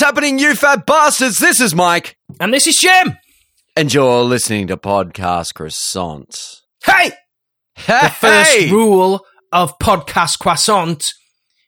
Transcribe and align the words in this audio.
What's 0.00 0.08
happening, 0.16 0.38
you 0.38 0.54
fat 0.54 0.86
bastards? 0.86 1.36
This 1.36 1.60
is 1.60 1.74
Mike, 1.74 2.16
And 2.40 2.54
this 2.54 2.66
is 2.66 2.78
Jim. 2.78 3.18
and 3.76 3.92
you're 3.92 4.22
listening 4.22 4.68
to 4.68 4.78
Podcast 4.78 5.52
Croissant. 5.52 6.62
Hey! 6.86 7.12
Hey! 7.74 8.00
The 8.00 8.08
first 8.08 8.70
rule 8.70 9.26
of 9.52 9.78
Podcast 9.78 10.38
Croissant 10.38 11.04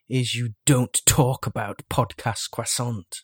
is 0.08 0.34
you 0.34 0.54
don't 0.64 0.98
talk 1.04 1.46
about 1.46 1.82
Podcast 1.90 2.50
Croissant. 2.50 3.18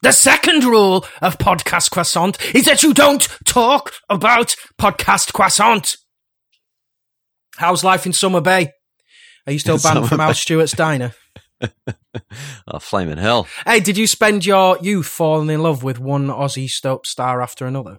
The 0.00 0.12
second 0.12 0.64
rule 0.64 1.04
of 1.20 1.36
Podcast 1.36 1.90
Croissant 1.90 2.38
is 2.54 2.64
that 2.64 2.82
you 2.82 2.94
don't 2.94 3.28
talk 3.44 3.92
about 4.08 4.56
Podcast 4.80 5.34
Croissant. 5.34 5.94
How's 7.58 7.84
life 7.84 8.06
in 8.06 8.14
Summer 8.14 8.40
Bay? 8.40 8.70
Are 9.46 9.52
you 9.52 9.58
still 9.58 9.76
banned 9.78 10.08
from 10.08 10.20
Al 10.22 10.32
Stewart's 10.32 10.72
Diner? 10.72 11.12
oh, 12.68 12.78
flaming 12.78 13.18
hell. 13.18 13.46
Hey, 13.66 13.80
did 13.80 13.96
you 13.96 14.06
spend 14.06 14.44
your 14.46 14.78
youth 14.80 15.06
falling 15.06 15.50
in 15.50 15.62
love 15.62 15.82
with 15.82 15.98
one 15.98 16.28
Aussie 16.28 16.68
soap 16.68 17.06
star 17.06 17.40
after 17.42 17.66
another? 17.66 17.98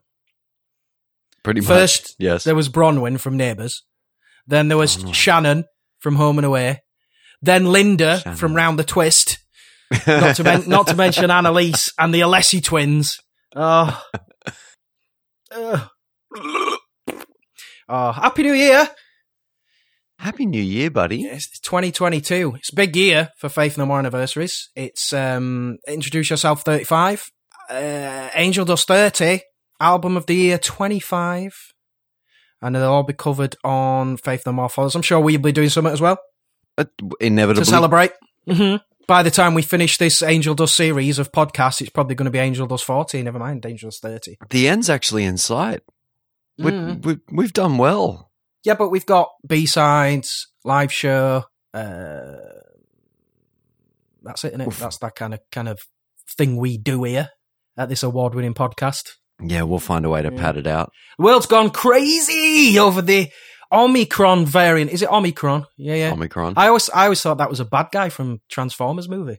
Pretty 1.43 1.61
much. 1.61 1.67
First, 1.67 2.15
yes. 2.19 2.43
there 2.43 2.55
was 2.55 2.69
Bronwyn 2.69 3.19
from 3.19 3.37
Neighbours. 3.37 3.83
Then 4.45 4.67
there 4.67 4.77
was 4.77 5.01
Oh, 5.03 5.07
no. 5.07 5.11
Shannon 5.13 5.65
from 5.99 6.15
Home 6.15 6.37
and 6.37 6.45
Away. 6.45 6.83
Then 7.41 7.71
Linda 7.71 8.19
Shannon. 8.19 8.37
from 8.37 8.55
Round 8.55 8.77
the 8.79 8.83
Twist. 8.83 9.39
Not 10.07 10.35
to, 10.35 10.43
men- 10.43 10.67
not 10.67 10.87
to 10.87 10.95
mention 10.95 11.31
Annalise 11.31 11.93
and 11.97 12.13
the 12.13 12.19
Alessi 12.19 12.61
twins. 12.61 13.19
Oh. 13.55 14.03
Oh, 17.89 18.11
Happy 18.11 18.43
New 18.43 18.51
Year. 18.53 18.85
Happy 20.19 20.45
New 20.45 20.61
Year, 20.61 20.89
buddy. 20.89 21.23
It's 21.25 21.59
2022. 21.59 22.55
It's 22.57 22.71
a 22.71 22.75
big 22.75 22.95
year 22.95 23.29
for 23.37 23.49
Faith 23.49 23.77
No 23.77 23.85
More 23.85 23.99
anniversaries. 23.99 24.69
It's 24.75 25.13
um, 25.13 25.77
Introduce 25.87 26.29
Yourself 26.31 26.63
35, 26.63 27.29
uh, 27.69 28.29
Angel 28.33 28.65
Dust 28.65 28.87
30, 28.87 29.41
Album 29.79 30.17
of 30.17 30.25
the 30.25 30.35
Year 30.35 30.57
25, 30.57 31.53
and 32.61 32.75
they'll 32.75 32.83
all 32.91 33.03
be 33.03 33.13
covered 33.13 33.55
on 33.63 34.17
Faith 34.17 34.43
No 34.45 34.53
More 34.53 34.69
Follows. 34.69 34.95
I'm 34.95 35.03
sure 35.03 35.19
we'll 35.19 35.37
be 35.37 35.51
doing 35.51 35.69
something 35.69 35.93
as 35.93 36.01
well 36.01 36.17
Uh, 36.77 36.85
inevitably. 37.21 37.63
to 37.63 37.69
celebrate. 37.69 38.11
hmm 38.49 38.77
By 39.07 39.21
the 39.21 39.31
time 39.31 39.53
we 39.53 39.61
finish 39.61 39.99
this 39.99 40.23
Angel 40.23 40.55
Dust 40.55 40.75
series 40.75 41.19
of 41.19 41.31
podcasts, 41.31 41.79
it's 41.81 41.91
probably 41.91 42.15
going 42.15 42.25
to 42.25 42.31
be 42.31 42.39
Angel 42.39 42.65
Dust 42.65 42.85
40, 42.85 43.21
never 43.21 43.37
mind 43.39 43.63
Angel 43.67 43.89
Dust 43.89 44.01
30. 44.01 44.37
The 44.49 44.67
end's 44.67 44.89
actually 44.89 45.25
in 45.25 45.37
sight. 45.37 45.81
We, 46.57 46.71
Mm. 46.71 47.05
we, 47.05 47.17
we've 47.31 47.53
done 47.53 47.77
well. 47.77 48.26
Yeah, 48.67 48.73
but 48.73 48.89
we've 48.89 49.05
got 49.05 49.29
B-sides, 49.47 50.49
live 50.65 50.91
show, 50.91 51.45
uh, 51.73 52.35
that's 54.21 54.43
it, 54.43 54.53
innit? 54.55 54.67
Oof. 54.67 54.77
That's 54.77 54.97
that 54.97 55.15
kind 55.15 55.33
of 55.33 55.39
kind 55.53 55.69
of 55.69 55.79
thing 56.37 56.57
we 56.57 56.77
do 56.77 57.05
here 57.05 57.29
at 57.77 57.87
this 57.87 58.03
award-winning 58.03 58.55
podcast. 58.55 59.03
Yeah, 59.41 59.61
we'll 59.61 59.79
find 59.79 60.03
a 60.03 60.09
way 60.09 60.21
to 60.21 60.33
Yeah. 60.33 60.37
pad 60.41 60.57
it 60.57 60.67
out. 60.67 60.91
The 61.17 61.23
world's 61.23 61.45
gone 61.45 61.69
crazy 61.69 62.77
over 62.77 63.01
the 63.01 63.31
Omicron 63.71 64.45
variant. 64.45 64.91
Is 64.91 65.01
it 65.01 65.09
Omicron? 65.09 65.65
Yeah, 65.77 65.95
yeah. 65.95 66.11
Omicron. 66.11 66.55
I 66.57 66.67
always 66.67 66.89
I 66.89 67.03
always 67.05 67.21
thought 67.21 67.37
that 67.37 67.49
was 67.49 67.61
a 67.61 67.65
bad 67.65 67.87
guy 67.93 68.09
from 68.09 68.41
Transformers 68.49 69.07
movie. 69.07 69.37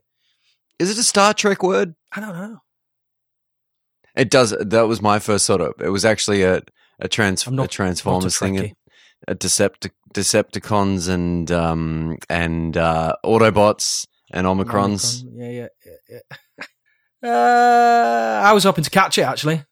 Is 0.79 0.91
it 0.91 0.97
a 0.97 1.03
Star 1.03 1.35
Trek 1.35 1.63
word? 1.63 1.95
I 2.13 2.21
don't 2.21 2.35
know. 2.35 2.61
It 4.17 4.31
does. 4.31 4.57
That 4.59 4.89
was 4.89 5.03
my 5.03 5.19
first 5.19 5.45
sort 5.45 5.61
of. 5.61 5.75
It 5.81 5.91
was 5.91 6.07
actually 6.07 6.45
a 6.45 6.63
a 6.99 7.09
trans 7.09 7.47
a 7.47 7.69
Transformers 7.69 8.37
a 8.37 8.39
thing. 8.39 8.75
A 9.27 9.35
Decept- 9.35 9.91
Decepticons 10.15 11.09
and 11.09 11.51
um 11.51 12.17
and 12.31 12.77
uh 12.77 13.15
Autobots 13.25 14.07
and 14.33 14.47
Omicrons. 14.47 15.23
Omicron. 15.25 15.35
Yeah, 15.35 15.51
yeah, 15.51 15.69
yeah. 16.09 16.19
yeah. 17.23 17.29
uh, 17.31 18.43
I 18.45 18.53
was 18.53 18.65
hoping 18.65 18.85
to 18.85 18.91
catch 18.91 19.19
it 19.19 19.23
actually, 19.23 19.65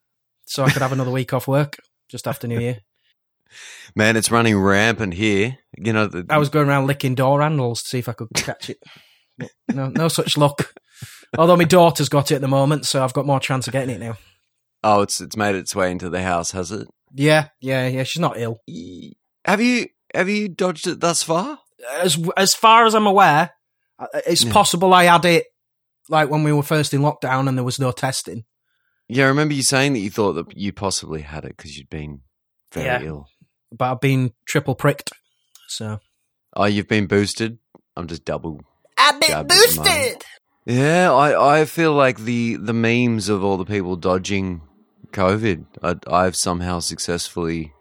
so 0.46 0.64
I 0.64 0.70
could 0.70 0.82
have 0.82 0.92
another 0.92 1.10
week 1.10 1.32
off 1.32 1.46
work 1.46 1.76
just 2.08 2.26
after 2.26 2.46
New 2.48 2.58
Year. 2.60 2.78
Man, 3.94 4.16
it's 4.16 4.30
running 4.30 4.58
rampant 4.58 5.14
here. 5.14 5.58
You 5.78 5.92
know, 5.92 6.06
the, 6.06 6.26
I 6.28 6.38
was 6.38 6.48
going 6.48 6.68
around 6.68 6.86
licking 6.86 7.14
door 7.14 7.40
handles 7.40 7.82
to 7.82 7.88
see 7.88 7.98
if 7.98 8.08
I 8.08 8.12
could 8.12 8.28
catch 8.34 8.68
it. 8.70 8.78
No, 9.72 9.88
no 9.88 10.08
such 10.08 10.36
luck. 10.36 10.74
Although 11.38 11.56
my 11.56 11.64
daughter's 11.64 12.08
got 12.08 12.30
it 12.30 12.36
at 12.36 12.40
the 12.40 12.48
moment, 12.48 12.86
so 12.86 13.02
I've 13.04 13.12
got 13.12 13.26
more 13.26 13.40
chance 13.40 13.66
of 13.66 13.72
getting 13.72 13.94
it 13.94 14.00
now. 14.00 14.16
oh, 14.82 15.02
it's 15.02 15.20
it's 15.20 15.36
made 15.36 15.54
its 15.54 15.74
way 15.74 15.90
into 15.90 16.10
the 16.10 16.22
house, 16.22 16.50
has 16.52 16.72
it? 16.72 16.88
Yeah, 17.14 17.48
yeah, 17.60 17.86
yeah. 17.86 18.02
She's 18.02 18.20
not 18.20 18.38
ill. 18.38 18.58
Have 19.46 19.60
you 19.60 19.86
have 20.14 20.28
you 20.28 20.48
dodged 20.48 20.86
it 20.86 21.00
thus 21.00 21.22
far? 21.22 21.58
As 22.00 22.18
as 22.36 22.54
far 22.54 22.84
as 22.86 22.94
I'm 22.94 23.06
aware, 23.06 23.52
uh, 23.98 24.06
it's 24.26 24.44
Yeah. 24.44 24.52
possible 24.52 24.92
I 24.92 25.04
had 25.04 25.24
it 25.24 25.46
like 26.08 26.28
when 26.30 26.42
we 26.44 26.52
were 26.52 26.62
first 26.62 26.92
in 26.94 27.00
lockdown 27.00 27.48
and 27.48 27.56
there 27.56 27.64
was 27.64 27.78
no 27.78 27.92
testing. 27.92 28.44
Yeah, 29.08 29.24
I 29.24 29.28
remember 29.28 29.54
you 29.54 29.62
saying 29.62 29.92
that 29.92 30.00
you 30.00 30.10
thought 30.10 30.32
that 30.34 30.56
you 30.56 30.72
possibly 30.72 31.22
had 31.22 31.44
it 31.44 31.56
because 31.56 31.76
you'd 31.78 31.88
been 31.90 32.22
very 32.72 32.86
Yeah. 32.86 33.02
ill. 33.02 33.28
But 33.72 33.92
I've 33.92 34.00
been 34.00 34.32
triple 34.46 34.74
pricked, 34.74 35.10
so 35.68 36.00
Oh, 36.56 36.64
you've 36.64 36.88
been 36.88 37.06
boosted. 37.06 37.58
I'm 37.96 38.06
just 38.06 38.24
double. 38.24 38.60
I've 38.98 39.20
been 39.20 39.28
Jabbed 39.30 39.52
at 39.52 39.58
the 39.58 39.76
moment. 39.76 39.94
boosted. 39.94 40.24
Yeah, 40.64 41.12
I, 41.12 41.60
I 41.60 41.64
feel 41.66 41.92
like 41.92 42.18
the, 42.20 42.56
the 42.56 42.72
memes 42.72 43.28
of 43.28 43.44
all 43.44 43.56
the 43.56 43.64
people 43.64 43.94
dodging 43.96 44.62
COVID, 45.12 45.66
I, 45.82 45.96
I've 46.08 46.34
somehow 46.36 46.80
successfully, 46.80 47.72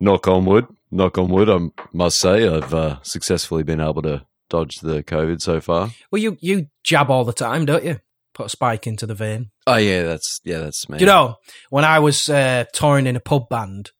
knock 0.00 0.28
on 0.28 0.44
wood, 0.44 0.66
knock 0.90 1.18
on 1.18 1.28
wood, 1.28 1.48
I 1.48 1.58
must 1.92 2.18
say, 2.18 2.48
I've 2.48 2.74
uh, 2.74 2.98
successfully 3.02 3.62
been 3.62 3.80
able 3.80 4.02
to 4.02 4.24
dodge 4.48 4.76
the 4.80 5.02
COVID 5.02 5.40
so 5.40 5.60
far. 5.60 5.90
Well, 6.10 6.20
you 6.22 6.36
you 6.40 6.68
jab 6.84 7.10
all 7.10 7.24
the 7.24 7.32
time, 7.32 7.66
don't 7.66 7.84
you? 7.84 8.00
Put 8.34 8.46
a 8.46 8.50
spike 8.50 8.86
into 8.86 9.06
the 9.06 9.14
vein. 9.14 9.50
Oh 9.66 9.76
yeah, 9.76 10.02
that's 10.02 10.40
yeah, 10.44 10.58
that's 10.58 10.88
me. 10.88 10.98
Do 10.98 11.04
you 11.04 11.10
know 11.10 11.36
when 11.70 11.84
I 11.84 11.98
was 11.98 12.28
uh, 12.28 12.64
touring 12.72 13.06
in 13.06 13.16
a 13.16 13.20
pub 13.20 13.48
band, 13.48 13.90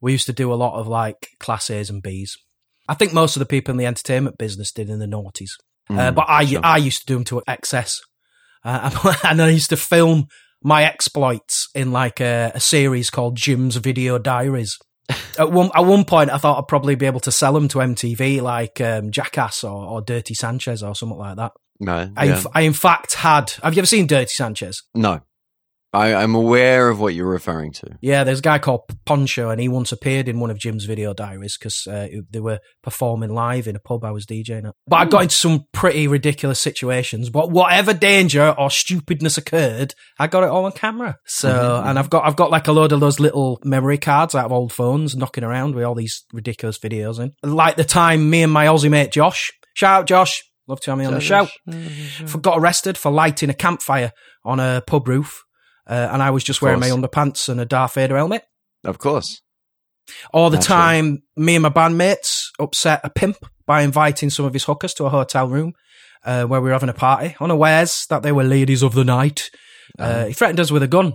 we 0.00 0.12
used 0.12 0.26
to 0.26 0.32
do 0.32 0.52
a 0.52 0.54
lot 0.54 0.78
of 0.78 0.86
like 0.86 1.28
class 1.38 1.70
A's 1.70 1.90
and 1.90 2.02
B's. 2.02 2.36
I 2.88 2.94
think 2.94 3.12
most 3.12 3.36
of 3.36 3.40
the 3.40 3.46
people 3.46 3.72
in 3.72 3.78
the 3.78 3.86
entertainment 3.86 4.38
business 4.38 4.72
did 4.72 4.90
in 4.90 4.98
the 4.98 5.06
noughties, 5.06 5.52
uh, 5.88 6.10
Mm, 6.10 6.14
but 6.14 6.26
I 6.28 6.44
sure. 6.44 6.60
I 6.62 6.76
used 6.78 7.00
to 7.00 7.06
do 7.06 7.14
them 7.14 7.24
to 7.24 7.42
excess, 7.46 8.00
uh, 8.64 8.90
and 9.24 9.40
I 9.40 9.50
used 9.50 9.70
to 9.70 9.76
film 9.76 10.28
my 10.62 10.84
exploits 10.84 11.68
in 11.74 11.92
like 11.92 12.20
a, 12.20 12.52
a 12.54 12.60
series 12.60 13.10
called 13.10 13.36
Jim's 13.36 13.76
Video 13.76 14.18
Diaries. 14.18 14.78
At 15.38 15.50
one 15.50 15.70
at 15.74 15.84
one 15.84 16.04
point, 16.04 16.30
I 16.30 16.38
thought 16.38 16.58
I'd 16.58 16.68
probably 16.68 16.94
be 16.94 17.06
able 17.06 17.20
to 17.20 17.32
sell 17.32 17.52
them 17.52 17.68
to 17.68 17.78
MTV, 17.78 18.40
like 18.40 18.80
um, 18.80 19.10
Jackass 19.10 19.64
or, 19.64 19.86
or 19.86 20.02
Dirty 20.02 20.34
Sanchez 20.34 20.82
or 20.82 20.94
something 20.94 21.18
like 21.18 21.36
that. 21.36 21.52
no, 21.80 22.10
I, 22.16 22.24
yeah. 22.24 22.42
I 22.54 22.62
in 22.62 22.72
fact 22.72 23.14
had. 23.14 23.50
Have 23.62 23.74
you 23.74 23.80
ever 23.80 23.86
seen 23.86 24.06
Dirty 24.06 24.30
Sanchez? 24.30 24.82
no. 24.94 25.20
I, 25.94 26.14
I'm 26.14 26.34
aware 26.34 26.88
of 26.88 27.00
what 27.00 27.14
you're 27.14 27.28
referring 27.28 27.72
to. 27.72 27.96
Yeah, 28.00 28.24
there's 28.24 28.40
a 28.40 28.42
guy 28.42 28.58
called 28.58 28.82
Pancho, 29.06 29.50
and 29.50 29.60
he 29.60 29.68
once 29.68 29.92
appeared 29.92 30.28
in 30.28 30.40
one 30.40 30.50
of 30.50 30.58
Jim's 30.58 30.84
video 30.84 31.14
diaries 31.14 31.56
because 31.56 31.86
uh, 31.86 32.08
they 32.30 32.40
were 32.40 32.58
performing 32.82 33.30
live 33.32 33.66
in 33.66 33.76
a 33.76 33.78
pub 33.78 34.04
I 34.04 34.10
was 34.10 34.26
DJing 34.26 34.66
at. 34.68 34.74
But 34.86 34.96
I 34.96 35.04
got 35.06 35.22
into 35.22 35.36
some 35.36 35.64
pretty 35.72 36.08
ridiculous 36.08 36.60
situations. 36.60 37.30
But 37.30 37.50
whatever 37.50 37.94
danger 37.94 38.54
or 38.58 38.70
stupidness 38.70 39.38
occurred, 39.38 39.94
I 40.18 40.26
got 40.26 40.42
it 40.42 40.50
all 40.50 40.64
on 40.64 40.72
camera. 40.72 41.16
So, 41.26 41.50
Mhm. 41.50 41.90
and 41.90 41.98
I've 41.98 42.10
got 42.10 42.24
I've 42.26 42.36
got 42.36 42.50
like 42.50 42.68
a 42.68 42.72
load 42.72 42.92
of 42.92 43.00
those 43.00 43.20
little 43.20 43.60
memory 43.64 43.98
cards 43.98 44.34
out 44.34 44.46
of 44.46 44.52
old 44.52 44.72
phones, 44.72 45.14
knocking 45.16 45.44
around 45.44 45.74
with 45.74 45.84
all 45.84 45.94
these 45.94 46.24
ridiculous 46.32 46.78
videos 46.78 47.18
in. 47.20 47.32
Like 47.42 47.76
the 47.76 47.84
time 47.84 48.28
me 48.30 48.42
and 48.42 48.52
my 48.52 48.66
Aussie 48.66 48.90
mate 48.90 49.12
Josh, 49.12 49.52
shout 49.74 50.00
out 50.00 50.06
Josh, 50.06 50.42
love 50.66 50.80
to 50.80 50.90
have 50.90 50.98
me 50.98 51.04
on 51.04 51.14
the 51.14 51.20
show 51.20 51.46
for, 52.26 52.38
got 52.38 52.58
arrested 52.58 52.98
for 52.98 53.12
lighting 53.12 53.50
a 53.50 53.54
campfire 53.54 54.10
on 54.44 54.58
a 54.60 54.82
pub 54.86 55.06
roof. 55.08 55.43
Uh, 55.86 56.08
and 56.12 56.22
I 56.22 56.30
was 56.30 56.44
just 56.44 56.62
wearing 56.62 56.80
my 56.80 56.88
underpants 56.88 57.48
and 57.48 57.60
a 57.60 57.64
Darth 57.64 57.94
Vader 57.94 58.16
helmet. 58.16 58.44
Of 58.84 58.98
course. 58.98 59.40
All 60.32 60.50
the 60.50 60.56
Naturally. 60.56 60.82
time, 60.82 61.22
me 61.36 61.56
and 61.56 61.62
my 61.62 61.70
bandmates 61.70 62.46
upset 62.58 63.00
a 63.04 63.10
pimp 63.10 63.38
by 63.66 63.82
inviting 63.82 64.30
some 64.30 64.44
of 64.44 64.52
his 64.52 64.64
hookers 64.64 64.94
to 64.94 65.04
a 65.04 65.10
hotel 65.10 65.48
room 65.48 65.72
uh, 66.24 66.44
where 66.44 66.60
we 66.60 66.68
were 66.68 66.74
having 66.74 66.88
a 66.88 66.94
party, 66.94 67.36
unawares 67.40 68.06
that 68.10 68.22
they 68.22 68.32
were 68.32 68.44
ladies 68.44 68.82
of 68.82 68.94
the 68.94 69.04
night. 69.04 69.50
Uh, 69.98 70.26
he 70.26 70.32
threatened 70.32 70.60
us 70.60 70.70
with 70.70 70.82
a 70.82 70.88
gun, 70.88 71.14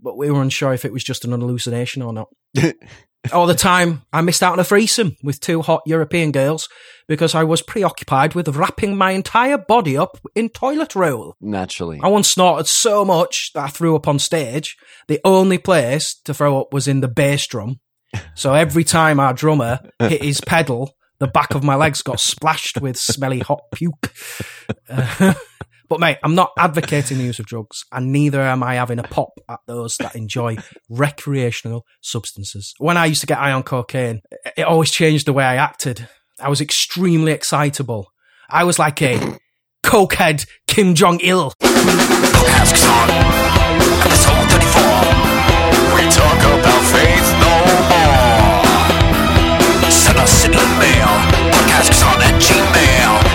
but 0.00 0.16
we 0.16 0.30
were 0.30 0.42
unsure 0.42 0.72
if 0.72 0.84
it 0.84 0.92
was 0.92 1.04
just 1.04 1.24
an 1.24 1.32
hallucination 1.32 2.02
or 2.02 2.12
not. 2.12 2.28
All 3.32 3.46
the 3.46 3.54
time, 3.54 4.02
I 4.12 4.20
missed 4.20 4.42
out 4.42 4.52
on 4.52 4.60
a 4.60 4.64
threesome 4.64 5.16
with 5.22 5.40
two 5.40 5.60
hot 5.60 5.82
European 5.86 6.32
girls 6.32 6.68
because 7.08 7.34
I 7.34 7.44
was 7.44 7.62
preoccupied 7.62 8.34
with 8.34 8.48
wrapping 8.48 8.96
my 8.96 9.10
entire 9.10 9.58
body 9.58 9.96
up 9.96 10.18
in 10.34 10.48
toilet 10.48 10.94
roll. 10.94 11.34
Naturally. 11.40 12.00
I 12.02 12.08
once 12.08 12.30
snorted 12.30 12.68
so 12.68 13.04
much 13.04 13.52
that 13.54 13.64
I 13.64 13.68
threw 13.68 13.96
up 13.96 14.08
on 14.08 14.18
stage. 14.18 14.76
The 15.08 15.20
only 15.24 15.58
place 15.58 16.14
to 16.24 16.32
throw 16.32 16.60
up 16.60 16.72
was 16.72 16.88
in 16.88 17.00
the 17.00 17.08
bass 17.08 17.46
drum. 17.46 17.80
So 18.34 18.54
every 18.54 18.84
time 18.84 19.20
our 19.20 19.34
drummer 19.34 19.80
hit 20.00 20.22
his 20.22 20.40
pedal, 20.40 20.94
the 21.18 21.26
back 21.26 21.54
of 21.54 21.64
my 21.64 21.74
legs 21.74 22.02
got 22.02 22.20
splashed 22.20 22.80
with 22.80 22.96
smelly 22.96 23.40
hot 23.40 23.62
puke. 23.72 24.12
Uh, 24.88 25.34
but 25.88 26.00
mate, 26.00 26.18
I'm 26.22 26.34
not 26.34 26.52
advocating 26.58 27.18
the 27.18 27.24
use 27.24 27.38
of 27.38 27.46
drugs, 27.46 27.84
and 27.92 28.12
neither 28.12 28.40
am 28.40 28.62
I 28.62 28.74
having 28.74 28.98
a 28.98 29.04
pop 29.04 29.30
at 29.48 29.60
those 29.66 29.96
that 29.96 30.14
enjoy 30.14 30.58
recreational 30.88 31.84
substances. 32.02 32.74
When 32.78 32.96
I 32.96 33.06
used 33.06 33.20
to 33.22 33.26
get 33.26 33.38
high 33.38 33.52
on 33.52 33.62
cocaine, 33.62 34.20
it 34.56 34.62
always 34.62 34.90
changed 34.90 35.26
the 35.26 35.32
way 35.32 35.44
I 35.44 35.56
acted. 35.56 36.08
I 36.40 36.48
was 36.48 36.60
extremely 36.60 37.32
excitable. 37.32 38.12
I 38.50 38.64
was 38.64 38.78
like 38.78 39.02
a 39.02 39.38
cokehead 39.82 40.46
Kim 40.66 40.94
Jong 40.94 41.20
Il. 41.20 41.52
Asks 41.62 42.86
on 42.86 43.10
episode 44.04 44.50
34. 44.50 44.82
We 45.94 46.02
talk 46.10 46.38
about 46.60 46.82
faith 46.92 47.28
no 47.40 47.54
more. 47.90 49.90
Send 49.90 50.18
us 50.18 50.44
an 50.44 50.52
email. 50.52 51.08
Podcasts 51.50 52.02
on 52.06 52.22
at 52.22 52.40
Gmail. 52.40 53.27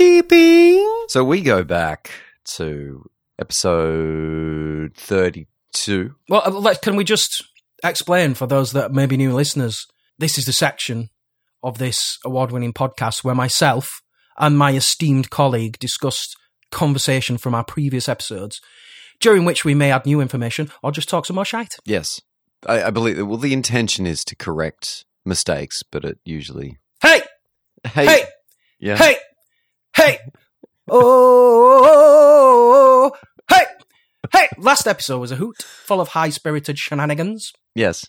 Housekeeping. 0.00 1.04
So 1.08 1.22
we 1.22 1.42
go 1.42 1.62
back 1.62 2.10
to 2.56 3.04
episode 3.38 4.94
32. 4.96 6.14
Well, 6.26 6.66
uh, 6.66 6.74
can 6.80 6.96
we 6.96 7.04
just 7.04 7.44
explain 7.84 8.32
for 8.32 8.46
those 8.46 8.72
that 8.72 8.92
may 8.92 9.04
be 9.04 9.18
new 9.18 9.34
listeners? 9.34 9.86
This 10.18 10.38
is 10.38 10.46
the 10.46 10.54
section 10.54 11.10
of 11.62 11.76
this 11.76 12.18
award 12.24 12.50
winning 12.50 12.72
podcast 12.72 13.22
where 13.24 13.34
myself 13.34 14.00
and 14.38 14.56
my 14.56 14.72
esteemed 14.72 15.28
colleague 15.28 15.78
discussed 15.78 16.34
conversation 16.70 17.36
from 17.36 17.54
our 17.54 17.64
previous 17.64 18.08
episodes, 18.08 18.62
during 19.20 19.44
which 19.44 19.66
we 19.66 19.74
may 19.74 19.92
add 19.92 20.06
new 20.06 20.22
information 20.22 20.70
or 20.82 20.92
just 20.92 21.10
talk 21.10 21.26
some 21.26 21.36
more 21.36 21.44
shite. 21.44 21.76
Yes. 21.84 22.22
I, 22.66 22.84
I 22.84 22.90
believe, 22.90 23.26
well, 23.26 23.36
the 23.36 23.52
intention 23.52 24.06
is 24.06 24.24
to 24.24 24.34
correct 24.34 25.04
mistakes, 25.26 25.82
but 25.82 26.06
it 26.06 26.18
usually. 26.24 26.78
Hey! 27.02 27.20
Hey! 27.84 28.06
Hey! 28.06 28.24
Yeah. 28.78 28.96
Hey! 28.96 29.16
Hey! 30.00 30.18
Oh! 30.88 31.92
Hey! 33.50 33.64
Hey! 34.32 34.48
Last 34.56 34.86
episode 34.86 35.18
was 35.18 35.30
a 35.30 35.36
hoot, 35.36 35.62
full 35.62 36.00
of 36.00 36.08
high 36.08 36.30
spirited 36.30 36.78
shenanigans. 36.78 37.52
Yes. 37.74 38.06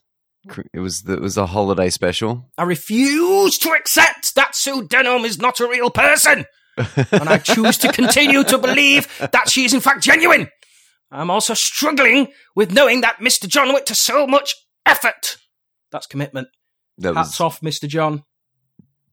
It 0.73 0.79
was 0.79 1.03
it 1.05 1.19
was 1.19 1.35
a 1.35 1.47
holiday 1.47 1.89
special. 1.89 2.49
I 2.57 2.63
refuse 2.63 3.57
to 3.57 3.71
accept 3.71 4.35
that 4.35 4.55
Sue 4.55 4.87
Denham 4.87 5.25
is 5.25 5.37
not 5.37 5.59
a 5.59 5.67
real 5.67 5.89
person. 5.89 6.45
and 6.77 7.27
I 7.27 7.39
choose 7.39 7.77
to 7.79 7.91
continue 7.91 8.45
to 8.45 8.57
believe 8.57 9.09
that 9.19 9.49
she 9.49 9.65
is 9.65 9.73
in 9.73 9.81
fact 9.81 10.01
genuine. 10.01 10.47
I'm 11.11 11.29
also 11.29 11.53
struggling 11.53 12.29
with 12.55 12.71
knowing 12.71 13.01
that 13.01 13.17
Mr. 13.17 13.49
John 13.49 13.73
went 13.73 13.85
to 13.87 13.95
so 13.95 14.25
much 14.25 14.55
effort. 14.85 15.35
That's 15.91 16.07
commitment. 16.07 16.47
That 16.99 17.15
Hats 17.15 17.37
was 17.37 17.41
off, 17.41 17.59
Mr. 17.59 17.85
John. 17.89 18.23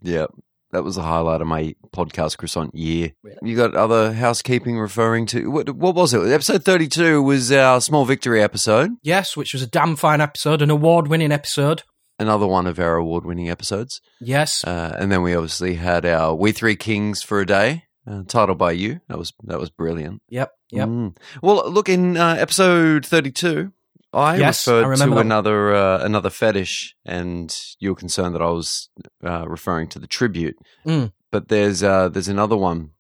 yeah. 0.01 0.27
That 0.73 0.85
was 0.85 0.97
the 0.97 1.03
highlight 1.03 1.41
of 1.41 1.47
my 1.47 1.75
podcast 1.95 2.37
croissant 2.37 2.75
year. 2.75 3.13
Really? 3.23 3.39
You 3.43 3.57
got 3.57 3.75
other 3.75 4.13
housekeeping 4.13 4.79
referring 4.79 5.27
to 5.27 5.51
what? 5.51 5.71
What 5.71 5.95
was 5.95 6.13
it? 6.13 6.31
Episode 6.31 6.65
thirty-two 6.65 7.23
was 7.23 7.51
our 7.51 7.81
small 7.81 8.05
victory 8.05 8.43
episode. 8.43 8.91
Yes, 9.03 9.37
which 9.37 9.53
was 9.55 9.63
a 9.63 9.67
damn 9.67 9.97
fine 9.97 10.21
episode, 10.21 10.61
an 10.61 10.71
award 10.71 11.09
winning 11.09 11.33
episode. 11.33 11.85
Another 12.21 12.47
one 12.49 12.67
of 12.67 12.81
our 12.81 12.97
award-winning 12.97 13.49
episodes. 13.49 14.01
Yes. 14.21 14.65
Uh, 14.65 14.93
and 14.99 15.13
then 15.13 15.23
we 15.23 15.37
obviously 15.37 15.75
had 15.75 16.05
our 16.05 16.35
"We 16.35 16.51
Three 16.51 16.75
Kings" 16.75 17.23
for 17.23 17.41
a 17.41 17.47
day, 17.47 17.85
uh, 18.09 18.25
titled 18.27 18.59
by 18.59 18.73
you. 18.73 19.01
That 19.09 19.19
was 19.19 19.33
that 19.45 19.61
was 19.61 19.71
brilliant. 19.71 20.21
yep. 20.29 20.51
Yep. 20.71 20.89
Mm. 20.89 21.17
Well, 21.43 21.71
look 21.71 21.89
in 21.89 22.17
uh, 22.17 22.35
episode 22.39 23.07
thirty-two. 23.07 23.73
I 24.13 24.37
Yes, 24.37 24.67
I 24.67 24.73
referred 24.79 24.89
remember 24.89 25.15
to 25.17 25.19
that. 25.19 25.27
another 25.27 25.75
uh, 25.75 25.99
another 26.05 26.31
fetish, 26.31 26.97
and 27.05 27.55
you 27.79 27.91
were 27.91 27.97
concerned 27.97 28.35
that 28.35 28.43
I 28.43 28.51
was 28.51 28.89
uh, 29.25 29.47
referring 29.49 29.89
to 29.91 29.99
the 29.99 30.07
tribute. 30.07 30.57
Mm. 30.87 31.13
But 31.31 31.49
there's 31.49 31.83
uh, 31.83 32.09
there's 32.09 32.29
another 32.29 32.57
one 32.57 32.91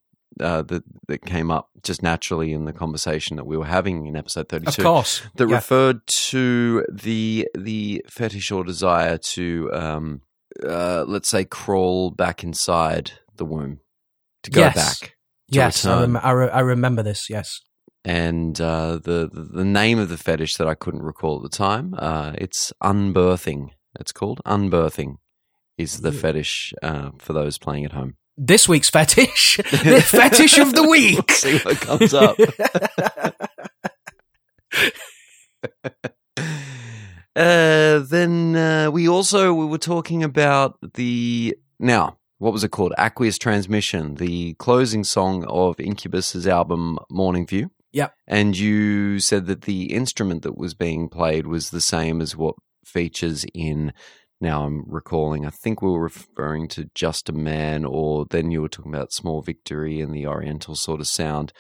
uh, 0.41 0.63
that 0.63 0.83
that 1.09 1.25
came 1.25 1.51
up 1.51 1.71
just 1.83 2.03
naturally 2.03 2.53
in 2.53 2.67
the 2.67 2.73
conversation 2.75 3.37
that 3.37 3.47
we 3.47 3.57
were 3.57 3.65
having 3.67 4.07
in 4.07 4.17
episode 4.17 4.49
32. 4.51 4.69
Of 4.83 4.85
course. 4.85 5.23
that 5.37 5.49
Yeah. 5.49 5.55
referred 5.57 6.07
to 6.31 6.85
the 6.93 7.49
the 7.57 8.05
fetish 8.09 8.51
or 8.53 8.63
desire 8.65 9.17
to 9.19 9.71
um 9.73 10.21
uh 10.69 11.05
let's 11.09 11.29
say 11.31 11.45
crawl 11.45 12.11
back 12.11 12.45
inside 12.45 13.13
the 13.37 13.45
womb 13.47 13.81
to 14.43 14.51
go 14.51 14.61
Yes. 14.61 14.75
back 14.75 15.09
to 15.09 15.15
yes, 15.57 15.87
I, 15.87 16.01
rem- 16.01 16.17
I, 16.19 16.31
re- 16.33 16.51
I 16.51 16.61
remember 16.61 17.03
this. 17.03 17.31
Yes. 17.31 17.61
And 18.05 18.61
uh 18.61 18.99
the, 19.03 19.29
the 19.33 19.65
name 19.65 19.99
of 19.99 20.09
the 20.09 20.17
fetish 20.17 20.55
that 20.57 20.69
I 20.69 20.75
couldn't 20.75 21.03
recall 21.03 21.37
at 21.37 21.43
the 21.43 21.49
time 21.57 21.95
uh 21.99 22.33
it's 22.37 22.73
unbirthing 22.83 23.71
it's 23.99 24.13
called 24.13 24.41
unbirthing 24.47 25.17
is 25.77 26.01
the 26.01 26.13
fetish 26.13 26.73
uh 26.83 27.11
for 27.19 27.33
those 27.33 27.59
playing 27.59 27.85
at 27.85 27.93
home 27.93 28.17
This 28.37 28.69
week's 28.69 28.91
fetish, 28.91 29.57
the 29.71 30.01
fetish 30.07 30.59
of 30.59 30.73
the 30.75 30.89
week. 30.89 31.31
see 31.33 31.59
what 31.59 31.81
comes 31.81 32.15
up 32.15 32.37
Uh, 37.37 38.01
then 38.01 38.57
uh, 38.57 38.91
we 38.91 39.09
also 39.09 39.55
we 39.55 39.65
were 39.65 39.79
talking 39.79 40.25
about 40.25 40.77
the 40.95 41.57
now 41.79 42.17
what 42.39 42.53
was 42.53 42.65
it 42.65 42.71
called? 42.73 42.93
Aqueous 42.99 43.39
Transmission, 43.39 44.17
the 44.17 44.55
closing 44.55 45.05
song 45.05 45.45
of 45.45 45.79
Incubus's 45.79 46.49
album 46.49 46.99
Morning 47.11 47.47
View. 47.47 47.71
Yep. 47.93 48.13
And 48.27 48.57
you 48.57 49.19
said 49.21 49.47
that 49.47 49.63
the 49.63 49.93
instrument 49.95 50.43
that 50.43 50.59
was 50.59 50.75
being 50.75 51.09
played 51.09 51.47
was 51.47 51.71
the 51.71 51.81
same 51.81 52.21
as 52.21 52.37
what 52.37 52.55
features 52.85 53.45
in. 53.55 53.93
Now 54.41 54.65
I'm 54.65 54.85
recalling. 54.87 55.45
I 55.47 55.51
think 55.51 55.83
we 55.83 55.91
were 55.91 56.03
referring 56.03 56.69
to 56.69 56.89
Just 56.95 57.29
a 57.29 57.33
Man, 57.33 57.85
or 57.85 58.25
then 58.31 58.51
you 58.51 58.63
were 58.63 58.69
talking 58.69 58.95
about 58.95 59.13
Small 59.13 59.43
Victory 59.43 60.01
and 60.01 60.15
the 60.15 60.27
Oriental 60.27 60.77
sort 60.77 61.01
of 61.01 61.09
sound. 61.09 61.53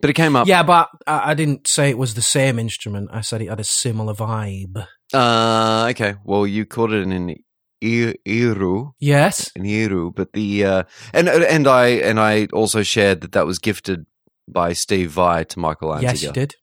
But 0.00 0.10
it 0.10 0.14
came 0.14 0.36
up. 0.36 0.46
Yeah, 0.46 0.62
but 0.62 0.88
I, 1.06 1.30
I 1.32 1.34
didn't 1.34 1.66
say 1.66 1.90
it 1.90 1.98
was 1.98 2.14
the 2.14 2.22
same 2.22 2.58
instrument. 2.58 3.10
I 3.12 3.20
said 3.20 3.42
it 3.42 3.48
had 3.48 3.60
a 3.60 3.64
similar 3.64 4.14
vibe. 4.14 4.86
Uh, 5.12 5.88
okay. 5.90 6.14
Well, 6.24 6.46
you 6.46 6.64
called 6.66 6.92
it 6.92 7.06
an 7.06 7.34
ir- 7.80 8.14
iru, 8.26 8.92
Yes. 9.00 9.50
an 9.56 9.64
iru, 9.64 10.14
but 10.14 10.32
the 10.32 10.64
uh, 10.64 10.82
and 11.12 11.28
and 11.28 11.66
I 11.66 11.88
and 11.88 12.20
I 12.20 12.46
also 12.52 12.82
shared 12.82 13.20
that 13.22 13.32
that 13.32 13.44
was 13.46 13.58
gifted 13.58 14.06
by 14.52 14.72
Steve 14.72 15.10
Vai 15.10 15.44
to 15.44 15.58
Michael 15.58 15.90
Einziger, 15.90 16.02
Yes, 16.02 16.22
you 16.22 16.32
did. 16.32 16.54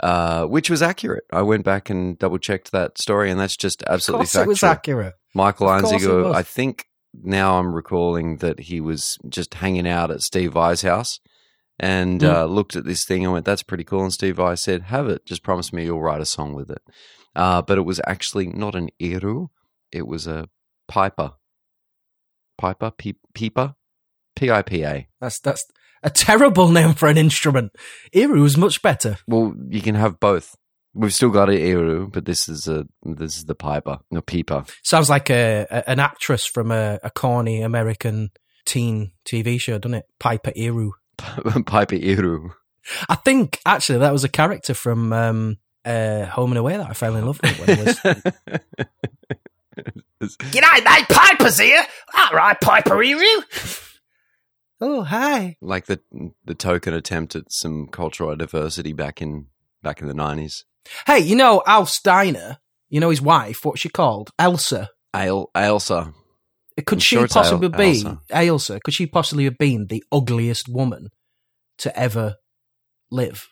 uh, 0.00 0.44
which 0.46 0.68
was 0.70 0.82
accurate. 0.82 1.24
I 1.32 1.42
went 1.42 1.64
back 1.64 1.90
and 1.90 2.18
double 2.18 2.38
checked 2.38 2.72
that 2.72 2.98
story, 2.98 3.30
and 3.30 3.38
that's 3.40 3.56
just 3.56 3.82
Of 3.84 3.94
absolutely 3.94 4.24
course, 4.26 4.32
factual. 4.32 4.44
it 4.44 4.48
was 4.48 4.62
accurate. 4.62 5.14
Michael 5.34 5.68
Of 5.68 5.82
course 5.82 5.92
it 6.02 6.06
Einziger, 6.08 6.24
was. 6.24 6.36
I 6.36 6.42
think 6.42 6.84
now 7.14 7.58
I'm 7.58 7.74
recalling 7.74 8.36
that 8.38 8.60
he 8.60 8.80
was 8.80 9.16
just 9.28 9.54
hanging 9.54 9.88
out 9.88 10.10
at 10.10 10.20
Steve 10.22 10.52
Vai's 10.52 10.82
house 10.82 11.18
and 11.78 12.20
Mm. 12.20 12.32
uh, 12.34 12.44
looked 12.46 12.76
at 12.76 12.84
this 12.84 13.04
thing 13.04 13.24
and 13.24 13.32
went, 13.32 13.44
"That's 13.46 13.62
pretty 13.62 13.84
cool." 13.84 14.02
And 14.02 14.12
Steve 14.12 14.36
Vai 14.36 14.54
said, 14.56 14.82
"Have 14.84 15.08
it. 15.08 15.24
Just 15.26 15.42
promise 15.42 15.72
me 15.72 15.84
you'll 15.84 16.00
write 16.02 16.20
a 16.20 16.26
song 16.26 16.54
with 16.54 16.70
it." 16.70 16.82
Uh, 17.34 17.60
but 17.62 17.76
it 17.78 17.82
was 17.82 18.00
actually 18.06 18.46
not 18.46 18.74
an 18.74 18.88
iru; 19.00 19.48
it 19.92 20.06
was 20.06 20.26
a 20.26 20.48
piper, 20.88 21.32
piper, 22.58 22.90
Pe- 22.90 23.12
pipa, 23.34 23.74
P 24.34 24.50
I 24.50 24.62
P 24.62 24.84
A. 24.84 25.08
That's 25.20 25.38
that's 25.40 25.64
a 26.06 26.10
terrible 26.10 26.70
name 26.70 26.94
for 26.94 27.08
an 27.08 27.18
instrument. 27.18 27.72
Iru's 28.14 28.56
much 28.56 28.80
better. 28.80 29.18
Well, 29.26 29.54
you 29.68 29.82
can 29.82 29.96
have 29.96 30.20
both. 30.20 30.56
We've 30.94 31.12
still 31.12 31.28
got 31.28 31.50
an 31.50 31.58
iru, 31.58 32.10
but 32.10 32.24
this 32.24 32.48
is 32.48 32.68
a 32.68 32.86
this 33.02 33.36
is 33.36 33.44
the 33.44 33.54
piper, 33.54 33.98
no 34.10 34.22
peeper. 34.22 34.64
Sounds 34.82 35.10
like 35.10 35.28
a, 35.28 35.66
a 35.70 35.90
an 35.90 36.00
actress 36.00 36.46
from 36.46 36.70
a, 36.70 36.98
a 37.02 37.10
corny 37.10 37.60
American 37.60 38.30
teen 38.64 39.12
TV 39.26 39.60
show, 39.60 39.76
doesn't 39.76 39.94
it? 39.94 40.06
Piper 40.18 40.52
Iru. 40.52 40.92
piper 41.66 41.96
iru. 41.96 42.50
I 43.08 43.16
think 43.16 43.60
actually 43.66 43.98
that 43.98 44.12
was 44.12 44.24
a 44.24 44.28
character 44.28 44.72
from 44.72 45.12
um, 45.12 45.58
uh, 45.84 46.24
Home 46.26 46.52
and 46.52 46.58
Away 46.58 46.76
that 46.78 46.88
I 46.88 46.92
fell 46.94 47.16
in 47.16 47.26
love 47.26 47.40
with 47.42 47.58
when 47.58 47.78
I 47.78 47.82
was. 47.82 47.98
G'day, 50.38 50.84
mate. 50.84 51.08
Piper's 51.08 51.58
here. 51.58 51.84
All 52.16 52.32
right, 52.32 52.58
Piper 52.58 53.02
Eru. 53.02 53.42
Oh 54.80 55.02
hi. 55.02 55.56
like 55.60 55.86
the 55.86 56.00
the 56.44 56.54
token 56.54 56.94
attempt 56.94 57.34
at 57.36 57.50
some 57.50 57.88
cultural 57.88 58.34
diversity 58.36 58.92
back 58.92 59.20
in 59.22 59.46
back 59.82 60.00
in 60.00 60.08
the 60.08 60.14
nineties. 60.14 60.64
Hey, 61.06 61.18
you 61.20 61.36
know 61.36 61.62
Al 61.66 61.86
Steiner. 61.86 62.58
You 62.88 63.00
know 63.00 63.10
his 63.10 63.20
wife. 63.22 63.64
What's 63.64 63.80
she 63.80 63.88
called? 63.88 64.30
Elsa. 64.38 64.90
Ale, 65.14 65.50
Ailsa. 65.56 66.12
Could 66.84 66.96
I'm 66.96 67.00
she 67.00 67.16
sure 67.16 67.26
possibly 67.26 67.68
Al- 67.72 67.78
be 67.78 68.04
Elsa. 68.04 68.20
Ailsa? 68.30 68.80
Could 68.82 68.94
she 68.94 69.06
possibly 69.06 69.44
have 69.44 69.58
been 69.58 69.86
the 69.86 70.04
ugliest 70.12 70.68
woman 70.68 71.08
to 71.78 71.98
ever 71.98 72.36
live? 73.10 73.48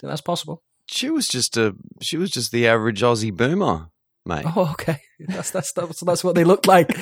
Think 0.00 0.10
that's 0.10 0.20
possible. 0.20 0.62
She 0.86 1.10
was 1.10 1.26
just 1.28 1.56
a 1.56 1.74
she 2.00 2.16
was 2.16 2.30
just 2.30 2.52
the 2.52 2.68
average 2.68 3.02
Aussie 3.02 3.34
boomer, 3.34 3.88
mate. 4.24 4.44
Oh, 4.56 4.70
okay. 4.72 5.00
That's 5.28 5.50
that's 5.52 5.72
that's, 5.72 6.00
that's 6.00 6.24
what 6.24 6.34
they 6.34 6.44
look 6.44 6.66
like. 6.66 6.90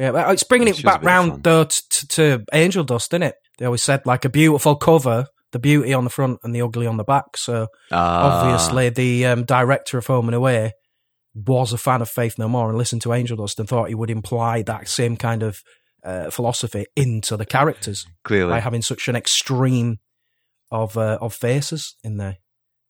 Yeah, 0.00 0.30
it's 0.32 0.42
bringing 0.42 0.72
She 0.72 0.80
it 0.80 0.84
back 0.84 1.02
bit 1.02 1.10
of 1.10 1.14
fun. 1.14 1.28
round 1.30 1.42
though 1.42 1.64
to, 1.64 2.08
to, 2.08 2.44
Angel 2.52 2.84
Dust, 2.84 3.12
isn't 3.12 3.22
it? 3.22 3.34
They 3.58 3.66
always 3.66 3.82
said 3.82 4.06
like 4.06 4.24
a 4.24 4.30
beautiful 4.30 4.76
cover, 4.76 5.26
the 5.52 5.58
beauty 5.58 5.92
on 5.92 6.04
the 6.04 6.10
front 6.10 6.40
and 6.42 6.54
the 6.54 6.62
ugly 6.62 6.86
on 6.86 6.96
the 6.96 7.04
back. 7.04 7.36
So 7.36 7.66
Ah, 7.92 8.42
obviously, 8.42 8.88
the 8.88 9.26
um, 9.26 9.44
director 9.44 9.98
of 9.98 10.06
Home 10.06 10.26
and 10.28 10.34
Away 10.34 10.72
was 11.34 11.72
a 11.72 11.78
fan 11.78 12.00
of 12.02 12.08
Faith 12.08 12.38
No 12.38 12.48
More 12.48 12.68
and 12.70 12.78
listened 12.78 13.02
to 13.02 13.12
Angel 13.12 13.36
Dust 13.36 13.60
and 13.60 13.68
thought 13.68 13.88
he 13.88 13.94
would 13.94 14.10
imply 14.10 14.62
that 14.62 14.88
same 14.88 15.16
kind 15.16 15.42
of 15.42 15.60
uh, 16.02 16.30
philosophy 16.30 16.86
into 16.96 17.36
the 17.36 17.44
characters 17.44 18.06
Clearly, 18.24 18.50
by 18.50 18.60
having 18.60 18.80
such 18.82 19.06
an 19.06 19.16
extreme 19.16 19.98
of 20.70 20.96
uh, 20.96 21.18
of 21.20 21.34
faces 21.34 21.96
in 22.02 22.16
there, 22.16 22.38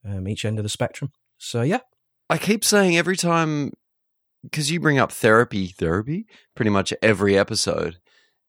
um, 0.04 0.28
each 0.28 0.44
end 0.44 0.58
of 0.58 0.62
the 0.62 0.68
spectrum. 0.68 1.10
So 1.38 1.62
yeah, 1.62 1.80
I 2.28 2.38
keep 2.38 2.64
saying 2.64 2.96
every 2.96 3.16
time 3.16 3.72
because 4.42 4.70
you 4.70 4.80
bring 4.80 4.98
up 4.98 5.12
therapy, 5.12 5.68
therapy, 5.68 6.26
pretty 6.54 6.70
much 6.70 6.92
every 7.02 7.36
episode, 7.38 7.98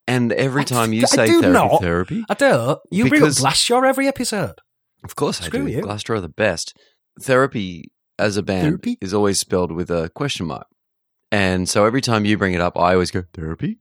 and 0.07 0.31
every 0.33 0.63
time 0.65 0.93
you 0.93 1.03
I 1.03 1.05
say 1.05 1.25
do 1.27 1.41
therapy, 1.41 1.53
not. 1.53 1.81
therapy, 1.81 2.23
I 2.29 2.33
do. 2.33 2.77
You 2.91 3.09
bring 3.09 3.21
up 3.21 3.27
Because- 3.29 3.39
Glassjaw 3.39 3.87
every 3.87 4.07
episode. 4.07 4.55
of 5.03 5.15
course 5.15 5.41
I 5.45 5.49
do. 5.49 5.67
you. 5.67 5.81
Glassjaw 5.81 6.11
are 6.17 6.21
the 6.21 6.29
best. 6.29 6.77
Therapy 7.21 7.91
as 8.17 8.37
a 8.37 8.43
band 8.43 8.67
Therapy? 8.67 8.97
is 9.01 9.13
always 9.13 9.39
spelled 9.39 9.71
with 9.71 9.89
a 9.91 10.09
question 10.15 10.45
mark, 10.45 10.67
and 11.31 11.67
so 11.67 11.85
every 11.85 12.01
time 12.01 12.25
you 12.25 12.37
bring 12.37 12.53
it 12.53 12.61
up, 12.61 12.77
I 12.77 12.93
always 12.93 13.11
go 13.11 13.23
therapy. 13.33 13.79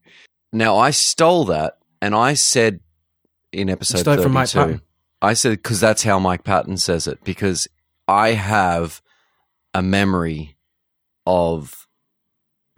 Now 0.52 0.76
I 0.76 0.90
stole 0.90 1.44
that, 1.46 1.74
and 2.02 2.14
I 2.14 2.34
said 2.34 2.80
in 3.52 3.68
episode 3.70 3.98
stole 3.98 4.18
it 4.18 4.22
from 4.22 4.32
Mike 4.32 4.50
Patton. 4.50 4.80
I 5.22 5.34
said 5.34 5.50
because 5.50 5.80
that's 5.80 6.02
how 6.02 6.18
Mike 6.18 6.44
Patton 6.44 6.76
says 6.78 7.06
it 7.06 7.22
because 7.24 7.68
I 8.08 8.30
have 8.32 9.00
a 9.74 9.82
memory 9.82 10.56
of 11.26 11.86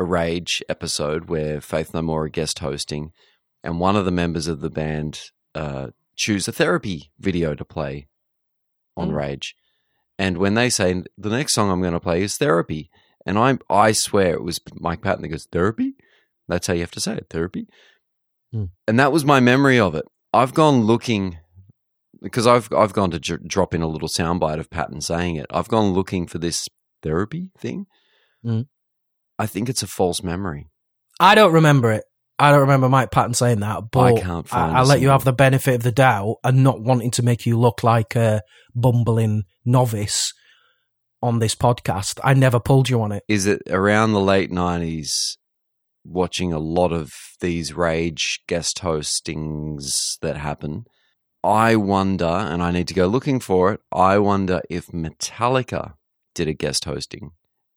a 0.03 0.05
Rage 0.05 0.63
episode 0.69 1.29
where 1.29 1.61
Faith 1.61 1.95
No 1.95 2.03
More 2.03 2.25
are 2.25 2.29
guest 2.29 2.59
hosting, 2.61 3.13
and 3.63 3.81
one 3.81 3.97
of 3.97 4.05
the 4.05 4.11
members 4.11 4.47
of 4.49 4.61
the 4.61 4.71
band 4.71 5.21
uh, 5.55 5.89
choose 6.17 6.47
a 6.49 6.53
therapy 6.53 7.11
video 7.19 7.55
to 7.55 7.65
play 7.65 8.09
on 8.97 9.11
Mm. 9.11 9.15
Rage, 9.17 9.55
and 10.19 10.37
when 10.39 10.55
they 10.55 10.69
say 10.69 11.03
the 11.17 11.31
next 11.31 11.55
song 11.55 11.71
I'm 11.71 11.81
going 11.81 11.95
to 11.95 12.01
play 12.01 12.23
is 12.23 12.37
Therapy, 12.37 12.91
and 13.25 13.39
I 13.39 13.59
I 13.71 13.93
swear 13.93 14.35
it 14.35 14.43
was 14.45 14.61
Mike 14.75 15.01
Patton 15.03 15.23
that 15.23 15.29
goes 15.29 15.47
Therapy. 15.51 15.95
That's 16.49 16.67
how 16.67 16.75
you 16.75 16.81
have 16.81 16.91
to 16.93 17.01
say 17.01 17.15
it, 17.17 17.27
Therapy, 17.31 17.67
Mm. 18.55 18.69
and 18.87 18.99
that 19.01 19.13
was 19.13 19.25
my 19.25 19.41
memory 19.41 19.79
of 19.81 19.95
it. 19.95 20.05
I've 20.35 20.53
gone 20.55 20.83
looking 20.83 21.39
because 22.21 22.47
I've 22.47 22.69
I've 22.73 22.93
gone 22.93 23.11
to 23.13 23.19
dr- 23.19 23.47
drop 23.49 23.75
in 23.75 23.81
a 23.83 23.89
little 23.89 24.09
soundbite 24.09 24.59
of 24.61 24.69
Patton 24.71 25.01
saying 25.01 25.37
it. 25.37 25.47
I've 25.51 25.69
gone 25.69 25.93
looking 25.95 26.27
for 26.27 26.39
this 26.39 26.69
therapy 27.03 27.51
thing. 27.59 27.87
Mm. 28.45 28.67
I 29.39 29.47
think 29.47 29.69
it's 29.69 29.83
a 29.83 29.87
false 29.87 30.23
memory. 30.23 30.69
I 31.21 31.35
don't 31.35 31.53
remember 31.53 31.93
it. 31.93 32.05
I 32.39 32.51
don't 32.51 32.61
remember 32.61 32.89
Mike 32.89 33.11
Patton 33.11 33.35
saying 33.35 33.61
that, 33.61 33.91
but 33.93 34.17
I 34.17 34.21
can't 34.21 34.49
find 34.49 34.77
I, 34.77 34.81
will 34.81 34.89
let 34.89 35.01
you 35.01 35.11
have 35.11 35.25
the 35.25 35.33
benefit 35.33 35.77
of 35.77 35.83
the 35.83 35.93
doubt 35.93 36.37
and 36.43 36.65
not 36.65 36.81
wanting 36.81 37.11
to 37.13 37.23
make 37.23 37.47
you 37.47 37.59
look 37.59 37.85
like 37.85 38.17
a 38.17 38.43
bumbling 38.75 39.45
novice 39.65 40.33
on 41.23 41.39
this 41.39 41.55
podcast. 41.55 42.19
I 42.25 42.35
never 42.35 42.59
pulled 42.59 42.89
you 42.89 43.01
on 43.03 43.13
it. 43.13 43.23
Is 43.29 43.47
it 43.47 43.63
around 43.71 44.13
the 44.13 44.21
late 44.21 44.51
nineties? 44.51 45.39
Watching 46.05 46.53
a 46.53 46.59
lot 46.59 46.93
of 46.93 47.13
these 47.41 47.75
rage 47.75 48.41
guest 48.49 48.81
hostings 48.83 50.19
that 50.21 50.37
happen, 50.37 50.87
I 51.45 51.77
wonder, 51.77 52.25
and 52.25 52.61
I 52.61 52.73
need 52.73 52.89
to 52.89 52.95
go 52.95 53.07
looking 53.07 53.39
for 53.39 53.73
it. 53.73 53.81
I 53.93 54.19
wonder 54.19 54.63
if 54.69 54.89
Metallica 54.89 55.95
did 56.35 56.49
a 56.49 56.55
guest 56.55 56.87
hosting, 56.87 57.31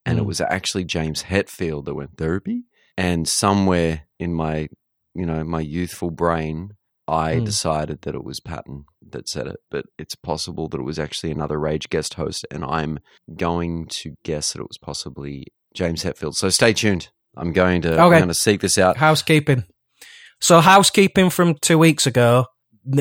and 0.06 0.18
it 0.20 0.22
Mm. 0.24 0.28
was 0.28 0.42
actually 0.42 0.86
James 0.86 1.24
Hetfield 1.24 1.86
that 1.86 1.96
went 1.96 2.18
therapy. 2.18 2.64
And 2.98 3.28
somewhere 3.28 4.04
in 4.20 4.34
my, 4.34 4.68
you 5.14 5.26
know, 5.26 5.44
my 5.44 5.60
youthful 5.62 6.12
brain, 6.12 6.72
I 7.08 7.36
Mm. 7.36 7.46
decided 7.46 8.02
that 8.02 8.16
it 8.16 8.24
was 8.24 8.40
Patton 8.40 8.86
that 9.12 9.28
said 9.30 9.48
it, 9.48 9.58
but 9.70 9.86
it's 9.98 10.16
possible 10.16 10.68
that 10.70 10.80
it 10.80 10.84
was 10.84 10.98
actually 10.98 11.32
another 11.32 11.60
Rage 11.60 11.90
guest 11.90 12.16
host, 12.16 12.46
and 12.50 12.64
I'm 12.66 13.00
going 13.38 13.88
to 14.02 14.16
guess 14.24 14.54
that 14.54 14.62
it 14.62 14.68
was 14.68 14.78
possibly 14.80 15.46
James 15.76 16.04
Hetfield. 16.04 16.34
So 16.36 16.50
stay 16.50 16.74
tuned. 16.74 17.10
I'm 17.38 17.52
going 17.54 17.82
to 17.84 18.00
I'm 18.00 18.10
going 18.10 18.28
to 18.30 18.34
seek 18.34 18.62
this 18.62 18.78
out. 18.78 18.98
Housekeeping. 18.98 19.66
So 20.42 20.62
housekeeping 20.62 21.30
from 21.30 21.56
two 21.62 21.78
weeks 21.78 22.08
ago 22.08 22.46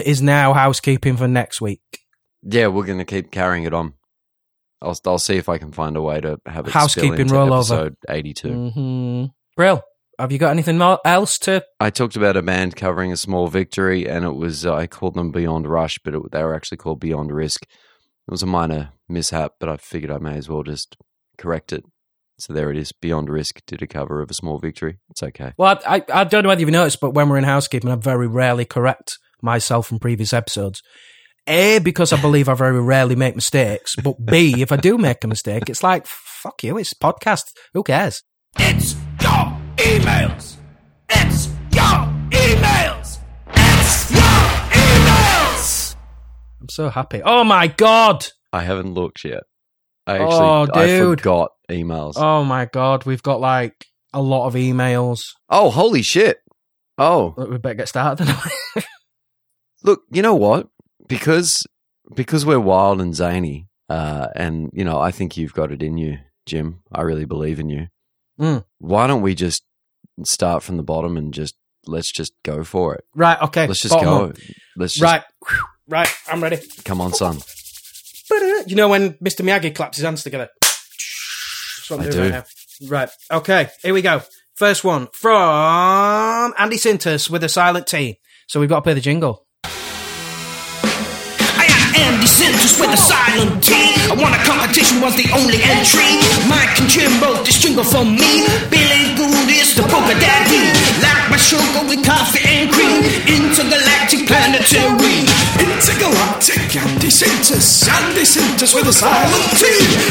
is 0.04 0.20
now 0.20 0.52
housekeeping 0.54 1.16
for 1.16 1.28
next 1.28 1.60
week. 1.60 1.80
Yeah, 2.42 2.66
we're 2.66 2.84
going 2.86 2.98
to 2.98 3.04
keep 3.04 3.30
carrying 3.30 3.64
it 3.64 3.72
on. 3.72 3.94
I'll 4.84 4.98
I'll 5.06 5.18
see 5.18 5.36
if 5.36 5.48
I 5.48 5.58
can 5.58 5.72
find 5.72 5.96
a 5.96 6.02
way 6.02 6.20
to 6.20 6.38
have 6.46 6.66
it 6.66 6.72
Housekeeping 6.72 7.28
rollover. 7.28 7.58
episode 7.58 7.96
82. 8.08 8.48
Mm-hmm. 8.48 9.24
Brill, 9.56 9.82
have 10.18 10.32
you 10.32 10.38
got 10.38 10.50
anything 10.50 10.80
else 11.04 11.38
to? 11.38 11.64
I 11.80 11.90
talked 11.90 12.16
about 12.16 12.36
a 12.36 12.42
band 12.42 12.76
covering 12.76 13.12
a 13.12 13.16
small 13.16 13.48
victory, 13.48 14.08
and 14.08 14.24
it 14.24 14.34
was 14.34 14.66
uh, 14.66 14.74
I 14.74 14.86
called 14.86 15.14
them 15.14 15.32
Beyond 15.32 15.66
Rush, 15.66 15.98
but 16.04 16.14
it, 16.14 16.22
they 16.32 16.42
were 16.42 16.54
actually 16.54 16.78
called 16.78 17.00
Beyond 17.00 17.32
Risk. 17.32 17.62
It 17.62 18.30
was 18.30 18.42
a 18.42 18.46
minor 18.46 18.92
mishap, 19.08 19.54
but 19.60 19.68
I 19.68 19.76
figured 19.76 20.10
I 20.10 20.18
may 20.18 20.36
as 20.36 20.48
well 20.48 20.62
just 20.62 20.96
correct 21.36 21.72
it. 21.72 21.84
So 22.38 22.52
there 22.52 22.70
it 22.70 22.76
is. 22.76 22.92
Beyond 22.92 23.28
Risk 23.28 23.60
did 23.66 23.82
a 23.82 23.86
cover 23.86 24.20
of 24.20 24.30
a 24.30 24.34
small 24.34 24.58
victory. 24.58 24.98
It's 25.10 25.22
okay. 25.22 25.52
Well, 25.56 25.80
I, 25.86 25.96
I, 25.96 26.04
I 26.20 26.24
don't 26.24 26.42
know 26.42 26.48
whether 26.48 26.60
you've 26.60 26.70
noticed, 26.70 27.00
but 27.00 27.12
when 27.12 27.28
we're 27.28 27.38
in 27.38 27.44
housekeeping, 27.44 27.90
I 27.90 27.94
very 27.96 28.26
rarely 28.26 28.64
correct 28.64 29.18
myself 29.40 29.86
from 29.86 29.98
previous 29.98 30.32
episodes. 30.32 30.82
A, 31.46 31.78
because 31.78 32.12
I 32.12 32.20
believe 32.20 32.48
I 32.48 32.54
very 32.54 32.80
rarely 32.80 33.16
make 33.16 33.34
mistakes, 33.34 33.96
but 33.96 34.24
B, 34.24 34.62
if 34.62 34.72
I 34.72 34.76
do 34.76 34.96
make 34.96 35.22
a 35.24 35.28
mistake, 35.28 35.68
it's 35.68 35.82
like, 35.82 36.06
fuck 36.06 36.62
you, 36.64 36.78
it's 36.78 36.92
a 36.92 36.96
podcast. 36.96 37.44
Who 37.74 37.82
cares? 37.82 38.22
It's 38.58 38.94
your 39.20 39.58
emails. 39.76 40.56
It's 41.10 41.48
your 41.70 42.08
emails. 42.30 43.18
It's 43.48 44.10
your 44.10 44.70
emails. 44.72 45.96
I'm 46.60 46.68
so 46.70 46.88
happy. 46.88 47.20
Oh 47.22 47.44
my 47.44 47.66
God. 47.66 48.26
I 48.52 48.62
haven't 48.62 48.94
looked 48.94 49.24
yet. 49.24 49.42
I 50.06 50.14
actually 50.18 50.32
Oh, 50.32 50.66
I 50.72 50.86
dude. 50.86 51.20
forgot 51.20 51.50
emails. 51.70 52.14
Oh 52.16 52.42
my 52.44 52.64
God. 52.66 53.04
We've 53.04 53.22
got 53.22 53.40
like 53.40 53.84
a 54.14 54.22
lot 54.22 54.46
of 54.46 54.54
emails. 54.54 55.24
oh, 55.50 55.70
holy 55.70 56.02
shit! 56.02 56.38
Oh, 56.96 57.34
Look, 57.36 57.50
We 57.50 57.58
better 57.58 57.74
get 57.74 57.88
started. 57.88 58.26
Then. 58.26 58.84
Look, 59.82 60.02
you 60.12 60.22
know 60.22 60.36
what? 60.36 60.68
Because 61.06 61.66
because 62.14 62.44
we're 62.46 62.60
wild 62.60 63.00
and 63.00 63.14
zany, 63.14 63.68
uh, 63.88 64.28
and 64.34 64.70
you 64.72 64.84
know, 64.84 64.98
I 64.98 65.10
think 65.10 65.36
you've 65.36 65.54
got 65.54 65.72
it 65.72 65.82
in 65.82 65.96
you, 65.98 66.18
Jim. 66.46 66.80
I 66.92 67.02
really 67.02 67.24
believe 67.24 67.58
in 67.60 67.68
you. 67.68 67.88
Mm. 68.40 68.64
Why 68.78 69.06
don't 69.06 69.22
we 69.22 69.34
just 69.34 69.62
start 70.24 70.62
from 70.62 70.76
the 70.76 70.82
bottom 70.82 71.16
and 71.16 71.32
just 71.32 71.54
let's 71.86 72.10
just 72.10 72.32
go 72.42 72.64
for 72.64 72.94
it? 72.94 73.04
right. 73.14 73.40
Okay. 73.42 73.66
Let's 73.66 73.80
just 73.80 73.94
bottom 73.94 74.08
go. 74.08 74.24
up. 74.26 74.36
Let's 74.76 74.94
just 74.94 75.02
Right. 75.02 75.22
Right. 75.88 76.08
I'm 76.28 76.42
ready. 76.42 76.58
come 76.84 77.00
on, 77.00 77.12
son. 77.12 77.38
You 78.66 78.74
know 78.74 78.88
when 78.88 79.12
Mr. 79.14 79.42
Miyagi 79.44 79.74
claps 79.74 79.98
his 79.98 80.04
hands 80.04 80.22
together? 80.22 80.48
That's 80.60 81.90
what 81.90 82.00
I'm 82.00 82.06
I 82.06 82.10
doing 82.10 82.28
do. 82.30 82.34
right 82.34 82.44
now. 82.80 82.88
Right. 82.88 83.10
Okay. 83.30 83.68
Here 83.82 83.92
we 83.94 84.02
go. 84.02 84.22
First 84.54 84.84
one 84.84 85.08
from 85.12 86.54
Andy 86.58 86.76
Sintus 86.76 87.28
with 87.28 87.44
a 87.44 87.48
silent 87.48 87.86
T. 87.86 88.18
So 88.48 88.60
we've 88.60 88.68
got 88.68 88.76
to 88.76 88.82
play 88.82 88.94
the 88.94 89.00
jingle. 89.00 89.43
I 91.94 92.10
am 92.10 92.18
Andy 92.18 92.26
Sintus 92.26 92.74
with 92.82 92.90
a 92.90 92.98
silent 92.98 93.62
T. 93.62 93.70
I 94.10 94.18
won 94.18 94.34
a 94.34 94.42
competition, 94.42 94.98
was 94.98 95.14
the 95.14 95.30
only 95.30 95.62
entry. 95.62 96.18
Mike 96.50 96.74
and 96.82 96.90
Jim 96.90 97.06
wrote 97.22 97.46
this 97.46 97.62
jingle 97.62 97.86
for 97.86 98.02
me. 98.02 98.42
Billy 98.66 99.14
Gould 99.14 99.46
is 99.46 99.78
the 99.78 99.86
poker 99.86 100.18
daddy. 100.18 100.74
Like 100.98 101.30
my 101.30 101.38
sugar 101.38 101.86
with 101.86 102.02
coffee 102.02 102.42
and 102.42 102.66
cream. 102.66 102.98
Intergalactic 103.30 104.26
planetary. 104.26 105.22
Intergalactic 105.62 106.66
Andy 106.74 107.14
Sintus, 107.14 107.86
Andy 107.86 108.26
Sintus 108.26 108.74
with 108.74 108.90
a 108.90 108.92
silent 108.92 109.54
T. 109.54 109.62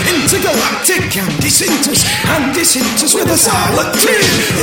Intergalactic 0.07 1.11
Andy 1.19 1.51
Sintus, 1.51 2.07
Andy 2.31 2.63
Sintus 2.63 3.11
with 3.11 3.27
a 3.27 3.35
silent 3.35 3.91
T. 3.99 4.07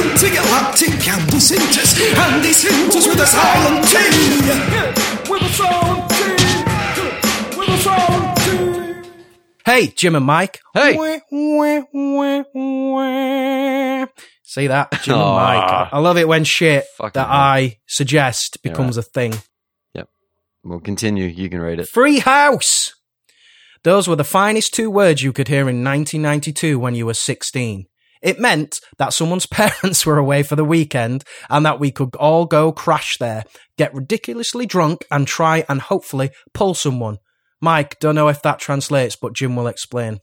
Intergalactic 0.01 0.97
Andy 1.05 1.37
Sintus, 1.37 2.01
Andy 2.17 2.57
Sintus 2.57 3.05
with 3.05 3.21
a 3.21 3.29
silent 3.29 3.85
T. 3.85 4.01
With 5.29 5.45
a 5.45 5.53
silent 5.53 6.09
T. 6.09 6.40
Hey, 9.65 9.87
Jim 9.89 10.17
and 10.17 10.27
Mike. 10.27 10.61
Hey. 10.75 10.95
See 14.43 14.67
that? 14.67 14.91
Jim 15.03 15.15
and 15.15 15.35
Mike. 15.35 15.89
I 15.93 15.99
love 16.01 16.17
it 16.17 16.27
when 16.27 16.45
shit 16.45 16.85
Fucking 16.97 17.13
that 17.15 17.29
hell. 17.29 17.37
I 17.37 17.79
suggest 17.87 18.63
becomes 18.63 18.97
a 18.97 19.03
thing. 19.03 19.35
Yep. 19.95 20.09
We'll 20.65 20.81
continue. 20.81 21.27
You 21.27 21.49
can 21.49 21.61
read 21.61 21.79
it. 21.79 21.89
Free 21.89 22.19
house. 22.19 22.95
Those 23.85 24.09
were 24.09 24.17
the 24.17 24.25
finest 24.25 24.75
two 24.75 24.91
words 24.91 25.23
you 25.23 25.33
could 25.33 25.49
hear 25.49 25.61
in 25.61 25.85
1992 25.85 26.79
when 26.79 26.95
you 26.95 27.07
were 27.07 27.15
16. 27.15 27.87
It 28.23 28.39
meant 28.39 28.81
that 28.99 29.15
someone's 29.15 29.47
parents 29.51 30.05
were 30.05 30.19
away 30.19 30.43
for 30.43 30.57
the 30.57 30.65
weekend 30.65 31.25
and 31.49 31.65
that 31.65 31.81
we 31.81 31.91
could 31.91 32.15
all 32.17 32.45
go 32.45 32.73
crash 32.73 33.19
there, 33.19 33.45
get 33.79 33.95
ridiculously 33.95 34.67
drunk 34.67 35.05
and 35.11 35.27
try 35.27 35.65
and 35.69 35.81
hopefully 35.81 36.31
pull 36.53 36.75
someone. 36.75 37.19
Mike, 37.61 37.99
don't 38.01 38.15
know 38.15 38.29
if 38.29 38.43
that 38.43 38.59
translates, 38.59 39.17
but 39.17 39.35
Jim 39.35 39.57
will 39.57 39.67
explain. 39.67 40.21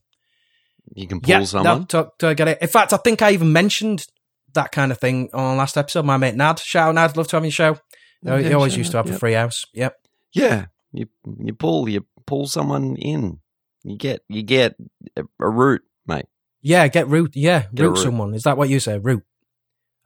You 0.95 1.07
can 1.07 1.19
pull 1.19 1.29
yeah, 1.29 1.43
someone. 1.43 1.79
no, 1.79 1.85
to, 1.85 2.09
to 2.19 2.35
get 2.35 2.47
it. 2.47 2.57
In 2.61 2.67
fact, 2.67 2.93
I 2.93 2.97
think 2.97 3.21
I 3.21 3.31
even 3.31 3.51
mentioned 3.51 4.05
that 4.53 4.71
kind 4.71 4.91
of 4.91 4.97
thing 4.99 5.29
on 5.33 5.57
last 5.57 5.77
episode. 5.77 6.05
My 6.05 6.17
mate 6.17 6.35
Nad, 6.35 6.59
shout 6.59 6.89
out 6.89 6.95
Nad, 6.95 7.17
love 7.17 7.27
to 7.29 7.35
have 7.35 7.45
you 7.45 7.51
show. 7.51 7.77
Yeah, 8.23 8.39
he 8.39 8.53
always 8.53 8.75
used 8.75 8.91
to 8.91 8.97
have 8.97 9.09
a 9.09 9.17
free 9.17 9.33
house. 9.33 9.65
Yep. 9.73 9.95
Yeah, 10.33 10.65
you 10.91 11.07
you 11.39 11.53
pull 11.53 11.87
you 11.87 12.05
pull 12.25 12.47
someone 12.47 12.95
in. 12.95 13.39
You 13.83 13.97
get 13.97 14.21
you 14.27 14.43
get 14.43 14.75
a, 15.15 15.23
a 15.39 15.49
route, 15.49 15.83
mate. 16.05 16.25
Yeah, 16.61 16.87
get 16.87 17.07
root. 17.07 17.35
Yeah, 17.35 17.65
Get 17.73 17.83
root 17.83 17.89
root. 17.91 17.97
someone. 17.97 18.33
Is 18.33 18.43
that 18.43 18.57
what 18.57 18.69
you 18.69 18.79
say? 18.79 18.97
Root, 18.97 19.23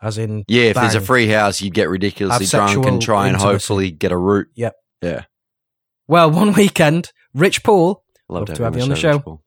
as 0.02 0.18
in 0.18 0.44
Yeah, 0.48 0.64
if 0.66 0.76
there's 0.76 0.96
a 0.96 1.02
free 1.02 1.28
house, 1.28 1.62
you'd 1.62 1.74
get 1.74 1.90
ridiculously 1.90 2.46
Have 2.46 2.72
drunk 2.72 2.86
and 2.86 3.02
try 3.02 3.28
and 3.28 3.38
hopefully 3.38 3.92
get 3.92 4.12
a 4.12 4.18
root. 4.18 4.50
Yep. 4.56 4.76
Yeah. 5.02 5.24
Well, 6.08 6.30
one 6.30 6.54
weekend, 6.54 7.12
Rich 7.34 7.64
Poole, 7.64 8.04
Love, 8.30 8.50
Love 8.50 8.58
to 8.58 8.64
have, 8.64 8.76
you 8.76 8.84
on 8.84 8.90
the 8.90 8.96
show. 8.96 9.14
Rich 9.14 9.24
Bull. 9.24 9.42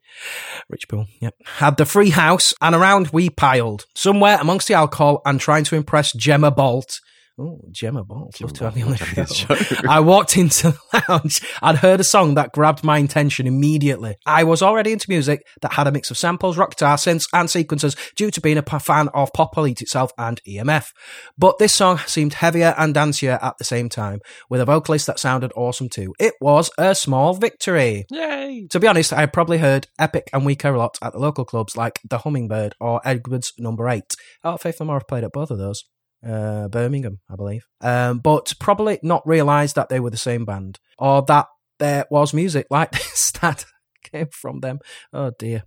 Rich 0.68 0.88
Poole, 0.88 1.06
yep, 1.20 1.34
had 1.44 1.76
the 1.76 1.86
free 1.86 2.10
house, 2.10 2.54
and 2.60 2.74
around 2.74 3.08
we 3.08 3.30
piled 3.30 3.86
somewhere 3.94 4.38
amongst 4.40 4.68
the 4.68 4.74
alcohol 4.74 5.22
and 5.24 5.40
trying 5.40 5.64
to 5.64 5.76
impress 5.76 6.12
Gemma 6.12 6.50
Bolt. 6.50 7.00
Oh, 7.36 7.60
Gemma 7.72 8.04
Bolt, 8.04 8.40
love 8.40 8.52
to 8.52 8.64
have 8.64 8.76
you 8.76 8.84
on 8.84 8.92
the 8.92 8.96
show. 8.96 9.24
Show. 9.24 9.56
I 9.88 9.98
walked 9.98 10.36
into 10.36 10.70
the 10.70 11.04
lounge 11.08 11.40
I'd 11.60 11.76
heard 11.76 11.98
a 11.98 12.04
song 12.04 12.34
that 12.34 12.52
grabbed 12.52 12.84
my 12.84 12.98
attention 12.98 13.48
immediately. 13.48 14.14
I 14.24 14.44
was 14.44 14.62
already 14.62 14.92
into 14.92 15.06
music 15.08 15.44
that 15.60 15.72
had 15.72 15.88
a 15.88 15.92
mix 15.92 16.12
of 16.12 16.18
samples, 16.18 16.56
rock 16.56 16.70
guitar, 16.70 16.96
synths, 16.96 17.26
and 17.32 17.50
sequences 17.50 17.96
due 18.14 18.30
to 18.30 18.40
being 18.40 18.58
a 18.58 18.62
fan 18.62 19.08
of 19.08 19.32
Pop 19.32 19.56
Will 19.56 19.66
Eat 19.66 19.82
Itself 19.82 20.12
and 20.16 20.40
EMF. 20.46 20.90
But 21.36 21.58
this 21.58 21.74
song 21.74 21.98
seemed 22.06 22.34
heavier 22.34 22.72
and 22.78 22.94
dancier 22.94 23.42
at 23.42 23.58
the 23.58 23.64
same 23.64 23.88
time, 23.88 24.20
with 24.48 24.60
a 24.60 24.64
vocalist 24.64 25.08
that 25.08 25.18
sounded 25.18 25.52
awesome 25.56 25.88
too. 25.88 26.14
It 26.20 26.34
was 26.40 26.70
a 26.78 26.94
small 26.94 27.34
victory. 27.34 28.04
Yay. 28.12 28.68
To 28.70 28.78
be 28.78 28.86
honest, 28.86 29.12
I 29.12 29.26
probably 29.26 29.58
heard 29.58 29.88
Epic 29.98 30.30
and 30.32 30.46
We 30.46 30.54
Care 30.54 30.74
a 30.74 30.78
lot 30.78 30.98
at 31.02 31.12
the 31.12 31.18
local 31.18 31.44
clubs 31.44 31.76
like 31.76 31.98
The 32.08 32.18
Hummingbird 32.18 32.76
or 32.80 33.00
Edwards 33.04 33.52
Number 33.58 33.88
8. 33.88 34.04
Oh, 34.44 34.56
Faith 34.56 34.78
No 34.78 34.86
More 34.86 34.96
have 34.96 35.08
played 35.08 35.24
at 35.24 35.32
both 35.32 35.50
of 35.50 35.58
those. 35.58 35.84
Uh, 36.26 36.68
Birmingham, 36.68 37.20
I 37.30 37.36
believe. 37.36 37.64
Um, 37.80 38.18
but 38.18 38.54
probably 38.58 38.98
not 39.02 39.26
realised 39.26 39.74
that 39.76 39.88
they 39.88 40.00
were 40.00 40.10
the 40.10 40.16
same 40.16 40.44
band 40.44 40.78
or 40.98 41.22
that 41.22 41.46
there 41.78 42.06
was 42.10 42.32
music 42.32 42.66
like 42.70 42.92
this 42.92 43.32
that 43.40 43.64
came 44.10 44.28
from 44.30 44.60
them. 44.60 44.78
Oh 45.12 45.32
dear. 45.38 45.64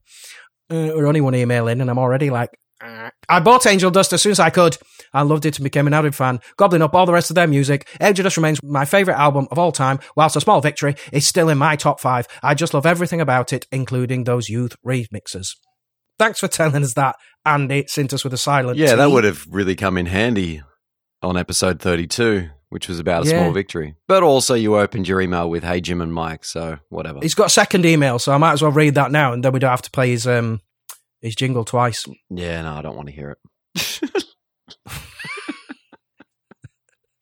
Uh, 0.69 0.91
we're 0.95 1.05
only 1.07 1.21
one 1.21 1.35
email 1.35 1.67
in 1.67 1.79
and 1.81 1.89
I'm 1.89 1.99
already 1.99 2.29
like, 2.29 2.49
"Ah." 2.81 3.11
I 3.29 3.39
bought 3.39 3.65
Angel 3.65 3.91
Dust 3.91 4.13
as 4.13 4.21
soon 4.21 4.31
as 4.31 4.39
I 4.39 4.49
could. 4.49 4.77
I 5.13 5.21
loved 5.21 5.45
it 5.45 5.57
and 5.57 5.63
became 5.63 5.87
an 5.87 5.93
avid 5.93 6.15
fan, 6.15 6.39
gobbling 6.57 6.81
up 6.81 6.95
all 6.95 7.05
the 7.05 7.13
rest 7.13 7.29
of 7.29 7.35
their 7.35 7.47
music. 7.47 7.87
Angel 8.01 8.23
Dust 8.23 8.37
remains 8.37 8.61
my 8.63 8.85
favourite 8.85 9.19
album 9.19 9.47
of 9.51 9.59
all 9.59 9.71
time, 9.71 9.99
whilst 10.15 10.35
A 10.35 10.41
Small 10.41 10.61
Victory 10.61 10.95
is 11.11 11.27
still 11.27 11.49
in 11.49 11.57
my 11.57 11.75
top 11.75 11.99
five. 11.99 12.27
I 12.41 12.53
just 12.53 12.73
love 12.73 12.85
everything 12.85 13.21
about 13.21 13.53
it, 13.53 13.65
including 13.71 14.23
those 14.23 14.49
youth 14.49 14.75
remixes. 14.85 15.49
Thanks 16.19 16.39
for 16.39 16.47
telling 16.47 16.83
us 16.83 16.93
that, 16.95 17.15
Andy 17.45 17.85
sent 17.87 18.13
us 18.13 18.23
with 18.23 18.33
a 18.33 18.37
silent 18.37 18.77
Yeah, 18.77 18.95
that 18.95 19.11
would 19.11 19.23
have 19.23 19.45
really 19.49 19.75
come 19.75 19.97
in 19.97 20.07
handy 20.07 20.61
on 21.21 21.37
episode 21.37 21.79
32, 21.79 22.49
which 22.69 22.87
was 22.87 22.99
about 22.99 23.23
a 23.25 23.29
Yeah. 23.29 23.33
small 23.39 23.51
victory. 23.53 23.95
But 24.07 24.23
also, 24.23 24.53
you 24.55 24.77
opened 24.77 25.07
your 25.07 25.21
email 25.21 25.49
with 25.49 25.63
Hey 25.63 25.79
Jim 25.81 26.01
and 26.01 26.13
Mike, 26.13 26.43
so 26.45 26.79
whatever. 26.89 27.19
He's 27.21 27.35
got 27.35 27.47
a 27.47 27.51
second 27.51 27.85
email, 27.85 28.19
so 28.19 28.33
I 28.33 28.37
might 28.37 28.53
as 28.53 28.61
well 28.61 28.71
read 28.71 28.95
that 28.95 29.11
now, 29.11 29.31
and 29.33 29.43
then 29.43 29.51
we 29.53 29.59
don't 29.59 29.69
have 29.69 29.81
to 29.83 29.91
play 29.91 30.09
his 30.09 30.25
um 30.27 30.61
his 31.21 31.35
jingle 31.35 31.63
twice. 31.65 32.05
Yeah, 32.29 32.61
no, 32.63 32.73
I 32.73 32.81
don't 32.81 32.95
want 32.95 33.07
to 33.09 33.13
hear 33.15 33.37
it. 33.75 34.01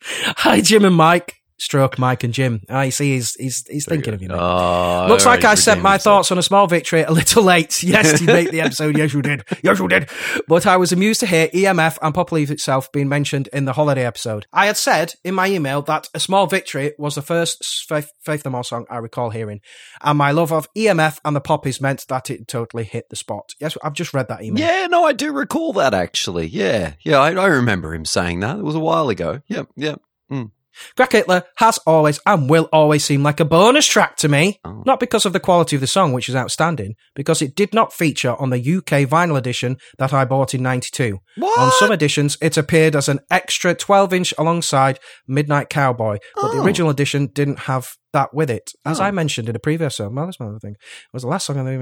Hi, 0.03 0.61
Jim 0.61 0.85
and 0.85 0.95
Mike. 0.95 1.35
Stroke 1.57 1.97
Mike 1.97 2.23
and 2.25 2.33
Jim. 2.33 2.61
Ah, 2.69 2.79
I 2.79 2.89
see 2.89 3.13
he's 3.13 3.33
he's 3.35 3.65
he's 3.69 3.85
thinking 3.85 4.13
of 4.13 4.21
you. 4.21 4.27
Mate. 4.27 4.37
Oh, 4.37 5.05
Looks 5.07 5.25
like 5.25 5.45
I 5.45 5.55
sent 5.55 5.81
my 5.81 5.93
himself. 5.93 6.03
thoughts 6.03 6.31
on 6.31 6.37
a 6.37 6.43
small 6.43 6.67
victory 6.67 7.03
a 7.03 7.11
little 7.11 7.43
late. 7.43 7.81
Yes, 7.83 8.19
you 8.19 8.27
made 8.27 8.51
the 8.51 8.59
episode. 8.61 8.97
Yes, 8.97 9.13
you 9.13 9.21
did. 9.21 9.43
Yes, 9.63 9.79
you 9.79 9.87
did. 9.87 10.09
But 10.49 10.65
I 10.65 10.75
was 10.75 10.91
amused 10.91 11.21
to 11.21 11.27
hear 11.27 11.47
EMF 11.47 11.97
and 12.01 12.13
Pop 12.13 12.31
Will 12.31 12.39
Eat 12.39 12.49
Itself 12.49 12.91
being 12.91 13.07
mentioned 13.07 13.47
in 13.53 13.63
the 13.65 13.73
holiday 13.73 14.05
episode. 14.05 14.47
I 14.51 14.65
had 14.65 14.75
said 14.75 15.13
in 15.23 15.33
my 15.33 15.47
email 15.47 15.81
that 15.83 16.09
a 16.13 16.19
small 16.19 16.45
victory 16.45 16.93
was 16.97 17.15
the 17.15 17.21
first 17.21 17.63
Faith, 17.87 18.09
Faith 18.25 18.43
No 18.43 18.51
More 18.51 18.63
song 18.65 18.85
I 18.89 18.97
recall 18.97 19.29
hearing, 19.29 19.61
and 20.01 20.17
my 20.17 20.31
love 20.31 20.51
of 20.51 20.67
EMF 20.73 21.19
and 21.23 21.35
the 21.35 21.41
Poppies 21.41 21.79
meant 21.79 22.05
that 22.09 22.29
it 22.29 22.47
totally 22.49 22.83
hit 22.83 23.05
the 23.09 23.15
spot. 23.15 23.51
Yes, 23.61 23.77
I've 23.81 23.93
just 23.93 24.13
read 24.13 24.27
that 24.27 24.43
email. 24.43 24.61
Yeah, 24.65 24.87
no, 24.87 25.05
I 25.05 25.13
do 25.13 25.31
recall 25.31 25.71
that 25.73 25.93
actually. 25.93 26.47
Yeah, 26.47 26.93
yeah, 27.03 27.19
I, 27.19 27.31
I 27.33 27.45
remember 27.47 27.93
him 27.93 28.03
saying 28.05 28.41
that. 28.41 28.57
It 28.57 28.63
was 28.63 28.75
a 28.75 28.79
while 28.79 29.07
ago. 29.09 29.41
Yep, 29.47 29.67
yep. 29.77 30.01
Mm. 30.29 30.51
Crack 30.95 31.11
Hitler 31.13 31.43
has 31.57 31.77
always 31.85 32.19
and 32.25 32.49
will 32.49 32.69
always 32.71 33.03
seem 33.05 33.23
like 33.23 33.39
a 33.39 33.45
bonus 33.45 33.87
track 33.87 34.15
to 34.17 34.27
me. 34.27 34.59
Oh. 34.63 34.83
Not 34.85 34.99
because 34.99 35.25
of 35.25 35.33
the 35.33 35.39
quality 35.39 35.75
of 35.75 35.81
the 35.81 35.87
song, 35.87 36.13
which 36.13 36.29
is 36.29 36.35
outstanding, 36.35 36.95
because 37.15 37.41
it 37.41 37.55
did 37.55 37.73
not 37.73 37.93
feature 37.93 38.35
on 38.35 38.49
the 38.49 38.57
UK 38.59 39.07
vinyl 39.09 39.37
edition 39.37 39.77
that 39.97 40.13
I 40.13 40.25
bought 40.25 40.53
in 40.53 40.63
92. 40.63 41.19
What? 41.37 41.59
On 41.59 41.71
some 41.79 41.91
editions, 41.91 42.37
it 42.41 42.57
appeared 42.57 42.95
as 42.95 43.09
an 43.09 43.19
extra 43.31 43.73
12 43.75 44.13
inch 44.13 44.33
alongside 44.37 44.99
Midnight 45.27 45.69
Cowboy, 45.69 46.17
but 46.35 46.51
the 46.51 46.59
Oh. 46.59 46.63
original 46.65 46.89
edition 46.89 47.27
didn't 47.27 47.59
have 47.59 47.87
that 48.13 48.33
with 48.33 48.49
it. 48.49 48.71
As 48.85 48.99
Oh. 48.99 49.03
I 49.03 49.11
mentioned 49.11 49.49
in 49.49 49.55
a 49.55 49.59
previous 49.59 49.99
episode, 49.99 50.15
well, 50.15 50.25
that's 50.25 50.39
another 50.39 50.59
thing. 50.59 50.71
It 50.73 51.13
was 51.13 51.23
the 51.23 51.27
last 51.29 51.45
song 51.47 51.57
on 51.59 51.65
the 51.65 51.75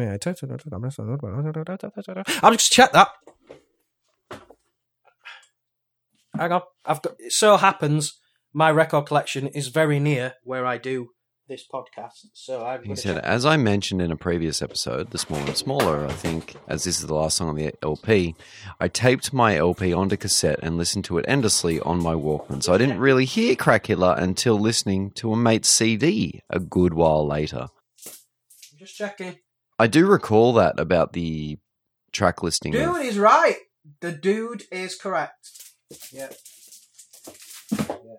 I'll 2.42 2.52
just 2.52 2.72
check 2.72 2.92
that. 2.94 3.10
Hang 6.36 6.52
on. 6.52 6.62
I've 6.86 7.02
got, 7.02 7.14
it 7.20 7.32
so 7.32 7.58
happens 7.58 8.20
my 8.54 8.70
record 8.72 9.06
collection 9.06 9.48
is 9.48 9.68
very 9.70 10.00
near 10.00 10.34
where 10.44 10.66
I 10.66 10.78
do 10.78 11.10
this 11.50 11.66
podcast. 11.72 12.28
So 12.34 12.66
I'm 12.66 12.84
He 12.84 12.96
said, 12.96 13.16
to 13.16 13.26
as 13.28 13.46
I 13.46 13.58
mentioned 13.58 14.02
in 14.02 14.12
a 14.12 14.16
previous 14.16 14.62
episode, 14.62 15.12
The 15.12 15.18
Small 15.18 15.39
and 15.39 15.58
Smaller, 15.58 16.06
I 16.06 16.13
think, 16.13 16.56
as 16.68 16.86
this 16.86 17.00
is 17.02 17.08
the 17.08 17.13
last 17.16 17.36
song 17.38 17.50
on 17.50 17.56
the 17.56 17.74
LP, 17.84 18.36
I 18.80 18.88
taped 18.88 19.34
my 19.34 19.58
LP 19.58 19.92
onto 19.94 20.16
cassette 20.16 20.60
and 20.63 20.78
listened 20.78 21.04
to 21.06 21.18
it 21.18 21.26
endlessly 21.28 21.80
on 21.82 22.02
my 22.02 22.13
Walkman. 22.13 22.63
So 22.63 22.74
I 22.74 22.78
didn't 22.78 23.00
really 23.00 23.26
hear 23.26 23.56
Crack 23.56 23.88
Hitler 23.88 24.16
until 24.18 24.58
listening 24.58 25.12
to 25.16 25.34
a 25.34 25.36
mate's 25.38 25.70
CD 25.70 26.42
a 26.50 26.60
good 26.60 26.94
while 26.94 27.28
later. 27.28 27.68
I'm 28.08 28.78
just 28.80 28.96
checking. 28.96 29.38
I 29.78 29.88
do 29.88 30.08
recall 30.08 30.54
that 30.54 30.80
about 30.80 31.12
the 31.13 31.58
track 32.13 32.42
listing. 32.42 32.74
of- 32.76 32.96
Dude 32.96 33.06
is 33.06 33.20
right. 33.20 33.58
The 34.00 34.13
dude 34.13 34.63
is 34.72 34.96
correct. 34.96 35.50
Yeah. 36.13 36.30
Yeah. 37.78 38.16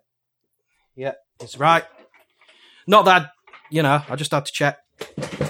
Yeah, 0.97 1.13
it's 1.41 1.59
right. 1.59 1.85
Not 2.87 3.05
that, 3.07 3.31
you 3.71 3.83
know, 3.83 4.03
I 4.09 4.17
just 4.17 4.31
had 4.31 4.45
to 4.47 4.53
check. 4.53 4.79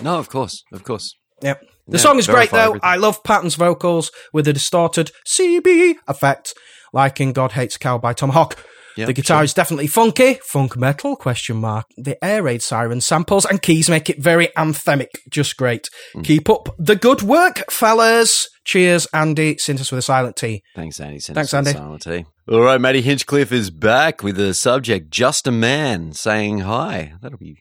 No, 0.02 0.18
of 0.18 0.28
course, 0.28 0.62
of 0.72 0.84
course. 0.84 1.14
Yep. 1.42 1.60
The 1.88 1.98
Yeah, 1.98 2.02
song 2.02 2.18
is 2.18 2.26
great 2.26 2.50
though. 2.50 2.58
everything. 2.58 2.80
I 2.82 2.96
love 2.96 3.22
Patton's 3.24 3.56
vocals 3.56 4.10
with 4.32 4.46
the 4.46 4.52
distorted 4.52 5.10
CB 5.26 5.96
effect, 6.08 6.54
like 6.92 7.20
in 7.20 7.32
God 7.32 7.52
Hates 7.52 7.76
Cow 7.76 7.98
by 7.98 8.12
Tomahawk. 8.14 8.56
Yeah, 8.96 9.06
the 9.06 9.12
guitar 9.12 9.38
sure. 9.38 9.44
is 9.44 9.54
definitely 9.54 9.88
funky, 9.88 10.34
funk 10.44 10.76
metal, 10.76 11.16
question 11.16 11.56
mark. 11.56 11.86
The 11.96 12.22
air 12.24 12.42
raid 12.44 12.62
siren 12.62 13.00
samples 13.00 13.44
and 13.44 13.60
keys 13.60 13.90
make 13.90 14.08
it 14.08 14.20
very 14.22 14.48
anthemic, 14.56 15.08
just 15.30 15.56
great. 15.56 15.88
Mm. 16.14 16.24
Keep 16.24 16.48
up 16.50 16.68
the 16.78 16.94
good 16.96 17.22
work, 17.22 17.70
fellas. 17.70 18.48
Cheers, 18.64 19.06
Andy. 19.12 19.58
Sent 19.58 19.80
us 19.80 19.90
with 19.90 19.98
a 19.98 20.02
silent 20.02 20.36
T. 20.36 20.62
Thanks, 20.74 21.00
Andy. 21.00 21.18
Send 21.18 21.34
Thanks, 21.34 21.52
us 21.52 21.66
Andy. 21.66 21.72
Silent 21.72 22.26
All 22.48 22.60
right, 22.60 22.80
Matty 22.80 23.02
Hinchcliffe 23.02 23.52
is 23.52 23.70
back 23.70 24.22
with 24.22 24.36
the 24.36 24.54
subject 24.54 25.10
"Just 25.10 25.46
a 25.46 25.50
Man" 25.52 26.12
saying 26.12 26.60
hi. 26.60 27.14
That'll 27.20 27.36
be 27.38 27.58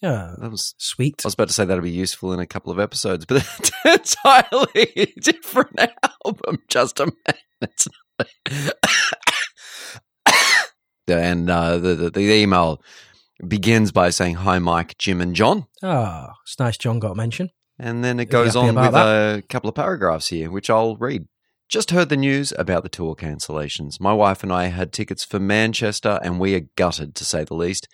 Yeah, 0.00 0.34
that 0.38 0.50
was. 0.50 0.74
sweet. 0.78 1.20
I 1.24 1.28
was 1.28 1.34
about 1.34 1.48
to 1.48 1.54
say 1.54 1.64
that'll 1.64 1.82
be 1.84 1.90
useful 1.90 2.32
in 2.32 2.40
a 2.40 2.46
couple 2.46 2.72
of 2.72 2.80
episodes, 2.80 3.26
but 3.26 3.46
it's 3.60 3.70
an 3.84 3.92
entirely 4.32 5.12
different 5.20 5.78
album. 6.24 6.58
Just 6.68 6.98
a 7.00 7.06
Man. 7.06 7.68
And 11.08 11.50
uh, 11.50 11.78
the, 11.78 11.94
the 11.94 12.10
the 12.10 12.32
email 12.32 12.82
begins 13.46 13.92
by 13.92 14.10
saying 14.10 14.36
hi, 14.36 14.58
Mike, 14.58 14.96
Jim, 14.98 15.20
and 15.20 15.34
John. 15.34 15.66
Ah, 15.82 16.34
it's 16.44 16.58
nice 16.58 16.76
John 16.76 16.98
got 16.98 17.12
a 17.12 17.14
mention. 17.14 17.50
And 17.78 18.04
then 18.04 18.20
it 18.20 18.30
goes 18.30 18.54
on 18.54 18.74
with 18.74 18.94
a 18.94 19.42
couple 19.48 19.68
of 19.68 19.74
paragraphs 19.74 20.28
here, 20.28 20.50
which 20.50 20.70
I'll 20.70 20.96
read. 20.96 21.26
Just 21.68 21.90
heard 21.90 22.10
the 22.10 22.16
news 22.16 22.52
about 22.58 22.82
the 22.82 22.88
tour 22.88 23.16
cancellations. 23.16 23.98
My 23.98 24.12
wife 24.12 24.42
and 24.42 24.52
I 24.52 24.66
had 24.66 24.92
tickets 24.92 25.24
for 25.24 25.40
Manchester, 25.40 26.20
and 26.22 26.38
we 26.38 26.54
are 26.54 26.68
gutted, 26.76 27.14
to 27.16 27.24
say 27.24 27.44
the 27.44 27.54
least. 27.54 27.88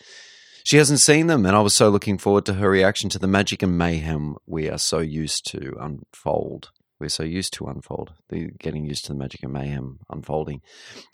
She 0.64 0.77
hasn't 0.77 1.01
seen 1.01 1.29
them, 1.29 1.47
and 1.47 1.57
I 1.57 1.61
was 1.61 1.75
so 1.75 1.88
looking 1.88 2.18
forward 2.18 2.44
to 2.47 2.55
her 2.55 2.68
reaction 2.68 3.09
to 3.11 3.18
the 3.18 3.29
magic 3.29 3.62
and 3.62 3.79
mayhem 3.79 4.37
we 4.47 4.68
are 4.68 4.79
so 4.79 4.99
used 4.99 5.49
to 5.53 5.77
unfold. 5.81 6.71
We're 7.01 7.09
so 7.09 7.23
used 7.23 7.53
to 7.55 7.67
unfold, 7.67 8.15
the 8.29 8.51
getting 8.59 8.85
used 8.85 9.05
to 9.05 9.13
the 9.13 9.19
magic 9.19 9.45
and 9.45 9.53
mayhem 9.53 10.01
unfolding. 10.11 10.63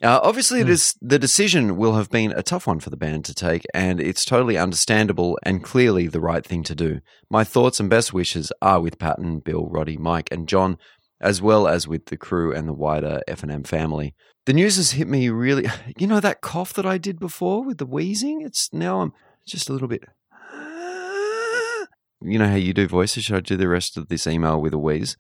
Uh, 0.02 0.18
obviously, 0.22 0.60
it 0.60 0.68
is 0.70 0.94
the 1.02 1.18
decision 1.18 1.76
will 1.76 1.94
have 1.94 2.10
been 2.10 2.32
a 2.32 2.42
tough 2.42 2.66
one 2.66 2.80
for 2.80 2.88
the 2.88 2.96
band 2.96 3.26
to 3.26 3.34
take, 3.34 3.66
and 3.74 4.00
it's 4.00 4.24
totally 4.24 4.56
understandable 4.56 5.38
and 5.42 5.62
clearly 5.62 6.06
the 6.06 6.22
right 6.22 6.44
thing 6.44 6.62
to 6.64 6.74
do. 6.74 7.00
My 7.28 7.44
thoughts 7.44 7.80
and 7.80 7.90
best 7.90 8.14
wishes 8.14 8.50
are 8.62 8.80
with 8.80 8.98
Patton, 8.98 9.40
Bill, 9.40 9.68
Roddy, 9.68 9.98
Mike, 9.98 10.30
and 10.32 10.48
John, 10.48 10.78
as 11.20 11.42
well 11.42 11.68
as 11.68 11.86
with 11.86 12.06
the 12.06 12.16
crew 12.16 12.54
and 12.54 12.66
the 12.66 12.72
wider 12.72 13.20
F&M 13.28 13.64
family. 13.64 14.14
The 14.46 14.54
news 14.54 14.76
has 14.76 14.92
hit 14.92 15.06
me 15.08 15.28
really. 15.28 15.66
You 15.98 16.06
know 16.06 16.20
that 16.20 16.40
cough 16.40 16.72
that 16.74 16.86
I 16.86 16.96
did 16.96 17.18
before 17.20 17.62
with 17.62 17.76
the 17.76 17.86
wheezing? 17.86 18.40
It's 18.40 18.72
now 18.72 19.02
I'm 19.02 19.12
just 19.46 19.68
a 19.68 19.72
little 19.72 19.88
bit. 19.88 20.04
You 22.26 22.38
know 22.38 22.48
how 22.48 22.54
you 22.54 22.72
do 22.72 22.88
voices? 22.88 23.24
Should 23.24 23.36
I 23.36 23.40
do 23.40 23.58
the 23.58 23.68
rest 23.68 23.98
of 23.98 24.08
this 24.08 24.26
email 24.26 24.58
with 24.58 24.72
a 24.72 24.78
wheeze? 24.78 25.18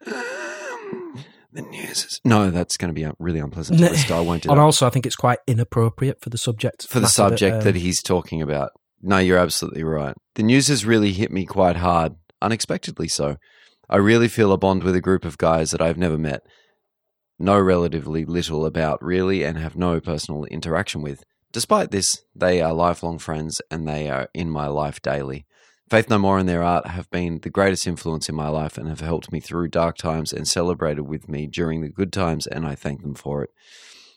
The 1.54 1.62
news 1.62 2.04
is. 2.04 2.20
No, 2.24 2.50
that's 2.50 2.76
going 2.76 2.88
to 2.88 2.94
be 2.94 3.04
uh, 3.04 3.12
really 3.20 3.38
unpleasant 3.38 3.78
to 3.78 3.84
listen 3.84 4.08
to. 4.08 4.14
I 4.14 4.20
won't 4.20 4.42
do 4.42 4.50
And 4.50 4.58
that. 4.58 4.62
also, 4.64 4.88
I 4.88 4.90
think 4.90 5.06
it's 5.06 5.14
quite 5.14 5.38
inappropriate 5.46 6.20
for 6.20 6.28
the 6.28 6.36
subject 6.36 6.86
For 6.88 6.98
the 6.98 7.06
subject 7.06 7.58
um, 7.58 7.62
that 7.62 7.76
he's 7.76 8.02
talking 8.02 8.42
about. 8.42 8.72
No, 9.00 9.18
you're 9.18 9.38
absolutely 9.38 9.84
right. 9.84 10.16
The 10.34 10.42
news 10.42 10.66
has 10.66 10.84
really 10.84 11.12
hit 11.12 11.30
me 11.30 11.46
quite 11.46 11.76
hard, 11.76 12.14
unexpectedly 12.42 13.06
so. 13.06 13.36
I 13.88 13.98
really 13.98 14.26
feel 14.26 14.50
a 14.50 14.58
bond 14.58 14.82
with 14.82 14.96
a 14.96 15.00
group 15.00 15.24
of 15.24 15.38
guys 15.38 15.70
that 15.70 15.80
I've 15.80 15.98
never 15.98 16.18
met, 16.18 16.40
know 17.38 17.60
relatively 17.60 18.24
little 18.24 18.66
about 18.66 19.00
really, 19.00 19.44
and 19.44 19.56
have 19.56 19.76
no 19.76 20.00
personal 20.00 20.44
interaction 20.46 21.02
with. 21.02 21.22
Despite 21.52 21.92
this, 21.92 22.16
they 22.34 22.60
are 22.62 22.72
lifelong 22.72 23.18
friends 23.20 23.62
and 23.70 23.86
they 23.86 24.10
are 24.10 24.28
in 24.34 24.50
my 24.50 24.66
life 24.66 25.00
daily. 25.02 25.46
Faith 25.90 26.08
No 26.08 26.18
More 26.18 26.38
and 26.38 26.48
their 26.48 26.62
art 26.62 26.86
have 26.86 27.10
been 27.10 27.40
the 27.40 27.50
greatest 27.50 27.86
influence 27.86 28.28
in 28.28 28.34
my 28.34 28.48
life 28.48 28.78
and 28.78 28.88
have 28.88 29.00
helped 29.00 29.30
me 29.30 29.38
through 29.38 29.68
dark 29.68 29.96
times 29.96 30.32
and 30.32 30.48
celebrated 30.48 31.02
with 31.02 31.28
me 31.28 31.46
during 31.46 31.82
the 31.82 31.90
good 31.90 32.12
times, 32.12 32.46
and 32.46 32.66
I 32.66 32.74
thank 32.74 33.02
them 33.02 33.14
for 33.14 33.44
it. 33.44 33.50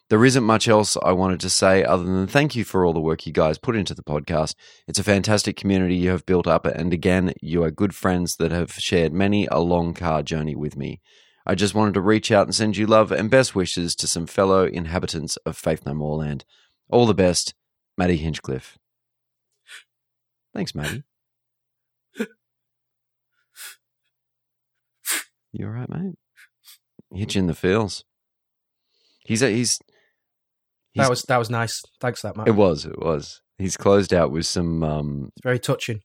There 0.09 0.23
isn't 0.23 0.45
much 0.45 0.69
else 0.69 0.95
I 1.03 1.11
wanted 1.11 1.41
to 1.41 1.49
say 1.49 1.83
other 1.83 2.05
than 2.05 2.27
thank 2.27 2.55
you 2.55 2.63
for 2.63 2.85
all 2.85 2.93
the 2.93 3.01
work 3.01 3.27
you 3.27 3.33
guys 3.33 3.57
put 3.57 3.75
into 3.75 3.93
the 3.93 4.03
podcast. 4.03 4.55
It's 4.87 4.99
a 4.99 5.03
fantastic 5.03 5.57
community 5.57 5.95
you 5.97 6.11
have 6.11 6.25
built 6.25 6.47
up, 6.47 6.65
and 6.65 6.93
again, 6.93 7.33
you 7.41 7.61
are 7.63 7.71
good 7.71 7.93
friends 7.93 8.37
that 8.37 8.51
have 8.51 8.71
shared 8.71 9.11
many 9.11 9.45
a 9.51 9.59
long 9.59 9.93
car 9.93 10.23
journey 10.23 10.55
with 10.55 10.77
me. 10.77 11.01
I 11.45 11.55
just 11.55 11.75
wanted 11.75 11.95
to 11.95 12.01
reach 12.01 12.31
out 12.31 12.47
and 12.47 12.55
send 12.55 12.77
you 12.77 12.87
love 12.87 13.11
and 13.11 13.29
best 13.29 13.55
wishes 13.55 13.93
to 13.95 14.07
some 14.07 14.27
fellow 14.27 14.65
inhabitants 14.65 15.35
of 15.45 15.57
Faith 15.57 15.85
No 15.85 15.93
More 15.93 16.17
Land. 16.17 16.45
All 16.89 17.05
the 17.05 17.13
best, 17.13 17.53
Matty 17.97 18.15
Hinchcliffe. 18.15 18.77
Thanks, 20.53 20.73
Matty. 20.73 21.03
You 25.57 25.65
all 25.67 25.71
right, 25.73 25.89
mate? 25.89 26.15
Hit 27.11 27.35
you 27.35 27.39
in 27.39 27.47
the 27.47 27.55
feels. 27.55 28.03
He's 29.25 29.41
a, 29.41 29.49
he's 29.49 29.79
That 30.95 31.09
was 31.09 31.23
that 31.23 31.37
was 31.37 31.49
nice. 31.49 31.81
Thanks 31.99 32.21
for 32.21 32.27
that, 32.27 32.37
Matt. 32.37 32.47
it 32.47 32.55
was 32.55 32.85
it 32.85 32.99
was. 32.99 33.41
He's 33.57 33.75
closed 33.77 34.13
out 34.13 34.31
with 34.31 34.45
some 34.45 34.83
um 34.83 35.29
It's 35.35 35.43
very 35.43 35.59
touching. 35.59 36.01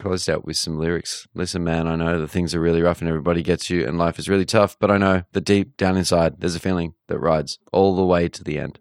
closed 0.00 0.30
out 0.30 0.44
with 0.44 0.56
some 0.56 0.78
lyrics. 0.78 1.26
Listen, 1.34 1.64
man, 1.64 1.88
I 1.88 1.96
know 1.96 2.20
that 2.20 2.28
things 2.28 2.54
are 2.54 2.60
really 2.60 2.82
rough 2.82 3.00
and 3.00 3.08
everybody 3.08 3.42
gets 3.42 3.68
you 3.68 3.84
and 3.86 3.98
life 3.98 4.18
is 4.18 4.28
really 4.28 4.44
tough, 4.44 4.76
but 4.78 4.90
I 4.90 4.96
know 4.98 5.24
that 5.32 5.40
deep 5.44 5.76
down 5.76 5.96
inside 5.96 6.40
there's 6.40 6.54
a 6.54 6.60
feeling 6.60 6.94
that 7.08 7.18
rides 7.18 7.58
all 7.72 7.96
the 7.96 8.04
way 8.04 8.28
to 8.28 8.44
the 8.44 8.58
end, 8.58 8.78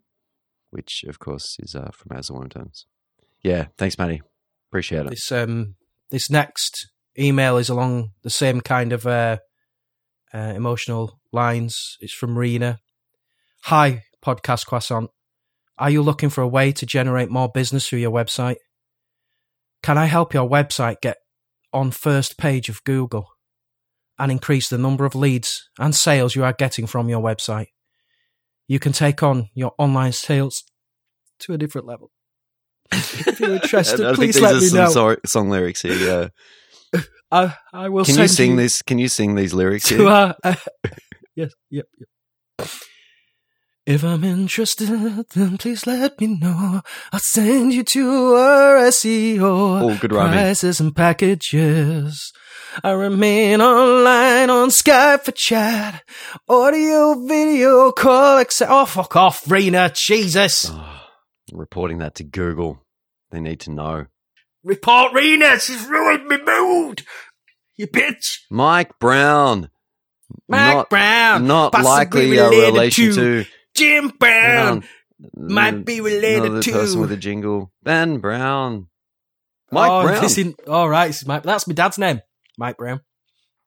which 0.69 1.03
of 1.07 1.17
course 1.17 1.57
is 1.59 1.73
uh, 1.75 1.89
from 1.93 2.15
As 2.15 2.27
the 2.27 2.33
Worm 2.35 2.49
Turns. 2.49 2.85
Yeah, 3.41 3.67
thanks, 3.77 3.97
Matty. 3.97 4.21
Appreciate 4.69 5.05
it. 5.07 5.09
This 5.09 5.31
um 5.31 5.75
this 6.11 6.29
next 6.29 6.87
email 7.17 7.57
is 7.57 7.67
along 7.69 8.11
the 8.21 8.29
same 8.29 8.61
kind 8.61 8.93
of 8.93 9.07
uh, 9.07 9.37
uh 10.37 10.53
emotional 10.55 11.19
lines. 11.31 11.97
It's 11.99 12.13
from 12.13 12.37
Rena. 12.37 12.79
Hi, 13.63 14.03
podcast 14.23 14.65
croissant. 14.67 15.09
Are 15.77 15.89
you 15.89 16.01
looking 16.01 16.29
for 16.29 16.41
a 16.41 16.47
way 16.47 16.71
to 16.71 16.85
generate 16.85 17.29
more 17.29 17.49
business 17.49 17.87
through 17.87 17.99
your 17.99 18.11
website? 18.11 18.57
Can 19.83 19.97
I 19.97 20.05
help 20.05 20.33
your 20.33 20.49
website 20.49 21.01
get 21.01 21.17
on 21.73 21.91
first 21.91 22.37
page 22.37 22.69
of 22.69 22.83
Google 22.83 23.27
and 24.17 24.31
increase 24.31 24.69
the 24.69 24.77
number 24.77 25.05
of 25.05 25.15
leads 25.15 25.69
and 25.79 25.93
sales 25.93 26.35
you 26.35 26.43
are 26.43 26.53
getting 26.53 26.87
from 26.87 27.09
your 27.09 27.21
website? 27.21 27.67
You 28.67 28.79
can 28.79 28.91
take 28.91 29.23
on 29.23 29.49
your 29.53 29.73
online 29.77 30.11
sales 30.11 30.63
to 31.39 31.53
a 31.53 31.57
different 31.57 31.87
level. 31.87 32.11
if 32.91 33.39
you're 33.39 33.55
interested, 33.61 34.15
please 34.15 34.39
let 34.39 34.55
me 34.61 34.71
know. 34.71 34.89
some 34.89 35.17
song 35.25 35.49
lyrics 35.49 35.81
here. 35.81 35.93
Yeah. 35.93 36.27
I, 37.31 37.55
I 37.73 37.89
will 37.89 38.05
Can 38.05 38.17
you 38.17 38.27
sing 38.27 38.55
this? 38.55 38.81
Can 38.81 38.99
you 38.99 39.07
sing 39.09 39.35
these 39.35 39.53
lyrics 39.53 39.89
to 39.89 40.07
uh, 40.07 40.33
uh, 40.43 40.55
yes, 41.35 41.51
yep, 41.69 41.85
yep. 41.99 42.69
If 43.85 44.03
I'm 44.03 44.23
interested, 44.25 44.89
then 45.33 45.57
please 45.57 45.87
let 45.87 46.19
me 46.19 46.27
know. 46.27 46.81
I'll 47.13 47.19
send 47.21 47.73
you 47.73 47.83
to 47.85 48.33
our 48.35 48.75
SEO 48.89 49.39
Oh, 49.41 49.97
good 50.01 50.11
rhyming. 50.11 50.33
prices 50.33 50.81
and 50.81 50.93
packages. 50.93 52.33
I 52.83 52.91
remain 52.91 53.61
online 53.61 54.49
on 54.49 54.69
Skype 54.69 55.23
for 55.23 55.31
chat, 55.31 56.03
audio, 56.49 57.25
video 57.25 57.93
call, 57.93 58.39
etc. 58.39 58.75
Oh, 58.75 58.85
fuck 58.85 59.15
off, 59.15 59.49
Rena, 59.49 59.89
Jesus. 59.95 60.69
Oh, 60.69 60.99
reporting 61.53 61.99
that 61.99 62.15
to 62.15 62.25
Google. 62.25 62.81
They 63.31 63.39
need 63.39 63.61
to 63.61 63.71
know. 63.71 64.07
Report 64.67 65.13
Rena, 65.13 65.59
she's 65.59 65.85
ruined 65.87 66.27
my 66.27 66.37
mood. 66.37 67.03
You 67.77 67.87
bitch. 67.87 68.39
Mike 68.51 68.99
Brown. 68.99 69.69
Mike 70.49 70.75
not, 70.75 70.89
Brown. 70.89 71.47
Not 71.47 71.73
likely 71.73 72.37
a 72.37 72.49
related 72.49 72.73
relation 72.73 73.05
to 73.05 73.43
to. 73.43 73.49
Jim 73.75 74.09
Brown. 74.19 74.83
Might 75.35 75.85
be 75.85 76.01
related 76.01 76.43
Another 76.45 76.61
to- 76.63 76.71
person 76.71 76.99
with 76.99 77.11
a 77.13 77.17
jingle. 77.17 77.71
Ben 77.81 78.17
Brown. 78.17 78.87
Mike 79.71 79.89
oh, 79.89 80.03
Brown. 80.03 80.21
this 80.21 80.37
isn't- 80.37 80.59
all 80.67 80.89
right, 80.89 81.15
Mike, 81.25 81.43
that's 81.43 81.67
my 81.67 81.73
dad's 81.73 81.97
name, 81.97 82.21
Mike 82.57 82.77
Brown. 82.77 83.01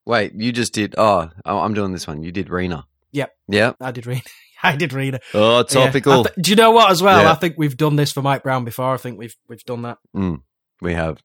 Wait, 0.04 0.32
you 0.34 0.52
just 0.52 0.74
did. 0.74 0.94
Oh, 0.98 1.30
oh, 1.46 1.58
I'm 1.58 1.72
doing 1.74 1.92
this 1.92 2.06
one. 2.06 2.22
You 2.22 2.30
did 2.32 2.50
Rena. 2.50 2.86
Yep. 3.12 3.32
Yep. 3.48 3.76
I 3.80 3.90
did 3.90 4.06
Rena. 4.06 4.22
I 4.62 4.76
did 4.76 4.92
read 4.92 5.14
it. 5.14 5.22
Oh, 5.32 5.62
topical. 5.62 6.20
I 6.20 6.22
th- 6.24 6.34
do 6.38 6.50
you 6.50 6.56
know 6.56 6.70
what? 6.72 6.90
As 6.90 7.02
well, 7.02 7.22
Yeah. 7.22 7.32
I 7.32 7.34
think 7.34 7.54
we've 7.56 7.76
done 7.76 7.96
this 7.96 8.12
for 8.12 8.20
Mike 8.20 8.42
Brown 8.42 8.64
before. 8.64 8.92
I 8.92 8.98
think 8.98 9.18
we've 9.18 9.34
we've 9.48 9.64
done 9.64 9.82
that. 9.82 9.96
Mm, 10.14 10.42
we 10.80 10.94
have, 10.94 11.22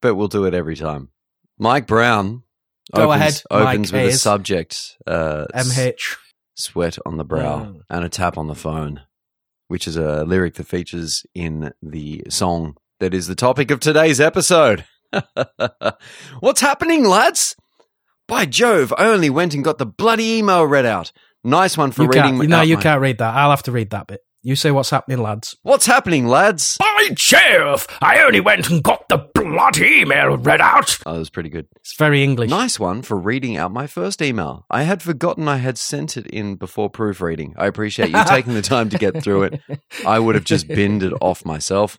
but 0.00 0.14
we'll 0.14 0.28
do 0.28 0.44
it 0.44 0.54
every 0.54 0.76
time. 0.76 1.08
Mike 1.58 1.86
Brown. 1.86 2.42
Go 2.94 3.04
opens, 3.04 3.20
ahead, 3.20 3.42
Mike 3.50 3.68
Opens 3.68 3.92
with 3.92 4.00
a 4.00 4.04
Hayes. 4.06 4.22
subject. 4.22 4.96
Uh, 5.06 5.46
MH. 5.54 6.16
sweat 6.54 6.98
on 7.06 7.16
the 7.16 7.24
brow 7.24 7.60
Mm. 7.64 7.80
and 7.88 8.04
a 8.04 8.08
tap 8.08 8.36
on 8.36 8.48
the 8.48 8.54
phone, 8.54 9.00
which 9.68 9.86
is 9.86 9.96
a 9.96 10.24
lyric 10.24 10.54
that 10.54 10.66
features 10.66 11.24
in 11.34 11.72
the 11.80 12.24
song 12.28 12.76
that 13.00 13.14
is 13.14 13.26
the 13.28 13.34
topic 13.36 13.70
of 13.70 13.80
today's 13.80 14.20
episode. 14.20 14.84
What's 16.40 16.60
happening, 16.60 17.04
lads? 17.06 17.54
By 18.28 18.46
Jove, 18.46 18.92
I 18.96 19.06
only 19.06 19.30
went 19.30 19.54
and 19.54 19.64
got 19.64 19.78
the 19.78 19.86
bloody 19.86 20.38
email 20.38 20.64
read 20.64 20.86
out. 20.86 21.12
Nice 21.44 21.76
one 21.76 21.90
for 21.92 22.02
You 22.02 22.08
reading. 22.08 22.36
can't. 22.38 22.48
No, 22.48 22.58
out 22.58 22.68
you 22.68 22.76
can't 22.76 23.00
read 23.00 23.18
that. 23.18 23.34
I'll 23.34 23.50
have 23.50 23.64
to 23.64 23.72
read 23.72 23.90
that 23.90 24.06
bit. 24.06 24.20
You 24.44 24.56
say 24.56 24.72
what's 24.72 24.90
happening, 24.90 25.18
lads. 25.22 25.56
What's 25.62 25.86
happening, 25.86 26.26
lads? 26.26 26.76
By 26.78 27.10
Jove, 27.14 27.86
I 28.00 28.24
only 28.24 28.40
went 28.40 28.68
and 28.70 28.82
got 28.82 29.08
the 29.08 29.18
bloody 29.18 30.00
email 30.00 30.36
read 30.36 30.60
out. 30.60 30.98
Oh, 31.06 31.12
that 31.12 31.18
was 31.20 31.30
pretty 31.30 31.48
good. 31.48 31.68
It's 31.76 31.94
very 31.96 32.24
English. 32.24 32.50
Nice 32.50 32.80
one 32.80 33.02
for 33.02 33.16
reading 33.16 33.56
out 33.56 33.70
my 33.72 33.86
first 33.86 34.20
email. 34.20 34.66
I 34.68 34.82
had 34.82 35.00
forgotten 35.00 35.46
I 35.46 35.58
had 35.58 35.78
sent 35.78 36.16
it 36.16 36.26
in 36.26 36.56
before 36.56 36.90
proofreading. 36.90 37.54
I 37.56 37.66
appreciate 37.68 38.10
you 38.10 38.24
taking 38.26 38.54
the 38.54 38.62
time 38.62 38.88
to 38.90 38.98
get 38.98 39.22
through 39.22 39.44
it. 39.44 39.60
I 40.04 40.18
would 40.18 40.34
have 40.34 40.44
just 40.44 40.66
binned 40.66 41.04
it 41.04 41.12
off 41.20 41.44
myself. 41.44 41.96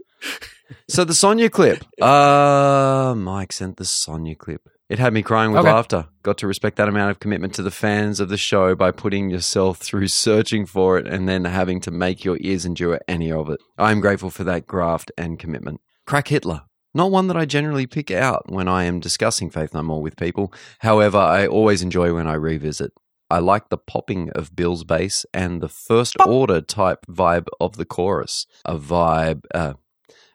So 0.90 1.06
the 1.06 1.14
Sonia 1.14 1.50
clip. 1.50 1.86
Uh 2.02 3.14
Mike 3.16 3.54
sent 3.54 3.78
the 3.78 3.86
Sonia 3.86 4.36
clip. 4.36 4.68
It 4.90 5.00
had 5.00 5.14
me 5.14 5.22
crying 5.24 5.52
with 5.52 5.62
Okay. 5.62 5.72
laughter. 5.72 6.08
Got 6.24 6.38
to 6.40 6.48
respect 6.48 6.76
that 6.78 6.90
amount 6.90 7.12
of 7.12 7.20
commitment 7.20 7.54
to 7.56 7.62
the 7.64 7.72
fans 7.72 8.20
of 8.20 8.30
the 8.30 8.38
show 8.38 8.76
by 8.76 8.92
putting 8.92 9.30
yourself 9.30 9.78
through 9.78 10.08
searching 10.10 10.66
for 10.66 10.98
it 10.98 11.08
and 11.08 11.28
then 11.28 11.46
having 11.46 11.80
to 11.82 11.92
make 11.92 12.24
your 12.26 12.38
ears 12.42 12.66
endure 12.66 13.00
any 13.08 13.32
of 13.32 13.50
it. 13.50 13.60
I 13.78 13.92
am 13.92 14.02
grateful 14.02 14.30
for 14.30 14.44
that 14.44 14.68
graft 14.68 15.12
and 15.18 15.40
commitment. 15.40 15.82
Crack 16.06 16.28
Hitler. 16.28 16.64
Not 16.94 17.10
one 17.12 17.28
that 17.28 17.38
I 17.38 17.46
generally 17.46 17.88
pick 17.88 18.12
out 18.12 18.52
when 18.52 18.68
I 18.68 18.84
am 18.84 19.00
discussing 19.00 19.50
Faith 19.50 19.74
No 19.74 19.82
More 19.82 20.02
with 20.02 20.16
people. 20.18 20.54
However, 20.80 21.18
I 21.18 21.48
always 21.48 21.82
enjoy 21.82 22.14
when 22.14 22.28
I 22.28 22.34
revisit. 22.34 22.92
I 23.32 23.40
like 23.40 23.70
the 23.70 23.80
popping 23.80 24.30
of 24.36 24.56
Bill's 24.56 24.84
bass 24.84 25.26
and 25.34 25.60
the 25.60 25.70
first 25.70 26.16
order 26.28 26.62
type 26.62 27.00
vibe 27.10 27.48
of 27.60 27.78
the 27.78 27.86
chorus. 27.86 28.46
A 28.66 28.78
vibe, 28.78 29.42
uh, 29.56 29.74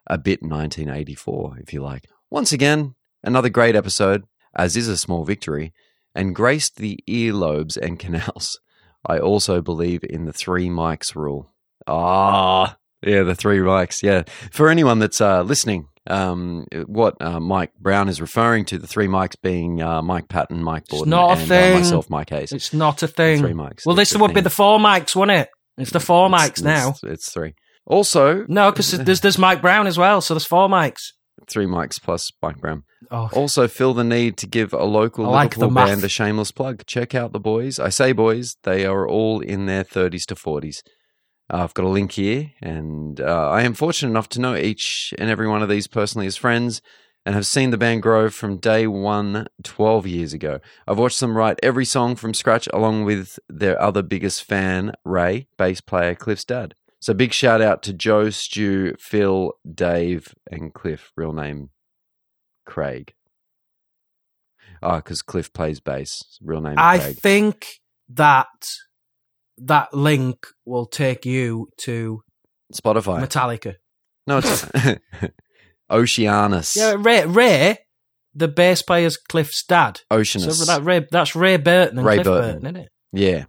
a 0.08 0.18
bit 0.18 0.42
1984, 0.42 1.58
if 1.60 1.72
you 1.72 1.80
like. 1.80 2.08
Once 2.28 2.52
again, 2.52 2.96
another 3.22 3.50
great 3.50 3.76
episode, 3.76 4.24
as 4.58 4.76
is 4.76 4.88
a 4.88 4.96
small 4.98 5.24
victory, 5.24 5.72
and 6.14 6.34
graced 6.34 6.76
the 6.76 6.98
earlobes 7.08 7.76
and 7.76 7.98
canals. 7.98 8.60
I 9.06 9.18
also 9.18 9.62
believe 9.62 10.00
in 10.02 10.24
the 10.26 10.32
three 10.32 10.68
mics 10.68 11.14
rule. 11.14 11.54
Ah, 11.86 12.76
yeah, 13.02 13.22
the 13.22 13.34
three 13.34 13.58
mics. 13.58 14.02
Yeah, 14.02 14.24
for 14.50 14.68
anyone 14.68 14.98
that's 14.98 15.20
uh, 15.20 15.42
listening, 15.42 15.86
um, 16.08 16.66
what 16.86 17.14
uh, 17.20 17.40
Mike 17.40 17.72
Brown 17.78 18.08
is 18.08 18.20
referring 18.20 18.64
to, 18.66 18.78
the 18.78 18.86
three 18.86 19.06
mics 19.06 19.36
being 19.42 19.80
uh, 19.80 20.02
Mike 20.02 20.28
Patton, 20.28 20.62
Mike 20.62 20.86
Bordin, 20.88 21.06
not 21.06 21.28
a 21.28 21.32
and 21.32 21.42
uh, 21.42 21.46
thing. 21.46 21.78
myself, 21.78 22.10
Mike 22.10 22.30
Hayes. 22.30 22.52
It's 22.52 22.72
not 22.74 23.02
a 23.02 23.08
thing. 23.08 23.38
Three 23.38 23.52
mics. 23.52 23.86
Well, 23.86 23.98
It's 23.98 24.10
this 24.12 24.20
would 24.20 24.34
be 24.34 24.40
the 24.40 24.50
four 24.50 24.78
mics, 24.78 25.14
wouldn't 25.16 25.38
it? 25.38 25.48
It's 25.78 25.92
the 25.92 26.00
four 26.00 26.26
It's- 26.26 26.50
mics 26.50 26.62
now. 26.62 26.90
It's, 26.90 27.04
it's 27.04 27.32
three. 27.32 27.54
Also, 27.86 28.44
No, 28.48 28.70
because 28.70 28.90
there's 28.90 29.20
there's 29.22 29.38
Mike 29.38 29.62
Brown 29.62 29.86
as 29.86 29.96
well, 29.96 30.20
so 30.20 30.34
there's 30.34 30.44
four 30.44 30.68
mics. 30.68 31.12
Three 31.48 31.66
mics 31.66 32.00
plus 32.00 32.30
Mike 32.42 32.58
Brown. 32.58 32.84
Oh, 33.10 33.28
Also, 33.32 33.68
feel 33.68 33.94
the 33.94 34.04
need 34.04 34.36
to 34.38 34.46
give 34.46 34.72
a 34.72 34.84
local 34.84 35.26
I 35.26 35.28
like 35.30 35.56
Liverpool 35.56 35.70
math. 35.70 35.88
band 35.88 36.04
a 36.04 36.08
shameless 36.08 36.50
plug. 36.52 36.84
Check 36.86 37.14
out 37.14 37.32
the 37.32 37.40
boys. 37.40 37.78
I 37.78 37.88
say 37.90 38.12
boys, 38.12 38.56
they 38.64 38.84
are 38.86 39.06
all 39.08 39.40
in 39.40 39.66
their 39.66 39.84
30s 39.84 40.24
to 40.26 40.34
40s. 40.34 40.78
Uh, 41.52 41.64
I've 41.64 41.74
got 41.74 41.84
a 41.86 41.88
link 41.88 42.12
here, 42.12 42.50
and 42.60 43.20
uh, 43.20 43.50
I 43.50 43.62
am 43.62 43.74
fortunate 43.74 44.10
enough 44.10 44.28
to 44.30 44.40
know 44.40 44.54
each 44.56 45.14
and 45.18 45.30
every 45.30 45.48
one 45.48 45.62
of 45.62 45.68
these 45.68 45.86
personally 45.86 46.26
as 46.26 46.36
friends 46.36 46.82
and 47.24 47.34
have 47.34 47.46
seen 47.46 47.70
the 47.70 47.76
band 47.78 48.02
grow 48.02 48.30
from 48.30 48.56
day 48.58 48.86
one 48.86 49.46
12 49.62 50.06
years 50.06 50.32
ago. 50.32 50.60
I've 50.86 50.98
watched 50.98 51.20
them 51.20 51.36
write 51.36 51.58
every 51.62 51.84
song 51.84 52.16
from 52.16 52.32
scratch 52.32 52.68
along 52.72 53.04
with 53.04 53.38
their 53.48 53.80
other 53.82 54.02
biggest 54.02 54.44
fan, 54.44 54.92
Ray, 55.04 55.46
bass 55.58 55.80
player 55.82 56.14
Cliff's 56.14 56.44
dad. 56.44 56.74
So 57.00 57.14
big 57.14 57.32
shout 57.32 57.60
out 57.60 57.82
to 57.84 57.92
Joe, 57.92 58.30
Stu, 58.30 58.94
Phil, 58.98 59.52
Dave, 59.72 60.34
and 60.50 60.74
Cliff, 60.74 61.12
real 61.16 61.32
name 61.32 61.70
Craig. 62.66 63.14
Oh, 64.82 64.96
because 64.96 65.22
Cliff 65.22 65.52
plays 65.52 65.80
bass. 65.80 66.38
Real 66.42 66.60
name. 66.60 66.74
I 66.76 66.98
Craig. 66.98 67.16
think 67.16 67.66
that 68.10 68.46
that 69.58 69.92
link 69.94 70.46
will 70.64 70.86
take 70.86 71.24
you 71.26 71.68
to 71.78 72.22
Spotify. 72.72 73.20
Metallica. 73.26 73.74
no, 74.26 74.38
it's 74.38 74.66
Oceanus. 75.90 76.76
Yeah, 76.76 76.96
Ray, 76.98 77.26
Ray, 77.26 77.78
the 78.34 78.48
bass 78.48 78.82
player's 78.82 79.16
Cliff's 79.16 79.64
dad. 79.64 80.00
Oceanus. 80.10 80.58
So 80.58 80.64
that 80.66 80.84
Ray, 80.84 81.06
that's 81.10 81.34
Ray 81.34 81.56
Burton 81.56 81.98
and 81.98 82.06
Ray 82.06 82.16
Cliff 82.16 82.26
Burton. 82.26 82.60
Burton, 82.60 82.66
isn't 82.66 82.76
it? 82.76 82.88
yeah, 83.12 83.44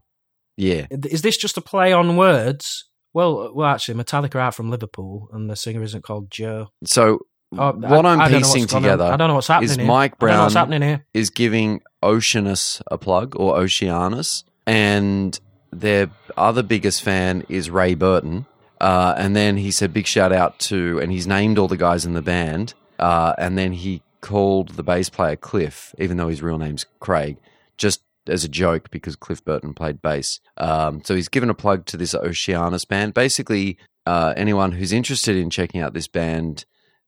yeah. 0.57 0.85
Is 1.09 1.21
this 1.21 1.37
just 1.37 1.57
a 1.57 1.61
play 1.61 1.93
on 1.93 2.15
words? 2.17 2.88
Well, 3.13 3.51
well, 3.53 3.67
actually, 3.67 4.01
Metallica 4.03 4.35
are 4.35 4.39
out 4.39 4.55
from 4.55 4.69
Liverpool, 4.69 5.29
and 5.33 5.49
the 5.49 5.55
singer 5.55 5.81
isn't 5.83 6.03
called 6.03 6.29
Joe. 6.31 6.69
So 6.85 7.19
Oh, 7.57 7.71
what 7.71 8.05
I- 8.05 8.11
I'm 8.13 8.21
I 8.21 8.29
don't 8.29 8.41
know 8.41 8.47
piecing 8.53 8.61
on. 8.75 8.83
together 8.83 9.05
I 9.05 9.17
don't 9.17 9.27
know 9.27 9.33
what's 9.33 9.47
happening 9.47 9.71
is 9.71 9.75
here. 9.77 9.85
Mike 9.87 10.21
know 10.21 10.43
what's 10.43 10.53
happening 10.53 10.83
here. 10.83 11.03
is 11.15 11.31
giving 11.31 11.81
Oceanus 12.03 12.79
a 12.91 12.97
plug 12.99 13.35
or 13.39 13.57
Oceanus, 13.57 14.43
and 14.67 15.39
their 15.71 16.11
other 16.37 16.61
biggest 16.61 17.01
fan 17.01 17.43
is 17.49 17.69
Ray 17.71 17.95
Burton. 17.95 18.45
Uh, 18.79 19.13
and 19.17 19.35
then 19.35 19.57
he 19.57 19.71
said 19.71 19.91
big 19.91 20.05
shout 20.05 20.31
out 20.31 20.57
to, 20.59 20.99
and 20.99 21.11
he's 21.11 21.25
named 21.27 21.57
all 21.57 21.67
the 21.67 21.75
guys 21.75 22.05
in 22.05 22.13
the 22.13 22.21
band. 22.21 22.73
Uh, 22.99 23.33
and 23.37 23.57
then 23.57 23.73
he 23.73 24.01
called 24.21 24.69
the 24.75 24.83
bass 24.83 25.09
player 25.09 25.35
Cliff, 25.35 25.93
even 25.97 26.17
though 26.17 26.27
his 26.27 26.41
real 26.43 26.57
name's 26.57 26.85
Craig, 26.99 27.37
just 27.77 28.01
as 28.29 28.43
a 28.43 28.49
joke 28.49 28.89
because 28.91 29.15
Cliff 29.15 29.43
Burton 29.43 29.73
played 29.73 30.01
bass. 30.01 30.39
Um, 30.57 31.01
so 31.03 31.15
he's 31.15 31.29
given 31.29 31.49
a 31.49 31.53
plug 31.53 31.85
to 31.87 31.97
this 31.97 32.13
Oceanus 32.15 32.85
band. 32.85 33.13
Basically, 33.13 33.77
uh, 34.05 34.33
anyone 34.37 34.71
who's 34.73 34.91
interested 34.93 35.35
in 35.35 35.49
checking 35.49 35.81
out 35.81 35.93
this 35.93 36.07
band, 36.07 36.65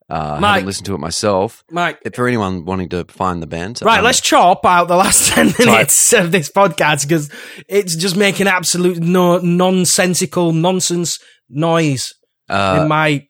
uh, 0.09 0.39
I 0.43 0.53
haven't 0.55 0.65
listened 0.65 0.85
to 0.87 0.93
it 0.95 0.99
myself. 0.99 1.63
Mike, 1.71 1.99
For 2.15 2.27
anyone 2.27 2.65
wanting 2.65 2.89
to 2.89 3.05
find 3.05 3.41
the 3.41 3.47
band, 3.47 3.79
Right, 3.81 3.99
um, 3.99 4.05
let's 4.05 4.19
chop 4.19 4.65
out 4.65 4.87
the 4.89 4.97
last 4.97 5.31
10 5.33 5.53
minutes 5.57 6.11
of 6.13 6.31
this 6.31 6.51
podcast 6.51 7.07
because 7.07 7.31
it's 7.69 7.95
just 7.95 8.17
making 8.17 8.47
absolute 8.47 8.99
no, 8.99 9.37
nonsensical 9.39 10.51
nonsense 10.53 11.17
noise 11.49 12.13
uh, 12.49 12.79
in 12.81 12.87
my 12.89 13.25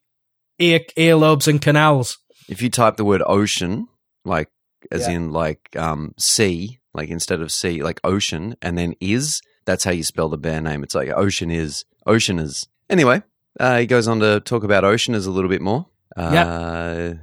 ear, 0.60 0.80
earlobes 0.98 1.48
and 1.48 1.62
canals. 1.62 2.18
if 2.50 2.62
you 2.62 2.70
type 2.70 2.98
the 2.98 3.06
word 3.06 3.22
ocean, 3.26 3.88
like 4.26 4.50
as 4.92 5.08
Yeah. 5.08 5.14
in 5.16 5.32
like 5.32 5.70
um, 5.78 6.14
sea, 6.20 6.80
like 6.94 7.10
instead 7.10 7.42
of 7.42 7.52
sea, 7.52 7.82
like 7.84 8.00
ocean, 8.04 8.56
and 8.62 8.78
then 8.78 8.96
is, 9.00 9.42
that's 9.66 9.84
how 9.84 9.92
you 9.92 10.04
spell 10.04 10.30
the 10.30 10.38
band 10.38 10.66
name. 10.66 10.84
It's 10.84 10.96
like 10.96 11.10
ocean 11.10 11.52
is, 11.52 11.86
ocean 12.06 12.40
is. 12.40 12.68
Anyway, 12.90 13.22
uh, 13.60 13.80
he 13.80 13.86
goes 13.86 14.08
on 14.08 14.20
to 14.20 14.40
talk 14.40 14.64
about 14.64 14.84
ocean 14.84 15.16
is 15.16 15.26
a 15.26 15.32
little 15.32 15.50
bit 15.50 15.62
more. 15.62 15.88
Uh, 16.16 17.14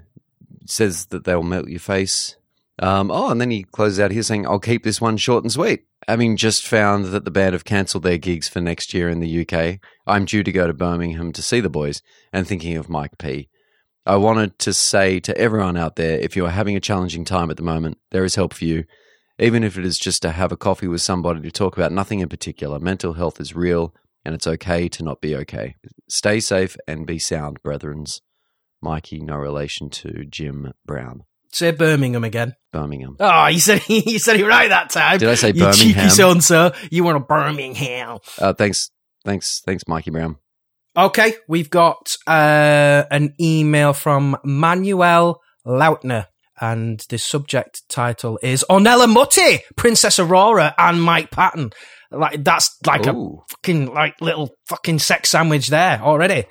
Says 0.66 1.06
that 1.06 1.24
they'll 1.24 1.42
melt 1.42 1.68
your 1.68 1.80
face. 1.80 2.36
Um, 2.80 3.10
oh, 3.10 3.30
and 3.30 3.40
then 3.40 3.50
he 3.50 3.64
closes 3.64 3.98
out 3.98 4.10
here 4.10 4.22
saying, 4.22 4.46
I'll 4.46 4.60
keep 4.60 4.84
this 4.84 5.00
one 5.00 5.16
short 5.16 5.42
and 5.42 5.52
sweet. 5.52 5.84
Having 6.06 6.36
just 6.36 6.66
found 6.66 7.06
that 7.06 7.24
the 7.24 7.30
band 7.30 7.54
have 7.54 7.64
cancelled 7.64 8.02
their 8.02 8.18
gigs 8.18 8.48
for 8.48 8.60
next 8.60 8.94
year 8.94 9.08
in 9.08 9.20
the 9.20 9.46
UK, 9.46 9.80
I'm 10.06 10.26
due 10.26 10.42
to 10.42 10.52
go 10.52 10.66
to 10.66 10.72
Birmingham 10.72 11.32
to 11.32 11.42
see 11.42 11.60
the 11.60 11.68
boys 11.68 12.02
and 12.32 12.46
thinking 12.46 12.76
of 12.76 12.88
Mike 12.88 13.18
P. 13.18 13.48
I 14.06 14.16
wanted 14.16 14.58
to 14.60 14.72
say 14.72 15.20
to 15.20 15.36
everyone 15.36 15.76
out 15.76 15.96
there 15.96 16.18
if 16.18 16.34
you 16.34 16.46
are 16.46 16.50
having 16.50 16.76
a 16.76 16.80
challenging 16.80 17.24
time 17.24 17.50
at 17.50 17.58
the 17.58 17.62
moment, 17.62 17.98
there 18.10 18.24
is 18.24 18.36
help 18.36 18.54
for 18.54 18.64
you. 18.64 18.84
Even 19.38 19.62
if 19.62 19.78
it 19.78 19.84
is 19.84 19.98
just 19.98 20.22
to 20.22 20.32
have 20.32 20.50
a 20.50 20.56
coffee 20.56 20.88
with 20.88 21.00
somebody 21.00 21.40
to 21.42 21.50
talk 21.50 21.76
about 21.76 21.92
nothing 21.92 22.20
in 22.20 22.28
particular, 22.28 22.80
mental 22.80 23.12
health 23.12 23.40
is 23.40 23.54
real 23.54 23.94
and 24.24 24.34
it's 24.34 24.46
okay 24.46 24.88
to 24.88 25.04
not 25.04 25.20
be 25.20 25.36
okay. 25.36 25.76
Stay 26.08 26.40
safe 26.40 26.76
and 26.88 27.06
be 27.06 27.18
sound, 27.18 27.62
brethrens. 27.62 28.20
Mikey, 28.82 29.20
no 29.20 29.36
relation 29.36 29.90
to 29.90 30.24
Jim 30.24 30.72
Brown, 30.84 31.24
Say 31.52 31.70
Birmingham 31.70 32.24
again. 32.24 32.54
Birmingham. 32.72 33.16
Oh, 33.18 33.46
you 33.46 33.58
said 33.58 33.82
you 33.88 34.18
said 34.18 34.38
it 34.38 34.46
right 34.46 34.68
that 34.68 34.90
time. 34.90 35.18
Did 35.18 35.28
I 35.30 35.34
say 35.34 35.48
you 35.48 35.72
cheeky 35.72 35.92
Birmingham? 35.94 36.10
son, 36.10 36.40
so 36.40 36.72
you 36.90 37.04
want 37.04 37.16
a 37.16 37.20
Birmingham. 37.20 38.18
Uh, 38.38 38.52
thanks, 38.52 38.90
thanks, 39.24 39.60
thanks, 39.64 39.84
Mikey 39.88 40.10
Brown. 40.10 40.36
Okay, 40.96 41.34
we've 41.48 41.70
got 41.70 42.16
uh, 42.26 43.04
an 43.10 43.34
email 43.40 43.92
from 43.92 44.36
Manuel 44.44 45.40
Lautner, 45.66 46.26
and 46.60 47.00
the 47.08 47.18
subject 47.18 47.88
title 47.88 48.38
is 48.42 48.64
Ornella 48.70 49.12
Muti, 49.12 49.62
Princess 49.76 50.18
Aurora, 50.18 50.74
and 50.78 51.02
Mike 51.02 51.30
Patton. 51.30 51.70
Like 52.10 52.42
that's 52.44 52.76
like 52.86 53.06
a 53.06 53.12
fucking 53.50 53.92
like 53.92 54.20
little 54.20 54.50
fucking 54.66 54.98
sex 54.98 55.30
sandwich 55.30 55.68
there 55.68 56.00
already. 56.02 56.44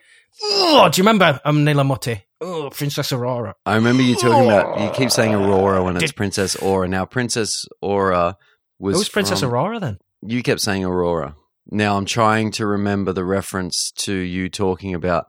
Oh, 0.44 0.88
do 0.92 1.00
you 1.00 1.04
remember 1.08 1.40
Ornella 1.46 1.86
Muti? 1.86 2.24
Oh, 2.40 2.70
Princess 2.70 3.12
Aurora. 3.12 3.56
I 3.66 3.76
remember 3.76 4.04
you 4.04 4.16
talking 4.16 4.46
about. 4.48 4.80
You 4.80 4.92
keep 4.92 5.10
saying 5.10 5.34
Aurora 5.34 5.84
when 5.84 5.98
it's 5.98 6.12
Princess 6.12 6.56
Aura. 6.58 6.88
Now, 6.88 7.06
Princess 7.06 7.66
Aura 7.82 8.38
was 8.78 8.98
Who's 8.98 9.10
Princess 9.10 9.40
from- 9.40 9.50
Aurora 9.50 9.80
then? 9.80 9.98
You 10.22 10.44
kept 10.44 10.62
saying 10.62 10.86
Aurora. 10.86 11.36
Now 11.72 11.98
I'm 11.98 12.06
trying 12.06 12.52
to 12.52 12.68
remember 12.68 13.12
the 13.12 13.26
reference 13.26 13.92
to 13.98 14.14
you 14.14 14.50
talking 14.50 14.94
about 14.94 15.26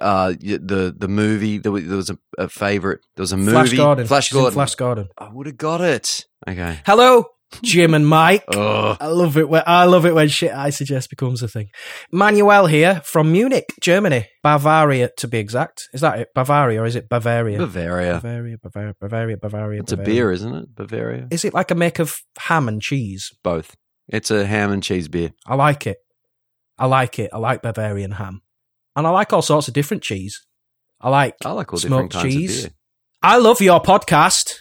uh 0.00 0.30
the 0.30 0.94
the 0.96 1.08
movie. 1.08 1.58
There 1.58 1.72
was, 1.72 1.86
there 1.86 1.96
was 1.96 2.10
a, 2.10 2.18
a 2.38 2.48
favorite. 2.48 3.00
There 3.16 3.22
was 3.22 3.32
a 3.32 3.36
movie. 3.36 3.52
Flash 3.52 3.72
Gordon. 3.72 4.06
Flash 4.06 4.32
Gordon. 4.32 4.52
Flash 4.52 4.74
Gordon. 4.74 5.08
I 5.18 5.30
would 5.32 5.46
have 5.46 5.56
got 5.56 5.80
it. 5.80 6.24
Okay. 6.48 6.80
Hello, 6.86 7.26
Jim 7.62 7.94
and 7.94 8.06
Mike. 8.06 8.44
I 8.50 9.06
love 9.06 9.36
it 9.36 9.48
when 9.48 9.62
I 9.66 9.84
love 9.84 10.06
it 10.06 10.14
when 10.14 10.28
shit 10.28 10.52
I 10.52 10.70
suggest 10.70 11.10
becomes 11.10 11.42
a 11.42 11.48
thing. 11.48 11.68
Manuel 12.10 12.66
here 12.66 13.02
from 13.04 13.32
Munich, 13.32 13.66
Germany, 13.80 14.26
Bavaria 14.42 15.10
to 15.18 15.28
be 15.28 15.38
exact. 15.38 15.88
Is 15.92 16.00
that 16.00 16.18
it? 16.18 16.28
Bavaria 16.34 16.80
or 16.80 16.86
is 16.86 16.96
it 16.96 17.08
Bavaria? 17.08 17.58
Bavaria. 17.58 18.14
Bavaria, 18.14 18.56
Bavaria, 18.62 18.94
Bavaria, 19.00 19.36
Bavaria. 19.36 19.80
It's 19.80 19.92
a 19.92 19.96
beer, 19.96 20.32
isn't 20.32 20.54
it? 20.54 20.74
Bavaria. 20.74 21.28
Is 21.30 21.44
it 21.44 21.54
like 21.54 21.70
a 21.70 21.74
make 21.74 21.98
of 21.98 22.14
ham 22.38 22.68
and 22.68 22.80
cheese? 22.80 23.30
Both. 23.42 23.76
It's 24.08 24.30
a 24.30 24.44
ham 24.44 24.70
and 24.70 24.82
cheese 24.82 25.08
beer. 25.08 25.30
I 25.46 25.54
like 25.54 25.86
it. 25.86 25.98
I 26.76 26.86
like 26.86 27.18
it. 27.18 27.30
I 27.32 27.38
like 27.38 27.62
Bavarian 27.62 28.10
ham, 28.12 28.42
and 28.96 29.06
I 29.06 29.10
like 29.10 29.32
all 29.32 29.42
sorts 29.42 29.68
of 29.68 29.74
different 29.74 30.02
cheese. 30.02 30.44
I 31.00 31.10
like 31.10 31.34
I 31.44 31.52
like 31.52 31.72
all 31.72 31.78
different 31.78 32.12
smoked 32.12 32.24
kinds 32.24 32.34
cheese. 32.34 32.70
I 33.22 33.38
love 33.38 33.60
your 33.60 33.80
podcast. 33.80 34.56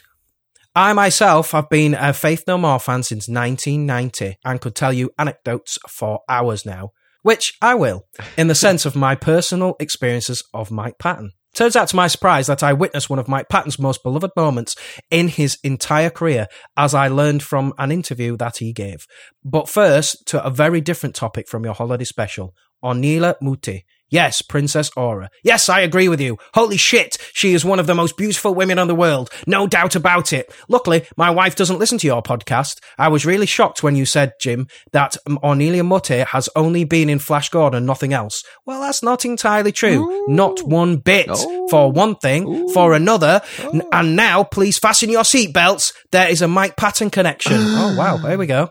I 0.76 0.93
myself 0.93 1.52
have 1.52 1.69
been 1.69 1.93
a 1.93 2.13
Faith 2.13 2.46
No 2.48 2.58
More 2.58 2.80
fan 2.80 3.04
since 3.04 3.30
1990 3.30 4.38
and 4.43 4.60
could 4.60 4.76
tell 4.76 4.91
you 4.91 5.12
anecdotes 5.19 5.78
for 5.88 6.22
hours 6.28 6.65
now, 6.65 6.91
which 7.22 7.54
I 7.62 7.76
will, 7.76 8.08
in 8.38 8.48
the 8.48 8.56
sense 8.56 8.86
of 8.86 8.96
my 8.96 9.13
personal 9.15 9.76
experiences 9.80 10.43
of 10.54 10.72
Mike 10.72 10.98
Patton. 10.98 11.34
Turns 11.54 11.76
out 11.76 11.88
to 11.89 11.96
my 11.96 12.08
surprise 12.08 12.48
that 12.48 12.63
I 12.63 12.74
witnessed 12.74 13.12
one 13.12 13.19
of 13.19 13.28
Mike 13.28 13.48
Patton's 13.48 13.78
most 13.78 14.02
beloved 14.02 14.32
moments 14.36 14.76
in 15.12 15.28
his 15.28 15.60
entire 15.63 16.10
career, 16.10 16.48
as 16.76 16.96
I 16.96 17.08
learned 17.08 17.43
from 17.43 17.74
an 17.78 17.91
interview 17.91 18.36
that 18.38 18.58
he 18.58 18.74
gave. 18.74 19.06
But 19.46 19.69
first, 19.69 20.26
to 20.28 20.43
a 20.43 20.50
very 20.50 20.82
different 20.82 21.13
topic 21.13 21.48
from 21.48 21.63
your 21.63 21.76
holiday 21.76 22.06
special 22.06 22.56
Ornella 22.84 23.36
Muti. 23.39 23.86
Yes, 24.13 24.43
Princess 24.43 24.91
Aura. 24.95 25.32
Yes, 25.43 25.69
I 25.69 25.80
agree 25.82 26.08
with 26.08 26.21
you. 26.21 26.38
Holy 26.54 26.78
shit, 26.78 27.17
she 27.34 27.54
is 27.56 27.65
one 27.65 27.80
of 27.80 27.88
the 27.88 27.95
most 27.95 28.15
beautiful 28.15 28.54
women 28.54 28.78
in 28.78 28.88
the 28.88 28.93
world. 28.93 29.32
No 29.47 29.65
doubt 29.65 29.95
about 29.95 30.32
it. 30.32 30.54
Luckily, 30.69 31.08
my 31.17 31.32
wife 31.32 31.56
doesn't 31.56 31.80
listen 31.80 31.97
to 31.97 32.06
your 32.06 32.21
podcast. 32.21 32.78
I 32.99 33.08
was 33.08 33.26
really 33.26 33.47
shocked 33.47 33.82
when 33.82 33.95
you 33.95 34.06
said, 34.06 34.34
Jim, 34.39 34.67
that 34.91 35.17
Ornella 35.28 35.84
Muti 35.84 36.19
has 36.19 36.47
only 36.56 36.84
been 36.84 37.10
in 37.10 37.17
Flash 37.17 37.49
Gordon, 37.49 37.88
nothing 37.88 38.13
else. 38.13 38.43
Well, 38.67 38.82
that's 38.82 39.02
not 39.02 39.26
entirely 39.26 39.71
true. 39.71 40.26
Not 40.28 40.62
one 40.62 40.97
bit. 40.97 41.26
Oh. 41.32 41.67
For 41.71 41.91
one 41.91 42.15
thing. 42.17 42.69
For 42.69 42.93
another. 42.93 43.41
N- 43.73 43.82
And 43.91 44.15
now, 44.15 44.43
please 44.43 44.78
fasten 44.78 45.10
your 45.10 45.23
seatbelts. 45.23 45.91
There 46.12 46.30
is 46.30 46.43
a 46.43 46.47
Mike 46.47 46.76
Patton 46.78 47.10
connection. 47.10 47.54
oh, 47.58 47.95
wow. 47.97 48.17
There 48.17 48.38
we 48.38 48.45
go. 48.45 48.69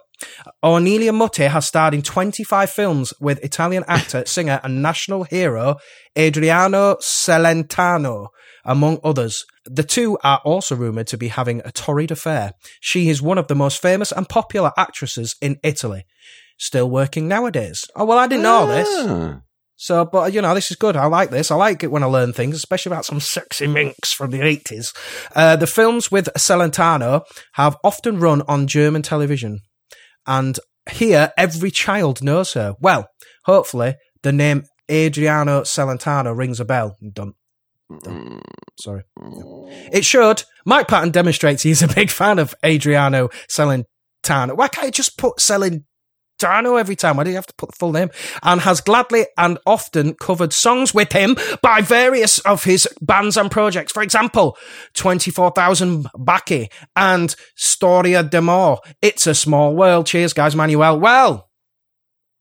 Ornella 0.62 1.16
Muti 1.16 1.44
has 1.44 1.66
starred 1.66 1.94
in 1.94 2.02
25 2.02 2.70
films 2.70 3.12
with 3.20 3.42
Italian 3.44 3.84
actor, 3.88 4.24
singer, 4.26 4.60
and 4.62 4.82
national 4.82 5.24
hero 5.24 5.76
Adriano 6.18 6.96
Celentano, 6.96 8.28
among 8.64 8.98
others. 9.02 9.44
The 9.64 9.82
two 9.82 10.18
are 10.24 10.40
also 10.44 10.76
rumoured 10.76 11.06
to 11.08 11.18
be 11.18 11.28
having 11.28 11.62
a 11.64 11.72
torrid 11.72 12.10
affair. 12.10 12.52
She 12.80 13.08
is 13.08 13.22
one 13.22 13.38
of 13.38 13.48
the 13.48 13.54
most 13.54 13.80
famous 13.80 14.12
and 14.12 14.28
popular 14.28 14.72
actresses 14.76 15.36
in 15.40 15.58
Italy. 15.62 16.04
Still 16.58 16.88
working 16.88 17.28
nowadays. 17.28 17.84
Oh, 17.96 18.04
well, 18.04 18.18
I 18.18 18.26
didn't 18.26 18.44
know 18.44 18.66
this. 18.66 18.88
Ah. 18.90 19.40
So, 19.82 20.04
but 20.04 20.32
you 20.32 20.40
know, 20.40 20.54
this 20.54 20.70
is 20.70 20.76
good. 20.76 20.94
I 20.96 21.06
like 21.06 21.30
this. 21.30 21.50
I 21.50 21.56
like 21.56 21.82
it 21.82 21.90
when 21.90 22.04
I 22.04 22.06
learn 22.06 22.32
things, 22.32 22.54
especially 22.54 22.90
about 22.90 23.04
some 23.04 23.18
sexy 23.18 23.66
minx 23.66 24.12
from 24.12 24.30
the 24.30 24.38
80s. 24.38 24.94
Uh, 25.34 25.56
the 25.56 25.66
films 25.66 26.08
with 26.08 26.28
Celentano 26.36 27.22
have 27.54 27.76
often 27.82 28.20
run 28.20 28.42
on 28.42 28.68
German 28.68 29.02
television. 29.02 29.58
And 30.26 30.58
here, 30.90 31.32
every 31.36 31.70
child 31.70 32.22
knows 32.22 32.54
her. 32.54 32.74
Well, 32.80 33.08
hopefully, 33.44 33.96
the 34.22 34.32
name 34.32 34.64
Adriano 34.90 35.62
Celentano 35.62 36.36
rings 36.36 36.60
a 36.60 36.64
bell. 36.64 36.96
Done. 37.12 37.34
Done. 38.02 38.40
Sorry. 38.80 39.02
It 39.92 40.04
should. 40.04 40.44
Mike 40.64 40.88
Patton 40.88 41.10
demonstrates 41.10 41.62
he's 41.62 41.82
a 41.82 41.88
big 41.88 42.10
fan 42.10 42.38
of 42.38 42.54
Adriano 42.64 43.28
Celentano. 43.48 44.56
Why 44.56 44.68
can't 44.68 44.86
I 44.86 44.90
just 44.90 45.18
put 45.18 45.40
Dano 46.42 46.76
every 46.76 46.96
time. 46.96 47.16
Why 47.16 47.24
do 47.24 47.30
you 47.30 47.36
have 47.36 47.46
to 47.46 47.54
put 47.54 47.70
the 47.70 47.76
full 47.76 47.92
name? 47.92 48.10
And 48.42 48.60
has 48.60 48.80
gladly 48.80 49.26
and 49.38 49.58
often 49.64 50.14
covered 50.14 50.52
songs 50.52 50.92
with 50.92 51.12
him 51.12 51.36
by 51.62 51.80
various 51.80 52.38
of 52.40 52.64
his 52.64 52.88
bands 53.00 53.36
and 53.36 53.50
projects. 53.50 53.92
For 53.92 54.02
example, 54.02 54.56
24,000 54.94 56.06
Baci 56.16 56.70
and 56.96 57.34
Storia 57.56 58.22
d'Amore. 58.22 58.80
It's 59.00 59.26
a 59.26 59.34
small 59.34 59.74
world. 59.74 60.06
Cheers, 60.06 60.32
guys. 60.32 60.54
Manuel. 60.56 60.98
Well, 61.00 61.48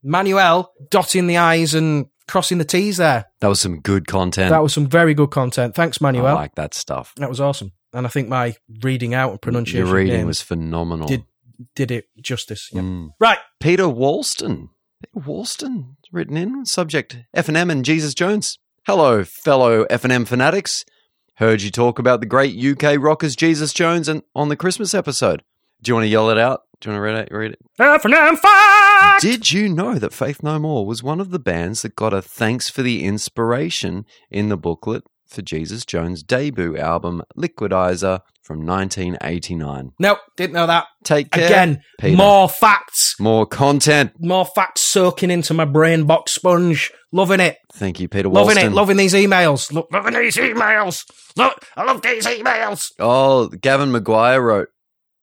Manuel 0.02 0.72
dotting 0.90 1.26
the 1.28 1.38
I's 1.38 1.74
and 1.74 2.06
crossing 2.28 2.58
the 2.58 2.64
T's 2.64 2.96
there. 2.96 3.26
That 3.40 3.48
was 3.48 3.60
some 3.60 3.80
good 3.80 4.06
content. 4.06 4.50
That 4.50 4.62
was 4.62 4.72
some 4.72 4.88
very 4.88 5.14
good 5.14 5.30
content. 5.30 5.74
Thanks, 5.74 6.00
Manuel. 6.00 6.26
I 6.26 6.32
like 6.32 6.54
that 6.56 6.74
stuff. 6.74 7.12
That 7.16 7.28
was 7.28 7.40
awesome. 7.40 7.72
And 7.92 8.06
I 8.06 8.10
think 8.10 8.28
my 8.28 8.56
reading 8.82 9.14
out 9.14 9.30
and 9.32 9.40
pronunciation 9.42 9.86
Your 9.86 9.94
reading 9.94 10.26
was 10.26 10.40
phenomenal. 10.40 11.06
did 11.06 11.24
did 11.74 11.90
it 11.90 12.06
justice. 12.20 12.68
Yeah. 12.72 12.82
Mm. 12.82 13.10
Right. 13.18 13.38
Peter 13.60 13.84
Walston. 13.84 14.68
Peter 15.02 15.26
Walston 15.26 15.96
written 16.12 16.36
in 16.36 16.66
subject 16.66 17.18
F&M 17.34 17.70
and 17.70 17.84
Jesus 17.84 18.14
Jones. 18.14 18.58
Hello, 18.86 19.24
fellow 19.24 19.84
F&M 19.84 20.24
fanatics. 20.24 20.84
Heard 21.36 21.62
you 21.62 21.70
talk 21.70 21.98
about 21.98 22.20
the 22.20 22.26
great 22.26 22.56
UK 22.56 22.96
rockers 22.98 23.34
Jesus 23.34 23.72
Jones 23.72 24.08
and 24.08 24.22
on 24.34 24.48
the 24.48 24.56
Christmas 24.56 24.94
episode. 24.94 25.42
Do 25.82 25.90
you 25.90 25.94
want 25.94 26.04
to 26.04 26.08
yell 26.08 26.30
it 26.30 26.38
out? 26.38 26.62
Do 26.80 26.90
you 26.90 26.94
want 26.94 26.98
to 26.98 27.12
read 27.12 27.18
it? 27.18 27.32
Read 27.32 27.52
it? 27.52 27.58
F&M 27.78 28.36
fact! 28.36 29.22
Did 29.22 29.52
you 29.52 29.68
know 29.68 29.94
that 29.94 30.12
Faith 30.12 30.42
No 30.42 30.58
More 30.58 30.84
was 30.84 31.02
one 31.02 31.20
of 31.20 31.30
the 31.30 31.38
bands 31.38 31.82
that 31.82 31.96
got 31.96 32.12
a 32.12 32.20
thanks 32.20 32.68
for 32.68 32.82
the 32.82 33.04
inspiration 33.04 34.04
in 34.30 34.48
the 34.48 34.56
booklet 34.56 35.04
for 35.26 35.42
Jesus 35.42 35.84
Jones' 35.84 36.22
debut 36.22 36.76
album 36.76 37.22
Liquidizer 37.36 38.20
from 38.42 38.66
1989? 38.66 39.92
Nope, 39.98 40.18
didn't 40.36 40.54
know 40.54 40.66
that. 40.66 40.86
Take 41.04 41.30
care. 41.30 41.46
Again, 41.46 41.82
Peter. 41.98 42.16
more 42.16 42.48
facts. 42.48 43.14
More 43.20 43.46
content. 43.46 44.12
More 44.18 44.44
facts 44.44 44.82
soaking 44.88 45.30
into 45.30 45.54
my 45.54 45.64
brain 45.64 46.04
box 46.04 46.32
sponge. 46.32 46.92
Loving 47.12 47.40
it. 47.40 47.58
Thank 47.74 48.00
you, 48.00 48.08
Peter 48.08 48.28
Loving 48.28 48.56
Walston. 48.56 48.66
it. 48.66 48.72
Loving 48.72 48.96
these 48.96 49.14
emails. 49.14 49.72
Lo- 49.72 49.86
Loving 49.92 50.14
these 50.14 50.36
emails. 50.36 51.04
Look, 51.36 51.66
I 51.76 51.84
love 51.84 52.02
these 52.02 52.26
emails. 52.26 52.88
Oh, 52.98 53.48
Gavin 53.48 53.92
Maguire 53.92 54.40
wrote. 54.40 54.68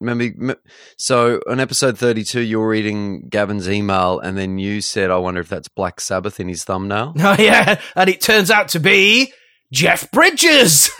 Remember, 0.02 0.56
so 0.98 1.42
on 1.50 1.60
episode 1.60 1.98
32, 1.98 2.40
you 2.40 2.60
were 2.62 2.70
reading 2.70 3.28
Gavin's 3.28 3.68
email, 3.70 4.18
and 4.20 4.38
then 4.38 4.58
you 4.58 4.80
said, 4.80 5.12
I 5.12 5.18
wonder 5.18 5.42
if 5.42 5.50
that's 5.50 5.68
Black 5.68 6.00
Sabbath 6.00 6.40
in 6.40 6.48
his 6.48 6.64
thumbnail. 6.64 7.14
Oh, 7.20 7.36
yeah. 7.38 7.82
And 7.98 8.10
it 8.10 8.22
turns 8.22 8.50
out 8.50 8.70
to 8.70 8.80
be 8.80 9.34
Jeff 9.74 10.10
Bridges. 10.12 10.90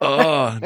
Oh, 0.02 0.58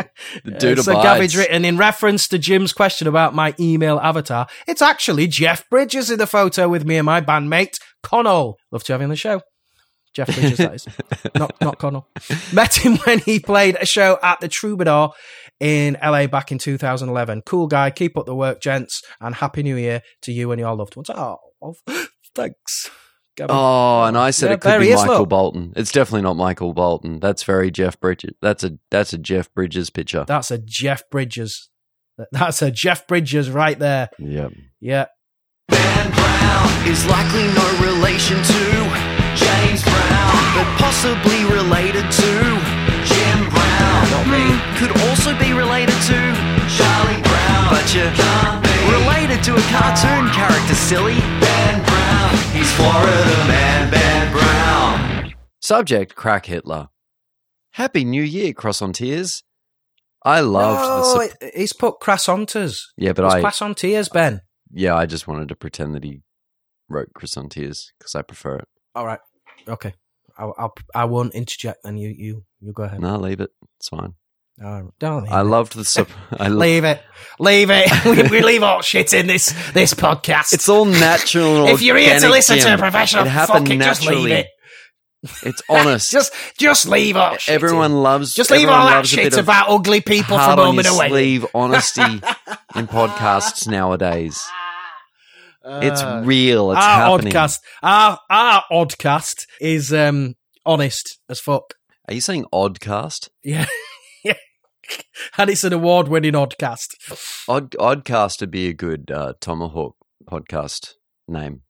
the 0.45 0.53
dude 0.53 0.79
so 0.79 0.93
abides. 0.93 1.05
Gavin's 1.05 1.37
written 1.37 1.65
in 1.65 1.77
reference 1.77 2.29
to 2.29 2.39
Jim's 2.39 2.73
question 2.73 3.09
about 3.09 3.35
my 3.35 3.53
email 3.59 3.99
avatar. 3.99 4.47
It's 4.69 4.81
actually 4.81 5.27
Jeff 5.27 5.69
Bridges 5.69 6.09
in 6.09 6.19
the 6.19 6.27
photo 6.29 6.69
with 6.69 6.85
me 6.85 6.97
and 6.97 7.07
my 7.07 7.21
bandmate 7.21 7.75
Connell. 8.05 8.59
Love 8.71 8.85
to 8.85 8.93
have 8.93 9.01
you 9.01 9.07
on 9.07 9.11
the 9.11 9.17
show. 9.17 9.41
Jeff 10.15 10.33
Bridges, 10.33 10.59
that 10.59 10.75
is. 10.75 10.87
not 11.35 11.61
not 11.61 11.79
Connell. 11.79 12.09
Met 12.53 12.77
him 12.77 12.97
when 13.05 13.19
he 13.19 13.41
played 13.41 13.77
a 13.81 13.87
show 13.87 14.19
at 14.23 14.39
the 14.41 14.49
Troubadour 14.49 15.11
in 15.59 15.99
LA 16.01 16.29
back 16.29 16.53
in 16.53 16.59
2011. 16.59 17.43
Cool 17.43 17.67
guy. 17.67 17.91
Keep 17.91 18.17
up 18.17 18.27
the 18.27 18.37
work, 18.37 18.63
gents, 18.63 19.03
and 19.21 19.35
happy 19.35 19.65
New 19.65 19.77
Year 19.77 20.03
to 20.23 20.33
you 20.33 20.53
and 20.53 20.61
your 20.61 20.75
loved 20.77 20.95
ones. 20.95 21.11
Oh, 21.11 21.39
thanks. 22.37 22.91
Gavin. 23.37 23.55
Oh, 23.57 24.05
and 24.05 24.17
I 24.17 24.31
said 24.31 24.49
Yeah, 24.49 24.53
it 24.55 24.61
could 24.61 24.71
there 24.71 24.81
be 24.81 24.95
Michael 24.95 25.19
look. 25.21 25.29
Bolton. 25.29 25.73
It's 25.77 25.93
definitely 25.93 26.23
not 26.23 26.37
Michael 26.37 26.73
Bolton. 26.73 27.21
That's 27.21 27.43
very 27.43 27.71
Jeff 27.71 27.99
Bridges. 28.01 28.35
That's 28.41 28.65
a 28.65 28.79
that's 28.91 29.13
a 29.13 29.19
Jeff 29.19 29.53
Bridges 29.55 29.91
picture. 29.91 30.25
That's 30.27 30.51
a 30.51 30.59
Jeff 30.59 31.03
Bridges. 31.11 31.71
That's 32.31 32.63
a 32.63 32.71
Jeff 32.71 33.07
Bridges 33.09 33.51
right 33.51 33.79
there. 33.79 34.09
Yep. 34.19 34.53
Yeah. 34.81 35.07
Dan 35.69 36.11
Brown 36.13 36.89
is 36.89 37.05
likely 37.07 37.47
no 37.55 37.67
relation 37.83 38.37
to 38.37 38.61
James 39.35 39.83
Brown, 39.83 40.35
but 40.55 40.69
possibly 40.79 41.43
related 41.51 42.05
to 42.13 42.31
Jim 43.03 43.39
Brown. 43.51 44.11
Not 44.15 44.27
me. 44.31 44.45
Could 44.79 44.95
also 45.09 45.37
be 45.39 45.53
related 45.53 45.97
to 46.07 46.19
Charlie 46.71 47.23
Brown, 47.23 47.67
but 47.71 47.95
you 47.95 48.07
can't 48.15 48.63
related 49.35 49.45
to 49.45 49.57
a 49.57 49.71
cartoon 49.71 50.29
character. 50.31 50.75
Silly 50.75 51.15
Ben 51.41 51.85
Brown. 51.85 52.31
He's 52.53 52.71
Florida 52.73 53.25
man 53.49 53.91
Ben 53.91 54.33
Brown. 54.33 55.35
Subject: 55.61 56.15
Crack 56.15 56.47
Hitler. 56.47 56.89
Happy 57.73 58.05
New 58.05 58.23
Year, 58.23 58.53
Cross 58.53 58.83
on 58.83 58.93
Tears. 58.93 59.43
I 60.25 60.41
loved 60.41 60.81
the. 60.81 61.19
No, 61.19 61.27
sup- 61.29 61.53
he's 61.55 61.73
put 61.73 62.01
croissanters. 62.01 62.83
yeah, 62.97 63.13
but 63.13 63.25
It's 63.27 63.35
I 63.35 63.43
croissanters, 63.43 64.11
Ben. 64.13 64.41
yeah 64.73 64.95
I 64.95 65.07
just 65.07 65.27
wanted 65.29 65.49
to 65.49 65.57
pretend 65.57 65.95
that 65.95 66.05
he 66.05 66.21
wrote 66.89 67.09
Tears 67.51 67.93
because 67.99 68.15
I 68.15 68.23
prefer 68.23 68.57
it. 68.57 68.69
All 68.95 69.05
right. 69.07 69.21
Okay. 69.69 69.95
I'll, 70.39 70.55
I'll 70.59 70.75
I 70.95 71.05
won't 71.05 71.35
interject. 71.35 71.81
Then 71.85 71.97
you 71.97 72.09
you 72.17 72.45
you 72.61 72.73
go 72.73 72.85
ahead. 72.85 73.01
No, 73.01 73.17
leave 73.19 73.41
it. 73.41 73.51
It's 73.79 73.89
fine. 73.89 74.15
Right. 74.59 74.85
Don't 75.01 75.25
leave 75.25 75.33
I 75.33 75.41
loved 75.41 75.75
the. 75.75 75.85
Sup- 75.85 76.09
I 76.39 76.49
lo- 76.49 76.59
leave 76.59 76.85
it. 76.85 77.03
Leave 77.41 77.71
it. 77.71 78.05
we, 78.05 78.23
we 78.39 78.43
leave 78.43 78.63
all 78.63 78.83
shit 78.83 79.13
in 79.13 79.27
this 79.27 79.47
this 79.73 79.95
podcast. 79.95 80.53
It's 80.53 80.69
all 80.69 80.85
natural. 80.85 81.67
if 81.69 81.83
you're 81.83 81.97
here 81.97 82.21
to 82.21 82.29
listen 82.29 82.59
to 82.59 82.75
a 82.75 82.79
professional, 82.79 83.25
it 83.27 83.31
happened 83.31 83.71
it, 83.71 83.79
just 83.81 84.03
naturally. 84.03 84.23
leave 84.23 84.39
it. 84.39 84.47
It's 85.43 85.63
honest. 85.71 86.11
just 86.13 86.33
just 86.59 86.87
leave 86.87 87.17
all 87.17 87.37
shit. 87.37 87.55
everyone 87.55 87.93
in. 87.93 88.03
loves. 88.03 88.35
just 88.35 88.51
leave 88.51 88.69
all 88.69 88.87
that 88.87 89.07
shit 89.07 89.37
about 89.37 89.71
ugly 89.71 90.01
people 90.03 90.37
from 90.39 90.59
on 90.59 90.67
home 90.67 90.79
and 90.79 90.87
away. 90.87 91.09
sleeve 91.09 91.47
honesty 91.55 92.03
in 92.77 92.87
podcasts 92.87 93.67
nowadays. 93.67 94.41
It's 95.65 96.03
Uh, 96.03 96.21
real. 96.25 96.73
It's 96.73 96.81
our 96.81 97.11
happening. 97.11 97.33
oddcast, 97.33 97.59
our 97.83 98.19
our 98.29 98.65
oddcast 98.71 99.47
is 99.61 99.93
um 99.95 100.35
honest 100.67 101.19
as 101.29 101.41
fuck. 101.41 101.75
Are 102.07 102.13
you 102.15 102.21
saying 102.21 102.45
oddcast? 102.53 103.31
Yeah. 103.43 103.67
And 105.39 105.51
it's 105.51 105.65
an 105.65 105.73
award 105.73 106.09
winning 106.09 106.33
oddcast. 106.35 106.89
Odd 107.49 107.71
Oddcast 107.73 108.41
would 108.41 108.51
be 108.51 108.69
a 108.69 108.73
good 108.73 109.11
uh, 109.11 109.35
Tomahawk 109.41 109.97
podcast 110.29 110.95
name 111.29 111.63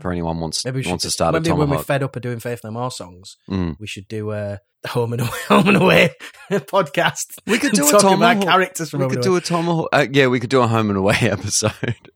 for 0.00 0.10
anyone 0.10 0.40
wants 0.40 0.64
Maybe 0.64 0.82
wants 0.86 1.04
to 1.04 1.10
start 1.10 1.34
a 1.34 1.40
maybe 1.40 1.52
when 1.52 1.70
we're 1.70 1.78
fed 1.82 2.02
up 2.02 2.16
of 2.16 2.22
doing 2.22 2.40
Faith 2.40 2.60
No 2.64 2.70
More 2.72 2.90
songs, 2.90 3.36
Mm. 3.48 3.76
we 3.78 3.86
should 3.86 4.08
do 4.08 4.32
a 4.32 4.58
home 4.88 5.12
and 5.12 5.22
away, 5.22 5.30
home 5.48 5.68
and 5.68 5.76
away 5.76 6.10
podcast. 6.50 7.38
We 7.46 7.58
could 7.58 7.72
do 7.74 7.86
a 7.86 8.00
Tomahawk. 8.00 8.42
characters 8.42 8.90
from 8.90 9.00
We 9.02 9.08
could 9.08 9.20
do 9.22 9.30
Away. 9.32 9.38
a 9.38 9.42
Tomahawk. 9.42 9.88
Uh, 9.92 10.06
yeah, 10.10 10.26
we 10.26 10.40
could 10.40 10.50
do 10.50 10.60
a 10.60 10.66
home 10.66 10.88
and 10.90 10.98
away 10.98 11.16
episode. 11.20 12.10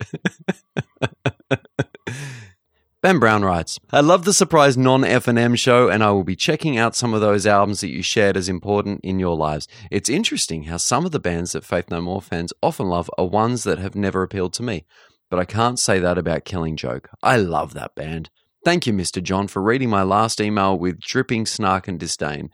Ben 3.00 3.20
Brown 3.20 3.44
writes, 3.44 3.78
I 3.92 4.00
love 4.00 4.24
the 4.24 4.32
surprise 4.32 4.76
non 4.76 5.04
F&M 5.04 5.54
show 5.54 5.88
and 5.88 6.02
I 6.02 6.10
will 6.10 6.24
be 6.24 6.34
checking 6.34 6.76
out 6.76 6.96
some 6.96 7.14
of 7.14 7.20
those 7.20 7.46
albums 7.46 7.80
that 7.80 7.90
you 7.90 8.02
shared 8.02 8.36
as 8.36 8.48
important 8.48 9.02
in 9.04 9.20
your 9.20 9.36
lives. 9.36 9.68
It's 9.88 10.08
interesting 10.08 10.64
how 10.64 10.78
some 10.78 11.06
of 11.06 11.12
the 11.12 11.20
bands 11.20 11.52
that 11.52 11.64
Faith 11.64 11.92
No 11.92 12.00
More 12.00 12.20
fans 12.20 12.52
often 12.60 12.88
love 12.88 13.08
are 13.16 13.26
ones 13.26 13.62
that 13.62 13.78
have 13.78 13.94
never 13.94 14.24
appealed 14.24 14.52
to 14.54 14.64
me. 14.64 14.84
But 15.30 15.38
I 15.38 15.44
can't 15.44 15.78
say 15.78 16.00
that 16.00 16.18
about 16.18 16.44
Killing 16.44 16.76
Joke. 16.76 17.08
I 17.22 17.36
love 17.36 17.72
that 17.74 17.94
band. 17.94 18.30
Thank 18.64 18.84
you, 18.84 18.92
Mr. 18.92 19.22
John, 19.22 19.46
for 19.46 19.62
reading 19.62 19.90
my 19.90 20.02
last 20.02 20.40
email 20.40 20.76
with 20.76 20.98
dripping 20.98 21.46
snark 21.46 21.86
and 21.86 22.00
disdain. 22.00 22.50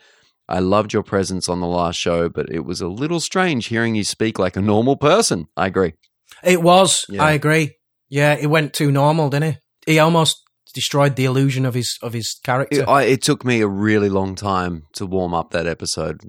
I 0.47 0.59
loved 0.59 0.93
your 0.93 1.03
presence 1.03 1.49
on 1.49 1.61
the 1.61 1.67
last 1.67 1.97
show, 1.97 2.29
but 2.29 2.51
it 2.51 2.67
was 2.67 2.83
a 2.83 2.89
little 2.89 3.21
strange 3.21 3.69
hearing 3.69 3.95
you 3.95 4.05
speak 4.05 4.39
like 4.39 4.57
a 4.57 4.61
normal 4.61 4.97
person. 4.97 5.47
I 5.57 5.69
agree. 5.69 5.95
It 6.43 6.61
was. 6.61 7.07
Yeah. 7.09 7.25
I 7.25 7.33
agree. 7.33 7.77
Yeah, 8.11 8.35
it 8.35 8.49
went 8.49 8.75
too 8.75 8.93
normal, 8.93 9.31
didn't 9.31 9.55
it? 9.55 9.64
He 9.87 9.99
almost 9.99 10.43
destroyed 10.73 11.17
the 11.17 11.25
illusion 11.25 11.65
of 11.67 11.75
his 11.75 11.99
of 12.03 12.13
his 12.13 12.41
character. 12.43 12.83
It, 12.83 12.89
I, 12.89 13.03
it 13.05 13.23
took 13.23 13.45
me 13.45 13.61
a 13.61 13.69
really 13.69 14.09
long 14.09 14.35
time 14.35 14.85
to 14.95 15.07
warm 15.07 15.35
up 15.35 15.51
that 15.51 15.67
episode. 15.67 16.21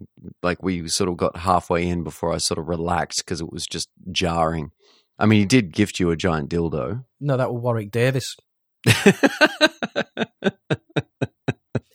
Like 0.44 0.62
we 0.62 0.88
sort 0.88 1.10
of 1.10 1.18
got 1.18 1.38
halfway 1.38 1.88
in 1.88 2.04
before 2.04 2.34
I 2.34 2.38
sort 2.38 2.60
of 2.60 2.68
relaxed 2.68 3.24
because 3.26 3.42
it 3.42 3.52
was 3.52 3.66
just 3.66 3.90
jarring. 4.12 4.72
I 5.18 5.26
mean, 5.26 5.40
he 5.40 5.46
did 5.46 5.74
gift 5.74 6.00
you 6.00 6.12
a 6.12 6.18
giant 6.18 6.50
dildo. 6.50 7.06
no, 7.22 7.38
that 7.38 7.54
was 7.54 7.62
Warwick 7.62 7.92
Davis. 7.92 8.36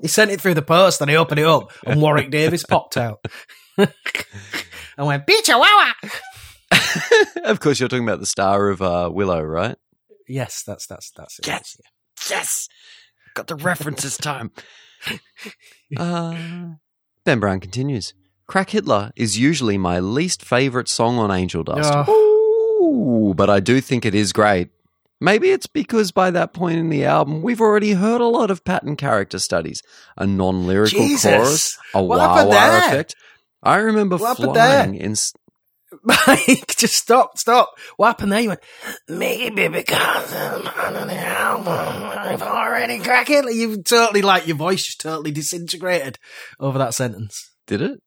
He 0.01 0.09
sent 0.09 0.31
it 0.31 0.41
through 0.41 0.55
the 0.55 0.63
post 0.63 1.01
and 1.01 1.11
he 1.11 1.17
opened 1.17 1.41
it 1.41 1.47
up 1.47 1.73
and 1.87 2.01
Warwick 2.01 2.31
Davis 2.31 2.65
popped 2.65 2.97
out. 2.97 3.25
and 3.77 5.07
went, 5.07 5.27
Beach 5.27 5.49
Wawa! 5.49 5.93
of 7.45 7.61
course, 7.61 7.79
you're 7.79 7.89
talking 7.89 8.05
about 8.05 8.21
the 8.21 8.27
star 8.27 8.71
of 8.71 8.81
uh, 8.81 9.11
Willow, 9.13 9.43
right? 9.43 9.77
Yes, 10.31 10.63
that's 10.67 10.87
that's 10.87 11.11
that's 11.11 11.39
it. 11.41 11.47
Yes. 11.47 11.77
Yes, 12.29 12.69
got 13.35 13.47
the 13.47 13.57
references 13.57 14.17
time. 14.19 14.53
uh, 15.97 16.75
ben 17.25 17.41
Brown 17.41 17.61
continues. 17.61 18.15
Crack 18.47 18.71
Hitler 18.71 19.13
is 19.17 19.39
usually 19.39 19.79
my 19.79 20.01
least 20.01 20.43
favorite 20.45 20.89
song 20.89 21.19
on 21.19 21.31
Angel 21.31 21.63
Dust. 21.63 22.09
Ooh, 22.09 23.33
but 23.37 23.49
I 23.49 23.61
do 23.61 23.81
think 23.81 24.05
it 24.05 24.15
is 24.15 24.33
great. 24.33 24.71
Maybe 25.21 25.51
it's 25.51 25.67
because 25.67 26.13
by 26.13 26.31
that 26.31 26.53
point 26.53 26.79
in 26.79 26.89
the 26.89 27.05
album, 27.05 27.43
we've 27.43 27.61
already 27.61 27.93
heard 27.93 28.21
a 28.21 28.27
lot 28.27 28.51
of 28.51 28.65
Patton 28.65 28.97
character 28.97 29.39
studies, 29.39 29.83
a 30.17 30.27
non-lyrical 30.27 30.99
Jesus. 30.99 31.31
chorus, 31.31 31.79
a 31.95 32.03
wah 32.03 32.35
happened 32.35 32.49
wah 32.51 32.79
effect. 32.79 33.15
I 33.63 33.77
remember 33.77 34.17
What 34.17 34.37
flying 34.39 34.95
in. 34.95 35.15
Mike, 36.03 36.67
just 36.77 36.95
stop, 36.95 37.39
stop. 37.39 37.71
What 37.97 38.09
happened 38.09 38.33
there? 38.33 38.41
You 38.41 38.49
went, 38.51 38.61
maybe 39.09 39.69
because 39.69 40.35
I'm 40.35 40.67
on 40.97 41.09
the 41.09 41.17
album, 41.17 41.69
I've 41.69 42.43
already 42.43 42.99
cracked 43.01 43.31
it. 43.31 43.53
You 43.55 43.83
totally, 43.83 44.23
like, 44.23 44.47
your 44.47 44.57
voice 44.57 44.85
just 44.85 45.01
totally 45.01 45.33
disintegrated 45.33 46.19
over 46.59 46.79
that 46.79 46.95
sentence. 46.95 47.51
Did 47.67 47.83
it? 47.83 48.01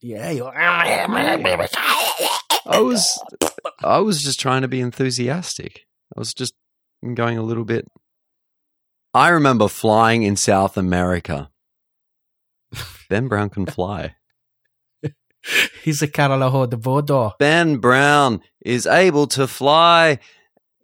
Yeah, 0.00 0.30
you're 0.30 0.52
I 2.66 2.80
was 2.80 3.22
I 3.82 3.98
was 3.98 4.22
just 4.22 4.40
trying 4.40 4.62
to 4.62 4.68
be 4.68 4.80
enthusiastic. 4.80 5.82
I 6.16 6.18
was 6.18 6.34
just 6.34 6.54
going 7.14 7.38
a 7.38 7.42
little 7.42 7.64
bit. 7.64 7.86
I 9.14 9.28
remember 9.28 9.68
flying 9.68 10.22
in 10.22 10.36
South 10.36 10.76
America. 10.76 11.50
Ben 13.10 13.28
Brown 13.28 13.50
can 13.50 13.66
fly. 13.66 14.14
He's 15.82 16.02
a 16.02 16.08
Carolo 16.08 16.68
de 16.68 16.76
Bordeaux. 16.76 17.32
Ben 17.38 17.76
Brown 17.78 18.40
is 18.64 18.86
able 18.86 19.26
to 19.28 19.46
fly 19.46 20.18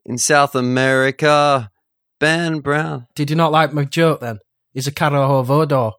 in 0.05 0.19
South 0.19 0.55
America. 0.55 1.71
Ben 2.21 2.61
Brown. 2.61 3.07
Did 3.15 3.31
you 3.31 3.37
not 3.37 3.53
like 3.53 3.73
my 3.73 3.85
joke 3.85 4.21
then? 4.21 4.39
He's 4.73 4.87
a 4.87 4.93
Carolo 4.93 5.47
Bordeaux, 5.47 5.93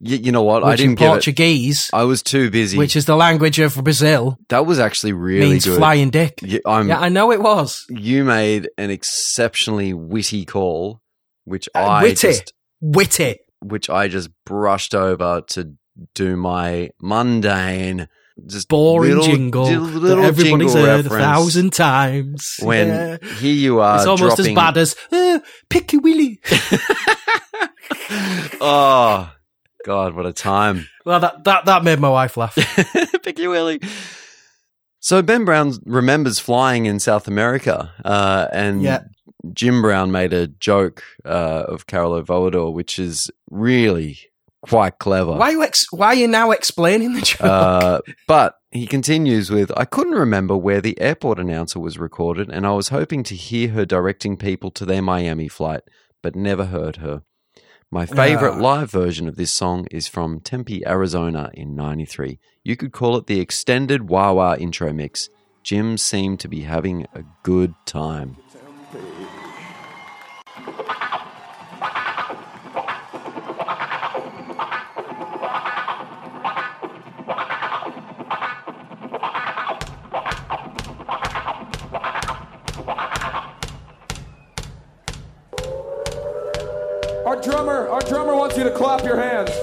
Y- 0.00 0.14
you 0.22 0.32
know 0.32 0.42
what? 0.42 0.64
I 0.64 0.76
didn't 0.76 0.96
get 0.96 1.04
it. 1.06 1.08
Portuguese, 1.08 1.88
I 1.92 2.04
was 2.04 2.22
too 2.22 2.50
busy. 2.50 2.76
which 2.76 2.96
is 2.96 3.04
the 3.06 3.16
language 3.16 3.58
of 3.58 3.74
Brazil, 3.82 4.36
that 4.48 4.66
was 4.66 4.78
actually 4.78 5.12
really 5.12 5.50
means 5.50 5.64
good. 5.64 5.78
flying 5.78 6.10
dick. 6.10 6.40
Y- 6.42 6.60
yeah, 6.64 6.98
I 6.98 7.08
know 7.08 7.30
it 7.32 7.40
was. 7.40 7.84
you 7.88 8.24
made 8.24 8.68
an 8.76 8.90
exceptionally 8.90 9.94
witty 9.94 10.44
call, 10.44 11.00
which 11.44 11.68
Uh, 11.74 11.78
I 11.78 12.02
witty. 12.02 12.14
just 12.16 12.52
Witty. 12.80 13.36
which 13.62 13.88
I 13.88 14.08
just 14.08 14.28
brushed 14.44 14.94
over 14.94 15.42
to 15.50 15.72
do 16.14 16.36
my 16.36 16.90
mundane, 17.00 18.08
just 18.46 18.68
Boring 18.68 19.10
little, 19.16 19.24
jingle 19.24 19.66
di- 19.66 19.74
that 19.74 19.80
little 19.82 20.24
everybody's 20.24 20.72
jingle 20.72 20.90
heard 20.90 21.06
a 21.06 21.08
thousand 21.08 21.72
times. 21.72 22.56
When 22.62 22.88
Yeah. 22.88 23.16
here 23.38 23.54
you 23.54 23.80
are, 23.80 23.96
it's 23.98 24.06
almost 24.06 24.36
dropping, 24.36 24.56
as 24.58 24.64
bad 24.64 24.76
as 24.78 24.96
uh, 25.12 25.40
Picky 25.68 25.98
Willy. 25.98 26.40
oh 28.60 29.30
God, 29.84 30.14
what 30.14 30.26
a 30.26 30.32
time! 30.32 30.88
well, 31.04 31.20
that, 31.20 31.44
that 31.44 31.64
that 31.66 31.84
made 31.84 31.98
my 31.98 32.08
wife 32.08 32.36
laugh. 32.36 32.56
Picky 33.22 33.46
Willy. 33.46 33.80
So 35.00 35.20
Ben 35.20 35.44
Brown 35.44 35.72
remembers 35.84 36.38
flying 36.38 36.86
in 36.86 37.00
South 37.00 37.26
America, 37.26 37.92
uh, 38.04 38.46
and 38.52 38.82
Yeah. 38.82 39.04
Jim 39.52 39.82
Brown 39.82 40.12
made 40.12 40.32
a 40.32 40.46
joke 40.46 41.02
uh, 41.24 41.64
of 41.66 41.88
Carolo 41.88 42.24
Volador, 42.24 42.72
which 42.72 43.00
is 43.00 43.28
really 43.50 44.16
quite 44.62 44.98
clever. 44.98 45.32
Why 45.32 45.48
are 45.48 45.52
you 45.52 45.62
ex- 45.62 45.92
Why 45.92 46.06
are 46.08 46.14
you 46.14 46.28
now 46.28 46.50
explaining 46.50 47.14
the 47.14 47.20
joke? 47.22 47.40
Uh, 47.42 48.00
but 48.26 48.54
he 48.70 48.86
continues 48.86 49.50
with 49.50 49.70
I 49.76 49.84
couldn't 49.84 50.14
remember 50.14 50.56
where 50.56 50.80
the 50.80 50.98
airport 51.00 51.38
announcer 51.38 51.78
was 51.80 51.98
recorded, 51.98 52.48
and 52.50 52.66
I 52.66 52.72
was 52.72 52.88
hoping 52.88 53.22
to 53.24 53.34
hear 53.34 53.68
her 53.70 53.84
directing 53.84 54.36
people 54.36 54.70
to 54.72 54.84
their 54.84 55.02
Miami 55.02 55.48
flight, 55.48 55.82
but 56.22 56.34
never 56.36 56.66
heard 56.66 56.96
her. 56.96 57.22
My 57.90 58.06
favorite 58.06 58.54
Ah. 58.54 58.60
live 58.60 58.90
version 58.90 59.28
of 59.28 59.36
this 59.36 59.52
song 59.52 59.86
is 59.90 60.08
from 60.08 60.40
Tempe, 60.40 60.82
Arizona 60.86 61.50
in 61.52 61.74
93. 61.76 62.38
You 62.64 62.74
could 62.74 62.92
call 62.92 63.16
it 63.18 63.26
the 63.26 63.38
extended 63.40 64.08
wah 64.08 64.32
wah 64.32 64.54
intro 64.54 64.92
mix. 64.94 65.28
Jim 65.62 65.98
seemed 65.98 66.40
to 66.40 66.48
be 66.48 66.62
having 66.62 67.06
a 67.14 67.22
good 67.42 67.74
time. 67.84 68.36
Clap 88.82 89.04
your 89.04 89.16
hands. 89.16 89.61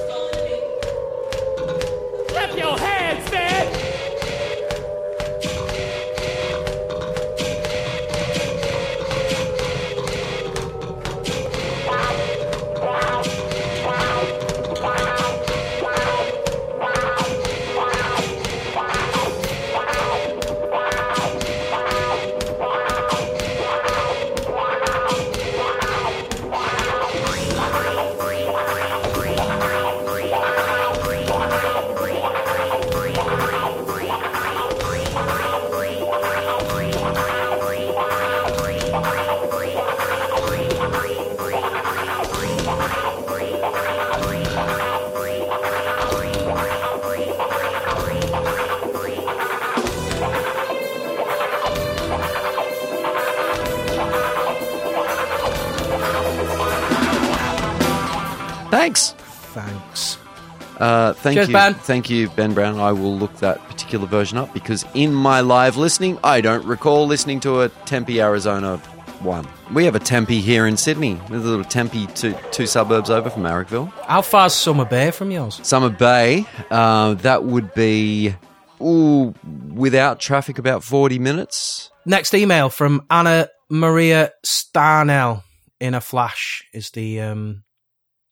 Thank 61.29 61.37
Cheers, 61.37 61.47
you, 61.49 61.53
Ben. 61.53 61.73
thank 61.75 62.09
you, 62.09 62.29
Ben 62.29 62.53
Brown. 62.53 62.79
I 62.79 62.91
will 62.91 63.15
look 63.17 63.35
that 63.37 63.59
particular 63.67 64.07
version 64.07 64.37
up 64.37 64.53
because 64.53 64.85
in 64.93 65.13
my 65.13 65.41
live 65.41 65.77
listening, 65.77 66.17
I 66.23 66.41
don't 66.41 66.65
recall 66.65 67.05
listening 67.05 67.39
to 67.41 67.61
a 67.61 67.69
Tempe, 67.69 68.19
Arizona 68.19 68.77
one. 69.21 69.47
We 69.73 69.85
have 69.85 69.95
a 69.95 69.99
Tempe 69.99 70.39
here 70.39 70.65
in 70.65 70.77
Sydney. 70.77 71.19
There's 71.29 71.43
a 71.43 71.47
little 71.47 71.65
Tempe, 71.65 72.07
two, 72.07 72.35
two 72.51 72.65
suburbs 72.65 73.09
over 73.09 73.29
from 73.29 73.43
Marrickville. 73.43 73.91
How 74.07 74.21
far's 74.21 74.53
Summer 74.53 74.85
Bay 74.85 75.11
from 75.11 75.29
yours? 75.29 75.59
Summer 75.63 75.89
Bay, 75.89 76.45
uh, 76.71 77.13
that 77.15 77.43
would 77.43 77.73
be 77.73 78.33
ooh, 78.81 79.33
without 79.73 80.19
traffic 80.19 80.57
about 80.57 80.83
forty 80.83 81.19
minutes. 81.19 81.91
Next 82.05 82.33
email 82.33 82.69
from 82.69 83.05
Anna 83.09 83.49
Maria 83.69 84.31
Starnell 84.45 85.43
in 85.79 85.93
a 85.93 86.01
flash 86.01 86.63
is 86.73 86.89
the 86.91 87.21
um, 87.21 87.63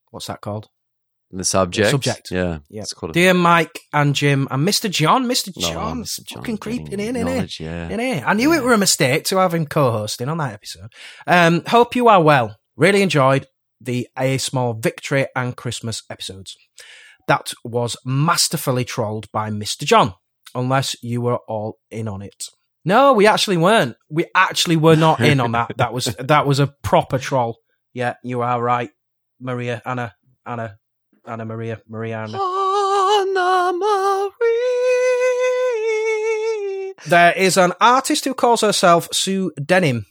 what's 0.10 0.28
that 0.28 0.41
called? 0.41 0.70
The 1.30 1.44
subject, 1.44 1.90
Subject. 1.92 2.32
yeah, 2.32 2.60
Yeah. 2.70 2.84
It's 2.84 2.94
called 2.94 3.10
a 3.10 3.14
Dear 3.14 3.34
Mike 3.34 3.80
and 3.92 4.16
Jim 4.16 4.48
and 4.50 4.66
Mr. 4.66 4.90
John, 4.90 5.26
Mr. 5.26 5.52
Oh, 5.58 5.62
John, 5.62 6.04
Mr. 6.04 6.24
John 6.26 6.40
fucking 6.40 6.58
creeping 6.58 6.86
getting 6.86 7.08
in, 7.08 7.16
innit? 7.16 7.26
knowledge, 7.26 7.60
yeah. 7.60 7.90
Innit? 7.90 8.24
I 8.26 8.34
knew 8.34 8.54
it 8.54 8.64
were 8.64 8.72
a 8.74 8.78
mistake 8.78 9.26
to 9.26 9.38
have 9.38 9.54
him 9.54 9.66
co-hosting 9.66 10.30
on 10.30 10.38
that 10.38 10.54
episode. 10.54 10.94
Um, 11.28 11.64
hope 11.68 11.96
you 11.98 12.08
are 12.08 12.22
well. 12.24 12.56
Really 12.78 13.02
enjoyed 13.02 13.46
the 13.82 14.08
A 14.18 14.38
Small 14.38 14.74
Victory 14.74 15.28
and 15.36 15.56
Christmas 15.58 16.02
episodes. 16.10 16.56
That 17.28 17.52
was 17.66 17.98
masterfully 18.06 18.86
trolled 18.86 19.30
by 19.34 19.50
Mr. 19.50 19.84
John, 19.84 20.14
unless 20.56 20.96
you 21.04 21.20
were 21.22 21.40
all 21.50 21.78
in 21.92 22.08
on 22.08 22.22
it. 22.22 22.46
No, 22.86 23.12
we 23.12 23.28
actually 23.28 23.58
weren't. 23.58 23.98
We 24.10 24.28
actually 24.34 24.78
were 24.78 24.96
not 24.96 25.20
in 25.20 25.42
on 25.42 25.52
that. 25.52 25.74
That 25.76 25.92
was 25.94 26.06
that 26.20 26.48
was 26.48 26.60
a 26.62 26.68
proper 26.84 27.18
troll. 27.18 27.58
Yeah, 27.94 28.14
you 28.24 28.42
are 28.44 28.62
right, 28.64 28.92
Maria, 29.42 29.82
Anna, 29.86 30.14
Anna, 30.46 30.78
Anna 31.28 31.46
Maria, 31.46 31.82
Maria, 31.88 32.20
Anna. 32.24 32.38
Anna 32.42 33.74
Marie. 33.78 34.34
There 37.06 37.34
is 37.34 37.58
an 37.58 37.74
artist 37.82 38.24
who 38.26 38.34
calls 38.34 38.62
herself 38.62 39.10
Sue 39.12 39.52
Denim. 39.64 40.06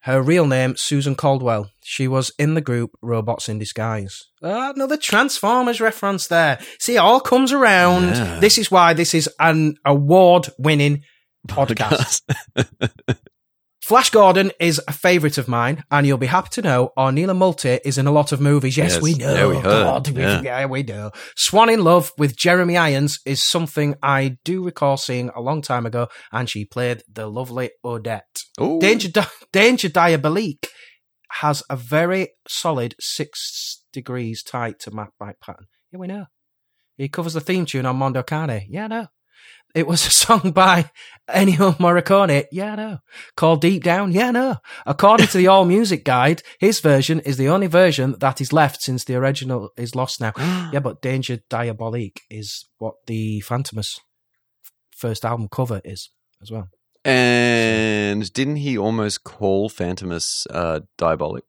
Her 0.00 0.22
real 0.22 0.46
name, 0.46 0.76
Susan 0.76 1.14
Caldwell. 1.16 1.70
She 1.82 2.06
was 2.06 2.30
in 2.38 2.54
the 2.54 2.60
group 2.60 2.92
Robots 3.02 3.48
in 3.48 3.58
Disguise. 3.58 4.26
Ah, 4.42 4.72
another 4.74 4.96
Transformers 4.96 5.80
reference 5.80 6.28
there. 6.28 6.58
See, 6.78 6.94
it 6.94 6.98
all 6.98 7.20
comes 7.20 7.52
around. 7.52 8.08
Yeah. 8.14 8.38
This 8.40 8.58
is 8.58 8.70
why 8.70 8.92
this 8.92 9.14
is 9.14 9.28
an 9.40 9.76
award 9.84 10.48
winning 10.58 11.02
podcast. 11.48 12.22
Flash 13.86 14.10
Gordon 14.10 14.50
is 14.58 14.80
a 14.88 14.92
favourite 14.92 15.38
of 15.38 15.46
mine, 15.46 15.84
and 15.92 16.04
you'll 16.08 16.18
be 16.18 16.26
happy 16.26 16.48
to 16.54 16.62
know 16.62 16.90
Ornella 16.98 17.38
Muti 17.38 17.78
is 17.84 17.98
in 17.98 18.08
a 18.08 18.10
lot 18.10 18.32
of 18.32 18.40
movies. 18.40 18.76
Yes, 18.76 18.94
Yes, 18.94 19.00
we 19.00 19.14
know. 19.14 19.32
yeah, 19.34 19.46
we 19.46 19.54
heard. 19.58 19.62
God, 19.62 20.08
we, 20.08 20.22
Yeah. 20.22 20.40
yeah, 20.42 20.66
we 20.66 20.82
know. 20.82 21.12
Swann 21.36 21.68
in 21.70 21.84
Love 21.84 22.10
with 22.18 22.36
Jeremy 22.36 22.76
Irons 22.76 23.20
is 23.24 23.44
something 23.44 23.94
I 24.02 24.38
do 24.44 24.64
recall 24.64 24.96
seeing 24.96 25.28
a 25.36 25.40
long 25.40 25.62
time 25.62 25.86
ago, 25.86 26.08
and 26.32 26.50
she 26.50 26.64
played 26.64 27.04
the 27.08 27.28
lovely 27.30 27.70
Odette. 27.84 28.40
Ooh. 28.60 28.80
Danger, 28.80 29.08
Di- 29.08 29.28
Danger 29.52 29.88
Diabolik 29.88 30.66
has 31.42 31.62
a 31.70 31.76
very 31.76 32.30
solid 32.48 32.96
six 32.98 33.84
degrees 33.92 34.42
tight 34.42 34.80
to 34.80 34.90
map 34.90 35.10
Mike 35.20 35.36
Patton. 35.40 35.66
Yeah, 35.92 36.00
we 36.00 36.08
know. 36.08 36.26
He 36.96 37.08
covers 37.08 37.34
the 37.34 37.40
theme 37.40 37.66
tune 37.66 37.86
on 37.86 37.94
Mondo 37.94 38.24
Cane. 38.24 38.66
Yeah, 38.68 38.86
I 38.86 38.88
know. 38.88 39.06
It 39.76 39.86
was 39.86 40.06
a 40.06 40.10
song 40.24 40.52
by 40.52 40.90
Ennio 41.28 41.76
Morricone. 41.76 42.46
Yeah, 42.50 42.72
I 42.72 42.76
know. 42.76 42.98
Called 43.36 43.60
Deep 43.60 43.84
Down. 43.84 44.10
Yeah, 44.10 44.28
I 44.28 44.30
know. 44.30 44.56
According 44.86 45.26
to 45.26 45.36
the 45.36 45.46
All 45.52 45.66
Music 45.66 46.02
Guide, 46.02 46.42
his 46.58 46.80
version 46.80 47.20
is 47.20 47.36
the 47.36 47.50
only 47.50 47.66
version 47.66 48.16
that 48.20 48.40
is 48.40 48.54
left 48.54 48.80
since 48.80 49.04
the 49.04 49.16
original 49.16 49.68
is 49.76 49.94
lost 49.94 50.18
now. 50.18 50.32
yeah, 50.72 50.80
but 50.80 51.02
Danger 51.02 51.40
Diabolik 51.50 52.20
is 52.30 52.64
what 52.78 52.94
the 53.06 53.42
Fantômas 53.42 54.00
first 54.96 55.26
album 55.26 55.48
cover 55.50 55.82
is 55.84 56.08
as 56.40 56.50
well. 56.50 56.70
And 57.04 58.32
didn't 58.32 58.56
he 58.56 58.78
almost 58.78 59.24
call 59.24 59.68
Fantômas 59.68 60.46
uh, 60.48 60.80
diabolic? 60.96 61.44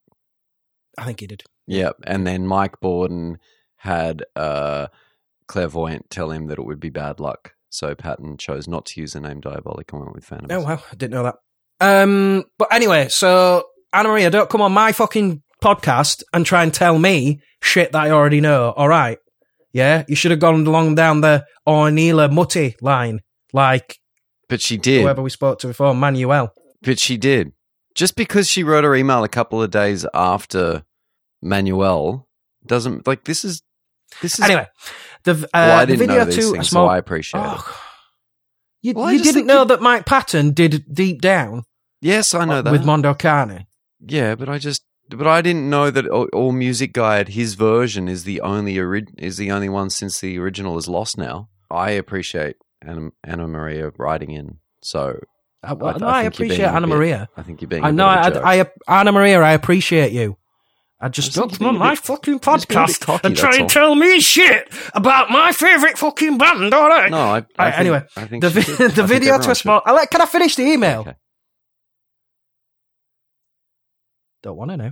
I 0.97 1.05
think 1.05 1.21
he 1.21 1.27
did. 1.27 1.43
Yeah, 1.65 1.91
and 2.05 2.27
then 2.27 2.45
Mike 2.45 2.81
Bordin 2.81 3.37
had 3.77 4.25
uh, 4.35 4.87
clairvoyant 5.47 6.09
tell 6.09 6.31
him 6.31 6.47
that 6.47 6.59
it 6.59 6.65
would 6.65 6.81
be 6.81 6.89
bad 6.89 7.21
luck. 7.21 7.53
So 7.69 7.93
Patton 7.95 8.37
chose 8.37 8.67
not 8.67 8.85
to 8.87 9.01
use 9.01 9.13
the 9.13 9.19
name 9.19 9.39
diabolic 9.41 9.91
and 9.91 10.01
went 10.01 10.15
with 10.15 10.25
Fantômas. 10.25 10.51
Oh 10.51 10.61
wow, 10.61 10.81
I 10.91 10.95
didn't 10.95 11.11
know 11.13 11.23
that. 11.23 11.35
Um, 11.79 12.45
but 12.57 12.73
anyway, 12.73 13.07
so 13.09 13.65
Anna 13.93 14.09
Maria, 14.09 14.29
don't 14.29 14.49
come 14.49 14.61
on 14.61 14.71
my 14.71 14.91
fucking 14.91 15.43
podcast 15.61 16.23
and 16.33 16.45
try 16.45 16.63
and 16.63 16.73
tell 16.73 16.97
me 16.97 17.41
shit 17.61 17.91
that 17.91 18.01
I 18.03 18.11
already 18.11 18.41
know. 18.41 18.71
All 18.71 18.87
right, 18.87 19.17
yeah, 19.73 20.03
you 20.07 20.15
should 20.15 20.31
have 20.31 20.39
gone 20.39 20.65
along 20.65 20.95
down 20.95 21.21
the 21.21 21.45
Ornella 21.67 22.31
Muti 22.33 22.75
line, 22.81 23.19
like 23.53 23.97
But 24.49 24.61
she 24.61 24.77
did. 24.77 25.01
whoever 25.01 25.21
we 25.21 25.29
spoke 25.29 25.59
to 25.59 25.67
before, 25.67 25.93
Manuel. 25.93 26.53
But 26.81 26.99
she 26.99 27.17
did. 27.17 27.51
Just 27.95 28.15
because 28.15 28.47
she 28.47 28.63
wrote 28.63 28.83
her 28.83 28.95
email 28.95 29.23
a 29.23 29.29
couple 29.29 29.61
of 29.61 29.71
days 29.71 30.05
after 30.13 30.83
Manuel 31.41 32.27
doesn't 32.65 33.07
like 33.07 33.23
this 33.25 33.43
is 33.43 33.61
this 34.21 34.39
is 34.39 34.45
Anyway, 34.45 34.67
the 35.23 35.31
uh, 35.31 35.47
well, 35.53 35.79
I 35.79 35.85
the 35.85 35.91
didn't 35.97 36.07
video 36.07 36.23
know 36.23 36.25
these 36.31 36.51
things, 36.51 36.69
small. 36.69 36.87
so 36.87 36.91
I 36.91 36.97
appreciate 36.97 37.41
it. 37.41 37.45
Oh, 37.47 37.79
you, 38.81 38.93
Well, 38.93 39.11
you 39.11 39.21
didn't 39.23 39.45
know 39.47 39.61
you- 39.61 39.67
that 39.69 39.81
Mike 39.81 40.05
Patton 40.05 40.51
did 40.51 40.85
Deep 40.93 41.21
Down 41.21 41.63
Yes, 42.01 42.33
I 42.33 42.45
know 42.45 42.61
that. 42.61 42.71
with 42.71 42.85
Mondo 42.85 43.13
Cane. 43.13 43.65
yeah, 43.99 44.35
but 44.35 44.47
I 44.49 44.57
just 44.59 44.83
but 45.09 45.25
I 45.25 45.41
didn't 45.41 45.69
know 45.69 45.89
that 45.89 46.07
all, 46.07 46.27
all 46.33 46.51
Music 46.51 46.91
Guide 46.93 47.29
his 47.29 47.53
version 47.55 48.07
is 48.07 48.23
the 48.25 48.41
only 48.41 48.77
ori- 48.77 49.07
is 49.17 49.37
the 49.37 49.51
only 49.51 49.69
one 49.69 49.89
since 49.89 50.19
the 50.19 50.37
original 50.37 50.77
is 50.77 50.87
lost 50.87 51.17
now. 51.17 51.49
I 51.71 51.91
appreciate 51.91 52.57
Anna, 52.81 53.09
Anna 53.23 53.47
Maria 53.47 53.91
writing 53.97 54.31
in. 54.31 54.57
So 54.83 55.19
Uh, 55.63 55.75
well, 55.79 55.95
I- 55.95 55.97
no, 55.97 56.07
I 56.07 56.19
I, 56.19 56.21
think 56.23 56.39
you're 56.39 56.47
being 56.47 56.51
appreciate 56.51 56.65
Anna 56.75 56.87
bit- 56.87 56.95
Maria. 56.95 57.29
I 57.35 57.41
think 57.43 57.61
you're 57.61 57.67
being 57.69 57.83
I 57.83 57.91
know, 57.91 58.07
bit 58.23 58.35
of 58.37 58.43
a 58.43 58.45
I, 58.47 58.57
joke. 58.63 58.71
I, 58.87 58.99
Anna 58.99 59.11
Maria, 59.11 59.41
I 59.41 59.53
appreciate 59.53 60.11
you. 60.11 60.37
I 60.99 61.09
just 61.09 61.27
Just 61.27 61.37
don't 61.37 61.49
think 61.49 61.59
come 61.59 61.67
on 61.67 61.73
you're 61.75 61.79
being 61.79 61.81
a 61.81 61.85
my 61.89 61.95
bit- 61.95 62.03
fucking 62.05 62.39
just 62.39 62.67
being 62.69 62.79
a 62.79 62.85
bit 62.87 62.93
podcast 62.95 63.01
cocky, 63.01 63.27
and 63.27 63.37
try 63.37 63.51
and 63.53 63.61
all. 63.63 63.69
tell 63.69 63.93
me 63.95 64.19
shit 64.19 64.67
about 64.95 65.29
my 65.29 65.51
favourite 65.51 65.95
fucking 65.97 66.37
band, 66.39 66.73
all 66.73 66.87
right? 66.89 67.11
no, 67.11 67.17
I, 67.17 67.21
I 67.21 67.33
Right, 67.35 67.45
think- 67.69 67.75
anyway, 67.79 68.01
I 68.15 68.25
think 68.25 68.41
the, 68.41 68.49
vi-. 68.49 68.59
I 68.85 68.87
the 68.87 68.89
think 68.93 69.07
video 69.07 69.37
to 69.39 69.51
a 69.51 69.55
small. 69.55 69.81
I 69.85 69.91
like, 69.91 70.09
can 70.09 70.21
I 70.21 70.25
finish 70.25 70.55
the 70.55 70.63
email? 70.63 71.01
Okay. 71.01 71.13
Don't 74.43 74.57
want 74.57 74.71
to 74.71 74.77
know. 74.77 74.91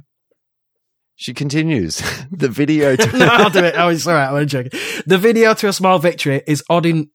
She 1.16 1.34
continues 1.34 1.98
the 2.32 2.50
video. 2.50 2.96
To- 2.96 3.18
no, 3.18 3.26
I'll 3.28 3.50
do 3.50 3.64
it. 3.64 3.76
Oh, 3.78 3.88
it's 3.90 4.06
all 4.06 4.14
right. 4.14 4.30
I'm 4.30 4.48
joking. 4.48 4.78
The 5.06 5.18
video 5.18 5.54
to 5.56 5.68
a 5.70 5.74
small 5.74 5.98
victory 6.00 6.42
is 6.46 6.64
odd 6.70 6.86
in 6.86 7.10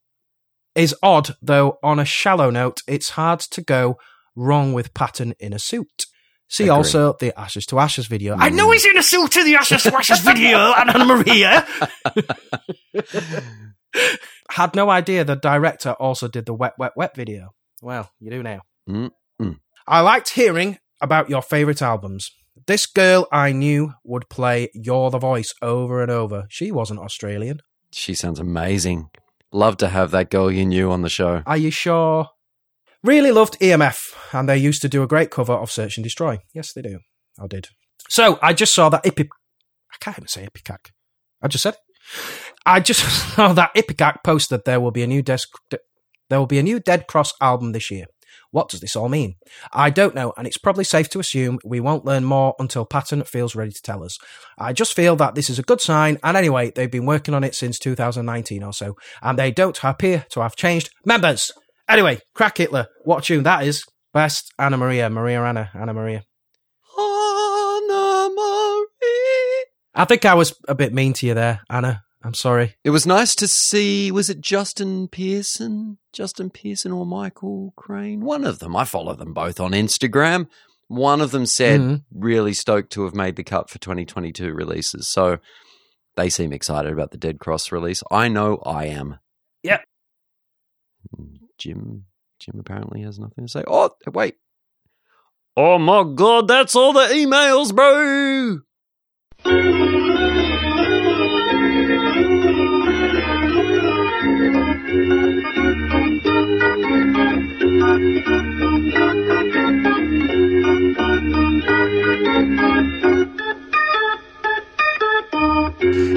is 0.74 0.94
odd 1.02 1.36
though. 1.42 1.78
On 1.82 1.98
a 1.98 2.04
shallow 2.04 2.50
note, 2.50 2.80
it's 2.86 3.10
hard 3.10 3.40
to 3.40 3.62
go 3.62 3.98
wrong 4.34 4.72
with 4.72 4.94
Patton 4.94 5.34
in 5.38 5.52
a 5.52 5.58
suit. 5.58 6.06
See 6.50 6.64
Agree. 6.64 6.70
also 6.76 7.16
the 7.20 7.38
Ashes 7.38 7.64
to 7.66 7.78
Ashes 7.78 8.06
video. 8.08 8.34
I 8.36 8.48
know 8.48 8.72
he's 8.72 8.84
in 8.84 8.98
a 8.98 9.02
suit 9.04 9.36
in 9.36 9.46
the 9.46 9.54
Ashes 9.54 9.84
to 9.84 9.96
Ashes 9.96 10.18
video, 10.18 10.58
and 10.76 10.90
Anna 10.90 11.04
Maria. 11.04 11.64
Had 14.50 14.74
no 14.74 14.90
idea 14.90 15.24
the 15.24 15.36
director 15.36 15.92
also 15.92 16.26
did 16.26 16.46
the 16.46 16.54
Wet 16.54 16.74
Wet 16.76 16.92
Wet 16.96 17.14
video. 17.14 17.54
Well, 17.82 18.10
you 18.18 18.30
do 18.30 18.42
now. 18.42 18.62
Mm, 18.88 19.10
mm. 19.40 19.58
I 19.86 20.00
liked 20.00 20.30
hearing 20.30 20.78
about 21.00 21.30
your 21.30 21.40
favourite 21.40 21.80
albums. 21.80 22.32
This 22.66 22.84
girl 22.86 23.28
I 23.32 23.52
knew 23.52 23.94
would 24.04 24.28
play 24.28 24.70
You're 24.74 25.10
the 25.10 25.18
Voice 25.18 25.54
over 25.62 26.02
and 26.02 26.10
over. 26.10 26.46
She 26.50 26.72
wasn't 26.72 26.98
Australian. 27.00 27.60
she 27.92 28.12
sounds 28.14 28.40
amazing. 28.40 29.10
Love 29.52 29.76
to 29.78 29.88
have 29.88 30.10
that 30.10 30.30
girl 30.30 30.50
you 30.50 30.64
knew 30.66 30.90
on 30.90 31.02
the 31.02 31.08
show. 31.08 31.42
Are 31.46 31.56
you 31.56 31.70
sure? 31.70 32.28
Really 33.02 33.32
loved 33.32 33.58
EMF, 33.60 34.14
and 34.32 34.48
they 34.48 34.58
used 34.58 34.82
to 34.82 34.88
do 34.88 35.02
a 35.02 35.06
great 35.06 35.30
cover 35.30 35.54
of 35.54 35.70
Search 35.70 35.96
and 35.96 36.04
Destroy. 36.04 36.38
Yes, 36.52 36.72
they 36.72 36.82
do. 36.82 36.98
I 37.40 37.46
did. 37.46 37.68
So 38.08 38.38
I 38.42 38.52
just 38.52 38.74
saw 38.74 38.90
that 38.90 39.04
Ipi. 39.04 39.26
I 39.92 39.96
can't 40.00 40.18
even 40.18 40.28
say 40.28 40.46
Ipecac. 40.46 40.90
I 41.42 41.48
just 41.48 41.62
said. 41.62 41.74
it. 41.74 41.80
I 42.66 42.80
just 42.80 43.00
saw 43.34 43.52
that 43.54 43.72
Ipecac 43.74 44.22
posted 44.22 44.62
there 44.64 44.80
will 44.80 44.90
be 44.90 45.02
a 45.02 45.06
new 45.06 45.22
desk. 45.22 45.48
There 45.70 46.38
will 46.38 46.46
be 46.46 46.58
a 46.58 46.62
new 46.62 46.78
Dead 46.78 47.06
Cross 47.06 47.32
album 47.40 47.72
this 47.72 47.90
year. 47.90 48.04
What 48.52 48.68
does 48.68 48.80
this 48.80 48.96
all 48.96 49.08
mean? 49.08 49.36
I 49.72 49.90
don't 49.90 50.14
know, 50.14 50.32
and 50.36 50.46
it's 50.46 50.58
probably 50.58 50.84
safe 50.84 51.08
to 51.10 51.20
assume 51.20 51.58
we 51.64 51.80
won't 51.80 52.04
learn 52.04 52.24
more 52.24 52.54
until 52.58 52.84
Patton 52.84 53.22
feels 53.24 53.54
ready 53.54 53.70
to 53.70 53.82
tell 53.82 54.02
us. 54.02 54.18
I 54.58 54.72
just 54.72 54.94
feel 54.94 55.16
that 55.16 55.34
this 55.36 55.48
is 55.48 55.58
a 55.58 55.64
good 55.64 55.80
sign, 55.80 56.18
and 56.22 56.36
anyway, 56.36 56.70
they've 56.70 56.90
been 56.90 57.06
working 57.06 57.32
on 57.32 57.44
it 57.44 57.54
since 57.54 57.78
2019 57.78 58.62
or 58.62 58.72
so, 58.72 58.96
and 59.22 59.38
they 59.38 59.50
don't 59.50 59.78
appear 59.84 60.26
to 60.30 60.40
have 60.42 60.56
changed 60.56 60.90
members. 61.04 61.52
Anyway, 61.90 62.20
Crack 62.34 62.56
Hitler, 62.58 62.86
what 63.04 63.24
tune 63.24 63.42
that 63.42 63.64
is? 63.64 63.84
Best 64.14 64.52
Anna 64.58 64.76
Maria, 64.76 65.10
Maria 65.10 65.42
Anna, 65.42 65.70
Anna 65.74 65.92
Maria. 65.92 66.22
Anna 66.96 68.28
Maria. 68.34 69.64
I 69.94 70.04
think 70.06 70.24
I 70.24 70.34
was 70.34 70.54
a 70.68 70.74
bit 70.74 70.94
mean 70.94 71.12
to 71.14 71.26
you 71.26 71.34
there, 71.34 71.60
Anna. 71.68 72.02
I'm 72.22 72.34
sorry. 72.34 72.76
It 72.84 72.90
was 72.90 73.06
nice 73.06 73.34
to 73.36 73.48
see. 73.48 74.12
Was 74.12 74.30
it 74.30 74.40
Justin 74.40 75.08
Pearson? 75.08 75.98
Justin 76.12 76.50
Pearson 76.50 76.92
or 76.92 77.06
Michael 77.06 77.72
Crain? 77.76 78.20
One 78.20 78.44
of 78.44 78.58
them. 78.58 78.76
I 78.76 78.84
follow 78.84 79.14
them 79.14 79.32
both 79.32 79.58
on 79.58 79.72
Instagram. 79.72 80.46
One 80.86 81.20
of 81.20 81.30
them 81.30 81.46
said, 81.46 81.80
Mhm. 81.80 82.04
really 82.14 82.52
stoked 82.52 82.92
to 82.92 83.04
have 83.04 83.14
made 83.14 83.36
the 83.36 83.44
cut 83.44 83.70
for 83.70 83.78
2022 83.78 84.52
releases. 84.52 85.08
So 85.08 85.38
they 86.16 86.28
seem 86.28 86.52
excited 86.52 86.92
about 86.92 87.10
the 87.10 87.16
Dead 87.16 87.38
Cross 87.40 87.72
release. 87.72 88.02
I 88.10 88.28
know 88.28 88.58
I 88.66 88.86
am. 88.86 89.18
Yep. 89.62 89.82
Jim. 91.60 92.06
Jim 92.40 92.58
apparently 92.58 93.02
has 93.02 93.18
nothing 93.18 93.44
to 93.44 93.50
say. 93.50 93.62
Oh, 93.66 93.90
wait. 94.12 94.36
Oh 95.56 95.78
my 95.78 96.04
god, 96.14 96.48
that's 96.48 96.74
all 96.74 96.92
the 96.94 97.00
emails, 97.12 97.74
bro. 97.74 98.60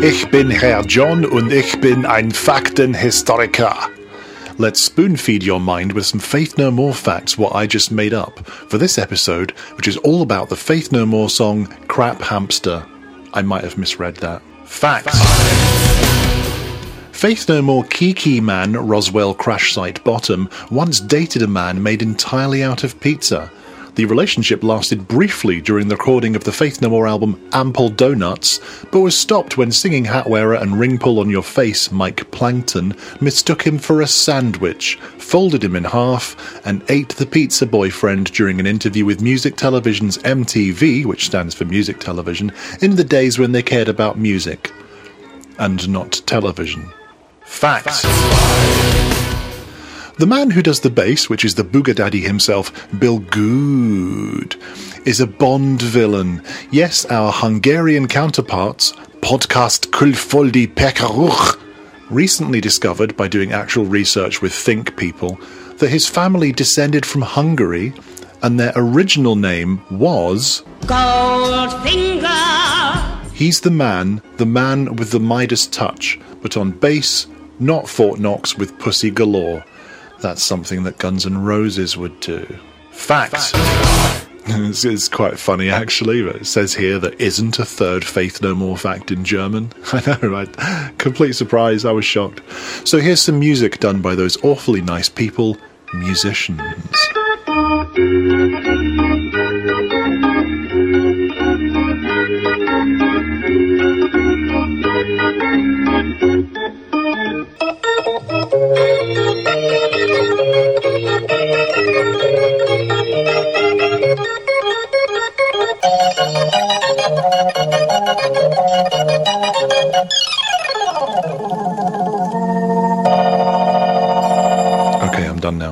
Ich 0.01 0.29
bin 0.29 0.49
Herr 0.49 0.83
John 0.85 1.25
und 1.25 1.51
ich 1.51 1.79
bin 1.81 2.05
ein 2.05 2.31
Faktenhistoriker. 2.31 3.89
Let's 4.59 4.83
spoon 4.83 5.17
feed 5.17 5.41
your 5.41 5.59
mind 5.59 5.93
with 5.93 6.05
some 6.05 6.19
Faith 6.19 6.59
No 6.59 6.69
More 6.69 6.93
facts, 6.93 7.39
what 7.39 7.55
I 7.55 7.65
just 7.65 7.91
made 7.91 8.13
up, 8.13 8.45
for 8.47 8.77
this 8.77 8.99
episode, 8.99 9.49
which 9.77 9.87
is 9.87 9.97
all 9.97 10.21
about 10.21 10.49
the 10.49 10.55
Faith 10.55 10.91
No 10.91 11.07
More 11.07 11.27
song 11.27 11.65
Crap 11.87 12.21
Hamster. 12.21 12.85
I 13.33 13.41
might 13.41 13.63
have 13.63 13.79
misread 13.79 14.17
that. 14.17 14.43
Facts. 14.65 15.17
Faith 17.11 17.49
No 17.49 17.63
More 17.63 17.83
Kiki 17.85 18.39
man 18.39 18.73
Roswell 18.73 19.33
crash 19.33 19.73
site 19.73 20.03
bottom 20.03 20.47
once 20.69 20.99
dated 20.99 21.41
a 21.41 21.47
man 21.47 21.81
made 21.81 22.03
entirely 22.03 22.61
out 22.61 22.83
of 22.83 22.99
pizza. 22.99 23.51
The 23.95 24.05
relationship 24.05 24.63
lasted 24.63 25.07
briefly 25.07 25.61
during 25.61 25.87
the 25.87 25.95
recording 25.95 26.35
of 26.35 26.45
the 26.45 26.51
Faith 26.51 26.81
No 26.81 26.89
More 26.89 27.07
album 27.07 27.39
Ample 27.53 27.89
Donuts, 27.89 28.59
but 28.91 29.01
was 29.01 29.15
stopped 29.15 29.55
when 29.55 29.71
singing 29.71 30.05
hat 30.05 30.27
wearer 30.27 30.55
and 30.55 30.79
ring 30.79 30.97
pull 30.97 31.19
on 31.19 31.29
your 31.29 31.43
face 31.43 31.91
Mike 31.91 32.31
Plankton 32.31 32.95
mistook 33.21 33.61
him 33.61 33.77
for 33.77 34.01
a 34.01 34.07
sandwich, 34.07 34.95
folded 35.19 35.63
him 35.63 35.75
in 35.75 35.83
half, 35.83 36.65
and 36.65 36.83
ate 36.89 37.09
the 37.09 37.27
pizza 37.27 37.67
boyfriend 37.67 38.31
during 38.31 38.59
an 38.59 38.65
interview 38.65 39.05
with 39.05 39.21
Music 39.21 39.55
Television's 39.57 40.17
MTV, 40.19 41.05
which 41.05 41.27
stands 41.27 41.53
for 41.53 41.65
Music 41.65 41.99
Television, 41.99 42.51
in 42.81 42.95
the 42.95 43.03
days 43.03 43.37
when 43.37 43.51
they 43.51 43.61
cared 43.61 43.89
about 43.89 44.17
music 44.17 44.71
and 45.59 45.87
not 45.87 46.13
television. 46.25 46.91
Facts. 47.41 48.03
The 50.19 50.27
man 50.27 50.51
who 50.51 50.61
does 50.61 50.81
the 50.81 50.91
bass, 50.91 51.27
which 51.27 51.43
is 51.43 51.55
the 51.55 51.63
Booger 51.63 51.95
Daddy 51.95 52.21
himself, 52.21 52.87
Bill 52.99 53.17
Gould, 53.17 54.55
is 55.05 55.19
a 55.19 55.25
Bond 55.25 55.81
villain. 55.81 56.43
Yes, 56.71 57.03
our 57.05 57.31
Hungarian 57.31 58.07
counterparts, 58.07 58.91
Podcast 59.21 59.87
Kulfoldi 59.89 60.67
Pekaruch, 60.67 61.59
recently 62.11 62.61
discovered 62.61 63.17
by 63.17 63.27
doing 63.27 63.53
actual 63.53 63.85
research 63.85 64.39
with 64.39 64.53
Think 64.53 64.95
people 64.97 65.39
that 65.77 65.89
his 65.89 66.07
family 66.07 66.51
descended 66.51 67.07
from 67.07 67.23
Hungary 67.23 67.91
and 68.43 68.59
their 68.59 68.73
original 68.75 69.35
name 69.35 69.81
was. 69.89 70.63
Goldfinger. 70.81 72.23
He's 73.33 73.61
the 73.61 73.71
man, 73.71 74.21
the 74.37 74.45
man 74.45 74.95
with 74.95 75.09
the 75.09 75.19
Midas 75.19 75.65
touch, 75.65 76.19
but 76.43 76.55
on 76.55 76.69
bass, 76.69 77.25
not 77.59 77.89
Fort 77.89 78.19
Knox 78.19 78.55
with 78.55 78.77
pussy 78.77 79.09
galore. 79.09 79.65
That's 80.23 80.41
something 80.41 80.83
that 80.83 80.97
Guns 80.99 81.25
N' 81.25 81.43
Roses 81.43 81.97
would 81.97 82.17
do. 82.21 82.45
Fact. 82.91 83.51
This 84.47 84.85
is 84.85 85.09
quite 85.09 85.37
funny, 85.37 85.69
actually, 85.69 86.23
but 86.23 86.37
it 86.37 86.45
says 86.45 86.73
here 86.73 86.97
there 86.97 87.11
isn't 87.19 87.59
a 87.59 87.65
third 87.65 88.05
Faith 88.05 88.41
No 88.41 88.55
More 88.55 88.77
fact 88.77 89.11
in 89.11 89.25
German. 89.25 89.73
I 89.91 90.01
know, 90.07 90.29
right? 90.29 90.97
Complete 90.97 91.33
surprise, 91.33 91.83
I 91.83 91.91
was 91.91 92.05
shocked. 92.05 92.41
So 92.87 92.99
here's 92.99 93.21
some 93.21 93.37
music 93.37 93.81
done 93.81 94.01
by 94.01 94.15
those 94.15 94.41
awfully 94.45 94.81
nice 94.81 95.09
people, 95.09 95.57
musicians. 95.93 96.61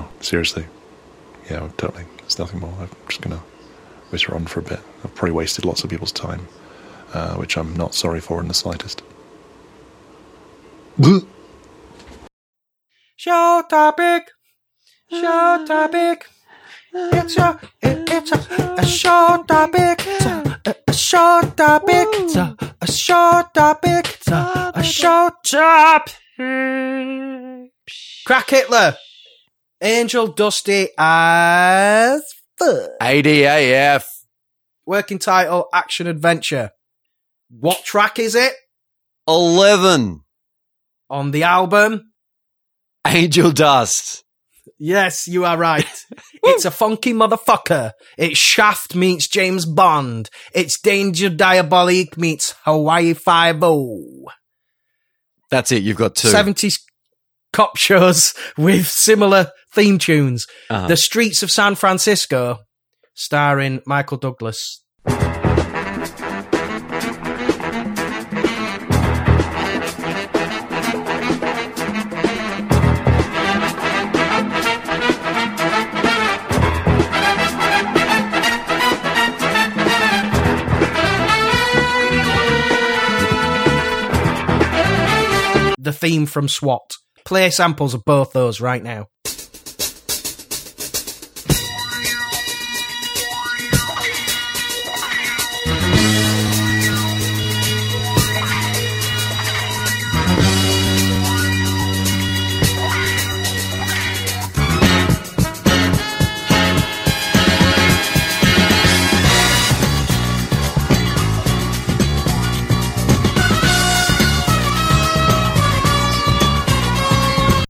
now. 0.02 0.10
Seriously. 0.20 0.66
Yeah, 1.50 1.70
totally. 1.78 2.06
There's 2.20 2.40
nothing 2.40 2.60
more. 2.60 2.74
I'm 2.80 2.90
just 3.08 3.22
going 3.22 3.36
to 3.38 3.44
whisper 4.10 4.36
on 4.36 4.46
for 4.46 4.60
a 4.60 4.64
bit. 4.64 4.80
I've 5.04 5.16
probably 5.16 5.32
wasted 5.32 5.66
lots 5.66 5.84
of 5.84 5.90
people's 5.90 6.12
time, 6.12 6.48
uh, 7.14 7.36
which 7.36 7.58
I'm 7.58 7.76
not 7.76 7.94
sorry 7.96 8.22
for 8.22 8.40
in 8.42 8.48
the 8.48 8.54
slightest. 8.54 9.02
Show 13.16 13.64
topic. 13.70 14.32
Show 15.10 15.66
topic. 15.68 16.26
It's 16.94 17.38
a, 17.38 17.60
it, 17.82 18.10
it's 18.10 18.32
a, 18.32 18.76
a 18.80 18.86
show 18.86 19.44
topic. 19.48 20.04
It's 20.06 20.26
a, 20.26 20.60
a, 20.66 20.76
a 20.88 20.94
show 20.94 21.42
topic. 21.56 22.08
It's 22.14 22.36
a, 22.36 22.58
a 22.82 22.92
show 22.92 23.44
topic. 23.54 24.08
It's 24.10 24.28
a, 24.28 24.72
a 24.76 24.84
show 24.84 25.30
topic. 25.46 26.16
Crack 28.26 28.50
Hitler. 28.50 28.98
Angel 29.82 30.28
Dusty 30.28 30.90
as 30.98 32.22
fuck. 32.58 32.90
ADAF. 33.02 34.06
Working 34.86 35.20
title 35.20 35.68
Action 35.74 36.08
Adventure. 36.08 36.72
What 37.50 37.84
track 37.84 38.20
is 38.20 38.36
it 38.36 38.54
11. 39.28 40.22
on 41.10 41.32
the 41.32 41.44
album? 41.44 42.12
Angel 43.08 43.52
Dust. 43.52 44.24
Yes, 44.78 45.28
you 45.28 45.46
are 45.46 45.58
right. 45.58 45.88
it's 46.44 46.66
a 46.66 46.72
funky 46.72 47.14
motherfucker. 47.14 47.94
It's 48.18 48.38
Shaft 48.38 48.96
meets 48.96 49.28
James 49.28 49.66
Bond. 49.66 50.30
It's 50.54 50.80
Danger 50.80 51.30
Diabolique 51.30 52.18
meets 52.18 52.56
Hawaii 52.66 53.14
Five-O. 53.14 54.26
That's 55.50 55.72
it. 55.72 55.84
You've 55.84 55.98
got 55.98 56.16
two. 56.16 56.28
70s 56.28 56.80
cop 57.52 57.78
shows 57.78 58.34
with 58.58 58.88
similar 58.88 59.52
theme 59.74 59.98
tunes. 59.98 60.46
Uh-huh. 60.70 60.88
The 60.88 60.98
Streets 60.98 61.44
of 61.44 61.52
San 61.52 61.76
Francisco, 61.76 62.60
starring 63.14 63.82
Michael 63.86 64.18
Douglas. 64.18 64.84
The 85.84 85.92
theme 85.92 86.28
from 86.28 86.48
SWAT. 86.48 86.92
Play 87.26 87.50
samples 87.50 87.96
of 87.96 88.06
both 88.06 88.34
those 88.34 88.62
right 88.62 88.84
now. 88.84 89.08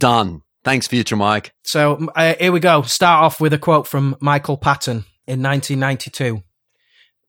Done. 0.01 0.41
Thanks, 0.63 0.87
Future 0.87 1.15
Mike. 1.15 1.53
So 1.63 2.07
uh, 2.15 2.33
here 2.39 2.51
we 2.51 2.59
go. 2.59 2.81
Start 2.81 3.23
off 3.23 3.39
with 3.39 3.53
a 3.53 3.59
quote 3.59 3.87
from 3.87 4.17
Michael 4.19 4.57
Patton 4.57 5.05
in 5.27 5.43
1992. 5.43 6.41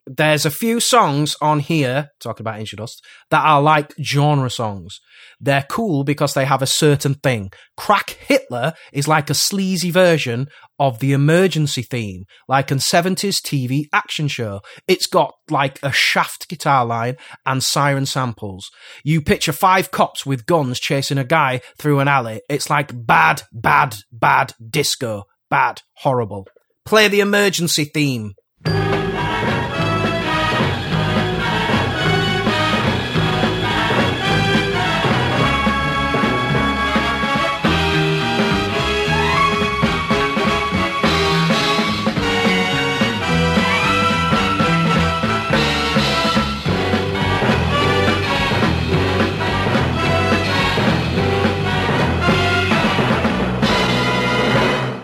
There's 0.07 0.45
a 0.45 0.51
few 0.51 0.81
songs 0.81 1.37
on 1.41 1.61
here, 1.61 2.09
talking 2.21 2.43
about 2.43 2.59
Angel 2.59 2.79
Dust, 2.79 3.05
that 3.31 3.45
are 3.45 3.63
like 3.63 3.95
genre 4.03 4.51
songs. 4.51 4.99
They're 5.39 5.67
cool 5.69 6.03
because 6.03 6.35
they 6.35 6.45
have 6.45 6.61
a 6.61 6.67
certain 6.67 7.15
thing. 7.15 7.51
Crack 7.77 8.11
Hitler 8.11 8.75
is 8.93 9.07
like 9.07 9.31
a 9.31 9.35
sleazy 9.35 9.93
version 9.93 10.49
of 10.79 10.99
the 10.99 11.13
emergency 11.13 11.83
theme, 11.83 12.25
like 12.49 12.73
a 12.73 12.75
70s 12.75 13.37
TV 13.41 13.85
action 13.93 14.27
show. 14.27 14.61
It's 14.89 15.07
got 15.07 15.35
like 15.49 15.79
a 15.85 15.93
shaft 15.93 16.49
guitar 16.49 16.85
line 16.85 17.17
and 17.47 17.63
siren 17.63 18.07
samples. 18.07 18.71
You 19.05 19.21
picture 19.23 19.53
five 19.53 19.93
cops 19.93 20.27
with 20.27 20.47
guns 20.47 20.81
chasing 20.81 21.19
a 21.19 21.25
guy 21.25 21.61
through 21.79 22.01
an 22.01 22.09
alley. 22.09 22.43
It's 22.49 22.69
like 22.69 22.91
bad, 22.95 23.43
bad, 23.53 23.97
bad 24.11 24.55
disco. 24.69 25.25
Bad, 25.49 25.83
horrible. 25.99 26.49
Play 26.85 27.07
the 27.07 27.21
emergency 27.21 27.85
theme. 27.85 28.33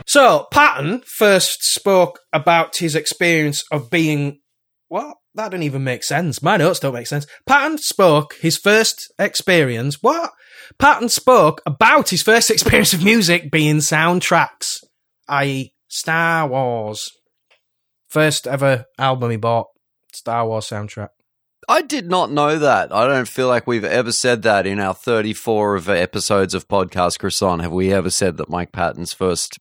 So, 0.09 0.46
Patton 0.50 1.02
first 1.04 1.62
spoke 1.62 2.20
about 2.32 2.78
his 2.78 2.94
experience 2.94 3.62
of 3.70 3.90
being. 3.90 4.40
What? 4.88 5.18
That 5.34 5.50
didn't 5.50 5.64
even 5.64 5.84
make 5.84 6.02
sense. 6.02 6.42
My 6.42 6.56
notes 6.56 6.80
don't 6.80 6.94
make 6.94 7.06
sense. 7.06 7.26
Patton 7.46 7.76
spoke 7.76 8.34
his 8.40 8.56
first 8.56 9.12
experience. 9.18 10.02
What? 10.02 10.32
Patton 10.78 11.11
spoke 11.11 11.61
about 11.66 12.09
his 12.09 12.22
first 12.22 12.50
experience 12.50 12.94
of 12.94 13.04
music 13.04 13.50
being 13.50 13.76
soundtracks, 13.76 14.78
i.e., 15.28 15.74
Star 15.88 16.48
Wars. 16.48 17.11
First 18.09 18.46
ever 18.46 18.86
album 18.98 19.30
he 19.30 19.36
bought, 19.36 19.66
Star 20.14 20.48
Wars 20.48 20.66
soundtrack. 20.66 21.11
I 21.68 21.82
did 21.82 22.09
not 22.09 22.32
know 22.32 22.59
that. 22.59 22.94
I 22.94 23.06
don't 23.06 23.28
feel 23.28 23.48
like 23.48 23.66
we've 23.66 23.84
ever 23.84 24.11
said 24.11 24.40
that 24.42 24.66
in 24.66 24.80
our 24.80 24.94
34 24.94 25.76
of 25.76 25.90
episodes 25.90 26.54
of 26.54 26.66
Podcast 26.66 27.18
Croissant. 27.18 27.61
Have 27.61 27.72
we 27.72 27.92
ever 27.92 28.09
said 28.09 28.38
that 28.38 28.48
Mike 28.48 28.72
Patton's 28.72 29.12
first 29.12 29.59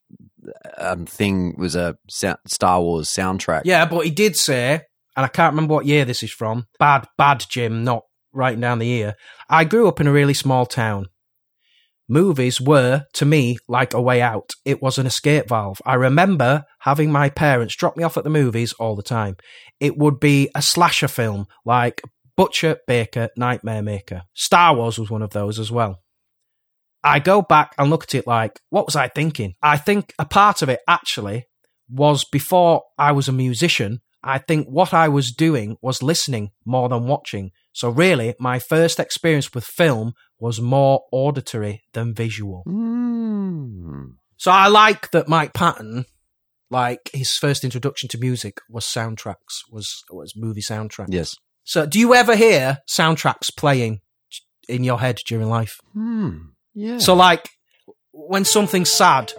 um, 0.78 1.06
thing 1.06 1.56
was 1.58 1.76
a 1.76 1.98
Star 2.10 2.82
Wars 2.82 3.10
soundtrack? 3.10 3.62
Yeah, 3.66 3.86
but 3.86 4.06
he 4.06 4.12
did 4.12 4.36
say, 4.36 4.82
and 5.16 5.26
I 5.26 5.30
can't 5.30 5.54
remember 5.54 5.74
what 5.76 5.86
year 5.86 6.06
this 6.06 6.24
is 6.24 6.32
from. 6.32 6.68
Bad, 6.80 7.08
bad, 7.18 7.46
Jim, 7.50 7.84
not 7.84 8.04
writing 8.34 8.62
down 8.62 8.80
the 8.80 8.88
year. 8.88 9.16
I 9.50 9.64
grew 9.64 9.88
up 9.88 10.00
in 10.00 10.08
a 10.08 10.12
really 10.12 10.34
small 10.34 10.66
town. 10.66 11.08
Movies 12.10 12.62
were, 12.62 13.06
to 13.14 13.26
me, 13.26 13.58
like 13.68 13.94
a 13.94 14.02
way 14.02 14.22
out. 14.22 14.52
It 14.64 14.82
was 14.82 14.98
an 14.98 15.06
escape 15.06 15.50
valve. 15.50 15.82
I 15.86 15.96
remember 15.96 16.64
having 16.82 17.12
my 17.12 17.30
parents 17.30 17.76
drop 17.76 17.98
me 17.98 18.04
off 18.04 18.16
at 18.16 18.24
the 18.24 18.30
movies 18.30 18.74
all 18.74 18.96
the 18.96 19.04
time. 19.04 19.36
It 19.82 19.98
would 19.98 20.20
be 20.20 20.50
a 20.56 20.62
slasher 20.62 21.10
film 21.10 21.48
like 21.66 22.02
Butcher, 22.38 22.78
Baker, 22.88 23.30
Nightmare 23.36 23.82
Maker. 23.82 24.22
Star 24.34 24.76
Wars 24.76 24.98
was 24.98 25.10
one 25.10 25.22
of 25.22 25.32
those 25.32 25.60
as 25.60 25.72
well. 25.72 26.00
I 27.08 27.20
go 27.20 27.42
back 27.42 27.74
and 27.78 27.90
look 27.90 28.04
at 28.04 28.16
it 28.16 28.28
like, 28.28 28.60
what 28.70 28.86
was 28.86 28.96
I 28.96 29.08
thinking? 29.08 29.56
I 29.62 29.78
think 29.78 30.14
a 30.20 30.26
part 30.26 30.62
of 30.62 30.70
it 30.70 30.82
actually 30.88 31.46
was 31.90 32.26
before 32.26 32.84
I 32.98 33.14
was 33.14 33.28
a 33.28 33.34
musician. 33.34 34.02
I 34.24 34.40
think 34.40 34.68
what 34.68 34.94
I 34.94 35.08
was 35.08 35.32
doing 35.32 35.78
was 35.82 36.04
listening 36.04 36.52
more 36.66 36.90
than 36.90 37.08
watching. 37.08 37.52
So 37.72 37.90
really, 37.90 38.36
my 38.40 38.60
first 38.60 39.00
experience 39.00 39.54
with 39.54 39.64
film 39.64 40.14
was 40.40 40.60
more 40.60 41.04
auditory 41.12 41.84
than 41.94 42.14
visual. 42.14 42.64
Mm. 42.68 44.16
So 44.36 44.52
I 44.52 44.68
like 44.68 45.12
that 45.12 45.30
Mike 45.30 45.54
Patton, 45.54 46.06
like 46.70 47.10
his 47.14 47.32
first 47.32 47.64
introduction 47.64 48.10
to 48.10 48.18
music 48.18 48.58
was 48.70 48.86
soundtracks, 48.86 49.64
was 49.72 50.04
was 50.12 50.34
movie 50.36 50.62
soundtracks. 50.62 51.08
Yes. 51.10 51.36
So 51.64 51.86
do 51.86 52.00
you 52.00 52.14
ever 52.14 52.36
hear 52.36 52.80
soundtracks 52.90 53.56
playing 53.56 54.02
in 54.68 54.84
your 54.84 55.00
head 55.00 55.20
during 55.26 55.48
life? 55.48 55.78
Hmm. 55.94 56.38
Yeah. 56.78 57.00
So 57.00 57.16
like 57.16 57.50
when 58.12 58.46
something 58.46 58.86
sad 58.86 59.34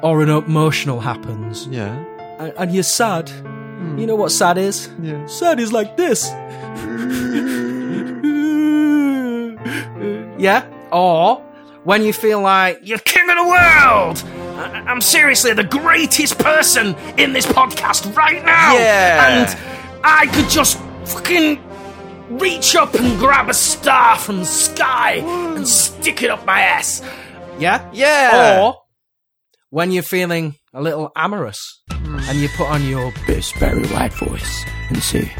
or 0.00 0.22
an 0.22 0.28
emotional 0.28 1.00
happens 1.00 1.66
yeah. 1.66 1.92
and, 2.38 2.52
and 2.56 2.72
you're 2.72 2.84
sad, 2.84 3.28
hmm. 3.28 3.98
you 3.98 4.06
know 4.06 4.14
what 4.14 4.30
sad 4.30 4.58
is? 4.58 4.88
Yeah. 5.02 5.26
Sad 5.26 5.58
is 5.58 5.72
like 5.72 5.96
this. 5.96 6.28
yeah? 10.38 10.64
Or 10.92 11.44
when 11.82 12.04
you 12.04 12.12
feel 12.12 12.40
like 12.40 12.78
you're 12.80 12.98
king 12.98 13.28
of 13.28 13.36
the 13.38 13.48
world. 13.48 14.22
I- 14.56 14.84
I'm 14.86 15.00
seriously 15.00 15.52
the 15.54 15.64
greatest 15.64 16.38
person 16.38 16.94
in 17.18 17.32
this 17.32 17.44
podcast 17.44 18.16
right 18.16 18.44
now. 18.44 18.74
Yeah. 18.74 19.48
And 19.48 19.58
I 20.04 20.26
could 20.28 20.48
just 20.48 20.78
fucking 21.06 21.58
reach 22.40 22.76
up 22.76 22.94
and 22.94 23.18
grab 23.18 23.48
a 23.48 23.54
star 23.54 24.16
from 24.18 24.40
the 24.40 24.44
sky 24.44 25.16
and 25.56 25.66
stick 25.66 26.22
it 26.22 26.30
up 26.30 26.44
my 26.46 26.60
ass. 26.60 27.02
Yeah? 27.58 27.88
Yeah. 27.92 28.60
Or 28.62 28.82
when 29.70 29.92
you're 29.92 30.02
feeling 30.02 30.56
a 30.74 30.82
little 30.82 31.10
amorous 31.16 31.82
and 31.90 32.38
you 32.38 32.48
put 32.56 32.68
on 32.68 32.84
your 32.86 33.12
Best 33.26 33.58
Barry 33.60 33.86
White 33.86 34.12
voice 34.14 34.64
and 34.88 35.02
say, 35.02 35.30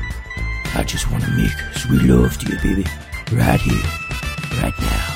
I 0.74 0.84
just 0.84 1.10
want 1.10 1.24
to 1.24 1.30
make 1.32 1.52
sweet 1.74 2.02
love 2.02 2.38
to 2.38 2.48
you, 2.50 2.58
baby. 2.58 2.86
Right 3.32 3.60
here, 3.60 4.62
right 4.62 4.74
now. 4.80 5.11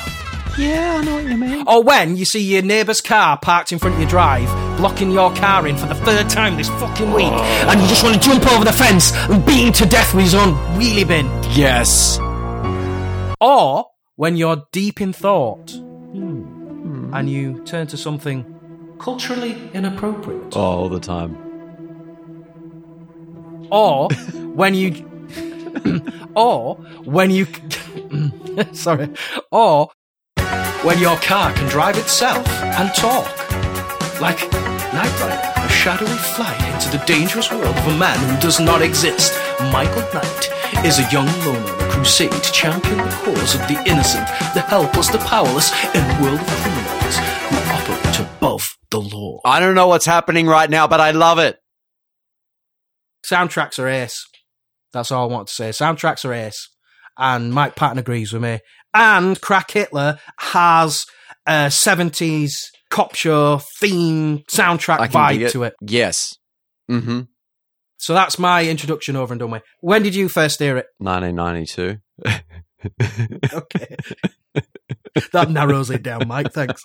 Yeah, 0.57 0.97
I 0.99 1.03
know 1.03 1.15
what 1.15 1.25
you 1.25 1.37
mean. 1.37 1.63
Or 1.67 1.83
when 1.83 2.17
you 2.17 2.25
see 2.25 2.41
your 2.41 2.63
neighbour's 2.63 2.99
car 2.99 3.37
parked 3.37 3.71
in 3.71 3.77
front 3.77 3.93
of 3.93 4.01
your 4.01 4.09
drive, 4.09 4.47
blocking 4.77 5.11
your 5.11 5.31
car 5.35 5.67
in 5.67 5.77
for 5.77 5.85
the 5.85 5.93
third 5.93 6.29
time 6.29 6.57
this 6.57 6.67
fucking 6.69 7.13
week, 7.13 7.27
oh. 7.31 7.67
and 7.69 7.79
you 7.79 7.87
just 7.87 8.03
want 8.03 8.15
to 8.15 8.27
jump 8.27 8.45
over 8.51 8.65
the 8.65 8.71
fence 8.71 9.11
and 9.13 9.45
beat 9.45 9.67
him 9.67 9.73
to 9.73 9.85
death 9.85 10.15
with 10.15 10.23
his 10.23 10.33
own 10.33 10.55
wheelie 10.79 11.07
bin. 11.07 11.27
Yes. 11.55 12.17
Or 13.39 13.85
when 14.15 14.35
you're 14.35 14.65
deep 14.71 14.99
in 14.99 15.13
thought 15.13 15.69
hmm. 15.71 17.13
and 17.13 17.29
you 17.29 17.63
turn 17.63 17.85
to 17.87 17.97
something 17.97 18.43
culturally 18.99 19.55
inappropriate. 19.75 20.57
Oh, 20.57 20.61
all 20.61 20.89
the 20.89 20.99
time. 20.99 21.37
Or 23.71 24.09
when 24.55 24.73
you. 24.73 25.05
or 26.35 26.75
when 27.03 27.29
you. 27.29 27.45
sorry. 28.73 29.09
Or 29.51 29.91
when 30.83 30.99
your 30.99 31.17
car 31.17 31.53
can 31.53 31.67
drive 31.69 31.97
itself 31.97 32.47
and 32.61 32.93
talk. 32.93 33.27
Like 34.21 34.39
Knight 34.93 35.19
Rider, 35.19 35.53
a 35.57 35.69
shadowy 35.69 36.07
flight 36.07 36.59
into 36.73 36.95
the 36.95 37.03
dangerous 37.05 37.51
world 37.51 37.75
of 37.75 37.87
a 37.87 37.97
man 37.97 38.17
who 38.29 38.39
does 38.41 38.59
not 38.59 38.81
exist. 38.81 39.33
Michael 39.71 40.01
Knight 40.13 40.49
is 40.85 40.99
a 40.99 41.11
young 41.11 41.27
loner 41.45 41.59
on 41.59 41.89
a 41.89 41.91
crusade 41.91 42.31
to 42.31 42.51
champion 42.51 42.97
the 42.97 43.09
cause 43.23 43.55
of 43.55 43.61
the 43.61 43.81
innocent, 43.87 44.27
the 44.53 44.61
helpless, 44.61 45.09
the 45.09 45.17
powerless 45.19 45.71
in 45.93 46.01
a 46.01 46.21
world 46.21 46.39
of 46.39 46.47
criminals 46.47 47.17
who 47.49 47.55
operate 47.73 48.19
above 48.19 48.77
the 48.91 49.01
law. 49.01 49.39
I 49.45 49.59
don't 49.59 49.75
know 49.75 49.87
what's 49.87 50.05
happening 50.05 50.47
right 50.47 50.69
now, 50.69 50.87
but 50.87 50.99
I 50.99 51.11
love 51.11 51.39
it. 51.39 51.57
Soundtracks 53.25 53.79
are 53.79 53.87
ace. 53.87 54.25
That's 54.93 55.11
all 55.11 55.29
I 55.29 55.33
want 55.33 55.47
to 55.47 55.53
say. 55.53 55.69
Soundtracks 55.69 56.23
are 56.23 56.33
ace. 56.33 56.69
And 57.17 57.51
Mike 57.51 57.75
Patton 57.75 57.97
agrees 57.97 58.31
with 58.31 58.43
me. 58.43 58.59
And 58.97 59.39
Crack 59.41 59.71
Hitler 59.71 60.19
has 60.39 61.05
a 61.45 61.67
70s 61.67 62.65
cop 62.89 63.15
show 63.15 63.59
theme 63.79 64.39
soundtrack 64.49 64.99
I 64.99 65.07
can 65.07 65.31
dig 65.37 65.47
vibe 65.47 65.51
to 65.51 65.63
it. 65.63 65.75
Yes. 65.81 66.35
Mm-hmm. 66.89 67.21
So 67.97 68.13
that's 68.13 68.39
my 68.39 68.65
introduction 68.65 69.15
over 69.15 69.33
and 69.33 69.39
done 69.39 69.51
with. 69.51 69.63
When 69.81 70.03
did 70.03 70.15
you 70.15 70.29
first 70.29 70.59
hear 70.59 70.77
it? 70.77 70.87
1992. 70.99 71.97
Okay. 73.53 73.95
that 75.33 75.49
narrows 75.49 75.89
it 75.89 76.03
down, 76.03 76.27
Mike. 76.27 76.53
Thanks. 76.53 76.83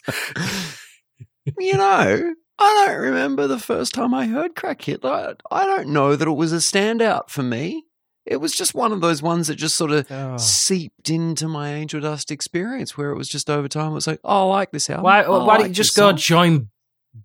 you 1.59 1.75
know, 1.75 2.35
I 2.59 2.87
don't 2.87 2.99
remember 2.99 3.47
the 3.47 3.59
first 3.59 3.95
time 3.95 4.15
I 4.15 4.27
heard 4.27 4.55
Crack 4.55 4.83
Hitler. 4.83 5.37
I 5.51 5.67
don't 5.67 5.89
know 5.89 6.17
that 6.17 6.27
it 6.27 6.33
was 6.33 6.53
a 6.53 6.57
standout 6.57 7.29
for 7.29 7.43
me. 7.43 7.85
It 8.25 8.37
was 8.37 8.53
just 8.53 8.75
one 8.75 8.93
of 8.93 9.01
those 9.01 9.20
ones 9.23 9.49
that 9.49 9.57
just 9.57 9.77
sort 9.77 9.91
of 9.91 10.07
Oh. 10.11 10.33
Ah. 10.35 10.37
seeped 10.37 11.11
into 11.11 11.49
my 11.49 11.73
Angel 11.75 12.01
Dust 12.01 12.31
experience 12.31 12.97
where 12.97 13.11
it 13.11 13.16
was 13.16 13.29
just 13.29 13.51
over 13.51 13.66
time. 13.68 13.91
It 13.93 13.95
was 13.95 14.07
like, 14.07 14.20
oh, 14.25 14.51
I 14.51 14.55
like 14.59 14.70
this 14.70 14.89
album. 14.89 15.05
Why, 15.05 15.23
uh, 15.23 15.27
oh, 15.27 15.39
why 15.41 15.55
like 15.55 15.59
don't 15.61 15.68
you 15.70 15.75
just 15.75 15.97
go 15.97 16.11
song. 16.11 16.16
join 16.16 16.68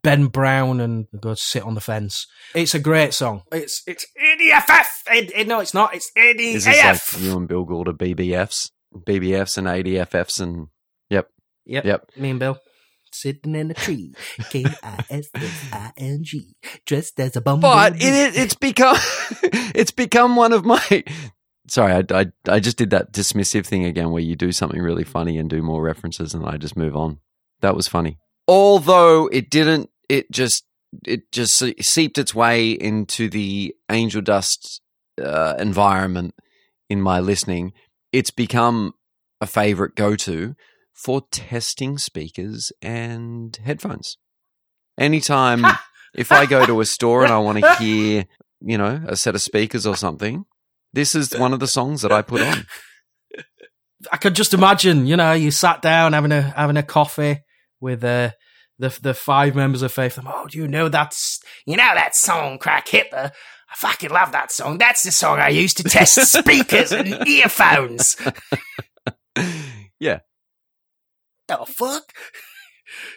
Ben 0.04 0.26
Brown 0.26 0.80
and 0.82 1.06
go 1.22 1.34
sit 1.36 1.64
on 1.64 1.76
the 1.76 1.82
fence? 1.82 2.26
It's 2.56 2.74
a 2.74 2.80
great 2.80 3.14
song. 3.14 3.44
It's 3.52 3.84
it's 3.86 4.06
ADFF. 4.22 4.86
It, 5.12 5.32
it- 5.36 5.48
no, 5.48 5.60
it's 5.60 5.74
not. 5.74 5.94
It's 5.94 6.12
Is 6.16 6.66
this 6.66 7.14
like 7.14 7.22
you 7.24 7.38
and 7.38 7.48
Bill 7.48 7.64
Gould 7.66 7.88
are 7.88 7.94
BBFs? 7.94 8.72
BBFs 8.96 9.58
and 9.58 9.68
ADFFs 9.68 10.40
and 10.42 10.68
yep. 11.10 11.30
Yep. 11.66 11.86
Yep. 11.86 12.12
Me 12.18 12.32
and 12.32 12.40
Bill. 12.40 12.58
Sitting 13.22 13.56
in 13.56 13.72
a 13.72 13.74
tree, 13.74 14.14
K 14.50 14.66
I 14.84 15.04
S 15.10 15.30
S 15.34 15.70
I 15.72 15.92
N 15.98 16.20
G, 16.24 16.56
dressed 16.86 17.20
as 17.20 17.36
a 17.36 17.42
bum. 17.42 17.60
But 17.60 17.96
it, 17.96 18.04
it 18.04 18.38
it's 18.38 18.56
become 18.56 18.98
it's 19.74 19.92
become 19.92 20.36
one 20.36 20.54
of 20.54 20.66
my 20.66 21.04
sorry 21.68 21.94
I, 21.94 22.20
I 22.20 22.26
I 22.48 22.60
just 22.60 22.78
did 22.78 22.92
that 22.92 23.12
dismissive 23.12 23.66
thing 23.66 23.86
again 23.86 24.12
where 24.12 24.22
you 24.22 24.36
do 24.36 24.52
something 24.52 24.82
really 24.82 25.04
funny 25.04 25.38
and 25.38 25.50
do 25.50 25.62
more 25.62 25.82
references 25.82 26.34
and 26.34 26.46
I 26.46 26.58
just 26.58 26.78
move 26.78 26.96
on. 26.96 27.20
That 27.62 27.76
was 27.76 27.88
funny. 27.88 28.20
Although 28.48 29.28
it 29.28 29.50
didn't 29.50 29.90
it 30.10 30.32
just 30.32 30.64
it 31.06 31.32
just 31.32 31.64
seeped 31.82 32.18
its 32.18 32.34
way 32.34 32.72
into 32.72 33.30
the 33.30 33.76
angel 33.90 34.22
dust 34.22 34.82
uh, 35.22 35.56
environment 35.60 36.36
in 36.90 37.02
my 37.02 37.20
listening. 37.20 37.74
It's 38.14 38.32
become 38.32 38.94
a 39.42 39.48
favorite 39.48 39.96
go 39.96 40.16
to 40.16 40.56
for 40.98 41.22
testing 41.32 41.98
speakers 41.98 42.72
and 42.82 43.56
headphones. 43.64 44.18
Anytime 44.98 45.66
if 46.16 46.32
I 46.32 46.46
go 46.48 46.66
to 46.66 46.82
a 46.82 46.86
store 46.86 47.24
and 47.24 47.32
I 47.32 47.38
want 47.38 47.60
to 47.60 47.76
hear, 47.80 48.26
you 48.62 48.78
know, 48.78 49.02
a 49.08 49.16
set 49.16 49.36
of 49.36 49.42
speakers 49.42 49.86
or 49.86 49.96
something, 49.96 50.46
this 50.94 51.14
is 51.14 51.38
one 51.38 51.54
of 51.54 51.60
the 51.60 51.68
songs 51.68 52.02
that 52.02 52.12
I 52.12 52.24
put 52.24 52.42
on. 52.42 52.66
I 54.12 54.18
could 54.18 54.36
just 54.36 54.54
imagine, 54.54 55.06
you 55.06 55.16
know, 55.16 55.34
you 55.34 55.52
sat 55.52 55.82
down 55.82 56.14
having 56.14 56.32
a 56.32 56.42
having 56.42 56.78
a 56.78 56.84
coffee 56.84 57.42
with 57.80 58.04
uh, 58.04 58.32
the 58.80 58.98
the 59.02 59.14
five 59.14 59.56
members 59.56 59.82
of 59.82 59.92
Faith. 59.92 60.20
Oh, 60.26 60.48
do 60.48 60.58
you 60.58 60.68
know 60.68 60.90
that's 60.90 61.40
You 61.66 61.78
know 61.78 61.92
that 61.94 62.16
song, 62.16 62.58
Crack 62.58 62.88
Hitler? 62.88 63.32
I 63.70 63.76
fucking 63.76 64.10
love 64.10 64.32
that 64.32 64.52
song. 64.52 64.78
That's 64.78 65.04
the 65.04 65.12
song 65.12 65.40
I 65.40 65.50
used 65.50 65.78
to 65.78 65.84
test 65.84 66.16
speakers 66.32 66.92
and 66.92 67.28
earphones. 67.28 68.16
yeah. 70.00 70.20
The 71.48 71.66
fuck? 71.66 72.04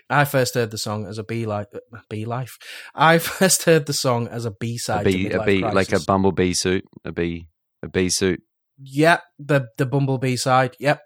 I 0.09 0.25
first 0.25 0.55
heard 0.55 0.71
the 0.73 0.79
song 0.79 1.07
as 1.07 1.19
a 1.19 1.25
B 1.25 1.47
life. 1.47 1.67
B 2.09 2.25
life. 2.25 2.57
I 2.95 3.19
first 3.19 3.65
heard 3.65 3.87
the 3.87 3.93
song 3.93 4.29
as 4.29 4.45
a 4.45 4.51
B 4.51 4.79
side. 4.79 5.07
A 5.07 5.11
bee, 5.11 5.31
a 5.31 5.43
bee 5.45 5.63
like 5.63 5.93
a 5.93 6.01
bumblebee 6.01 6.53
suit, 6.55 6.85
a 7.05 7.13
bee, 7.13 7.47
a 7.83 7.89
bee 7.89 8.11
suit. 8.11 8.41
Yep, 8.83 9.23
the 9.39 9.69
the 9.77 9.85
Bumblebee 9.87 10.37
side. 10.37 10.75
Yep, 10.81 11.01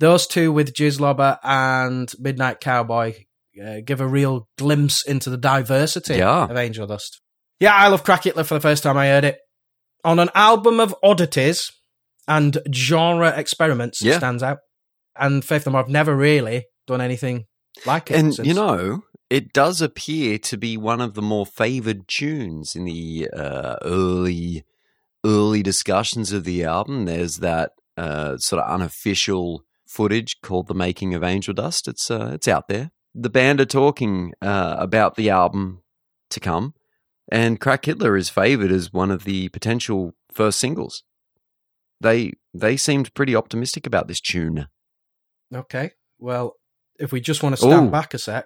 those 0.00 0.26
two 0.26 0.52
with 0.52 0.74
Jizzlobber 0.74 1.38
and 1.44 2.12
Midnight 2.18 2.58
Cowboy 2.60 3.14
uh, 3.64 3.76
give 3.84 4.00
a 4.00 4.08
real 4.08 4.48
glimpse 4.58 5.04
into 5.06 5.30
the 5.30 5.36
diversity 5.36 6.16
Yeah. 6.16 6.44
of 6.44 6.56
Angel 6.56 6.86
Dust. 6.88 7.20
Yeah, 7.60 7.74
I 7.74 7.86
love 7.88 8.02
Crack 8.04 8.24
Hitler 8.24 8.42
for 8.44 8.54
the 8.54 8.60
first 8.60 8.82
time 8.82 8.96
I 8.96 9.06
heard 9.06 9.24
it 9.24 9.38
on 10.02 10.18
an 10.18 10.30
album 10.34 10.80
of 10.80 10.94
oddities 11.04 11.70
and 12.26 12.58
genre 12.74 13.30
experiments. 13.38 14.02
Yeah. 14.02 14.14
It 14.14 14.16
stands 14.18 14.42
out, 14.42 14.58
and 15.16 15.44
Faith 15.44 15.66
No 15.66 15.72
More 15.72 15.82
have 15.82 15.88
never 15.90 16.16
really 16.16 16.64
done 16.90 17.00
anything 17.00 17.46
like 17.86 18.10
it. 18.10 18.16
And 18.16 18.34
since. 18.34 18.46
you 18.46 18.54
know, 18.54 19.04
it 19.28 19.52
does 19.52 19.80
appear 19.80 20.38
to 20.38 20.56
be 20.56 20.76
one 20.76 21.00
of 21.00 21.14
the 21.14 21.22
more 21.22 21.46
favored 21.46 22.08
tunes 22.08 22.74
in 22.74 22.84
the 22.84 23.28
uh, 23.32 23.76
early 23.82 24.64
early 25.24 25.62
discussions 25.62 26.32
of 26.32 26.44
the 26.44 26.64
album. 26.64 27.04
There's 27.04 27.38
that 27.38 27.72
uh, 27.96 28.36
sort 28.38 28.62
of 28.62 28.70
unofficial 28.70 29.64
footage 29.86 30.40
called 30.42 30.66
"The 30.66 30.74
Making 30.74 31.14
of 31.14 31.22
Angel 31.22 31.54
Dust." 31.54 31.88
It's 31.88 32.10
uh, 32.10 32.32
it's 32.34 32.48
out 32.48 32.68
there. 32.68 32.90
The 33.14 33.30
band 33.30 33.60
are 33.60 33.66
talking 33.66 34.34
uh, 34.42 34.76
about 34.78 35.16
the 35.16 35.30
album 35.30 35.82
to 36.30 36.40
come, 36.40 36.74
and 37.30 37.60
Crack 37.60 37.84
Hitler 37.84 38.16
is 38.16 38.28
favored 38.28 38.70
as 38.72 38.92
one 38.92 39.10
of 39.10 39.24
the 39.24 39.48
potential 39.50 40.14
first 40.32 40.58
singles. 40.58 41.04
They 42.00 42.32
they 42.52 42.76
seemed 42.76 43.14
pretty 43.14 43.36
optimistic 43.36 43.86
about 43.86 44.08
this 44.08 44.20
tune. 44.20 44.68
Okay. 45.54 45.92
Well, 46.18 46.54
if 47.00 47.12
we 47.12 47.20
just 47.20 47.42
want 47.42 47.54
to 47.56 47.60
stand 47.62 47.88
Ooh. 47.88 47.90
back 47.90 48.14
a 48.14 48.18
sec. 48.18 48.44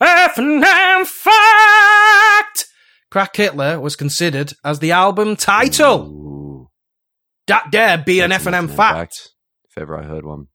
F&M 0.00 1.04
fact! 1.04 2.66
Crack 3.10 3.36
Hitler 3.36 3.80
was 3.80 3.96
considered 3.96 4.52
as 4.64 4.78
the 4.80 4.90
album 4.92 5.36
title. 5.36 6.06
Ooh. 6.08 6.68
That 7.46 7.70
dare 7.70 7.98
be 7.98 8.20
an 8.20 8.32
F&M 8.32 8.54
F&M 8.54 8.68
fact. 8.76 9.30
If 9.70 9.78
ever 9.80 9.98
I 9.98 10.04
heard 10.04 10.24
one. 10.24 10.46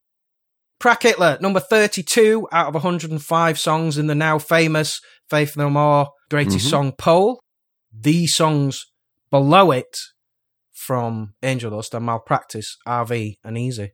Crack 0.79 1.03
Hitler, 1.03 1.37
number 1.41 1.59
32 1.59 2.47
out 2.51 2.67
of 2.67 2.73
105 2.73 3.59
songs 3.59 3.97
in 3.97 4.07
the 4.07 4.15
now 4.15 4.39
famous 4.39 4.99
Faith 5.29 5.57
No 5.57 5.69
More 5.69 6.09
Greatest 6.29 6.65
Mhm. 6.67 6.69
Song 6.69 6.91
poll. 6.97 7.41
The 7.93 8.27
songs 8.27 8.85
below 9.29 9.71
it 9.71 9.97
from 10.71 11.33
Angel 11.43 11.71
Dust 11.71 11.93
and 11.93 12.05
Malpractice, 12.05 12.77
RV, 12.87 13.37
and 13.43 13.57
Easy. 13.57 13.91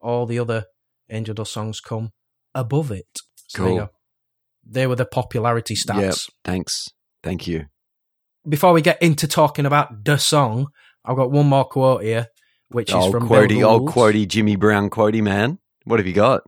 All 0.00 0.24
the 0.26 0.38
other 0.38 0.64
Angel 1.10 1.34
Dust 1.34 1.52
songs 1.52 1.80
come 1.80 2.10
above 2.54 2.90
it. 2.90 3.06
So 3.48 3.62
there 3.62 3.68
Cool. 3.70 3.78
go. 3.78 3.88
They 4.66 4.86
were 4.86 4.96
the 4.96 5.04
popularity 5.04 5.74
stats. 5.74 6.00
Yep. 6.00 6.14
Thanks. 6.44 6.88
Thank 7.22 7.46
you. 7.46 7.66
Before 8.48 8.72
we 8.72 8.82
get 8.82 9.00
into 9.02 9.26
talking 9.26 9.66
about 9.66 10.04
the 10.04 10.16
song, 10.18 10.68
I've 11.04 11.16
got 11.16 11.30
one 11.30 11.46
more 11.46 11.64
quote 11.64 12.02
here, 12.02 12.26
which 12.68 12.92
is 12.92 13.06
from 13.10 13.28
quotey, 13.28 13.48
Bill 13.60 13.68
old 13.68 13.88
quotey, 13.90 14.26
Jimmy 14.28 14.56
Brown 14.56 14.90
quotey 14.90 15.22
man. 15.22 15.58
What 15.84 15.98
have 15.98 16.06
you 16.06 16.12
got? 16.12 16.42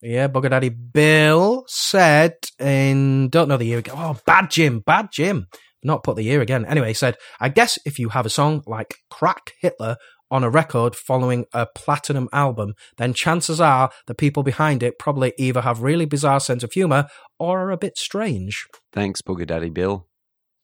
Yeah, 0.00 0.28
Bugger 0.28 0.50
Daddy 0.50 0.68
Bill 0.68 1.64
said 1.66 2.34
in 2.60 3.28
don't 3.30 3.48
know 3.48 3.56
the 3.56 3.64
year 3.64 3.78
again. 3.78 3.94
Oh, 3.96 4.16
bad 4.26 4.50
Jim, 4.50 4.80
bad 4.80 5.08
Jim. 5.12 5.46
Not 5.82 6.02
put 6.04 6.16
the 6.16 6.24
year 6.24 6.40
again. 6.40 6.64
Anyway, 6.64 6.88
he 6.88 6.94
said, 6.94 7.16
I 7.40 7.48
guess 7.48 7.78
if 7.84 7.98
you 7.98 8.08
have 8.10 8.26
a 8.26 8.30
song 8.30 8.62
like 8.66 8.94
Crack 9.10 9.52
Hitler 9.60 9.96
on 10.30 10.44
a 10.44 10.50
record 10.50 10.94
following 10.94 11.46
a 11.52 11.66
platinum 11.74 12.28
album, 12.32 12.74
then 12.96 13.14
chances 13.14 13.60
are 13.60 13.90
the 14.06 14.14
people 14.14 14.42
behind 14.42 14.82
it 14.82 14.98
probably 14.98 15.32
either 15.38 15.62
have 15.62 15.82
really 15.82 16.04
bizarre 16.06 16.40
sense 16.40 16.62
of 16.62 16.72
humor 16.72 17.06
or 17.38 17.60
are 17.60 17.70
a 17.70 17.76
bit 17.78 17.96
strange. 17.96 18.66
Thanks, 18.92 19.22
Booger 19.22 19.46
Daddy 19.46 19.70
Bill. 19.70 20.06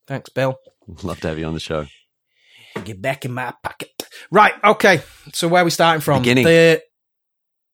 Thanks, 0.06 0.28
Bill. 0.30 0.56
Love 1.02 1.20
to 1.20 1.28
have 1.28 1.38
you 1.38 1.46
on 1.46 1.54
the 1.54 1.60
show. 1.60 1.86
Get 2.84 3.00
back 3.00 3.24
in 3.24 3.32
my 3.32 3.54
pocket. 3.62 3.90
Right, 4.30 4.52
okay. 4.62 5.00
So 5.32 5.48
where 5.48 5.62
are 5.62 5.64
we 5.64 5.70
starting 5.70 6.00
from? 6.00 6.22
Beginning. 6.22 6.44
The 6.44 6.82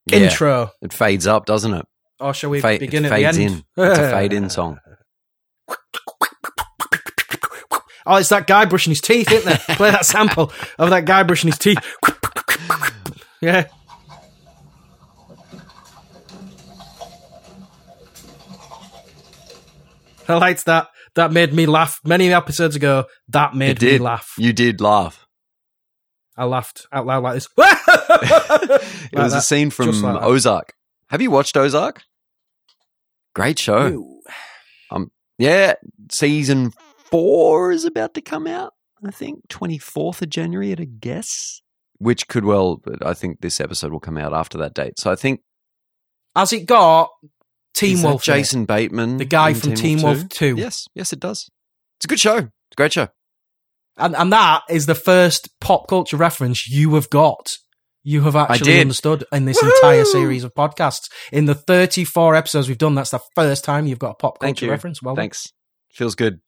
Yeah. 0.06 0.16
intro. 0.18 0.70
It 0.82 0.92
fades 0.92 1.26
up, 1.26 1.44
doesn't 1.46 1.74
it? 1.74 1.86
Or 2.20 2.34
shall 2.34 2.50
we 2.50 2.60
Fa- 2.60 2.76
begin 2.78 3.04
it 3.06 3.12
at 3.12 3.16
the 3.16 3.24
end? 3.24 3.38
in. 3.38 3.64
It's 3.78 3.98
a 3.98 4.10
fade 4.10 4.32
in 4.32 4.48
song. 4.50 4.78
Oh, 8.06 8.16
it's 8.16 8.28
that 8.30 8.46
guy 8.46 8.64
brushing 8.64 8.90
his 8.90 9.00
teeth, 9.00 9.30
isn't 9.30 9.52
it? 9.52 9.60
Play 9.76 9.90
that 9.90 10.06
sample 10.06 10.52
of 10.78 10.90
that 10.90 11.04
guy 11.04 11.22
brushing 11.22 11.48
his 11.50 11.58
teeth. 11.58 11.78
Yeah. 13.40 13.66
I 20.28 20.34
liked 20.34 20.66
that. 20.66 20.88
That 21.16 21.32
made 21.32 21.52
me 21.52 21.66
laugh. 21.66 22.00
Many 22.04 22.32
episodes 22.32 22.76
ago, 22.76 23.06
that 23.28 23.54
made 23.54 23.80
me 23.82 23.90
did 23.90 24.00
laugh. 24.00 24.34
You 24.38 24.52
did 24.52 24.80
laugh. 24.80 25.26
I 26.36 26.44
laughed 26.44 26.86
out 26.92 27.06
loud 27.06 27.22
like 27.22 27.34
this. 27.34 27.48
It 29.12 29.18
was 29.18 29.34
a 29.34 29.40
scene 29.40 29.70
from 29.70 29.88
like 30.02 30.20
that. 30.20 30.22
Ozark. 30.22 30.72
Have 31.08 31.20
you 31.20 31.30
watched 31.30 31.56
Ozark? 31.56 32.02
Great 33.34 33.58
show. 33.58 34.20
Um, 34.90 35.10
yeah, 35.38 35.74
season 36.10 36.72
four 37.10 37.72
is 37.72 37.84
about 37.84 38.14
to 38.14 38.20
come 38.20 38.46
out. 38.46 38.72
I 39.04 39.10
think 39.10 39.48
twenty 39.48 39.78
fourth 39.78 40.20
of 40.22 40.28
January 40.30 40.72
at 40.72 40.80
a 40.80 40.84
guess, 40.86 41.62
which 41.98 42.28
could 42.28 42.44
well. 42.44 42.76
But 42.76 43.04
I 43.04 43.14
think 43.14 43.40
this 43.40 43.60
episode 43.60 43.92
will 43.92 44.00
come 44.00 44.18
out 44.18 44.32
after 44.34 44.58
that 44.58 44.74
date. 44.74 44.98
So 44.98 45.10
I 45.10 45.16
think 45.16 45.40
Has 46.36 46.52
it 46.52 46.66
got 46.66 47.08
Team 47.74 47.94
is 47.98 48.02
Wolf? 48.04 48.28
in? 48.28 48.34
Jason 48.34 48.64
Bateman, 48.66 49.16
The 49.16 49.24
guy 49.24 49.54
from 49.54 49.74
Teen 49.74 50.02
Wolf 50.02 50.28
2. 50.28 50.56
Yes, 50.58 50.86
yes, 50.94 51.12
it 51.12 51.20
does. 51.20 51.48
It's 51.98 52.04
a 52.04 52.08
good 52.08 52.20
show. 52.20 52.36
It's 52.36 52.48
a 52.72 52.76
great 52.76 52.92
show. 52.92 53.08
And, 53.96 54.14
and 54.16 54.32
that 54.32 54.62
is 54.70 54.86
the 54.86 54.94
first 54.94 55.48
pop 55.60 55.88
culture 55.88 56.16
reference 56.16 56.68
you 56.68 56.94
have 56.94 57.10
got. 57.10 57.50
You 58.02 58.22
have 58.22 58.34
actually 58.34 58.80
understood 58.80 59.24
in 59.30 59.44
this 59.44 59.62
entire 59.62 60.06
series 60.06 60.42
of 60.42 60.54
podcasts. 60.54 61.10
In 61.32 61.44
the 61.44 61.54
34 61.54 62.34
episodes 62.34 62.66
we've 62.68 62.78
done, 62.78 62.94
that's 62.94 63.10
the 63.10 63.20
first 63.34 63.62
time 63.62 63.86
you've 63.86 63.98
got 63.98 64.12
a 64.12 64.14
pop 64.14 64.38
Thank 64.40 64.56
culture 64.56 64.66
you. 64.66 64.70
reference. 64.72 65.02
Well. 65.02 65.16
Thanks. 65.16 65.52
Feels 65.92 66.14
good. 66.14 66.40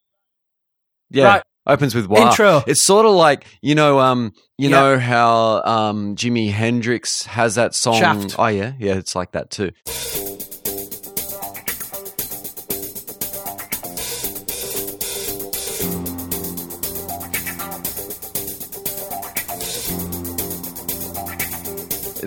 Yeah. 1.12 1.26
Right. 1.26 1.42
Opens 1.64 1.94
with 1.94 2.06
wow. 2.08 2.30
Intro. 2.30 2.64
It's 2.66 2.82
sort 2.82 3.06
of 3.06 3.12
like 3.12 3.46
you 3.60 3.74
know, 3.76 4.00
um, 4.00 4.32
you 4.58 4.68
Yeah. 4.68 4.80
know 4.80 4.98
how 4.98 5.62
um 5.64 6.16
Jimi 6.16 6.50
Hendrix 6.50 7.24
has 7.26 7.54
that 7.54 7.74
song. 7.74 8.00
Shaft. 8.00 8.34
Oh 8.38 8.46
yeah, 8.48 8.72
yeah, 8.78 8.94
it's 8.94 9.14
like 9.14 9.32
that 9.32 9.50
too. 9.50 9.70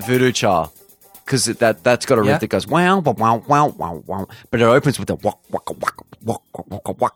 Voodoo 0.05 0.31
Cha, 0.31 0.69
because 1.25 1.45
that 1.45 1.83
that's 1.83 2.05
got 2.05 2.17
a 2.17 2.21
riff 2.21 2.27
Yeah. 2.29 2.37
that 2.37 2.47
goes 2.47 2.67
wow 2.67 2.99
wow 2.99 3.13
wow 3.13 3.43
wow 3.47 3.73
wow 3.77 4.03
wow, 4.05 4.27
but 4.51 4.61
it 4.61 4.65
opens 4.65 4.99
with 4.99 5.09
a 5.09 5.15
wak 5.15 5.39
wak 5.49 5.69
wak 5.81 5.95
wak 6.21 6.41
wak 6.53 6.87
wak 6.87 7.01
wak. 7.01 7.15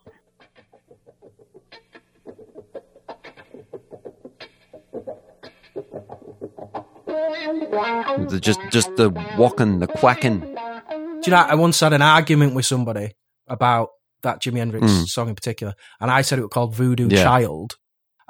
The, 7.20 8.40
just 8.42 8.60
just 8.72 8.96
the 8.96 9.10
walking, 9.38 9.80
the 9.80 9.88
quacking. 9.88 10.40
Do 10.42 11.22
you 11.26 11.32
know, 11.32 11.38
I 11.38 11.56
once 11.56 11.80
had 11.80 11.94
an 11.94 12.02
argument 12.02 12.56
with 12.56 12.66
somebody 12.66 13.12
about 13.48 13.90
that 14.24 14.42
Jimi 14.42 14.58
Hendrix 14.58 14.86
Mm. 14.86 15.06
song 15.08 15.30
in 15.30 15.36
particular, 15.36 15.74
and 16.00 16.10
I 16.12 16.22
said 16.22 16.40
it 16.40 16.44
was 16.44 16.52
called 16.54 16.76
Voodoo 16.76 17.08
Yeah. 17.10 17.24
Child, 17.24 17.76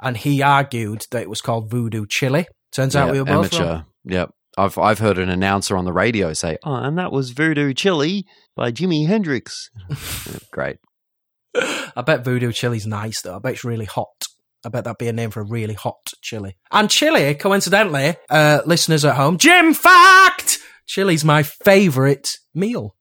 and 0.00 0.16
he 0.16 0.42
argued 0.42 1.02
that 1.10 1.22
it 1.22 1.28
was 1.30 1.40
called 1.40 1.70
Voodoo 1.70 2.06
Chili. 2.08 2.46
Turns 2.72 2.94
out 2.96 3.06
Yeah, 3.06 3.12
we 3.12 3.18
were 3.20 3.24
both 3.24 3.52
amateur. 3.52 3.64
wrong. 3.64 3.84
Yep. 4.04 4.30
I've 4.58 4.78
I've 4.78 4.98
heard 4.98 5.18
an 5.18 5.28
announcer 5.28 5.76
on 5.76 5.84
the 5.84 5.92
radio 5.92 6.32
say, 6.32 6.58
"Oh, 6.64 6.74
and 6.74 6.98
that 6.98 7.12
was 7.12 7.30
Voodoo 7.30 7.72
Chili 7.74 8.24
by 8.56 8.72
Jimi 8.72 9.06
Hendrix." 9.06 9.70
Great. 10.52 10.76
I 11.54 12.02
bet 12.04 12.24
Voodoo 12.24 12.52
Chili's 12.52 12.86
nice 12.86 13.22
though. 13.22 13.36
I 13.36 13.38
bet 13.38 13.52
it's 13.54 13.64
really 13.64 13.84
hot. 13.86 14.06
I 14.64 14.68
bet 14.68 14.84
that'd 14.84 14.98
be 14.98 15.08
a 15.08 15.12
name 15.12 15.30
for 15.30 15.40
a 15.40 15.44
really 15.46 15.74
hot 15.74 16.12
chili. 16.20 16.56
And 16.70 16.90
chili, 16.90 17.34
coincidentally, 17.34 18.16
uh, 18.28 18.60
listeners 18.66 19.04
at 19.04 19.16
home, 19.16 19.38
Jim 19.38 19.72
Fact! 19.72 20.58
Chili's 20.86 21.24
my 21.24 21.42
favourite 21.42 22.28
meal. 22.54 22.96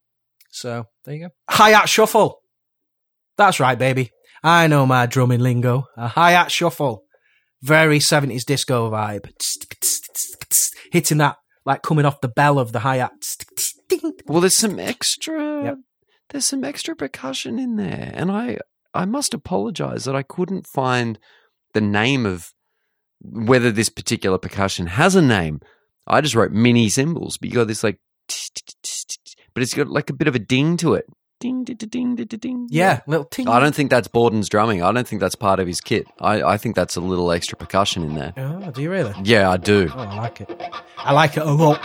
So, 0.51 0.86
there 1.05 1.16
you 1.16 1.28
go. 1.28 1.30
Hi-hat 1.49 1.89
shuffle. 1.89 2.39
That's 3.38 3.60
right, 3.60 3.78
baby. 3.78 4.12
I 4.43 4.68
know 4.68 4.86
my 4.86 5.05
drumming 5.05 5.41
lingo. 5.41 5.86
A 5.97 6.07
hi-hat 6.07 6.51
shuffle. 6.51 7.03
Very 7.62 7.99
70s 7.99 8.45
disco 8.45 8.89
vibe. 8.89 9.30
Hitting 10.91 11.18
that, 11.18 11.38
like 11.66 11.82
coming 11.82 12.05
off 12.05 12.22
the 12.22 12.30
bell 12.30 12.57
of 12.57 12.72
the 12.72 12.80
hi-hat. 12.80 13.12
Well, 14.28 14.41
there's 14.41 14.57
some 14.57 14.80
extra. 14.80 15.64
Yep. 15.64 15.78
There's 16.30 16.47
some 16.47 16.64
extra 16.64 16.95
percussion 16.95 17.57
in 17.60 17.76
there, 17.76 18.12
and 18.14 18.32
I 18.32 18.60
I 18.93 19.05
must 19.05 19.34
apologize 19.34 20.05
that 20.05 20.16
I 20.16 20.24
couldn't 20.24 20.68
find 20.68 21.18
the 21.74 21.82
name 21.82 22.26
of 22.26 22.54
whether 23.22 23.72
this 23.72 23.90
particular 23.90 24.38
percussion 24.38 24.88
has 24.88 25.16
a 25.16 25.22
name. 25.22 25.62
I 26.08 26.22
just 26.22 26.36
wrote 26.36 26.52
mini 26.52 26.90
cymbals, 26.90 27.38
but 27.38 27.50
you 27.50 27.56
got 27.56 27.68
this 27.68 27.84
like, 27.84 28.00
but 29.54 29.64
it's 29.64 29.74
got 29.74 29.88
like 29.88 30.10
a 30.10 30.14
bit 30.14 30.28
of 30.28 30.36
a 30.36 30.40
ding 30.40 30.78
to 30.78 30.94
it. 30.94 31.06
Ding, 31.40 31.64
ding, 31.64 31.78
ding, 31.78 32.16
ding, 32.16 32.28
ding. 32.28 32.68
Yeah, 32.70 33.00
little 33.08 33.24
ting. 33.26 33.48
I 33.48 33.62
don't 33.62 33.74
think 33.74 33.90
that's 33.90 34.10
Bordin's 34.10 34.50
drumming. 34.50 34.84
I 34.84 34.92
don't 34.92 35.08
think 35.08 35.22
that's 35.22 35.36
part 35.36 35.62
of 35.62 35.68
his 35.68 35.80
kit. 35.80 36.06
I, 36.20 36.44
I 36.44 36.58
think 36.58 36.76
that's 36.76 36.98
a 36.98 37.02
little 37.02 37.32
extra 37.32 37.58
percussion 37.58 38.04
in 38.04 38.16
there. 38.16 38.34
Oh, 38.36 38.72
do 38.72 38.82
you 38.82 38.92
really? 38.92 39.14
Yeah, 39.24 39.50
I 39.50 39.58
do. 39.58 39.90
Oh, 39.94 40.00
I 40.00 40.16
like 40.18 40.42
it. 40.42 40.62
I 40.98 41.14
like 41.14 41.38
it 41.38 41.44
a 41.44 41.52
lot. 41.52 41.80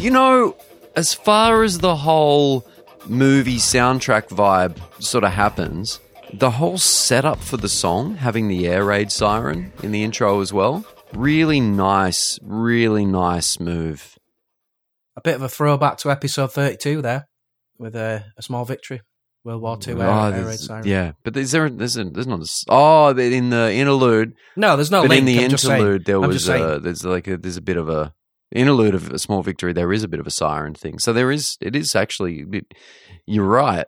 You 0.00 0.10
know, 0.10 0.56
as 0.96 1.14
far 1.14 1.62
as 1.62 1.78
the 1.78 1.96
whole 1.96 2.66
movie 3.06 3.56
soundtrack 3.56 4.28
vibe 4.28 4.76
sort 5.02 5.24
of 5.24 5.32
happens, 5.32 6.00
the 6.32 6.52
whole 6.52 6.78
setup 6.78 7.38
for 7.40 7.56
the 7.56 7.68
song, 7.68 8.16
having 8.16 8.48
the 8.48 8.66
air 8.68 8.84
raid 8.84 9.10
siren 9.10 9.72
in 9.82 9.92
the 9.92 10.04
intro 10.04 10.40
as 10.40 10.52
well, 10.52 10.84
really 11.12 11.60
nice, 11.60 12.38
really 12.42 13.04
nice 13.04 13.58
move. 13.58 14.16
A 15.16 15.20
bit 15.20 15.34
of 15.34 15.42
a 15.42 15.48
throwback 15.48 15.98
to 15.98 16.10
episode 16.10 16.52
32 16.52 17.02
there 17.02 17.28
with 17.78 17.96
a, 17.96 18.24
a 18.36 18.42
small 18.42 18.64
victory. 18.64 19.00
World 19.42 19.62
War 19.62 19.78
II 19.86 19.94
air, 19.94 20.06
Oh, 20.08 20.24
air 20.26 20.30
there's- 20.32 20.46
raid 20.46 20.58
siren. 20.60 20.86
yeah, 20.86 21.12
but 21.24 21.34
is 21.36 21.50
there? 21.52 21.68
There's, 21.70 21.96
a, 21.96 22.04
there's 22.04 22.26
not. 22.26 22.40
A, 22.42 22.46
oh, 22.68 23.08
in 23.16 23.48
the 23.48 23.72
interlude, 23.72 24.34
No, 24.54 24.76
there's 24.76 24.90
no 24.90 25.00
but 25.00 25.08
link. 25.10 25.20
in 25.20 25.24
the 25.24 25.38
I'm 25.38 25.50
interlude, 25.50 26.04
there 26.04 26.20
was 26.20 26.46
a, 26.48 26.78
there's 26.80 27.04
like 27.06 27.26
a, 27.26 27.38
there's 27.38 27.56
a 27.56 27.62
bit 27.62 27.78
of 27.78 27.88
a 27.88 28.12
interlude 28.52 28.94
of 28.94 29.10
a 29.10 29.18
small 29.18 29.42
victory. 29.42 29.72
There 29.72 29.92
is 29.92 30.02
a 30.04 30.08
bit 30.08 30.20
of 30.20 30.26
a 30.26 30.30
siren 30.30 30.74
thing, 30.74 30.98
so 30.98 31.12
there 31.12 31.30
is. 31.30 31.56
It 31.60 31.74
is 31.76 31.94
actually. 31.94 32.42
a 32.42 32.46
bit- 32.46 32.74
You're 33.26 33.44
right. 33.46 33.86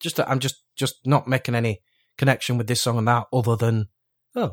just 0.00 0.18
I'm 0.20 0.38
just 0.38 0.56
just 0.76 0.94
not 1.04 1.28
making 1.28 1.54
any 1.54 1.80
connection 2.18 2.58
with 2.58 2.66
this 2.66 2.80
song 2.82 2.98
and 2.98 3.08
that 3.08 3.26
other 3.32 3.56
than 3.56 3.88
oh, 4.36 4.52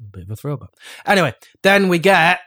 a 0.00 0.06
bit 0.10 0.22
of 0.24 0.30
a 0.30 0.36
throwback. 0.36 0.70
Anyway, 1.04 1.34
then 1.62 1.88
we 1.88 1.98
get 1.98 2.40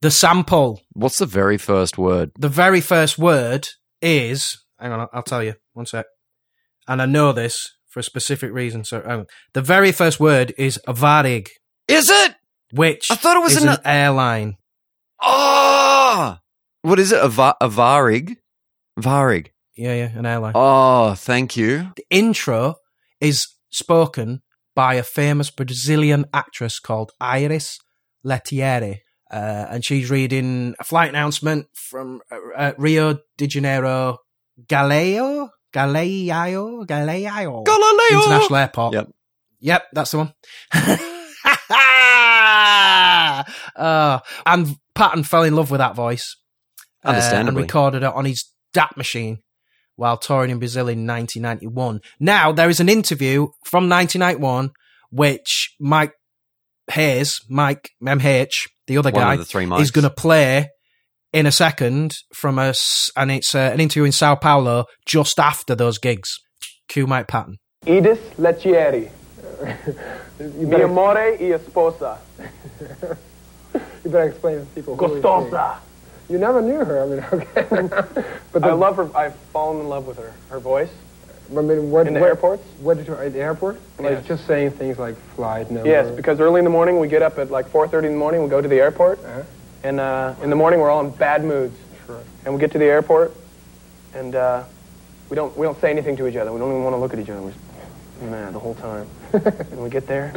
the 0.00 0.10
sample. 0.10 0.80
What's 0.92 1.18
the 1.18 1.26
very 1.26 1.58
first 1.58 1.96
word? 1.98 2.32
The 2.38 2.48
very 2.48 2.80
first 2.80 3.18
word 3.18 3.68
is 4.02 4.58
hang 4.80 4.92
on, 4.92 5.08
I'll 5.12 5.22
tell 5.22 5.42
you 5.42 5.54
one 5.72 5.86
sec. 5.86 6.06
And 6.86 7.00
I 7.00 7.06
know 7.06 7.32
this 7.32 7.70
for 7.88 8.00
a 8.00 8.02
specific 8.02 8.52
reason. 8.52 8.84
So 8.84 9.02
um, 9.06 9.26
the 9.54 9.62
very 9.62 9.92
first 9.92 10.18
word 10.20 10.52
is 10.58 10.78
Varig, 10.88 11.46
Is 11.88 12.10
it? 12.10 12.34
which 12.72 13.06
I 13.10 13.14
thought 13.14 13.36
it 13.36 13.42
was 13.42 13.62
an- 13.62 13.68
an 13.68 13.78
airline. 13.84 14.56
Oh, 15.26 16.36
what 16.82 16.98
is 16.98 17.12
it? 17.12 17.22
A, 17.22 17.28
va- 17.28 17.56
a 17.60 17.68
varig? 17.68 18.36
Varig. 19.00 19.48
Yeah, 19.76 19.94
yeah, 19.94 20.10
an 20.18 20.26
airline. 20.26 20.52
Oh, 20.54 21.14
thank 21.14 21.56
you. 21.56 21.90
The 21.96 22.04
intro 22.10 22.76
is 23.20 23.46
spoken 23.70 24.42
by 24.74 24.94
a 24.94 25.02
famous 25.02 25.50
Brazilian 25.50 26.26
actress 26.32 26.78
called 26.78 27.12
Iris 27.20 27.78
Lettieri. 28.24 29.00
Uh, 29.32 29.66
and 29.70 29.84
she's 29.84 30.10
reading 30.10 30.74
a 30.78 30.84
flight 30.84 31.08
announcement 31.08 31.66
from 31.74 32.20
uh, 32.30 32.36
uh, 32.56 32.72
Rio 32.78 33.18
de 33.36 33.46
Janeiro 33.48 34.18
Galileo 34.68 35.50
Galileo 35.72 36.84
Galileo 36.84 37.64
Galileo. 37.64 38.22
International 38.22 38.56
Airport. 38.56 38.94
Yep. 38.94 39.10
Yep, 39.60 39.82
that's 39.92 40.10
the 40.12 40.18
one. 40.18 40.34
uh, 43.76 44.18
and 44.46 44.76
Patton 44.94 45.24
fell 45.24 45.42
in 45.42 45.54
love 45.54 45.70
with 45.70 45.78
that 45.78 45.94
voice. 45.94 46.36
uh, 47.04 47.08
Understandably. 47.08 47.62
and 47.62 47.70
recorded 47.70 48.02
it 48.02 48.12
on 48.12 48.24
his 48.24 48.44
DAT 48.72 48.96
machine 48.96 49.38
while 49.96 50.16
touring 50.16 50.50
in 50.50 50.58
Brazil 50.58 50.88
in 50.88 51.06
1991. 51.06 52.00
Now, 52.18 52.52
there 52.52 52.68
is 52.68 52.80
an 52.80 52.88
interview 52.88 53.48
from 53.64 53.88
1991 53.88 54.70
which 55.10 55.74
Mike 55.78 56.12
Hayes, 56.90 57.40
Mike 57.48 57.90
MH, 58.02 58.50
the 58.86 58.98
other 58.98 59.10
One 59.10 59.22
guy, 59.22 59.32
of 59.34 59.38
the 59.38 59.44
three 59.44 59.64
is 59.80 59.90
going 59.90 60.02
to 60.02 60.10
play 60.10 60.68
in 61.32 61.46
a 61.46 61.52
second 61.52 62.16
from 62.34 62.58
us, 62.58 63.10
and 63.16 63.30
it's 63.30 63.54
uh, 63.54 63.70
an 63.72 63.80
interview 63.80 64.04
in 64.04 64.12
Sao 64.12 64.34
Paulo 64.34 64.86
just 65.06 65.38
after 65.38 65.74
those 65.74 65.98
gigs. 65.98 66.30
Cue 66.88 67.06
Mike 67.06 67.28
Patton. 67.28 67.58
Edith 67.86 68.34
Leccieri. 68.38 69.08
Mi 70.38 70.82
amore 70.82 71.36
y 71.40 71.52
esposa. 71.52 72.18
You 74.04 74.10
better 74.10 74.28
explain 74.28 74.60
to 74.60 74.66
people. 74.74 74.96
Costosa. 74.96 75.78
You 76.28 76.38
never 76.38 76.60
knew 76.62 76.84
her. 76.84 77.02
I 77.02 77.06
mean, 77.06 77.24
okay. 77.32 77.66
but 78.52 78.62
I 78.62 78.68
the, 78.68 78.74
love 78.76 78.96
her. 78.96 79.16
I've 79.16 79.34
fallen 79.52 79.80
in 79.80 79.88
love 79.88 80.06
with 80.06 80.18
her. 80.18 80.32
Her 80.50 80.60
voice. 80.60 80.90
I 81.50 81.60
mean, 81.60 81.90
what, 81.90 82.06
In 82.06 82.14
the 82.14 82.20
what- 82.20 82.26
airports? 82.28 82.62
What 82.80 82.98
did 82.98 83.06
you 83.08 83.14
at 83.14 83.32
the 83.32 83.40
airport? 83.40 83.80
Like 83.98 84.12
Yes. 84.12 84.26
just 84.26 84.46
saying 84.46 84.72
things 84.72 84.98
like 84.98 85.16
flight 85.34 85.70
number. 85.70 85.88
Yes, 85.88 86.14
because 86.14 86.38
early 86.40 86.58
in 86.58 86.64
the 86.64 86.70
morning 86.70 86.98
we 87.00 87.08
get 87.08 87.22
up 87.22 87.38
at 87.38 87.50
like 87.50 87.66
4:30 87.72 88.04
in 88.06 88.12
the 88.12 88.18
morning. 88.18 88.42
We 88.42 88.48
go 88.50 88.60
to 88.60 88.68
the 88.68 88.78
airport, 88.80 89.18
Uh-huh. 89.24 89.42
and 89.82 89.98
uh, 90.00 90.34
in 90.42 90.50
the 90.50 90.56
morning 90.56 90.80
we're 90.80 90.90
all 90.90 91.00
in 91.04 91.10
bad 91.10 91.42
moods. 91.44 91.76
Sure. 92.06 92.20
And 92.44 92.54
we 92.54 92.60
get 92.60 92.72
to 92.72 92.78
the 92.78 92.84
airport, 92.86 93.34
and 94.14 94.34
uh, 94.34 94.64
we 95.30 95.34
don't 95.34 95.56
we 95.56 95.64
don't 95.66 95.80
say 95.80 95.90
anything 95.90 96.16
to 96.18 96.26
each 96.26 96.36
other. 96.36 96.52
We 96.52 96.58
don't 96.58 96.70
even 96.70 96.84
want 96.84 96.94
to 96.94 96.98
look 97.00 97.12
at 97.12 97.18
each 97.18 97.30
other. 97.30 97.40
We're 97.42 97.52
just 97.52 97.62
mad 98.22 98.52
the 98.54 98.60
whole 98.60 98.74
time. 98.76 99.08
and 99.32 99.82
we 99.82 99.88
get 99.90 100.06
there, 100.06 100.32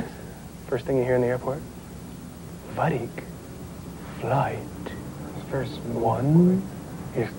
first 0.68 0.86
thing 0.86 0.98
you 0.98 1.04
hear 1.04 1.16
in 1.16 1.22
the 1.22 1.28
airport, 1.28 1.60
Varig, 2.78 3.10
flight 4.22 4.60
First 5.50 5.80
one 5.82 6.62
is 7.16 7.30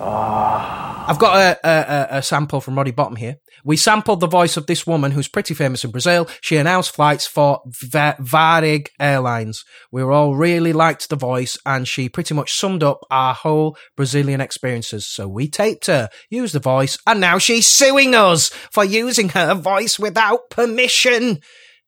ah. 0.00 1.04
I've 1.06 1.18
got 1.18 1.36
a, 1.36 1.68
a, 1.68 1.76
a- 2.14 2.18
a 2.18 2.22
sample 2.22 2.60
from 2.60 2.76
Roddy 2.76 2.92
Bottum 2.92 3.18
here. 3.18 3.36
We 3.64 3.76
sampled 3.76 4.20
the 4.20 4.26
voice 4.26 4.56
of 4.56 4.66
this 4.66 4.86
woman 4.86 5.10
who's 5.12 5.28
pretty 5.28 5.52
famous 5.54 5.84
in 5.84 5.90
Brazil. 5.90 6.28
She 6.40 6.56
announced 6.56 6.94
flights 6.94 7.26
for 7.26 7.60
Va- 7.66 8.16
Varig 8.20 8.86
Airlines. 8.98 9.64
We 9.92 10.02
were 10.02 10.12
all 10.12 10.34
really 10.34 10.72
liked 10.72 11.10
the 11.10 11.16
voice, 11.16 11.58
and 11.66 11.86
she 11.86 12.08
pretty 12.08 12.34
much 12.34 12.52
summed 12.52 12.82
up 12.82 13.00
our 13.10 13.34
whole 13.34 13.76
Brazilian 13.96 14.40
experiences. 14.40 15.06
So 15.06 15.28
we 15.28 15.48
taped 15.48 15.86
her, 15.86 16.08
used 16.30 16.54
the 16.54 16.60
voice, 16.60 16.96
and 17.06 17.20
now 17.20 17.38
she's 17.38 17.66
suing 17.68 18.14
us 18.14 18.48
for 18.72 18.84
using 18.84 19.28
her 19.30 19.54
voice 19.54 19.98
without 19.98 20.48
permission. 20.50 21.40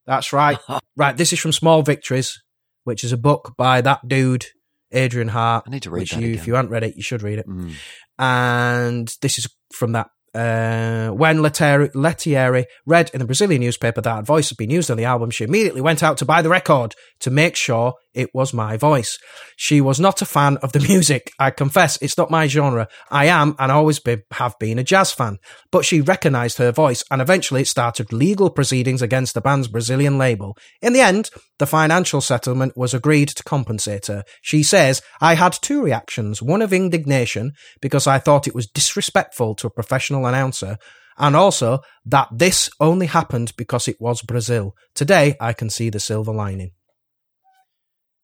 That's 0.06 0.32
right. 0.32 0.58
right, 0.96 1.16
this 1.16 1.32
is 1.32 1.40
from 1.40 1.52
Small 1.52 1.82
Victories, 1.82 2.38
which 2.84 3.04
is 3.04 3.12
a 3.12 3.16
book 3.16 3.54
by 3.56 3.80
that 3.80 4.06
dude, 4.08 4.46
Adrian 4.92 5.28
Harte. 5.28 5.64
I 5.66 5.70
need 5.70 5.82
to 5.82 5.90
read 5.90 6.00
which 6.02 6.12
that 6.12 6.20
you, 6.20 6.28
again. 6.28 6.38
If 6.40 6.46
you 6.46 6.54
haven't 6.54 6.70
read 6.70 6.84
it, 6.84 6.96
you 6.96 7.02
should 7.02 7.22
read 7.22 7.38
it 7.38 7.48
Mm. 7.48 7.72
and 8.18 9.12
this 9.20 9.38
is 9.38 9.48
from 9.72 9.92
that. 9.92 10.08
Uh, 10.34 11.10
when 11.14 11.42
Lettieri, 11.42 11.90
Lettieri 11.94 12.66
read 12.86 13.08
in 13.14 13.20
the 13.20 13.24
Brazilian 13.24 13.60
newspaper 13.60 14.00
that 14.00 14.16
her 14.16 14.22
voice 14.22 14.48
had 14.48 14.58
been 14.58 14.68
used 14.70 14.90
on 14.90 14.96
the 14.96 15.04
album, 15.04 15.30
she 15.30 15.44
immediately 15.44 15.80
went 15.80 16.02
out 16.02 16.18
to 16.18 16.24
buy 16.24 16.42
the 16.42 16.48
record 16.48 16.92
to 17.20 17.30
make 17.30 17.54
sure 17.54 17.94
it 18.14 18.30
was 18.32 18.54
my 18.54 18.76
voice. 18.76 19.18
She 19.56 19.80
was 19.80 20.00
not 20.00 20.22
a 20.22 20.26
fan 20.26 20.56
of 20.58 20.72
the 20.72 20.80
music. 20.80 21.32
I 21.38 21.50
confess, 21.50 21.98
it's 22.00 22.16
not 22.16 22.30
my 22.30 22.46
genre. 22.46 22.88
I 23.10 23.26
am 23.26 23.56
and 23.58 23.70
always 23.70 23.98
be, 23.98 24.18
have 24.32 24.58
been 24.58 24.78
a 24.78 24.84
jazz 24.84 25.12
fan. 25.12 25.38
But 25.70 25.84
she 25.84 26.00
recognized 26.00 26.58
her 26.58 26.72
voice 26.72 27.02
and 27.10 27.20
eventually 27.20 27.62
it 27.62 27.68
started 27.68 28.12
legal 28.12 28.50
proceedings 28.50 29.02
against 29.02 29.34
the 29.34 29.40
band's 29.40 29.68
Brazilian 29.68 30.18
label. 30.18 30.56
In 30.80 30.92
the 30.92 31.00
end, 31.00 31.30
the 31.58 31.66
financial 31.66 32.20
settlement 32.20 32.76
was 32.76 32.94
agreed 32.94 33.28
to 33.28 33.42
compensate 33.42 34.06
her. 34.06 34.24
She 34.42 34.62
says, 34.62 35.02
I 35.20 35.34
had 35.34 35.52
two 35.52 35.82
reactions, 35.82 36.42
one 36.42 36.62
of 36.62 36.72
indignation 36.72 37.52
because 37.80 38.06
I 38.06 38.18
thought 38.18 38.48
it 38.48 38.54
was 38.54 38.66
disrespectful 38.66 39.54
to 39.56 39.66
a 39.66 39.70
professional 39.70 40.26
announcer, 40.26 40.78
and 41.16 41.36
also 41.36 41.80
that 42.04 42.28
this 42.32 42.70
only 42.80 43.06
happened 43.06 43.52
because 43.56 43.88
it 43.88 44.00
was 44.00 44.22
Brazil. 44.22 44.74
Today, 44.94 45.36
I 45.40 45.52
can 45.52 45.70
see 45.70 45.90
the 45.90 46.00
silver 46.00 46.32
lining. 46.32 46.72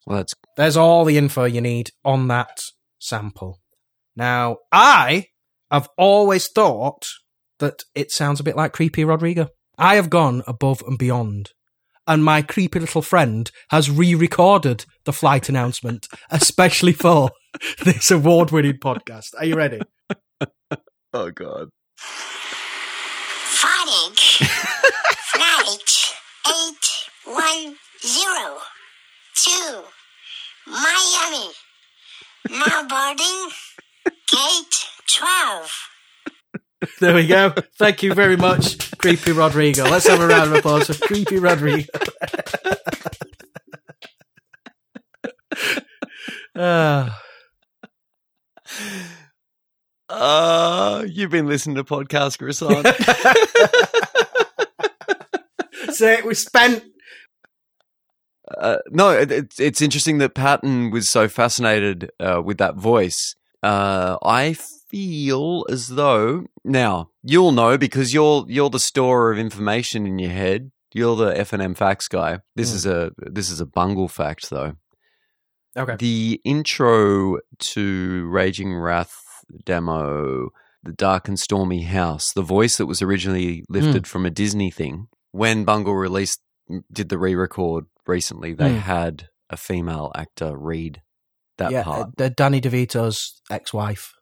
Well, 0.07 0.19
that's 0.19 0.35
There's 0.57 0.77
all 0.77 1.05
the 1.05 1.19
info 1.19 1.45
you 1.45 1.61
need 1.61 1.91
on 2.05 2.29
that 2.29 2.61
sample. 2.99 3.61
Now, 4.17 4.59
I 4.73 5.27
have 5.71 5.89
always 5.97 6.49
thought 6.49 7.07
that 7.59 7.85
it 7.95 8.11
sounds 8.11 8.41
a 8.41 8.45
bit 8.45 8.57
like 8.57 8.73
Creepy 8.73 9.05
Rodrigo. 9.05 9.49
I 9.79 9.95
have 9.97 10.11
gone 10.11 10.43
above 10.47 10.83
and 10.87 10.99
beyond. 10.99 11.51
And 12.07 12.25
my 12.25 12.43
creepy 12.43 12.81
little 12.81 13.03
friend 13.03 13.51
has 13.71 13.91
re 13.91 14.15
recorded 14.15 14.85
the 15.05 15.13
flight 15.13 15.49
announcement, 15.49 16.09
especially 16.31 16.93
for 16.93 17.31
this 17.85 18.11
award 18.11 18.51
winning 18.51 18.79
podcast. 18.79 19.29
Are 19.39 19.45
you 19.45 19.55
ready? 19.55 19.81
oh 21.13 21.31
god. 21.31 21.69
Varig. 23.61 24.19
Flight 25.31 26.17
810 28.05 28.80
to 29.35 29.83
Miami. 30.67 31.51
Now 32.49 32.87
boarding 32.89 33.51
gate 34.31 34.75
12. 35.19 35.71
There 37.01 37.15
we 37.15 37.27
go. 37.27 37.53
Thank 37.79 38.03
you 38.03 38.15
very 38.15 38.37
much, 38.37 38.91
Creepy 38.99 39.33
Rodrigo. 39.33 39.85
Let's 39.85 40.07
have 40.07 40.21
a 40.21 40.27
round 40.27 40.51
of 40.51 40.59
applause 40.59 40.87
for 40.87 41.07
Creepy 41.07 41.39
Rodrigo. 41.39 41.87
Ah. 46.63 47.19
Uh, 50.11 51.05
you've 51.09 51.31
been 51.31 51.47
listening 51.47 51.77
to 51.77 51.85
podcast 51.85 52.39
croissant. 52.39 52.87
so 55.95 56.17
we 56.27 56.35
spent 56.35 56.85
uh, 58.59 58.79
no, 58.91 59.11
it, 59.11 59.31
it's 59.31 59.61
it's 59.61 59.83
interesting 59.83 60.19
that 60.19 60.35
Patton 60.35 60.91
was 60.91 61.09
so 61.11 61.29
fascinated 61.29 62.11
uh, 62.21 62.41
with 62.45 62.59
that 62.59 62.77
voice. 62.77 63.35
Uh, 63.63 64.17
I 64.23 64.55
feel 64.55 65.65
as 65.71 65.89
though 65.89 66.47
now 66.65 67.11
you'll 67.23 67.53
know 67.53 67.79
because 67.79 68.13
you're 68.15 68.45
you're 68.49 68.71
the 68.71 68.79
store 68.81 69.31
of 69.33 69.39
information 69.39 70.07
in 70.07 70.19
your 70.19 70.31
head. 70.33 70.71
You're 70.93 71.15
the 71.17 71.39
F 71.39 71.53
and 71.53 71.63
M 71.63 71.75
facts 71.75 72.09
guy. 72.09 72.41
This 72.57 72.73
Mm. 72.73 72.75
is 72.75 72.87
a 72.87 73.11
this 73.19 73.51
is 73.51 73.61
a 73.61 73.67
bungle 73.67 74.09
fact 74.09 74.51
though. 74.51 74.75
Okay. 75.77 75.95
The 75.97 76.41
intro 76.45 77.39
to 77.59 78.27
Raging 78.29 78.75
Wrath 78.75 79.15
demo, 79.65 80.49
The 80.83 80.93
Dark 80.93 81.29
and 81.29 81.39
Stormy 81.39 81.83
House, 81.83 82.33
the 82.33 82.43
voice 82.43 82.77
that 82.77 82.87
was 82.87 83.03
originally 83.03 83.65
lifted 83.69 84.07
from 84.07 84.27
a 84.27 84.31
Disney 84.31 84.71
thing, 84.71 85.07
when 85.31 85.65
Bungle 85.65 85.95
released, 85.95 86.41
did 86.93 87.09
the 87.09 87.19
re 87.19 87.35
record 87.37 87.85
recently, 88.11 88.53
they 88.53 88.71
Mm. 88.71 88.81
had 88.81 89.29
a 89.49 89.57
female 89.57 90.13
actor 90.15 90.57
read 90.57 91.01
that 91.59 91.71
yeah, 91.73 91.83
part. 91.85 92.21
uh, 92.21 92.29
Danny 92.37 92.61
DeVito's 92.61 93.41
ex-wife. 93.51 94.13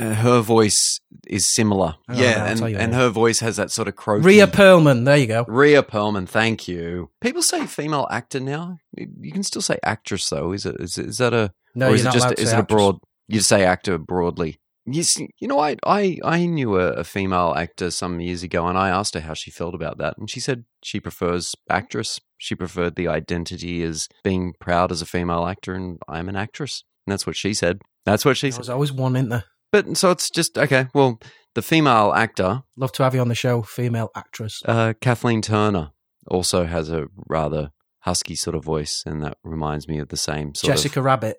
Uh, 0.00 0.14
her 0.14 0.40
voice 0.40 1.00
is 1.26 1.52
similar. 1.52 1.96
Oh, 2.08 2.14
yeah, 2.14 2.46
and, 2.46 2.62
and 2.62 2.94
her 2.94 3.10
voice 3.10 3.40
has 3.40 3.56
that 3.56 3.70
sort 3.70 3.88
of 3.88 3.96
croaky. 3.96 4.24
Rhea 4.24 4.46
Perlman. 4.46 5.04
There 5.04 5.16
you 5.18 5.26
go. 5.26 5.44
Rhea 5.46 5.82
Perlman, 5.82 6.26
thank 6.26 6.66
you. 6.66 7.10
People 7.20 7.42
say 7.42 7.66
female 7.66 8.06
actor 8.10 8.40
now. 8.40 8.78
You 8.96 9.32
can 9.32 9.42
still 9.42 9.60
say 9.62 9.78
actress 9.82 10.28
though. 10.30 10.52
Is 10.52 10.64
it? 10.64 10.76
Is, 10.80 10.96
is 10.96 11.18
that 11.18 11.34
a? 11.34 11.52
No, 11.74 11.90
or 11.90 11.94
is 11.94 12.00
it 12.02 12.04
not 12.04 12.14
just? 12.14 12.38
is 12.38 12.52
it 12.52 12.58
a 12.58 12.62
broad? 12.62 12.96
You 13.28 13.40
say 13.40 13.64
actor 13.64 13.98
broadly. 13.98 14.58
You 14.86 15.02
see, 15.02 15.28
you 15.38 15.46
know, 15.46 15.60
I 15.60 15.76
I 15.84 16.18
I 16.24 16.46
knew 16.46 16.76
a, 16.76 16.88
a 16.92 17.04
female 17.04 17.52
actor 17.56 17.90
some 17.90 18.18
years 18.20 18.42
ago, 18.42 18.66
and 18.66 18.78
I 18.78 18.88
asked 18.88 19.14
her 19.14 19.20
how 19.20 19.34
she 19.34 19.50
felt 19.50 19.74
about 19.74 19.98
that, 19.98 20.16
and 20.18 20.28
she 20.30 20.40
said 20.40 20.64
she 20.82 21.00
prefers 21.00 21.54
actress. 21.68 22.18
She 22.42 22.56
preferred 22.56 22.96
the 22.96 23.06
identity 23.06 23.84
as 23.84 24.08
being 24.24 24.54
proud 24.58 24.90
as 24.90 25.00
a 25.00 25.06
female 25.06 25.46
actor, 25.46 25.74
and 25.74 26.00
I'm 26.08 26.28
an 26.28 26.34
actress. 26.34 26.82
And 27.06 27.12
that's 27.12 27.24
what 27.24 27.36
she 27.36 27.54
said. 27.54 27.78
That's 28.04 28.24
what 28.24 28.36
she 28.36 28.50
said. 28.50 28.58
There's 28.58 28.68
always 28.68 28.92
one, 28.92 29.14
isn't 29.14 29.28
there? 29.28 29.44
but 29.70 29.96
so 29.96 30.10
it's 30.10 30.28
just 30.28 30.58
okay. 30.58 30.88
Well, 30.92 31.20
the 31.54 31.62
female 31.62 32.12
actor, 32.12 32.64
Love 32.76 32.90
to 32.94 33.04
have 33.04 33.14
you 33.14 33.20
on 33.20 33.28
the 33.28 33.36
show, 33.36 33.62
female 33.62 34.10
actress. 34.16 34.60
uh, 34.64 34.94
Kathleen 35.00 35.40
Turner, 35.40 35.92
also 36.26 36.66
has 36.66 36.90
a 36.90 37.06
rather 37.28 37.70
husky 38.00 38.34
sort 38.34 38.56
of 38.56 38.64
voice, 38.64 39.04
and 39.06 39.22
that 39.22 39.38
reminds 39.44 39.86
me 39.86 40.00
of 40.00 40.08
the 40.08 40.16
same 40.16 40.52
sort 40.56 40.72
Jessica 40.72 40.98
of 40.98 41.04
Rabbit. 41.04 41.36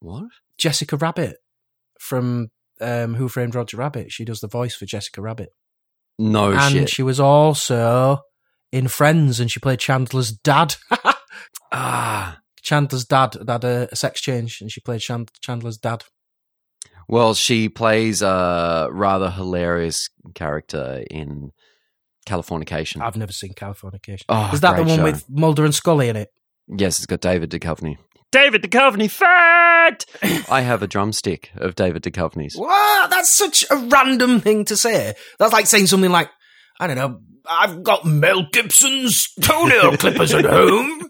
what? 0.00 0.24
Jessica 0.58 0.96
Rabbit 0.96 1.36
from 2.00 2.48
um, 2.80 3.14
Who 3.14 3.28
Framed 3.28 3.54
Roger 3.54 3.76
Rabbit. 3.76 4.10
She 4.10 4.24
does 4.24 4.40
the 4.40 4.48
voice 4.48 4.74
for 4.74 4.84
Jessica 4.84 5.22
Rabbit. 5.22 5.50
No 6.18 6.50
and 6.50 6.72
shit. 6.72 6.90
she 6.90 7.04
was 7.04 7.20
also 7.20 8.18
in 8.72 8.88
Friends 8.88 9.40
and 9.40 9.50
she 9.50 9.60
played 9.60 9.78
Chandler's 9.78 10.32
dad. 10.32 10.76
ah, 11.72 12.38
Chandler's 12.62 13.04
dad 13.04 13.34
had 13.48 13.64
a, 13.64 13.88
a 13.92 13.96
sex 13.96 14.20
change 14.20 14.60
and 14.60 14.70
she 14.70 14.80
played 14.80 15.00
Chand- 15.00 15.30
Chandler's 15.40 15.78
dad. 15.78 16.04
well, 17.08 17.34
she 17.34 17.68
plays 17.68 18.22
a 18.22 18.88
rather 18.90 19.30
hilarious 19.30 20.08
character 20.34 21.04
in 21.10 21.52
Californication. 22.26 23.00
I've 23.02 23.16
never 23.16 23.32
seen 23.32 23.52
Californication. 23.54 24.24
Oh, 24.28 24.50
Is 24.52 24.60
that 24.60 24.76
the 24.76 24.82
one 24.82 24.98
show. 24.98 25.04
with 25.04 25.24
Mulder 25.30 25.64
and 25.64 25.74
Scully 25.74 26.08
in 26.08 26.16
it? 26.16 26.32
Yes, 26.68 26.98
it's 26.98 27.06
got 27.06 27.20
David 27.20 27.50
Duchovny. 27.50 27.98
David 28.32 28.62
Duchovny 28.62 29.08
fact. 29.08 30.06
I 30.50 30.62
have 30.62 30.82
a 30.82 30.88
drumstick 30.88 31.50
of 31.54 31.76
David 31.76 32.02
Duchovny's. 32.02 32.56
What? 32.56 33.10
That's 33.10 33.36
such 33.36 33.64
a 33.70 33.76
random 33.76 34.40
thing 34.40 34.64
to 34.64 34.76
say. 34.76 35.14
That's 35.38 35.52
like 35.52 35.66
saying 35.68 35.86
something 35.86 36.10
like, 36.10 36.28
I 36.80 36.88
don't 36.88 36.96
know, 36.96 37.20
I've 37.48 37.82
got 37.82 38.04
Mel 38.04 38.46
Gibson's 38.52 39.28
toenail 39.40 39.96
clippers 39.98 40.34
at 40.34 40.44
home. 40.44 41.08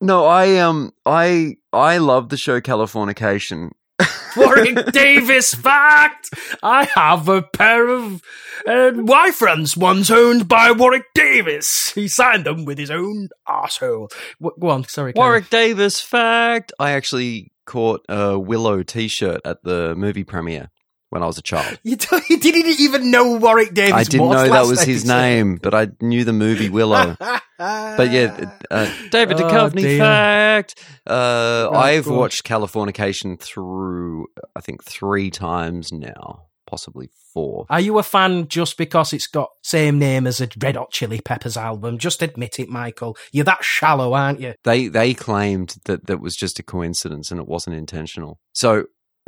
No, 0.00 0.26
I 0.26 0.56
um, 0.58 0.92
I 1.04 1.56
I 1.72 1.98
love 1.98 2.28
the 2.28 2.36
show 2.36 2.60
Californication. 2.60 3.70
Warwick 4.36 4.92
Davis 4.92 5.52
fact. 5.54 6.28
I 6.62 6.88
have 6.94 7.28
a 7.28 7.42
pair 7.42 7.88
of 7.88 8.22
uh, 8.64 8.92
Y-fronts, 8.94 9.76
one's 9.76 10.10
owned 10.10 10.46
by 10.46 10.70
Warwick 10.70 11.06
Davis. 11.14 11.90
He 11.94 12.06
signed 12.06 12.44
them 12.46 12.64
with 12.64 12.78
his 12.78 12.90
own 12.92 13.28
arsehole. 13.48 14.08
W- 14.40 14.56
go 14.60 14.68
on, 14.68 14.84
sorry. 14.84 15.12
Karen. 15.12 15.26
Warwick 15.26 15.50
Davis 15.50 16.00
fact. 16.00 16.72
I 16.78 16.92
actually 16.92 17.50
caught 17.66 18.04
a 18.08 18.38
Willow 18.38 18.84
T-shirt 18.84 19.40
at 19.44 19.64
the 19.64 19.96
movie 19.96 20.24
premiere 20.24 20.70
when 21.10 21.22
I 21.22 21.26
was 21.26 21.38
a 21.38 21.42
child. 21.42 21.78
You, 21.84 21.96
don't- 21.96 22.28
you 22.28 22.38
didn't 22.38 22.78
even 22.80 23.10
know 23.10 23.36
Warwick 23.38 23.74
Davis. 23.74 23.94
I 23.94 24.04
didn't 24.04 24.30
know 24.30 24.48
that 24.48 24.66
was 24.66 24.82
his 24.82 25.04
episode. 25.04 25.14
name, 25.20 25.56
but 25.56 25.74
I 25.74 25.88
knew 26.00 26.24
the 26.24 26.32
movie 26.32 26.68
Willow. 26.68 27.16
but 27.58 28.10
yeah, 28.10 28.50
uh, 28.70 28.90
David 29.10 29.40
Oh, 29.40 29.48
Duchovny 29.48 29.80
dear. 29.82 29.98
fact. 29.98 30.74
Uh, 31.06 31.68
Right, 31.72 31.94
I've 31.96 32.04
go 32.04 32.12
on. 32.12 32.18
watched 32.18 32.44
Californication 32.44 33.40
through, 33.40 34.26
I 34.54 34.60
think, 34.60 34.84
three 34.84 35.30
times 35.30 35.92
now, 35.92 36.42
possibly 36.66 37.08
four. 37.32 37.66
Are 37.70 37.80
you 37.80 37.98
a 37.98 38.02
fan 38.02 38.48
just 38.48 38.76
because 38.76 39.12
it's 39.12 39.26
got 39.26 39.48
same 39.62 39.98
name 39.98 40.26
as 40.26 40.40
a 40.40 40.48
Red 40.60 40.76
Hot 40.76 40.90
Chili 40.90 41.20
Peppers 41.20 41.56
album? 41.56 41.98
Just 41.98 42.22
admit 42.22 42.58
it, 42.58 42.68
Michael. 42.68 43.16
You're 43.32 43.44
that 43.46 43.64
shallow, 43.64 44.12
aren't 44.12 44.40
you? 44.40 44.54
They 44.64 44.88
they 44.88 45.14
claimed 45.14 45.76
that 45.86 46.06
that 46.06 46.20
was 46.20 46.36
just 46.36 46.58
a 46.58 46.62
coincidence 46.62 47.30
and 47.30 47.40
it 47.40 47.46
wasn't 47.48 47.76
intentional. 47.76 48.38
So 48.52 48.84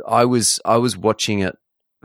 I 0.07 0.25
was 0.25 0.59
I 0.65 0.77
was 0.77 0.95
watching 0.97 1.39
it 1.39 1.55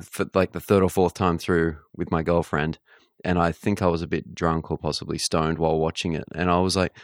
for 0.00 0.26
like 0.34 0.52
the 0.52 0.60
third 0.60 0.82
or 0.82 0.90
fourth 0.90 1.14
time 1.14 1.38
through 1.38 1.76
with 1.96 2.10
my 2.10 2.22
girlfriend, 2.22 2.78
and 3.24 3.38
I 3.38 3.52
think 3.52 3.82
I 3.82 3.86
was 3.86 4.02
a 4.02 4.06
bit 4.06 4.34
drunk 4.34 4.70
or 4.70 4.78
possibly 4.78 5.18
stoned 5.18 5.58
while 5.58 5.78
watching 5.78 6.12
it, 6.12 6.24
and 6.34 6.50
I 6.50 6.58
was 6.60 6.76
like, 6.76 6.96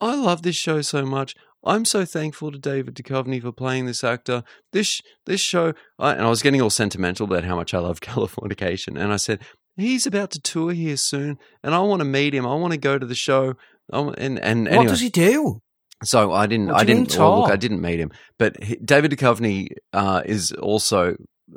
I 0.00 0.14
love 0.14 0.42
this 0.42 0.56
show 0.56 0.82
so 0.82 1.04
much. 1.04 1.34
I'm 1.64 1.84
so 1.84 2.04
thankful 2.04 2.52
to 2.52 2.58
David 2.58 2.94
Duchovny 2.94 3.42
for 3.42 3.50
playing 3.50 3.86
this 3.86 4.04
actor. 4.04 4.44
This 4.72 5.00
this 5.24 5.40
show, 5.40 5.74
I, 5.98 6.12
and 6.12 6.22
I 6.22 6.28
was 6.28 6.42
getting 6.42 6.62
all 6.62 6.70
sentimental 6.70 7.24
about 7.24 7.44
how 7.44 7.56
much 7.56 7.74
I 7.74 7.78
love 7.78 8.00
Californication, 8.00 8.98
and 9.00 9.12
I 9.12 9.16
said. 9.16 9.40
He's 9.78 10.06
about 10.06 10.30
to 10.30 10.40
tour 10.40 10.72
here 10.72 10.96
soon, 10.96 11.36
and 11.62 11.74
I 11.74 11.80
want 11.80 12.00
to 12.00 12.06
meet 12.06 12.34
him. 12.34 12.46
I 12.46 12.54
want 12.54 12.72
to 12.72 12.78
go 12.78 12.98
to 12.98 13.04
the 13.04 13.14
show. 13.14 13.56
I 13.92 13.98
and 14.16 14.38
and 14.38 14.64
What 14.64 14.72
anyway. 14.72 14.86
does 14.86 15.00
he 15.00 15.10
do? 15.10 15.60
So 16.02 16.32
I 16.32 16.46
didn't. 16.46 16.70
I 16.70 16.84
didn't. 16.84 17.14
Well, 17.18 17.40
look. 17.42 17.50
I 17.50 17.56
didn't 17.56 17.82
meet 17.82 18.00
him, 18.00 18.10
but 18.38 18.62
he, 18.62 18.76
David 18.76 19.10
Duchovny 19.10 19.68
uh, 19.92 20.22
is 20.24 20.50
also 20.52 21.16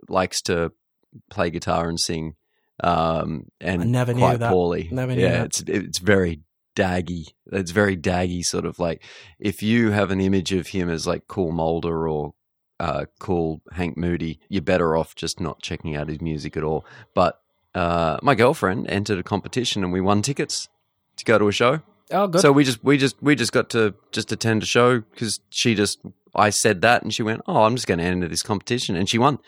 likes 0.09 0.41
to 0.43 0.73
play 1.29 1.49
guitar 1.49 1.89
and 1.89 1.99
sing, 1.99 2.35
um, 2.83 3.45
and 3.59 3.81
I 3.81 3.85
never 3.85 4.13
knew 4.13 4.19
quite 4.19 4.39
that. 4.39 4.51
poorly. 4.51 4.89
Never 4.91 5.13
yeah, 5.13 5.43
it's 5.43 5.61
it's 5.61 5.99
very 5.99 6.41
daggy. 6.75 7.25
It's 7.51 7.71
very 7.71 7.97
daggy, 7.97 8.43
sort 8.43 8.65
of 8.65 8.79
like 8.79 9.03
if 9.39 9.61
you 9.61 9.91
have 9.91 10.11
an 10.11 10.21
image 10.21 10.51
of 10.51 10.67
him 10.67 10.89
as 10.89 11.05
like 11.05 11.27
cool 11.27 11.51
Mulder 11.51 12.07
or 12.07 12.33
uh, 12.79 13.05
cool 13.19 13.61
Hank 13.71 13.97
Moody, 13.97 14.39
you're 14.47 14.61
better 14.61 14.95
off 14.95 15.15
just 15.15 15.39
not 15.39 15.61
checking 15.61 15.95
out 15.95 16.07
his 16.07 16.21
music 16.21 16.55
at 16.55 16.63
all. 16.63 16.85
But 17.13 17.39
uh, 17.75 18.17
my 18.21 18.35
girlfriend 18.35 18.89
entered 18.89 19.19
a 19.19 19.23
competition 19.23 19.83
and 19.83 19.91
we 19.91 20.01
won 20.01 20.21
tickets 20.21 20.69
to 21.17 21.25
go 21.25 21.37
to 21.37 21.47
a 21.47 21.51
show. 21.51 21.81
Oh, 22.11 22.27
good. 22.27 22.41
So 22.41 22.51
we 22.51 22.63
just 22.63 22.83
we 22.83 22.97
just 22.97 23.21
we 23.21 23.35
just 23.35 23.51
got 23.51 23.69
to 23.71 23.93
just 24.11 24.31
attend 24.31 24.63
a 24.63 24.65
show 24.65 25.01
because 25.01 25.41
she 25.49 25.75
just 25.75 25.99
I 26.35 26.49
said 26.51 26.81
that 26.81 27.01
and 27.03 27.13
she 27.13 27.23
went, 27.23 27.41
oh, 27.47 27.63
I'm 27.63 27.75
just 27.75 27.87
going 27.87 27.97
to 27.99 28.03
enter 28.03 28.27
this 28.27 28.43
competition 28.43 28.95
and 28.95 29.09
she 29.09 29.17
won. 29.17 29.39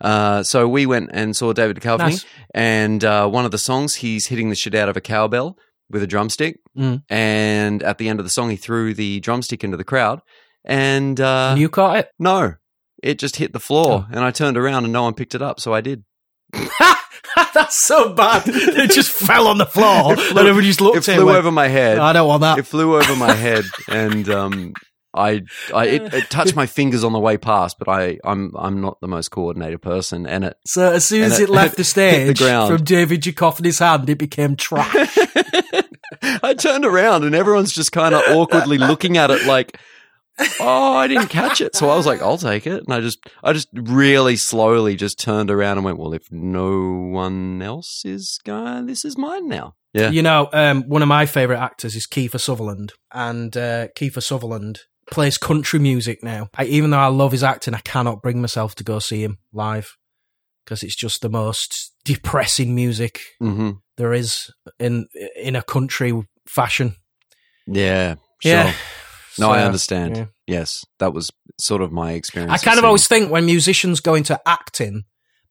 Uh, 0.00 0.42
so 0.42 0.66
we 0.68 0.86
went 0.86 1.10
and 1.12 1.36
saw 1.36 1.52
David 1.52 1.76
Duchovny 1.78 1.98
Nice. 1.98 2.24
and 2.54 3.04
uh, 3.04 3.28
one 3.28 3.44
of 3.44 3.50
the 3.50 3.58
songs 3.58 3.96
he's 3.96 4.26
hitting 4.28 4.48
the 4.48 4.56
shit 4.56 4.74
out 4.74 4.88
of 4.88 4.96
a 4.96 5.00
cowbell 5.00 5.56
with 5.90 6.02
a 6.02 6.06
drumstick 6.06 6.56
Mm. 6.78 7.02
and 7.10 7.82
at 7.82 7.98
the 7.98 8.08
end 8.08 8.20
of 8.20 8.24
the 8.24 8.30
song 8.30 8.48
he 8.50 8.56
threw 8.56 8.94
the 8.94 9.20
drumstick 9.20 9.62
into 9.64 9.76
the 9.76 9.84
crowd 9.84 10.20
and 10.64 11.20
uh, 11.20 11.48
And 11.50 11.60
you 11.60 11.68
caught 11.68 11.96
it? 11.98 12.08
no, 12.18 12.54
it 13.02 13.18
just 13.18 13.36
hit 13.36 13.52
the 13.52 13.60
floor 13.60 14.06
Oh. 14.06 14.06
and 14.10 14.20
I 14.24 14.30
turned 14.30 14.56
around 14.56 14.84
and 14.84 14.92
no 14.92 15.02
one 15.02 15.14
picked 15.14 15.34
it 15.34 15.42
up, 15.42 15.58
so 15.60 15.74
I 15.74 15.80
did. 15.80 16.04
That's 17.54 17.84
so 17.86 18.12
bad. 18.12 18.42
it 18.46 18.90
just 18.90 19.10
fell 19.12 19.46
on 19.48 19.58
the 19.58 19.66
floor. 19.66 20.12
It 20.14 20.30
and 20.30 20.38
everyone 20.38 20.64
just 20.64 20.80
looked 20.80 20.96
it 20.98 21.02
flew 21.04 21.14
and 21.14 21.26
went, 21.26 21.38
over 21.38 21.50
my 21.50 21.68
head. 21.68 21.98
I 21.98 22.12
don't 22.12 22.28
want 22.28 22.40
that. 22.42 22.58
It 22.58 22.64
flew 22.66 22.96
over 22.96 23.16
my 23.16 23.32
head, 23.32 23.64
and 23.88 24.28
um, 24.28 24.72
I, 25.12 25.42
I 25.74 25.86
it, 25.86 26.14
it 26.14 26.24
touched 26.30 26.54
my 26.54 26.66
fingers 26.66 27.04
on 27.04 27.12
the 27.12 27.18
way 27.18 27.36
past. 27.36 27.78
But 27.78 27.88
I, 27.88 28.18
I'm, 28.24 28.52
I'm 28.56 28.80
not 28.80 29.00
the 29.00 29.08
most 29.08 29.30
coordinated 29.30 29.82
person, 29.82 30.26
and 30.26 30.44
it. 30.44 30.56
So 30.66 30.92
as 30.92 31.04
soon 31.04 31.24
as 31.24 31.38
it 31.38 31.44
it 31.44 31.52
left 31.52 31.76
the 31.76 31.82
hit 32.00 32.26
the 32.26 32.44
ground. 32.44 32.72
from 32.72 32.84
David 32.84 33.22
Duchovny's 33.22 33.78
hand, 33.78 34.08
it 34.08 34.18
became 34.18 34.56
trash. 34.56 35.18
I 36.42 36.54
turned 36.54 36.84
around, 36.84 37.24
and 37.24 37.34
everyone's 37.34 37.72
just 37.72 37.92
kind 37.92 38.14
of 38.14 38.22
awkwardly 38.28 38.78
looking 38.78 39.16
at 39.16 39.30
it, 39.30 39.46
like, 39.46 39.78
"Oh, 40.60 40.96
I 40.96 41.06
didn't 41.06 41.28
catch 41.28 41.60
it." 41.60 41.74
So 41.74 41.88
I 41.88 41.96
was 41.96 42.06
like, 42.06 42.22
"I'll 42.22 42.38
take 42.38 42.66
it," 42.66 42.84
and 42.84 42.92
I 42.92 43.00
just, 43.00 43.18
I 43.42 43.52
just 43.52 43.68
really 43.72 44.36
slowly 44.36 44.96
just 44.96 45.18
turned 45.18 45.50
around 45.50 45.78
and 45.78 45.84
went, 45.84 45.98
"Well, 45.98 46.12
if 46.12 46.30
no 46.30 46.92
one 46.92 47.62
else 47.62 48.02
is 48.04 48.38
going, 48.44 48.86
this 48.86 49.04
is 49.04 49.16
mine 49.16 49.48
now." 49.48 49.74
Yeah. 49.92 50.10
You 50.10 50.22
know, 50.22 50.48
um, 50.52 50.84
one 50.84 51.02
of 51.02 51.08
my 51.08 51.26
favourite 51.26 51.60
actors 51.60 51.96
is 51.96 52.06
Kiefer 52.06 52.40
Sutherland, 52.40 52.92
and 53.12 53.56
uh, 53.56 53.88
Kiefer 53.96 54.22
Sutherland 54.22 54.80
plays 55.10 55.38
country 55.38 55.78
music 55.78 56.22
now. 56.22 56.48
I, 56.54 56.64
even 56.66 56.90
though 56.90 56.98
I 56.98 57.06
love 57.08 57.32
his 57.32 57.42
acting, 57.44 57.74
I 57.74 57.80
cannot 57.80 58.22
bring 58.22 58.40
myself 58.40 58.74
to 58.76 58.84
go 58.84 58.98
see 58.98 59.22
him 59.22 59.38
live 59.52 59.96
because 60.64 60.82
it's 60.82 60.96
just 60.96 61.22
the 61.22 61.28
most 61.28 61.92
depressing 62.04 62.74
music 62.74 63.20
hmm 63.38 63.70
there 63.96 64.12
is 64.14 64.50
in 64.78 65.06
in 65.36 65.54
a 65.56 65.62
country 65.62 66.12
fashion. 66.48 66.94
Yeah. 67.66 68.14
Sure. 68.42 68.52
Yeah. 68.52 68.72
No, 69.38 69.50
I 69.50 69.62
understand. 69.62 70.16
yeah. 70.16 70.24
Yes, 70.46 70.84
that 70.98 71.12
was 71.14 71.30
sort 71.58 71.82
of 71.82 71.92
my 71.92 72.12
experience. 72.12 72.52
I 72.52 72.56
kind 72.56 72.74
of 72.78 72.80
seeing- 72.82 72.86
always 72.86 73.06
think 73.06 73.30
when 73.30 73.44
musicians 73.46 74.00
go 74.00 74.14
into 74.14 74.40
acting, 74.46 75.04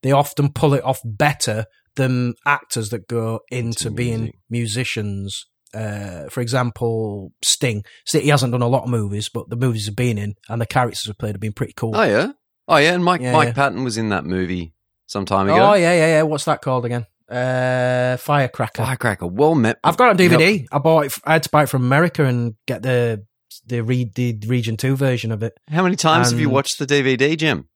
they 0.03 0.11
often 0.11 0.51
pull 0.51 0.73
it 0.73 0.83
off 0.83 0.99
better 1.05 1.65
than 1.95 2.33
actors 2.45 2.89
that 2.89 3.07
go 3.07 3.39
into, 3.51 3.89
being 3.91 4.19
music. 4.21 4.35
musicians. 4.49 5.45
Uh, 5.73 6.27
for 6.29 6.41
example, 6.41 7.31
Sting. 7.43 7.83
He 8.11 8.29
hasn't 8.29 8.51
done 8.51 8.61
a 8.61 8.67
lot 8.67 8.83
of 8.83 8.89
movies, 8.89 9.29
but 9.29 9.49
the 9.49 9.55
movies 9.55 9.85
have 9.85 9.95
been 9.95 10.17
in 10.17 10.35
and 10.49 10.59
the 10.61 10.65
characters 10.65 11.05
have 11.07 11.17
played 11.17 11.35
have 11.35 11.41
been 11.41 11.53
pretty 11.53 11.73
cool. 11.75 11.95
Oh 11.95 12.03
yeah, 12.03 12.31
oh 12.67 12.77
yeah, 12.77 12.93
and 12.93 13.03
Mike 13.03 13.21
Yeah, 13.21 13.33
Mike 13.33 13.49
yeah. 13.49 13.53
Patton 13.53 13.83
was 13.83 13.97
in 13.97 14.09
that 14.09 14.25
movie 14.25 14.73
some 15.07 15.25
time 15.25 15.47
ago. 15.47 15.71
Oh 15.71 15.73
yeah, 15.75 15.93
yeah, 15.93 16.07
yeah. 16.07 16.21
What's 16.23 16.45
that 16.45 16.61
called 16.61 16.85
again? 16.85 17.05
Uh, 17.29 18.17
Firecracker. 18.17 18.83
Firecracker. 18.83 19.27
Well 19.27 19.53
met. 19.53 19.77
I've 19.83 19.97
got 19.97 20.07
it 20.19 20.23
on 20.23 20.31
Yep. 20.31 20.39
DVD. 20.39 20.65
I 20.71 20.77
bought 20.79 21.05
it. 21.05 21.13
I 21.23 21.33
had 21.33 21.43
to 21.43 21.49
buy 21.49 21.63
it 21.63 21.69
from 21.69 21.83
America 21.83 22.25
and 22.25 22.55
get 22.65 22.81
the 22.81 23.23
the 23.67 23.81
re- 23.83 24.11
the 24.15 24.39
Region 24.47 24.77
Two 24.77 24.95
version 24.95 25.31
of 25.31 25.43
it. 25.43 25.53
How 25.69 25.83
many 25.83 25.95
times 25.95 26.31
have 26.31 26.39
you 26.39 26.49
watched 26.49 26.79
the 26.79 26.87
DVD, 26.87 27.37
Jim? 27.37 27.67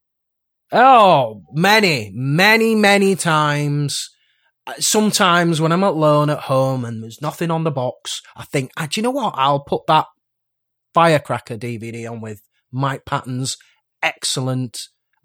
Oh, 0.71 1.43
many, 1.53 2.11
many, 2.15 2.73
many 2.73 3.15
times. 3.15 4.09
Sometimes 4.79 5.59
when 5.59 5.71
I'm 5.73 5.83
alone 5.83 6.29
at 6.29 6.39
home 6.41 6.85
and 6.85 7.03
there's 7.03 7.21
nothing 7.21 7.51
on 7.51 7.63
the 7.65 7.71
box, 7.71 8.21
I 8.35 8.45
think, 8.45 8.71
ah, 8.77 8.87
do 8.89 8.99
you 8.99 9.03
know 9.03 9.11
what? 9.11 9.33
I'll 9.37 9.59
put 9.63 9.87
that 9.87 10.05
Firecracker 10.93 11.57
DVD 11.57 12.09
on 12.09 12.21
with 12.21 12.41
Mike 12.71 13.03
Patton's 13.05 13.57
excellent 14.01 14.77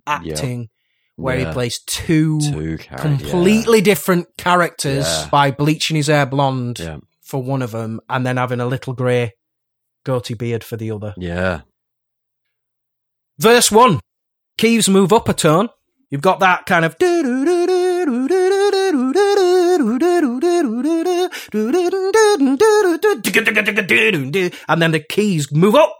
acting, 0.06 0.68
where 1.16 1.38
Yeah. 1.38 1.46
he 1.48 1.52
plays 1.52 1.80
two, 1.86 2.40
Two 2.40 2.78
characters. 2.78 3.00
completely 3.00 3.80
different 3.80 4.26
characters 4.36 5.04
Yeah. 5.06 5.28
by 5.30 5.50
bleaching 5.52 5.96
his 5.96 6.08
hair 6.08 6.26
blonde 6.26 6.78
Yeah. 6.80 6.98
for 7.22 7.42
one 7.42 7.62
of 7.62 7.70
them 7.70 8.00
and 8.08 8.26
then 8.26 8.38
having 8.38 8.60
a 8.60 8.66
little 8.66 8.92
grey 8.92 9.34
goatee 10.04 10.34
beard 10.34 10.64
for 10.64 10.76
the 10.76 10.90
other. 10.90 11.14
Yeah. 11.16 11.60
Verse 13.38 13.70
one. 13.70 14.00
Keeves 14.56 14.88
move 14.88 15.12
up 15.12 15.28
a 15.28 15.34
tone. 15.34 15.68
You've 16.10 16.22
got 16.22 16.40
that 16.40 16.66
kind 16.66 16.84
of 16.84 16.98
and 24.68 24.82
then 24.82 24.90
the 24.92 25.00
keys 25.08 25.50
move 25.52 25.74
up 25.74 25.94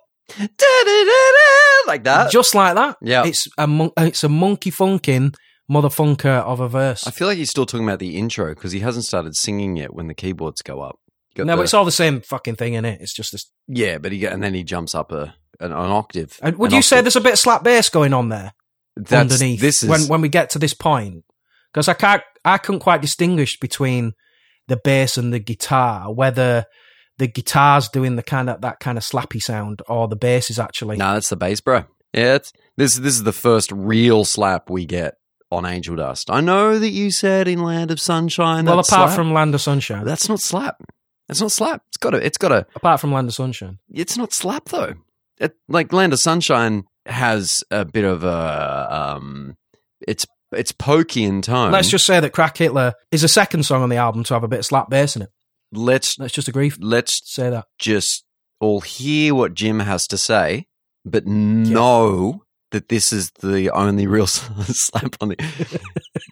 like 1.87 2.05
that. 2.05 2.31
just 2.31 2.55
like 2.55 2.75
that. 2.75 2.97
Yeah. 3.01 3.25
it's 3.27 3.49
a 3.57 3.67
mon- 3.67 3.93
it's 3.97 4.23
a 4.25 4.29
monkey 4.29 4.71
funkin' 4.71 5.35
motherfunker 5.71 6.43
of 6.43 6.61
a 6.61 6.69
verse. 6.69 7.07
I 7.07 7.11
feel 7.11 7.27
like 7.29 7.39
he's 7.39 7.51
still 7.51 7.67
talking 7.67 7.87
about 7.87 7.99
the 7.99 8.17
intro 8.17 8.55
because 8.55 8.73
he 8.73 8.81
hasn't 8.81 9.05
started 9.05 9.35
singing 9.37 9.77
yet 9.77 9.95
when 9.95 10.07
the 10.09 10.15
keyboards 10.15 10.63
go 10.63 10.81
up. 10.83 10.97
Got 11.35 11.47
No, 11.47 11.53
the- 11.53 11.57
but 11.59 11.63
it's 11.65 11.75
all 11.75 11.85
the 11.85 11.93
same 11.93 12.21
fucking 12.21 12.57
thing 12.57 12.75
in 12.75 12.85
it. 12.85 13.01
It's 13.01 13.15
just 13.15 13.33
this. 13.33 13.51
yeah, 13.67 13.99
but 13.99 14.13
he 14.13 14.25
and 14.27 14.43
then 14.43 14.55
he 14.55 14.65
jumps 14.65 14.95
up 14.95 15.13
a 15.13 15.35
an, 15.61 15.73
an 15.73 15.91
octave. 15.91 16.39
And 16.43 16.57
would 16.59 16.71
An 16.73 16.77
you 16.77 16.83
say 16.83 16.97
octave. 16.97 17.05
there's 17.05 17.17
a 17.17 17.21
bit 17.21 17.33
of 17.35 17.39
slap 17.39 17.65
bass 17.65 17.89
going 17.89 18.13
on 18.13 18.29
there 18.29 18.53
That's- 18.97 19.33
underneath 19.33 19.61
This 19.61 19.83
is 19.83 19.89
when 19.89 20.03
when 20.09 20.21
we 20.21 20.29
get 20.29 20.51
to 20.51 20.59
this 20.59 20.75
point? 20.75 21.25
Because 21.73 21.89
I 21.89 21.95
can't, 21.95 22.23
I 22.45 22.59
couldn't 22.59 22.81
quite 22.81 23.03
distinguish 23.03 23.59
between 23.59 24.13
the 24.69 24.77
bass 24.77 25.17
and 25.17 25.33
the 25.33 25.39
guitar, 25.39 26.13
whether 26.13 26.67
the 27.19 27.27
guitar's 27.27 27.89
doing 27.89 28.17
the 28.17 28.23
kind 28.23 28.49
of 28.49 28.61
that 28.61 28.81
kind 28.81 28.97
of 28.97 29.05
slappy 29.05 29.43
sound 29.43 29.83
or 29.89 30.09
the 30.09 30.17
bass 30.17 30.51
is 30.51 30.59
actually. 30.59 30.97
no, 30.97 31.15
that's 31.15 31.29
the 31.29 31.37
bass, 31.37 31.61
bro. 31.61 31.85
Yeah, 32.13 32.37
it's, 32.37 32.53
this 32.77 32.97
this 32.97 33.15
is 33.15 33.25
the 33.25 33.33
first 33.33 33.71
real 33.73 34.25
slap 34.25 34.71
we 34.71 34.87
get 34.87 35.15
on 35.51 35.67
Angel 35.67 35.97
Dust. 35.97 36.31
I 36.31 36.41
know 36.41 36.79
that 36.79 36.91
you 36.91 37.11
said 37.11 37.49
in 37.49 37.63
Land 37.63 37.91
of 37.91 38.01
Sunshine. 38.01 38.65
well, 38.65 38.79
apart 38.79 38.87
slap. 39.11 39.17
from 39.17 39.33
Land 39.33 39.55
of 39.55 39.61
Sunshine, 39.61 40.05
that's 40.05 40.29
not 40.29 40.41
slap. 40.41 40.83
That's 41.27 41.41
not 41.41 41.53
slap. 41.53 41.83
It's 41.89 41.99
got 41.99 42.15
a. 42.15 42.25
It's 42.25 42.39
got 42.39 42.53
a. 42.53 42.67
apart 42.75 43.01
from 43.01 43.13
Land 43.13 43.29
of 43.29 43.35
Sunshine, 43.35 43.79
It's 43.91 44.17
not 44.17 44.33
slap 44.33 44.67
though. 44.67 44.95
It, 45.39 45.55
like 45.69 45.93
Land 45.93 46.13
of 46.13 46.21
Sunshine 46.21 46.85
has 47.07 47.63
a 47.71 47.85
bit 47.85 48.05
of 48.05 48.25
a. 48.25 48.89
Um, 48.91 49.57
it's 50.07 50.27
it's 50.53 50.73
pokey 50.73 51.25
in 51.25 51.43
tone. 51.43 51.73
let's 51.73 51.91
just 51.91 52.07
say 52.07 52.21
that 52.21 52.33
Crack 52.33 52.57
Hitler 52.57 52.95
is 53.11 53.23
the 53.23 53.29
second 53.29 53.65
song 53.65 53.83
on 53.83 53.89
the 53.89 53.97
album 53.97 54.25
to 54.25 54.35
have 54.35 54.45
a 54.45 54.49
bit 54.49 54.61
of 54.61 54.67
slap 54.67 54.89
bass 54.91 55.15
in 55.17 55.23
it. 55.23 55.31
let's 55.73 56.19
Let's 56.19 56.33
just 56.35 56.49
agree. 56.49 56.73
let's 56.79 57.21
Say 57.25 57.51
that. 57.51 57.67
just 57.79 58.25
all 58.61 58.81
hear 58.81 59.35
what 59.35 59.55
Jim 59.55 59.81
has 59.81 60.07
to 60.09 60.19
say, 60.19 60.67
but 61.05 61.27
know 61.27 62.43
that 62.71 62.89
this 62.89 63.13
is 63.13 63.31
the 63.41 63.71
only 63.71 64.07
real 64.07 64.27
slap 64.27 65.17
on 65.21 65.29
the 65.31 65.81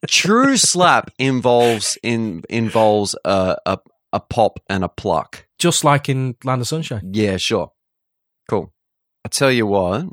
true 0.08 0.56
slap 0.56 1.10
involves 1.18 1.96
in 2.02 2.42
involves 2.50 3.14
a, 3.24 3.56
a 3.66 3.78
a 4.12 4.20
pop 4.20 4.58
and 4.68 4.82
a 4.84 4.88
pluck. 4.88 5.46
Just 5.58 5.84
like 5.84 6.08
in 6.08 6.34
Land 6.44 6.60
of 6.62 6.68
Sunshine. 6.68 7.10
Yeah, 7.12 7.36
sure, 7.38 7.70
cool. 8.48 8.72
I 9.24 9.28
tell 9.28 9.50
you 9.50 9.66
what, 9.66 10.06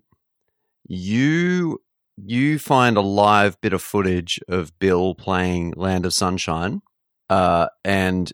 you 0.87 1.79
you 2.17 2.59
find 2.59 2.97
a 2.97 3.01
live 3.01 3.59
bit 3.61 3.73
of 3.73 3.81
footage 3.81 4.39
of 4.47 4.77
Bill 4.79 5.15
playing 5.15 5.73
Land 5.75 6.05
of 6.05 6.13
Sunshine, 6.13 6.81
uh, 7.29 7.67
and 7.83 8.31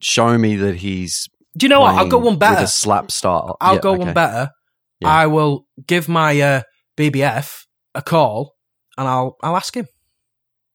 show 0.00 0.38
me 0.38 0.56
that 0.56 0.76
he's 0.76 1.28
Do 1.56 1.66
you 1.66 1.70
know 1.70 1.80
what? 1.80 1.94
I'll 1.96 2.08
go 2.08 2.18
one 2.18 2.38
better. 2.38 2.66
slap 2.66 3.10
style. 3.10 3.56
I'll 3.60 3.74
Yeah, 3.74 3.80
go 3.80 3.90
okay. 3.92 4.04
one 4.04 4.14
better. 4.14 4.50
Yeah. 5.00 5.08
I 5.08 5.26
will 5.26 5.66
give 5.86 6.08
my 6.08 6.38
uh, 6.40 6.62
BBF 6.96 7.64
a 7.94 8.02
call 8.02 8.54
and 8.96 9.08
I'll 9.08 9.36
I'll 9.42 9.56
ask 9.56 9.74
him. 9.76 9.86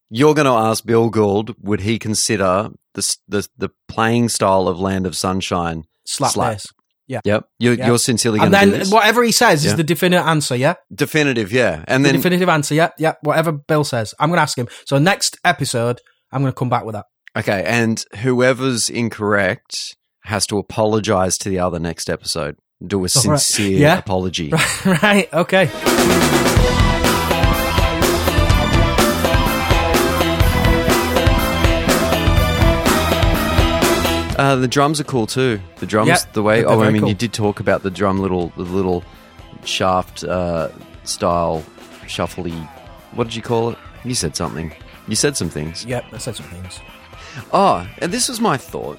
You're 0.10 0.34
going 0.36 0.46
to 0.46 0.52
ask 0.52 0.86
Bill 0.86 1.10
Gould, 1.10 1.56
would 1.60 1.82
he 1.82 1.98
consider 2.00 2.70
the 2.94 3.18
the, 3.28 3.48
the 3.58 3.70
playing 3.88 4.30
style 4.30 4.68
of 4.68 4.80
Land 4.80 5.06
of 5.06 5.16
Sunshine 5.16 5.86
Slap, 6.06 6.32
Slap. 6.32 6.52
bass. 6.54 6.68
Yeah. 7.08 7.22
Yep, 7.24 7.46
you're, 7.60 7.74
Yeah. 7.76 7.88
you're 7.88 8.00
sincerely 8.00 8.40
going 8.40 8.54
And 8.54 8.72
to 8.72 8.78
do 8.80 8.84
then 8.86 8.92
whatever 8.92 9.24
he 9.24 9.32
says 9.32 9.64
Yeah. 9.64 9.72
is 9.72 9.78
the 9.78 9.84
definitive 9.84 10.26
answer, 10.26 10.56
yeah? 10.56 10.74
Definitive, 10.94 11.52
yeah. 11.52 11.84
And 11.88 12.04
the 12.04 12.10
then 12.10 12.16
definitive 12.16 12.50
answer, 12.50 12.74
yeah, 12.74 12.90
yeah. 12.98 13.14
Whatever 13.22 13.52
Bill 13.52 13.84
says. 13.84 14.14
I'm 14.20 14.30
gonna 14.30 14.42
ask 14.42 14.58
him. 14.58 14.68
So 14.88 14.98
next 14.98 15.38
episode, 15.46 16.02
I'm 16.32 16.42
gonna 16.42 16.54
come 16.54 16.70
back 16.70 16.84
with 16.86 16.94
that. 16.94 17.06
okay, 17.38 17.64
and 17.66 18.04
whoever's 18.22 18.90
incorrect 18.90 19.96
has 20.24 20.48
to 20.48 20.58
apologize 20.58 21.38
to 21.38 21.50
the 21.50 21.60
other 21.60 21.78
next 21.80 22.10
episode. 22.10 22.56
Do 22.86 22.98
a 22.98 23.02
right. 23.04 23.10
sincere 23.12 23.78
Yeah. 23.78 23.98
apology. 24.00 24.52
right, 24.86 25.32
okay. 25.34 25.70
Uh, 34.38 34.56
the 34.58 34.68
drums 34.68 35.00
are 35.00 35.04
cool 35.06 35.28
too. 35.28 35.60
The 35.78 35.86
drums, 35.86 36.08
Yeah, 36.10 36.18
the 36.34 36.44
way. 36.44 36.62
they're 36.62 36.70
Oh, 36.70 36.82
I 36.82 36.90
mean, 36.92 37.02
cool. 37.02 37.10
you 37.10 37.16
did 37.16 37.34
talk 37.34 37.60
about 37.60 37.84
the 37.84 37.92
drum 37.92 38.20
little, 38.20 38.50
the 38.58 38.64
little 38.64 39.04
shaft 39.64 40.24
uh, 40.24 40.70
style 41.04 41.64
shuffly. 42.06 42.54
What 43.14 43.26
did 43.26 43.36
you 43.36 43.42
call 43.42 43.70
it? 43.72 43.78
You 44.04 44.14
said 44.16 44.36
something. 44.36 44.74
You 45.08 45.16
said 45.16 45.38
some 45.38 45.50
things. 45.50 45.86
Yep, 45.86 46.06
I 46.14 46.18
said 46.18 46.36
some 46.36 46.46
things. 46.48 46.80
Oh, 47.54 47.88
and 48.00 48.12
this 48.12 48.30
was 48.30 48.40
my 48.42 48.58
thought 48.58 48.98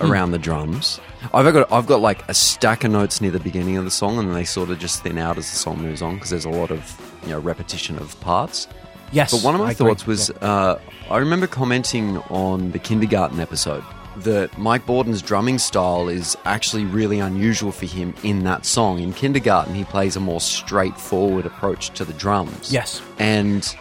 around 0.00 0.30
the 0.32 0.38
drums. 0.38 1.00
I've 1.34 1.52
got 1.52 1.70
I've 1.72 1.86
got 1.86 2.00
like 2.00 2.26
a 2.28 2.34
stack 2.34 2.84
of 2.84 2.90
notes 2.90 3.20
near 3.20 3.30
the 3.30 3.40
beginning 3.40 3.76
of 3.76 3.84
the 3.84 3.90
song, 3.90 4.18
and 4.18 4.34
they 4.34 4.44
sort 4.44 4.70
of 4.70 4.78
just 4.78 5.02
thin 5.02 5.18
out 5.18 5.38
as 5.38 5.50
the 5.50 5.56
song 5.56 5.80
moves 5.80 6.02
on 6.02 6.14
because 6.14 6.30
there's 6.30 6.44
a 6.44 6.50
lot 6.50 6.70
of 6.70 7.18
you 7.22 7.30
know 7.30 7.38
repetition 7.38 7.98
of 7.98 8.18
parts. 8.20 8.66
Yes. 9.12 9.30
But 9.32 9.42
one 9.44 9.54
of 9.54 9.60
my 9.60 9.68
I 9.68 9.70
agree. 9.72 9.86
thoughts 9.88 10.06
was 10.06 10.30
uh, 10.30 10.80
I 11.10 11.18
remember 11.18 11.46
commenting 11.46 12.18
on 12.30 12.70
the 12.72 12.78
kindergarten 12.78 13.40
episode 13.40 13.84
that 14.18 14.56
Mike 14.58 14.84
Bordin's 14.86 15.22
drumming 15.22 15.58
style 15.58 16.08
is 16.08 16.36
actually 16.44 16.84
really 16.84 17.18
unusual 17.18 17.72
for 17.72 17.86
him 17.86 18.14
in 18.22 18.44
that 18.44 18.66
song. 18.66 18.98
In 18.98 19.12
kindergarten, 19.12 19.74
he 19.74 19.84
plays 19.84 20.16
a 20.16 20.20
more 20.20 20.40
straightforward 20.40 21.46
approach 21.46 21.90
to 21.90 22.04
the 22.04 22.12
drums. 22.14 22.72
Yes. 22.72 23.00
And 23.18 23.74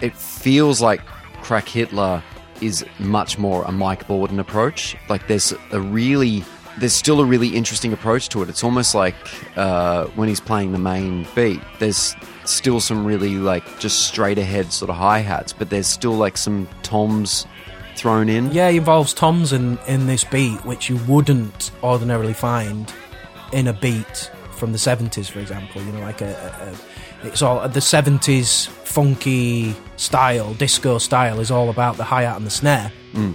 it 0.00 0.14
feels 0.16 0.80
like 0.80 1.04
Crack 1.42 1.68
Hitler 1.68 2.22
is 2.60 2.84
much 2.98 3.38
more 3.38 3.64
a 3.64 3.72
Mike 3.72 4.06
Borden 4.06 4.38
approach. 4.38 4.96
Like 5.08 5.26
there's 5.28 5.52
a 5.72 5.80
really, 5.80 6.44
there's 6.78 6.94
still 6.94 7.20
a 7.20 7.24
really 7.24 7.48
interesting 7.48 7.92
approach 7.92 8.28
to 8.30 8.42
it. 8.42 8.48
It's 8.48 8.64
almost 8.64 8.94
like 8.94 9.14
uh, 9.56 10.06
when 10.14 10.28
he's 10.28 10.40
playing 10.40 10.72
the 10.72 10.78
main 10.78 11.26
beat, 11.34 11.60
there's 11.78 12.14
still 12.44 12.80
some 12.80 13.04
really 13.04 13.36
like 13.36 13.78
just 13.78 14.06
straight 14.06 14.38
ahead 14.38 14.72
sort 14.72 14.90
of 14.90 14.96
hi 14.96 15.18
hats, 15.18 15.52
but 15.52 15.70
there's 15.70 15.86
still 15.86 16.12
like 16.12 16.36
some 16.36 16.68
toms 16.82 17.46
thrown 17.96 18.28
in. 18.28 18.50
Yeah, 18.52 18.70
he 18.70 18.76
involves 18.78 19.14
toms 19.14 19.52
in, 19.52 19.78
in 19.86 20.06
this 20.06 20.24
beat, 20.24 20.64
which 20.64 20.88
you 20.88 20.96
wouldn't 21.08 21.70
ordinarily 21.82 22.32
find 22.34 22.92
in 23.52 23.68
a 23.68 23.72
beat 23.72 24.30
from 24.52 24.72
the 24.72 24.78
70s, 24.78 25.30
for 25.30 25.40
example. 25.40 25.82
You 25.82 25.92
know, 25.92 26.00
like 26.00 26.20
a, 26.20 26.32
a, 26.62 26.70
a 27.24 27.28
it's 27.28 27.42
all 27.42 27.66
the 27.68 27.80
70s 27.80 28.68
funky 28.68 29.74
style, 29.96 30.54
disco 30.54 30.98
style 30.98 31.40
is 31.40 31.50
all 31.50 31.70
about 31.70 31.96
the 31.96 32.04
hi 32.04 32.22
hat 32.22 32.36
and 32.36 32.46
the 32.46 32.50
snare. 32.50 32.92
Mm. 33.14 33.34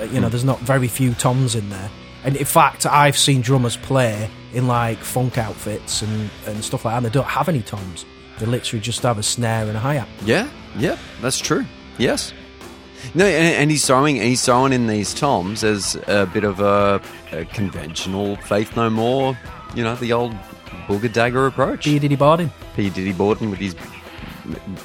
Uh, 0.00 0.04
You 0.04 0.20
know, 0.20 0.28
there's 0.28 0.44
not 0.44 0.60
very 0.60 0.88
few 0.88 1.14
toms 1.14 1.54
in 1.54 1.68
there. 1.70 1.90
And 2.24 2.34
in 2.36 2.44
fact, 2.44 2.86
I've 2.86 3.16
seen 3.16 3.40
drummers 3.40 3.76
play 3.76 4.28
in 4.52 4.66
like 4.66 4.98
funk 4.98 5.38
outfits 5.38 6.02
and, 6.02 6.30
and 6.46 6.64
stuff 6.64 6.84
like 6.84 6.92
that, 6.92 6.96
and 6.98 7.06
they 7.06 7.10
don't 7.10 7.26
have 7.28 7.48
any 7.48 7.62
toms. 7.62 8.04
They 8.38 8.46
literally 8.46 8.80
just 8.80 9.02
have 9.02 9.18
a 9.18 9.22
snare 9.22 9.66
and 9.66 9.76
a 9.76 9.80
hi 9.80 9.94
hat. 9.94 10.08
Yeah, 10.24 10.48
yeah, 10.76 10.98
that's 11.20 11.38
true. 11.38 11.64
Yes. 11.98 12.32
No, 13.14 13.24
and, 13.24 13.54
and 13.54 13.70
he's 13.70 13.86
throwing 13.86 14.16
he's 14.16 14.44
throwing 14.44 14.72
in 14.72 14.86
these 14.86 15.14
toms 15.14 15.62
as 15.64 15.96
a 16.06 16.26
bit 16.26 16.44
of 16.44 16.60
a, 16.60 17.00
a 17.32 17.44
conventional 17.46 18.36
Faith 18.36 18.76
No 18.76 18.90
More, 18.90 19.36
you 19.74 19.82
know, 19.84 19.94
the 19.96 20.12
old 20.12 20.34
booger 20.86 21.12
dagger 21.12 21.46
approach. 21.46 21.84
P. 21.84 21.98
Diddy 21.98 22.16
Bordin. 22.16 22.50
P 22.74 22.90
Diddy 22.90 23.12
Bordin 23.12 23.50
with 23.50 23.58
his 23.58 23.74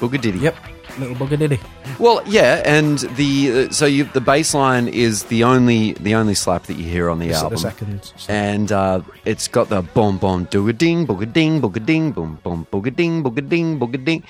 booger 0.00 0.20
diddy. 0.20 0.38
Yep, 0.40 0.56
little 0.98 1.14
bugger 1.16 1.38
Diddy. 1.38 1.60
Well, 1.98 2.22
yeah, 2.26 2.62
and 2.64 2.98
the 3.16 3.66
uh, 3.68 3.72
so 3.72 3.86
you, 3.86 4.04
the 4.04 4.20
bass 4.20 4.54
line 4.54 4.88
is 4.88 5.24
the 5.24 5.44
only 5.44 5.92
the 5.94 6.14
only 6.14 6.34
slap 6.34 6.64
that 6.64 6.74
you 6.74 6.84
hear 6.84 7.10
on 7.10 7.18
the 7.18 7.30
s- 7.30 7.38
the 7.38 7.44
album. 7.44 7.58
second 7.58 8.12
and 8.28 8.72
uh, 8.72 9.00
it's 9.24 9.46
got 9.48 9.68
the 9.68 9.82
boom 9.82 10.18
boom 10.18 10.46
dooga 10.46 10.76
ding 10.76 11.06
booga 11.06 11.30
ding 11.30 11.60
booga 11.60 11.84
ding 11.84 12.12
boom 12.12 12.38
boom 12.42 12.66
booga 12.72 12.94
ding 12.94 13.22
booga 13.22 13.46
ding 13.46 13.78
booga 13.78 14.02
ding, 14.04 14.22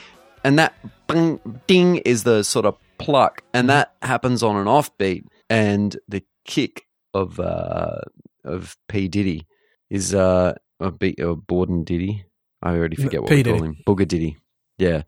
and 0.45 0.59
that 0.59 0.75
bing 1.07 1.41
ding 1.67 1.97
is 1.99 2.25
the 2.25 2.43
sort 2.43 2.67
of 2.67 2.77
pluck, 3.03 3.43
and 3.53 3.69
that 3.69 3.95
happens 4.03 4.43
on 4.43 4.57
an 4.57 4.67
offbeat, 4.67 5.25
and 5.51 5.97
the 6.09 6.23
kick 6.45 6.83
of 7.15 7.39
uh, 7.39 8.01
of 8.45 8.77
P 8.89 9.09
Diddy 9.09 9.47
is 9.91 10.15
uh, 10.15 10.55
a 10.81 10.91
beat 10.91 11.21
or 11.21 11.37
Bordin 11.37 11.85
Diddy. 11.85 12.25
I 12.63 12.77
already 12.77 12.97
forget 12.97 13.21
what 13.21 13.31
P. 13.31 13.37
we 13.37 13.45
call 13.45 13.63
him. 13.63 13.77
Booger 13.87 14.07
Diddy. 14.07 14.37
Yeah. 14.79 15.03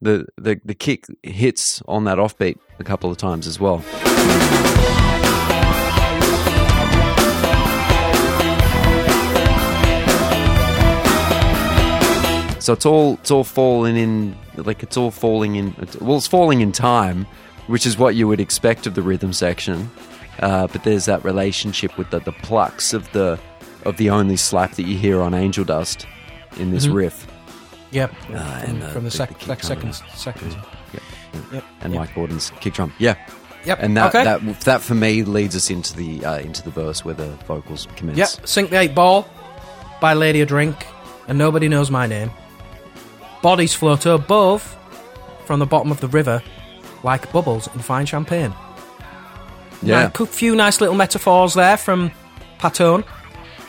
The, 0.00 0.26
the 0.36 0.60
the 0.64 0.74
kick 0.74 1.06
hits 1.24 1.82
on 1.88 2.04
that 2.04 2.18
offbeat 2.18 2.56
a 2.78 2.84
couple 2.84 3.10
of 3.10 3.16
times 3.16 3.48
as 3.48 3.58
well. 3.58 3.82
So 12.60 12.74
it's 12.74 12.86
all 12.86 13.14
it's 13.14 13.30
all 13.30 13.44
falling 13.44 13.96
in 13.96 14.36
like 14.62 14.82
it's 14.82 14.96
all 14.96 15.10
falling 15.10 15.56
in 15.56 15.74
well 16.00 16.16
it's 16.18 16.26
falling 16.26 16.60
in 16.60 16.72
time, 16.72 17.26
which 17.66 17.86
is 17.86 17.96
what 17.98 18.14
you 18.14 18.26
would 18.28 18.40
expect 18.40 18.86
of 18.86 18.94
the 18.94 19.02
rhythm 19.02 19.32
section. 19.32 19.90
Uh, 20.40 20.66
but 20.68 20.84
there's 20.84 21.06
that 21.06 21.24
relationship 21.24 21.96
with 21.98 22.10
the, 22.10 22.20
the 22.20 22.32
plucks 22.32 22.92
of 22.94 23.10
the 23.12 23.38
of 23.84 23.96
the 23.96 24.10
only 24.10 24.36
slap 24.36 24.72
that 24.74 24.84
you 24.86 24.96
hear 24.96 25.20
on 25.20 25.34
Angel 25.34 25.64
Dust 25.64 26.06
in 26.58 26.70
this 26.70 26.86
Mhm. 26.86 26.94
riff. 26.94 27.26
Yep, 27.90 28.12
Uh, 28.12 28.24
from, 28.26 28.38
and 28.70 28.82
the- 28.82 28.88
from 28.88 29.04
the, 29.04 29.10
the- 29.10 29.16
sec- 29.16 29.38
the 29.38 29.56
sec- 29.56 29.60
coming 29.60 29.92
second, 29.92 30.16
second. 30.16 30.52
Yeah. 30.92 31.00
think. 31.32 31.52
Yep, 31.52 31.64
And 31.80 31.92
yep. 31.94 32.00
Mike 32.00 32.14
Bordin's 32.14 32.52
kick 32.60 32.74
drum. 32.74 32.92
Yeah. 32.98 33.14
Yep, 33.64 33.78
And 33.82 33.96
that 33.96 34.14
okay. 34.14 34.24
that 34.24 34.60
that 34.60 34.80
for 34.82 34.94
me 34.94 35.22
leads 35.24 35.56
us 35.56 35.70
into 35.70 35.94
the 35.96 36.24
uh, 36.24 36.38
into 36.38 36.62
the 36.62 36.70
verse 36.70 37.04
where 37.04 37.14
the 37.14 37.28
vocals 37.46 37.86
commence. 37.96 38.16
Yep, 38.18 38.46
Sink 38.46 38.70
the 38.70 38.78
Eight 38.78 38.94
Ball 38.94 39.26
by 40.00 40.14
Lady 40.14 40.40
of 40.40 40.48
Drink, 40.48 40.86
and 41.26 41.36
Nobody 41.38 41.68
Knows 41.68 41.90
My 41.90 42.06
Name. 42.06 42.30
Bodies 43.42 43.74
float 43.74 44.06
above 44.06 44.76
from 45.44 45.60
the 45.60 45.66
bottom 45.66 45.90
of 45.90 46.00
the 46.00 46.08
river 46.08 46.42
like 47.02 47.30
bubbles 47.32 47.68
in 47.74 47.80
fine 47.80 48.06
champagne. 48.06 48.52
Yeah. 49.82 50.10
A 50.18 50.26
few 50.26 50.56
nice 50.56 50.80
little 50.80 50.96
metaphors 50.96 51.54
there 51.54 51.76
from 51.76 52.10
Patone. 52.58 53.04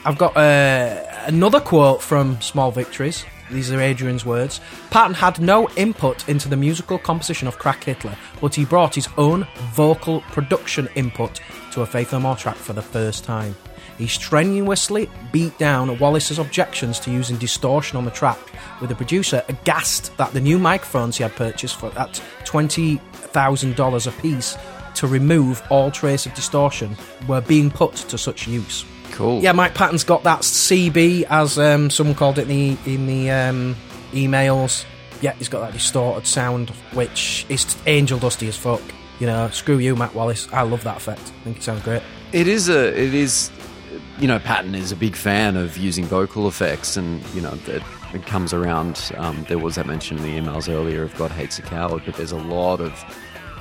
I've 0.06 0.18
got 0.18 0.36
uh, 0.36 1.06
another 1.26 1.60
quote 1.60 2.02
from 2.02 2.42
Small 2.42 2.72
Victories. 2.72 3.26
These 3.52 3.72
are 3.72 3.82
Adrian's 3.82 4.26
words. 4.26 4.60
Patton 4.92 5.16
had 5.16 5.40
no 5.40 5.70
input 5.70 6.28
into 6.30 6.50
the 6.50 6.56
musical 6.56 6.98
composition 6.98 7.48
of 7.48 7.58
Crack 7.58 7.84
Hitler, 7.84 8.16
but 8.42 8.54
he 8.54 8.66
brought 8.66 8.96
his 8.96 9.08
own 9.18 9.48
vocal 9.74 10.22
production 10.22 10.88
input 10.96 11.42
to 11.72 11.82
a 11.82 11.86
Faith 11.86 12.12
No 12.12 12.20
More 12.20 12.36
track 12.36 12.56
for 12.56 12.74
the 12.74 12.82
first 12.82 13.24
time. 13.24 13.56
He 13.98 14.08
strenuously 14.08 15.10
beat 15.32 15.58
down 15.58 15.98
Wallace's 16.00 16.40
objections 16.40 17.00
to 17.02 17.12
using 17.12 17.38
distortion 17.38 17.98
on 17.98 18.06
the 18.06 18.12
track, 18.12 18.40
with 18.80 18.90
the 18.90 18.96
producer 18.96 19.44
aghast 19.50 20.16
that 20.18 20.32
the 20.34 20.42
new 20.42 20.60
microphones 20.60 21.18
he 21.18 21.24
had 21.24 21.36
purchased 21.36 21.78
for 21.78 21.88
at 21.98 22.22
$20,000 22.46 24.08
a 24.08 24.22
piece 24.22 24.58
to 24.96 25.08
remove 25.08 25.62
all 25.70 25.92
trace 25.92 26.26
of 26.26 26.34
distortion 26.34 26.96
were 27.28 27.42
being 27.42 27.70
put 27.72 27.96
to 27.96 28.18
such 28.18 28.48
use. 28.48 28.86
Cool. 29.12 29.42
Yeah, 29.42 29.52
Mike 29.52 29.74
Patton's 29.74 30.04
got 30.04 30.24
that 30.24 30.42
CB, 30.42 31.24
as 31.30 31.58
um, 31.58 31.90
someone 31.90 32.16
called 32.16 32.38
it 32.38 32.50
in 32.50 32.76
the, 32.86 32.94
in 32.94 33.08
the 33.08 33.32
um, 33.32 33.76
emails. 34.12 34.86
Yeah, 35.22 35.34
he's 35.34 35.50
got 35.50 35.62
that 35.62 35.74
distorted 35.74 36.26
sound, 36.26 36.70
which 36.94 37.46
is 37.50 37.76
angel 37.86 38.20
dusty 38.20 38.48
as 38.48 38.56
fuck. 38.56 38.82
You 39.20 39.28
know, 39.28 39.50
screw 39.50 39.78
you, 39.78 39.96
Matt 39.96 40.16
Wallace. 40.16 40.48
I 40.54 40.62
love 40.62 40.84
that 40.86 40.98
effect. 40.98 41.20
I 41.20 41.44
think 41.44 41.58
it 41.58 41.64
sounds 41.64 41.84
great. 41.84 42.02
It 42.32 42.48
is 42.48 42.70
a. 42.70 42.88
It 42.88 43.14
is. 43.14 43.52
You 44.20 44.28
know, 44.28 44.40
Patton 44.40 44.76
is 44.76 44.92
a 44.92 44.96
big 44.96 45.16
fan 45.16 45.58
of 45.58 45.76
using 45.76 46.06
vocal 46.06 46.48
effects, 46.48 46.96
and 46.96 47.22
you 47.34 47.42
know 47.42 47.58
it, 47.68 47.84
it 48.14 48.26
comes 48.26 48.54
around. 48.54 49.12
Um, 49.18 49.46
there 49.48 49.60
was 49.60 49.76
that 49.76 49.86
mention 49.86 50.18
in 50.18 50.24
the 50.24 50.38
emails 50.40 50.68
earlier 50.72 51.04
of 51.04 51.16
God 51.18 51.32
hates 51.32 51.60
a 51.60 51.62
coward, 51.62 52.04
but 52.06 52.16
there's 52.16 52.32
a 52.32 52.38
lot 52.38 52.80
of 52.82 52.92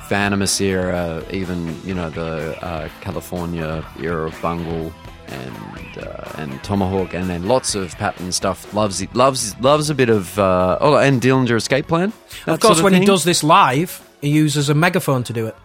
Fantômas 0.09 0.59
era, 0.59 1.23
even 1.31 1.79
you 1.85 1.93
know 1.93 2.09
the 2.09 2.57
uh, 2.63 2.89
California 3.01 3.85
era 4.01 4.27
of 4.27 4.41
Bungle 4.41 4.91
and 5.27 5.97
uh, 5.97 6.31
and 6.37 6.63
Tomahawk, 6.63 7.13
and 7.13 7.29
then 7.29 7.47
lots 7.47 7.75
of 7.75 7.95
Patton 7.97 8.31
stuff. 8.31 8.73
Loves 8.73 9.01
it. 9.01 9.13
Loves 9.15 9.57
loves 9.59 9.89
a 9.89 9.95
bit 9.95 10.09
of. 10.09 10.37
Uh, 10.39 10.77
oh, 10.81 10.97
and 10.97 11.21
Dillinger 11.21 11.55
Escape 11.57 11.87
Plan. 11.87 12.11
of 12.47 12.59
course, 12.59 12.77
sort 12.77 12.85
when 12.85 12.93
thing. 12.93 13.03
he 13.03 13.05
does 13.05 13.23
this 13.23 13.43
live, 13.43 14.01
he 14.21 14.29
uses 14.29 14.69
a 14.69 14.73
megaphone 14.73 15.23
to 15.25 15.33
do 15.33 15.45
it. 15.45 15.55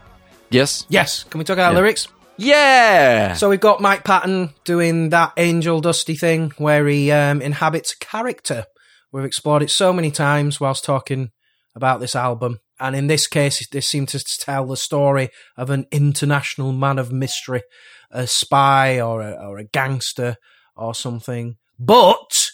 Yes. 0.51 0.85
Yes. 0.91 1.25
Can 1.25 1.39
we 1.39 1.45
talk 1.45 1.55
about 1.55 1.73
Yeah. 1.73 1.79
lyrics? 1.79 2.07
Yeah. 2.37 3.35
So 3.35 3.49
we've 3.49 3.61
got 3.61 3.81
Mike 3.81 4.05
Patton 4.05 4.51
doing 4.65 5.09
that 5.11 5.33
Angel 5.37 5.81
Dusty 5.81 6.15
thing 6.17 6.53
where 6.59 6.87
he 6.87 7.11
um, 7.11 7.41
inhabits 7.41 7.93
a 7.93 7.97
character. 7.97 8.67
We've 9.15 9.25
explored 9.25 9.63
it 9.63 9.71
so 9.71 9.93
many 9.93 10.11
times 10.11 10.59
whilst 10.59 10.85
talking 10.85 11.31
about 11.77 12.01
this 12.01 12.17
album. 12.17 12.59
And 12.81 12.97
in 12.97 13.07
this 13.07 13.29
case, 13.29 13.65
they 13.69 13.81
seem 13.81 14.07
to 14.07 14.19
tell 14.19 14.67
the 14.67 14.77
story 14.77 15.29
of 15.57 15.71
an 15.71 15.87
international 15.93 16.73
man 16.73 16.99
of 16.99 17.13
mystery, 17.13 17.63
a 18.11 18.27
spy 18.27 19.01
or 19.01 19.23
a, 19.23 19.31
or 19.31 19.59
a 19.59 19.69
gangster 19.69 20.35
or 20.77 20.97
something. 20.97 21.59
But 21.79 22.49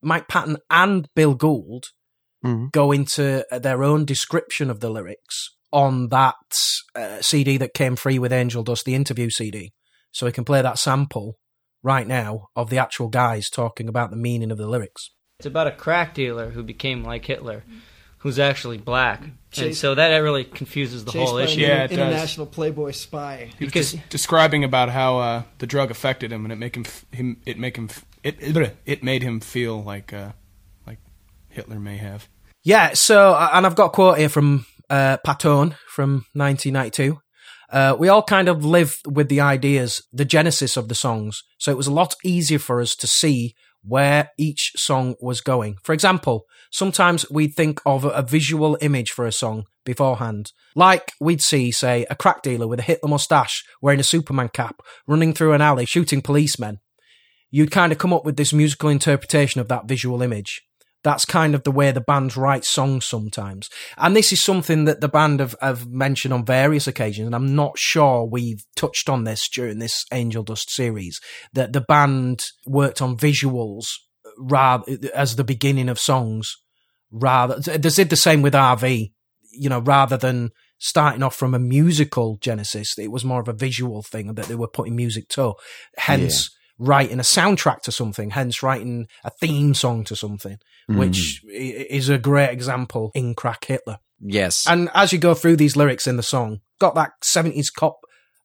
Mike 0.00 0.26
Patton 0.26 0.56
and 0.70 1.06
Bill 1.14 1.34
Gould 1.34 1.88
Mhm. 2.42 2.72
go 2.72 2.92
into 2.92 3.44
their 3.50 3.84
own 3.84 4.06
description 4.06 4.70
of 4.70 4.80
the 4.80 4.88
lyrics 4.88 5.50
on 5.70 6.08
that 6.08 6.36
uh, 6.94 7.20
CD 7.20 7.58
that 7.58 7.74
came 7.74 7.94
free 7.94 8.18
with 8.18 8.32
Angel 8.32 8.62
Dust, 8.62 8.86
the 8.86 8.94
interview 8.94 9.28
CD. 9.28 9.74
So 10.12 10.24
we 10.24 10.32
can 10.32 10.46
play 10.46 10.62
that 10.62 10.78
sample 10.78 11.36
right 11.82 12.06
now 12.06 12.46
of 12.56 12.70
the 12.70 12.78
actual 12.78 13.08
guys 13.08 13.50
talking 13.50 13.86
about 13.86 14.08
the 14.10 14.16
meaning 14.16 14.50
of 14.50 14.56
the 14.56 14.66
lyrics. 14.66 15.10
It's 15.40 15.46
about 15.46 15.66
a 15.68 15.72
crack 15.72 16.12
dealer 16.12 16.50
who 16.50 16.62
became 16.62 17.02
like 17.02 17.24
Hitler, 17.24 17.64
who's 18.18 18.38
actually 18.38 18.76
black, 18.76 19.22
and 19.22 19.36
Chase- 19.50 19.78
so 19.78 19.94
that 19.94 20.14
really 20.18 20.44
confuses 20.44 21.06
the 21.06 21.12
Chased 21.12 21.24
whole 21.24 21.36
by 21.38 21.44
an 21.44 21.48
issue. 21.48 21.64
inter- 21.64 21.84
international 21.94 22.46
Playboy 22.46 22.90
spy. 22.90 23.50
He 23.58 23.64
was 23.64 23.72
des- 23.92 24.02
describing 24.10 24.64
about 24.64 24.90
how 24.90 25.18
uh, 25.18 25.42
the 25.56 25.66
drug 25.66 25.90
affected 25.90 26.30
him, 26.30 26.44
and 26.44 26.52
it 26.52 26.56
make 26.56 26.76
him, 26.76 26.84
f- 26.86 27.06
him 27.10 27.40
it 27.46 27.58
make 27.58 27.78
him 27.78 27.86
f- 27.88 28.04
it 28.22 28.36
it, 28.38 28.76
it 28.84 29.02
made 29.02 29.22
him 29.22 29.40
feel 29.40 29.82
like 29.82 30.12
uh, 30.12 30.32
like 30.86 30.98
Hitler 31.48 31.80
may 31.80 31.96
have. 31.96 32.28
Yeah, 32.62 32.92
so, 32.92 33.30
uh, 33.32 33.48
and 33.54 33.64
I've 33.64 33.74
got 33.76 33.86
a 33.86 33.90
quote 33.90 34.18
here 34.18 34.28
from 34.28 34.66
uh, 34.90 35.16
Patone 35.26 35.74
from 35.88 36.26
1992. 36.34 37.18
Uh, 37.72 37.96
we 37.98 38.08
all 38.08 38.22
kind 38.22 38.48
of 38.48 38.62
live 38.66 38.98
with 39.06 39.30
the 39.30 39.40
ideas, 39.40 40.02
the 40.12 40.26
genesis 40.26 40.76
of 40.76 40.88
the 40.88 40.94
songs, 40.94 41.42
so 41.56 41.70
it 41.70 41.78
was 41.78 41.86
a 41.86 41.92
lot 41.92 42.14
easier 42.22 42.58
for 42.58 42.82
us 42.82 42.94
to 42.96 43.06
see 43.06 43.54
where 43.82 44.30
each 44.38 44.72
song 44.76 45.14
was 45.20 45.40
going. 45.40 45.76
For 45.82 45.92
example, 45.92 46.44
sometimes 46.70 47.28
we'd 47.30 47.54
think 47.54 47.80
of 47.86 48.04
a, 48.04 48.22
visual 48.22 48.76
image 48.80 49.10
for 49.10 49.26
a 49.26 49.32
song 49.32 49.64
beforehand. 49.84 50.52
Like 50.74 51.12
we'd 51.20 51.42
see, 51.42 51.70
say, 51.70 52.06
a 52.10 52.14
crack 52.14 52.42
dealer 52.42 52.68
with 52.68 52.80
a 52.80 52.82
Hitler 52.82 53.08
mustache 53.08 53.64
wearing 53.80 54.00
a 54.00 54.04
Superman 54.04 54.50
cap 54.50 54.82
running 55.06 55.32
through 55.32 55.52
an 55.52 55.62
alley 55.62 55.86
shooting 55.86 56.22
policemen. 56.22 56.78
You'd 57.50 57.72
kind 57.72 57.90
of 57.90 57.98
come 57.98 58.12
up 58.12 58.24
with 58.24 58.36
this 58.36 58.52
musical 58.52 58.90
interpretation 58.90 59.60
of 59.60 59.68
that 59.68 59.88
visual 59.88 60.22
image 60.22 60.62
that's 61.02 61.24
kind 61.24 61.54
of 61.54 61.62
the 61.62 61.70
way 61.70 61.90
the 61.92 62.00
band 62.00 62.36
writes 62.36 62.68
songs 62.68 63.06
sometimes. 63.06 63.68
And 63.96 64.14
this 64.14 64.32
is 64.32 64.42
something 64.42 64.84
that 64.84 65.00
the 65.00 65.08
band 65.08 65.40
have, 65.40 65.56
have 65.60 65.88
mentioned 65.88 66.34
on 66.34 66.44
various 66.44 66.86
occasions, 66.86 67.26
and 67.26 67.34
I'm 67.34 67.54
not 67.54 67.78
sure 67.78 68.24
we've 68.24 68.64
touched 68.76 69.08
on 69.08 69.24
this 69.24 69.48
during 69.48 69.78
this 69.78 70.04
Angel 70.12 70.42
Dust 70.42 70.70
series, 70.70 71.20
that 71.52 71.72
the 71.72 71.80
band 71.80 72.44
worked 72.66 73.00
on 73.00 73.16
visuals 73.16 73.86
uh, 74.24 74.30
rather 74.38 74.98
as 75.14 75.36
the 75.36 75.44
beginning 75.44 75.88
of 75.88 75.98
songs 75.98 76.56
rather 77.10 77.58
they 77.58 77.78
did 77.78 78.10
the 78.10 78.16
same 78.16 78.42
with 78.42 78.54
RV, 78.54 79.12
you 79.52 79.68
know, 79.68 79.80
rather 79.80 80.16
than 80.16 80.50
starting 80.78 81.22
off 81.22 81.34
from 81.34 81.54
a 81.54 81.58
musical 81.58 82.38
genesis, 82.40 82.98
it 82.98 83.10
was 83.10 83.24
more 83.24 83.40
of 83.40 83.48
a 83.48 83.52
visual 83.52 84.02
thing 84.02 84.34
that 84.34 84.46
they 84.46 84.54
were 84.54 84.68
putting 84.68 84.96
music 84.96 85.28
to. 85.28 85.54
Hence 85.96 86.50
writing 86.82 87.18
a 87.20 87.22
soundtrack 87.22 87.82
to 87.82 87.92
something, 87.92 88.30
hence 88.30 88.62
writing 88.62 89.06
a 89.22 89.30
theme 89.30 89.74
song 89.74 90.02
to 90.04 90.16
something, 90.16 90.56
which 90.88 91.44
is 91.46 92.08
a 92.08 92.16
great 92.18 92.48
example 92.50 93.12
in 93.14 93.34
Crack 93.34 93.66
Hitler. 93.66 93.98
Yes. 94.18 94.64
And 94.66 94.88
as 94.94 95.12
you 95.12 95.18
go 95.18 95.34
through 95.34 95.56
these 95.56 95.76
lyrics 95.76 96.06
in 96.06 96.16
the 96.16 96.22
song, 96.22 96.60
got 96.80 96.94
that 96.94 97.10
70s 97.22 97.72
cop 97.72 98.00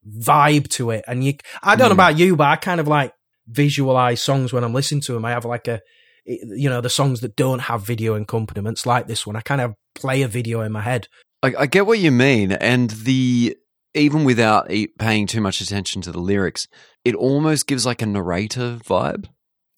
vibe 0.07 0.67
to 0.71 0.91
it. 0.91 1.05
And 1.07 1.23
you, 1.23 1.33
I 1.63 1.75
don't 1.75 1.87
know 1.89 1.95
Mm. 1.95 2.01
about 2.01 2.17
you, 2.19 2.35
but 2.35 2.47
I 2.47 2.57
kind 2.57 2.79
of 2.81 2.87
like 2.87 3.13
visualize 3.47 4.21
songs 4.21 4.51
when 4.53 4.63
I'm 4.63 4.73
listening 4.73 5.01
to 5.01 5.13
them. 5.13 5.25
I 5.25 5.31
have 5.31 5.45
like 5.45 5.67
a, 5.67 5.79
you 6.25 6.69
know, 6.69 6.81
the 6.81 6.89
songs 6.89 7.21
that 7.21 7.35
don't 7.35 7.59
have 7.59 7.85
video 7.85 8.15
accompaniments 8.15 8.85
like 8.85 9.07
this 9.07 9.25
one. 9.25 9.35
I 9.35 9.41
kind 9.41 9.61
of 9.61 9.75
play 9.95 10.21
a 10.23 10.27
video 10.27 10.61
in 10.61 10.71
my 10.71 10.81
head. 10.81 11.07
I, 11.41 11.53
I 11.59 11.65
get 11.67 11.85
what 11.85 11.99
you 11.99 12.11
mean, 12.11 12.51
and 12.51 12.89
the 12.89 13.55
even 13.95 14.23
without 14.23 14.69
paying 14.99 15.26
too 15.27 15.41
much 15.41 15.61
attention 15.61 16.01
to 16.03 16.11
the 16.11 16.19
lyrics, 16.19 16.67
it 17.03 17.15
almost 17.15 17.65
gives 17.67 17.85
like 17.85 18.01
a 18.01 18.05
narrator 18.05 18.77
vibe, 18.85 19.26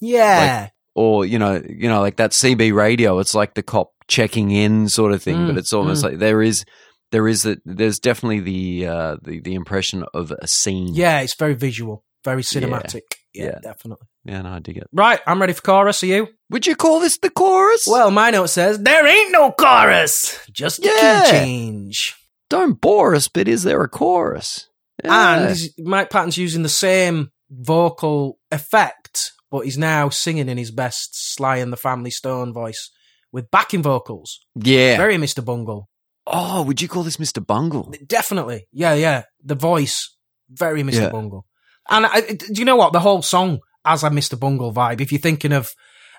Yeah. 0.02 0.70
or 0.96 1.26
you 1.26 1.40
know, 1.40 1.62
you 1.68 1.88
know, 1.88 2.02
like 2.02 2.18
that 2.18 2.32
CB 2.32 2.74
radio. 2.74 3.20
It's 3.20 3.34
like 3.36 3.54
the 3.54 3.64
cop 3.64 3.92
checking 4.08 4.52
in 4.52 4.90
sort 4.90 5.12
of 5.14 5.22
thing, 5.24 5.38
Mm, 5.38 5.48
but 5.48 5.58
it's 5.58 5.74
almost 5.74 6.02
mm. 6.02 6.10
like 6.10 6.20
there 6.20 6.42
is 6.42 6.66
there 7.12 7.28
is 7.28 7.44
that 7.44 7.60
there's 7.66 8.00
definitely 8.00 8.40
the 8.42 8.88
uh, 8.88 9.18
the 9.24 9.40
the 9.40 9.54
impression 9.56 10.04
of 10.14 10.32
a 10.32 10.48
scene. 10.48 10.94
yeah, 10.94 11.20
it's 11.22 11.36
very 11.36 11.54
visual, 11.54 12.04
very 12.24 12.42
cinematic. 12.42 13.02
Yeah, 13.34 13.46
Yeah. 13.46 13.60
definitely. 13.62 14.08
yeah, 14.26 14.42
no, 14.42 14.50
I 14.50 14.60
dig 14.60 14.78
it. 14.78 14.88
Right, 14.92 15.20
I'm 15.28 15.40
ready 15.40 15.54
for 15.54 15.62
chorus. 15.62 16.02
Are 16.04 16.08
you? 16.08 16.28
Would 16.50 16.66
you 16.66 16.76
call 16.76 17.00
this 17.00 17.18
the 17.20 17.30
chorus? 17.30 17.86
Well, 17.88 18.10
my 18.10 18.32
note 18.32 18.48
says 18.50 18.80
there 18.80 19.06
ain't 19.06 19.32
no 19.32 19.52
chorus, 19.52 20.40
just 20.52 20.80
a 20.80 20.88
Yeah. 20.88 21.24
key 21.26 21.32
change. 21.32 22.16
Don't 22.50 22.80
bore 22.80 23.14
us, 23.16 23.28
but 23.28 23.48
is 23.48 23.64
there 23.64 23.82
a 23.82 23.90
chorus? 23.90 24.70
Yeah. 25.04 25.48
And 25.48 25.60
Mike 25.80 26.10
Patton's 26.10 26.38
using 26.38 26.64
the 26.64 26.70
same 26.70 27.32
vocal 27.50 28.40
effect, 28.52 29.32
but 29.52 29.66
he's 29.66 29.78
now 29.78 30.10
singing 30.10 30.50
in 30.50 30.58
his 30.58 30.72
best 30.72 31.10
Sly 31.36 31.58
and 31.58 31.72
the 31.72 31.78
Family 31.78 32.10
Stone 32.12 32.54
voice 32.54 32.90
with 33.32 33.52
backing 33.52 33.84
vocals. 33.84 34.40
yeah. 34.56 34.98
Very 34.98 35.18
Mr. 35.18 35.44
Bungle. 35.44 35.90
oh, 36.26 36.64
would 36.64 36.82
you 36.82 36.88
call 36.88 37.04
this 37.04 37.18
Mr. 37.18 37.46
Bungle? 37.46 37.94
Definitely. 38.06 38.68
Yeah, 38.72 38.94
yeah. 38.94 39.24
The 39.44 39.56
voice, 39.56 40.16
very 40.50 40.84
Mr. 40.84 41.02
Yeah. 41.02 41.10
Bungle. 41.10 41.46
And 41.90 42.06
I, 42.06 42.22
do 42.22 42.54
you 42.56 42.66
know 42.66 42.76
what? 42.76 42.92
The 42.94 43.00
whole 43.00 43.22
song 43.22 43.60
has 43.86 44.04
a 44.04 44.10
Mr. 44.10 44.38
Bungle 44.40 44.74
vibe. 44.74 45.00
If 45.02 45.12
you're 45.12 45.22
thinking 45.22 45.54
of 45.54 45.70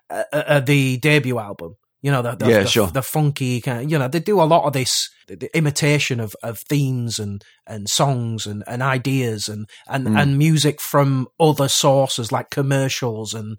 uh, 0.08 0.24
uh, 0.32 0.60
the 0.60 0.96
debut 0.98 1.38
album, 1.38 1.76
you 2.02 2.10
know, 2.12 2.22
the, 2.22 2.34
the, 2.36 2.48
Yeah, 2.48 2.60
the, 2.60 2.66
sure. 2.68 2.86
the 2.88 3.02
funky 3.02 3.60
kind 3.60 3.84
of, 3.84 3.90
you 3.90 3.98
know, 3.98 4.08
they 4.08 4.20
do 4.20 4.40
a 4.40 4.44
lot 4.44 4.64
of 4.64 4.72
this 4.72 5.08
the, 5.26 5.36
the 5.36 5.56
imitation 5.56 6.20
of, 6.20 6.34
of 6.42 6.58
themes 6.68 7.18
and, 7.18 7.42
and 7.66 7.88
songs 7.88 8.46
and, 8.46 8.62
and 8.66 8.82
ideas 8.82 9.48
and, 9.48 9.66
and, 9.88 10.06
Mm. 10.06 10.20
and 10.22 10.38
music 10.38 10.80
from 10.80 11.26
other 11.40 11.68
sources 11.68 12.30
like 12.32 12.50
commercials 12.50 13.34
and 13.34 13.58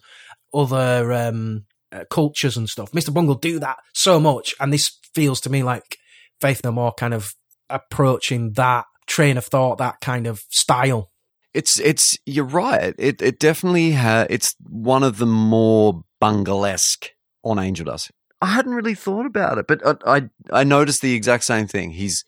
other 0.54 1.12
um, 1.14 1.66
uh, 1.92 2.06
cultures 2.10 2.58
and 2.58 2.68
stuff. 2.70 2.92
Mr. 2.92 3.14
Bungle 3.14 3.36
do 3.36 3.60
that 3.60 3.78
so 3.94 4.20
much. 4.20 4.56
And 4.60 4.72
this 4.74 4.90
feels 5.14 5.40
to 5.42 5.50
me 5.52 5.62
like 5.64 5.98
Faith 6.42 6.62
No 6.64 6.72
More 6.72 6.94
kind 6.94 7.14
of 7.14 7.34
approaching 7.70 8.54
that 8.54 8.86
train 9.08 9.38
of 9.38 9.46
thought, 9.46 9.78
that 9.78 10.02
kind 10.02 10.28
of 10.28 10.42
style. 10.50 11.10
It's 11.54 11.80
it's 11.80 12.16
you're 12.26 12.46
right. 12.46 12.94
It 13.00 13.22
it 13.22 13.40
definitely 13.40 13.94
ha- 13.94 14.28
it's 14.30 14.54
one 14.70 15.02
of 15.04 15.18
the 15.18 15.26
more 15.26 16.02
bungalesque 16.22 17.10
on 17.44 17.58
Angel 17.60 17.86
Dust. 17.86 18.12
I 18.42 18.48
hadn't 18.48 18.74
really 18.74 18.96
thought 18.96 19.26
about 19.26 19.58
it, 19.58 19.68
but 19.68 19.82
I, 19.86 20.18
I 20.18 20.30
I 20.62 20.64
noticed 20.64 21.02
the 21.02 21.14
exact 21.14 21.44
same 21.44 21.68
thing. 21.68 21.92
He's 21.92 22.24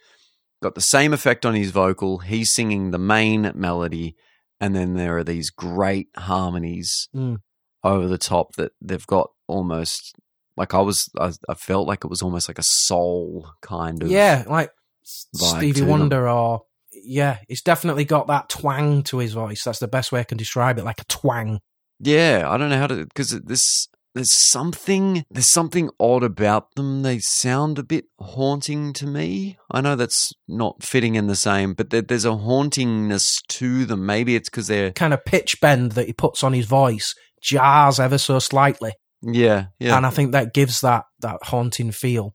got 0.61 0.75
the 0.75 0.81
same 0.81 1.13
effect 1.13 1.45
on 1.45 1.53
his 1.55 1.71
vocal. 1.71 2.19
He's 2.19 2.53
singing 2.53 2.91
the 2.91 2.99
main 2.99 3.51
melody, 3.55 4.15
and 4.59 4.75
then 4.75 4.95
there 4.95 5.17
are 5.17 5.23
these 5.23 5.49
great 5.49 6.09
harmonies 6.17 7.07
Mm. 7.15 7.37
over 7.83 8.07
the 8.07 8.17
top 8.17 8.55
that 8.57 8.71
they've 8.81 9.07
got 9.07 9.31
almost 9.47 10.13
like 10.57 10.73
I 10.73 10.81
was. 10.81 11.09
I, 11.19 11.31
I 11.47 11.53
felt 11.53 11.87
like 11.87 12.03
it 12.03 12.09
was 12.09 12.21
almost 12.21 12.49
like 12.49 12.59
a 12.59 12.63
soul 12.63 13.49
kind 13.61 14.03
of 14.03 14.09
Yeah, 14.09 14.43
like 14.47 14.71
Stevie 15.03 15.73
to 15.73 15.79
them. 15.81 15.89
Wonder 15.89 16.29
or 16.29 16.63
yeah, 16.91 17.37
he's 17.47 17.61
definitely 17.61 18.03
got 18.05 18.27
that 18.27 18.49
twang 18.49 19.01
to 19.03 19.19
his 19.19 19.33
voice. 19.33 19.63
That's 19.63 19.79
the 19.79 19.87
best 19.87 20.11
way 20.11 20.19
I 20.19 20.23
can 20.25 20.37
describe 20.37 20.77
it, 20.77 20.83
like 20.83 21.01
a 21.01 21.05
twang. 21.05 21.61
Yeah, 21.99 22.45
I 22.47 22.57
don't 22.57 22.69
know 22.69 22.77
how 22.77 22.87
to 22.87 23.05
because 23.05 23.29
this 23.41 23.87
there's 24.13 24.33
something 24.33 25.23
there's 25.29 25.51
something 25.51 25.89
odd 25.99 26.23
about 26.23 26.75
them. 26.75 27.01
They 27.01 27.19
sound 27.19 27.79
a 27.79 27.83
bit 27.83 28.05
haunting 28.19 28.93
to 28.93 29.07
me. 29.07 29.57
I 29.71 29.81
know 29.81 29.95
that's 29.95 30.31
not 30.47 30.83
fitting 30.83 31.15
in 31.15 31.27
the 31.27 31.35
same, 31.35 31.73
but 31.73 31.89
there, 31.89 32.01
there's 32.01 32.25
a 32.25 32.29
hauntingness 32.29 33.41
to 33.49 33.85
them. 33.85 34.05
Maybe 34.05 34.35
it's 34.35 34.49
because 34.49 34.67
they're 34.67 34.91
Kind 34.91 35.13
of 35.13 35.23
pitch 35.25 35.59
bend 35.61 35.93
that 35.93 36.07
he 36.07 36.13
puts 36.13 36.43
on 36.43 36.53
his 36.53 36.65
voice 36.65 37.13
jars 37.41 37.99
ever 37.99 38.17
so 38.17 38.37
slightly. 38.37 38.91
yeah 39.23 39.65
yeah. 39.79 39.97
and 39.97 40.05
I 40.05 40.11
think 40.11 40.31
that 40.31 40.53
gives 40.53 40.81
that 40.81 41.05
that 41.21 41.37
haunting 41.43 41.91
feel. 41.91 42.33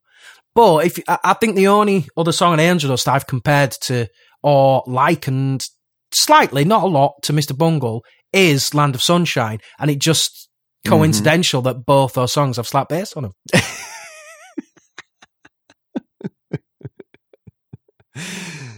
But 0.55 0.85
if 0.85 0.99
I 1.07 1.19
I 1.23 1.33
think 1.33 1.55
the 1.55 1.67
only 1.67 2.07
other 2.17 2.31
song 2.31 2.53
on 2.53 2.59
Angel 2.59 2.89
Dust 2.89 3.07
I've 3.07 3.27
compared 3.27 3.71
to 3.83 4.07
or 4.43 4.83
likened 4.87 5.65
slightly, 6.13 6.65
not 6.65 6.83
a 6.83 6.87
lot, 6.87 7.13
to 7.23 7.33
Mr. 7.33 7.57
Bungle 7.57 8.03
is 8.33 8.73
Land 8.73 8.95
of 8.95 9.01
Sunshine, 9.01 9.59
and 9.79 9.89
it 9.89 9.99
just 9.99 10.46
Mm-hmm. 10.87 10.97
coincidental 10.97 11.61
that 11.63 11.85
both 11.85 12.13
those 12.13 12.33
songs 12.33 12.57
have 12.57 12.67
slapped 12.67 12.89
bass 12.89 13.15
on 13.15 13.23
them. 13.23 13.33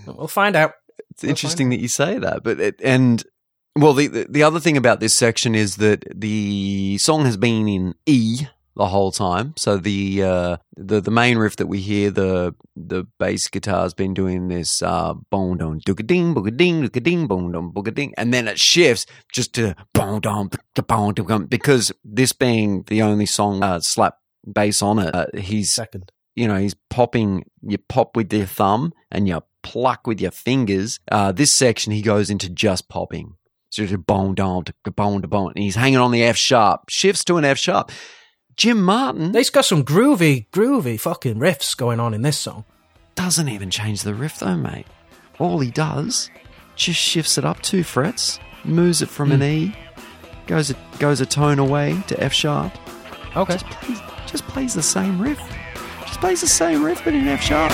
we'll 0.08 0.28
find 0.28 0.56
out. 0.56 0.74
It's 1.12 1.24
interesting 1.24 1.70
that 1.70 1.80
you 1.80 1.88
say 1.90 2.18
that, 2.18 2.44
but 2.44 2.60
it, 2.60 2.76
and 2.82 3.24
well, 3.76 3.94
the, 3.94 4.08
the 4.08 4.26
the 4.30 4.44
other 4.44 4.60
thing 4.60 4.78
about 4.78 5.00
this 5.00 5.16
section 5.16 5.54
is 5.54 5.78
that 5.78 6.04
the 6.14 6.98
song 6.98 7.26
has 7.26 7.38
been 7.38 7.68
in 7.68 7.96
E 8.06 8.48
the 8.80 8.86
whole 8.86 9.12
time. 9.12 9.54
So 9.58 9.76
the 9.76 10.24
uh, 10.24 10.58
the 10.78 11.02
the 11.02 11.12
main 11.12 11.38
riff 11.38 11.58
that 11.58 11.68
we 11.68 11.80
hear, 11.80 12.10
the 12.12 12.56
the 12.78 13.06
bass 13.20 13.50
guitar's 13.50 13.94
been 13.94 14.14
doing 14.14 14.48
this 14.48 14.82
uh, 14.82 15.16
bong 15.30 15.58
dong 15.58 15.82
dooga 15.82 16.08
ding 16.08 16.34
booga 16.34 16.56
ding 16.56 16.84
dooga 16.84 17.04
ding 17.04 17.28
bong 17.28 17.52
dong 17.52 17.74
booga 17.74 17.94
ding, 17.94 18.14
and 18.18 18.34
then 18.34 18.48
it 18.48 18.58
shifts 18.58 19.06
just 19.34 19.54
to 19.56 19.76
bong 19.94 20.22
dong 20.22 20.50
bong 20.88 21.14
dong 21.14 21.46
because 21.48 21.92
this 22.06 22.32
being 22.32 22.84
the 22.88 23.02
only 23.02 23.26
song 23.26 23.62
uh, 23.62 23.82
slap 23.82 24.16
bass 24.48 24.82
on 24.82 24.98
it, 24.98 25.14
uh, 25.14 25.26
he's 25.38 25.74
second. 25.74 26.10
You 26.38 26.48
know, 26.48 26.56
he's 26.56 26.76
popping. 26.90 27.44
You 27.62 27.80
pop 27.80 28.16
with 28.16 28.32
your 28.32 28.46
thumb 28.46 28.94
and 29.12 29.28
you 29.28 29.44
pluck 29.62 30.08
with 30.08 30.22
your 30.22 30.32
fingers. 30.32 31.02
Uh, 31.12 31.34
this 31.34 31.58
section 31.58 31.92
he 31.92 32.02
goes 32.02 32.30
into 32.30 32.50
just 32.50 32.88
popping. 32.88 33.36
So 33.72 33.86
bone 33.98 34.36
bone 34.36 34.64
to 35.22 35.28
bone, 35.28 35.52
and 35.54 35.64
he's 35.64 35.76
hanging 35.76 36.00
on 36.00 36.12
the 36.12 36.24
F 36.24 36.38
sharp, 36.38 36.86
shifts 36.90 37.26
to 37.26 37.36
an 37.36 37.44
F 37.44 37.58
sharp. 37.58 37.92
Jim 38.60 38.82
Martin, 38.82 39.34
He's 39.34 39.50
got 39.50 39.64
some 39.64 39.86
groovy, 39.86 40.46
groovy 40.52 41.00
fucking 41.00 41.36
riffs 41.36 41.78
going 41.78 41.98
on 42.02 42.14
in 42.14 42.24
this 42.24 42.38
song. 42.38 42.66
doesn't 43.16 43.48
even 43.48 43.72
change 43.72 44.02
the 44.02 44.14
riff 44.14 44.40
though, 44.40 44.58
mate. 44.58 44.86
All 45.38 45.60
he 45.62 45.72
does 45.72 46.30
just 46.76 47.00
shifts 47.00 47.38
it 47.38 47.46
up 47.46 47.62
two 47.62 47.84
frets, 47.86 48.38
moves 48.66 49.02
it 49.02 49.08
from 49.08 49.32
an 49.32 49.40
hmm. 49.40 49.44
E, 49.44 49.76
goes 50.46 50.72
a, 50.72 50.76
goes 51.00 51.22
a 51.22 51.26
tone 51.26 51.58
away 51.58 52.04
to 52.08 52.22
F 52.22 52.34
sharp. 52.34 52.74
Okay. 53.38 53.54
Just 53.54 53.66
plays, 53.68 54.00
just 54.28 54.44
plays 54.48 54.74
the 54.74 54.84
same 54.84 55.22
riff. 55.22 55.40
Just 56.02 56.20
plays 56.20 56.42
the 56.42 56.48
same 56.48 56.84
riff, 56.84 57.02
but 57.06 57.14
in 57.14 57.30
F 57.30 57.42
sharp. 57.42 57.72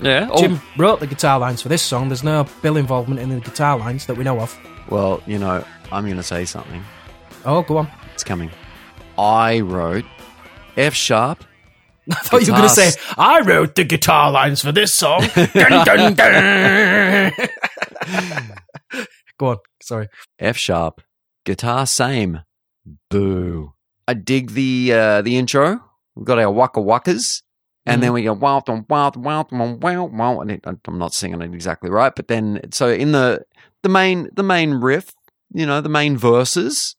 Yeah. 0.00 0.30
Jim 0.36 0.60
wrote 0.76 1.00
the 1.00 1.06
guitar 1.06 1.38
lines 1.38 1.62
for 1.62 1.68
this 1.68 1.82
song. 1.82 2.08
There's 2.08 2.22
no 2.22 2.46
Bill 2.62 2.76
involvement 2.76 3.20
in 3.20 3.30
the 3.30 3.40
guitar 3.40 3.78
lines 3.78 4.06
that 4.06 4.16
we 4.16 4.24
know 4.24 4.40
of. 4.40 4.56
Well, 4.88 5.22
you 5.26 5.38
know, 5.38 5.64
I'm 5.90 6.04
going 6.04 6.16
to 6.16 6.22
say 6.22 6.44
something. 6.44 6.82
Oh, 7.44 7.62
go 7.62 7.78
on. 7.78 7.88
It's 8.14 8.24
coming. 8.24 8.50
I 9.16 9.60
wrote 9.60 10.04
F 10.76 10.94
sharp. 10.94 11.44
I 12.10 12.14
thought 12.14 12.46
you 12.46 12.52
were 12.52 12.58
going 12.58 12.68
to 12.68 12.74
say, 12.74 12.92
I 13.16 13.40
wrote 13.40 13.74
the 13.74 13.84
guitar 13.84 14.30
lines 14.30 14.62
for 14.62 14.72
this 14.72 14.94
song. 14.94 15.20
dun, 15.34 15.84
dun, 15.84 16.14
dun. 16.14 17.32
Go 19.38 19.46
on. 19.48 19.56
Sorry. 19.82 20.08
F 20.38 20.56
sharp, 20.56 21.00
guitar 21.44 21.86
same. 21.86 22.40
Boo. 23.10 23.72
I 24.06 24.14
dig 24.14 24.52
the 24.52 24.92
uh, 24.92 25.22
the 25.22 25.36
intro. 25.36 25.80
We've 26.14 26.24
got 26.24 26.38
our 26.38 26.50
waka 26.50 26.80
wakas, 26.80 27.42
and 27.88 28.02
then 28.02 28.12
we 28.12 28.22
go 28.22 28.32
wow 28.32 28.62
wow 28.66 29.12
wow 29.16 29.46
wow 29.50 30.04
wow. 30.04 30.40
And 30.40 30.50
it, 30.50 30.64
I'm 30.66 30.98
not 30.98 31.14
singing 31.14 31.40
it 31.42 31.54
exactly 31.54 31.90
right, 31.90 32.14
but 32.14 32.28
then 32.28 32.60
so 32.72 32.88
in 32.88 33.12
the 33.12 33.42
the 33.82 33.88
main 33.88 34.28
the 34.34 34.42
main 34.42 34.74
riff, 34.74 35.12
you 35.52 35.66
know, 35.66 35.80
the 35.80 35.88
main 35.88 36.16
verses, 36.16 36.94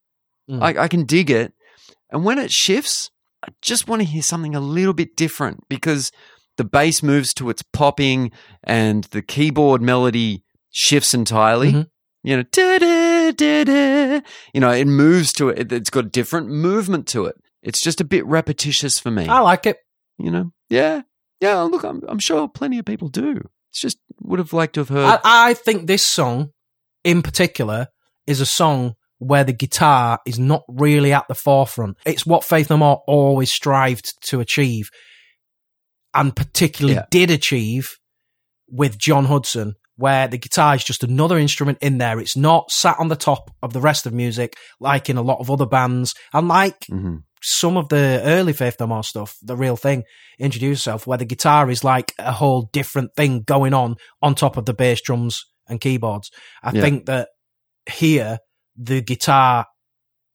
Mm. 0.49 0.63
I, 0.63 0.83
I 0.83 0.87
can 0.87 1.05
dig 1.05 1.29
it. 1.29 1.53
And 2.09 2.25
when 2.25 2.39
it 2.39 2.49
shifts, 2.51 3.11
I 3.45 3.49
just 3.61 3.87
want 3.87 4.01
to 4.01 4.07
hear 4.07 4.23
something 4.23 4.55
a 4.55 4.59
little 4.59 4.95
bit 4.95 5.15
different 5.15 5.69
because 5.69 6.11
the 6.57 6.63
bass 6.63 7.03
moves 7.03 7.33
to 7.35 7.51
its 7.51 7.61
popping 7.61 8.31
and 8.63 9.03
the 9.11 9.21
keyboard 9.21 9.81
melody 9.81 10.43
shifts 10.71 11.13
entirely. 11.13 11.71
Mhm. 11.71 11.87
You 12.23 12.37
know, 12.37 12.43
da-da, 12.51 13.31
da-da. 13.31 14.21
you 14.53 14.59
know, 14.59 14.71
it 14.71 14.85
moves 14.87 15.31
to 15.33 15.49
it. 15.49 15.71
It's 15.71 15.89
got 15.89 16.05
a 16.05 16.09
different 16.09 16.47
movement 16.49 17.07
to 17.09 17.25
it. 17.25 17.35
It's 17.61 17.79
just 17.81 18.01
a 18.01 18.03
bit 18.03 18.25
repetitious 18.25 18.97
for 18.97 19.11
me. 19.11 19.27
I 19.27 19.39
like 19.39 19.65
it. 19.67 19.77
You 20.17 20.31
know, 20.31 20.51
yeah, 20.69 21.01
yeah. 21.39 21.61
Look, 21.61 21.83
I'm, 21.83 22.01
I'm 22.07 22.19
sure 22.19 22.47
plenty 22.47 22.79
of 22.79 22.85
people 22.85 23.07
do. 23.09 23.41
It's 23.71 23.81
just 23.81 23.97
would 24.21 24.39
have 24.39 24.53
liked 24.53 24.73
to 24.75 24.81
have 24.81 24.89
heard. 24.89 25.19
I, 25.23 25.49
I 25.49 25.53
think 25.53 25.87
this 25.87 26.05
song, 26.05 26.49
in 27.03 27.21
particular, 27.21 27.87
is 28.27 28.41
a 28.41 28.45
song 28.45 28.95
where 29.19 29.43
the 29.43 29.53
guitar 29.53 30.19
is 30.25 30.39
not 30.39 30.63
really 30.69 31.11
at 31.13 31.27
the 31.27 31.35
forefront. 31.35 31.97
It's 32.05 32.25
what 32.25 32.43
Faith 32.45 32.69
No 32.69 32.77
More 32.77 33.03
always 33.07 33.51
strived 33.51 34.13
to 34.29 34.39
achieve, 34.39 34.89
and 36.13 36.35
particularly 36.35 36.95
Yeah. 36.95 37.05
did 37.11 37.29
achieve 37.31 37.91
with 38.69 38.97
Jon 38.97 39.25
Hudson, 39.25 39.73
where 39.95 40.27
the 40.27 40.37
guitar 40.37 40.75
is 40.75 40.83
just 40.83 41.03
another 41.03 41.37
instrument 41.37 41.77
in 41.81 41.97
there. 41.97 42.19
It's 42.19 42.37
not 42.37 42.71
sat 42.71 42.95
on 42.99 43.09
the 43.09 43.15
top 43.15 43.51
of 43.61 43.73
the 43.73 43.81
rest 43.81 44.05
of 44.05 44.13
music 44.13 44.55
like 44.79 45.09
in 45.09 45.17
a 45.17 45.21
lot 45.21 45.39
of 45.39 45.51
other 45.51 45.65
bands, 45.65 46.13
and 46.33 46.47
like 46.47 46.79
Mhm. 46.89 47.23
Some 47.41 47.77
of 47.77 47.89
the 47.89 48.21
early 48.23 48.53
Faith 48.53 48.77
No 48.79 48.87
More 48.87 49.03
stuff, 49.03 49.37
the 49.41 49.55
real 49.55 49.75
thing, 49.77 50.03
introduce 50.37 50.79
yourself, 50.79 51.07
where 51.07 51.17
the 51.17 51.25
guitar 51.25 51.69
is 51.69 51.83
like 51.83 52.13
a 52.19 52.31
whole 52.33 52.69
different 52.73 53.15
thing 53.15 53.41
going 53.43 53.73
on 53.73 53.95
on 54.21 54.35
top 54.35 54.57
of 54.57 54.65
the 54.65 54.73
bass, 54.73 55.01
drums, 55.01 55.43
and 55.67 55.79
keyboards. 55.79 56.31
I 56.63 56.71
Yeah. 56.73 56.81
think 56.81 57.05
that 57.05 57.29
here 57.89 58.39
the 58.75 59.01
guitar 59.01 59.65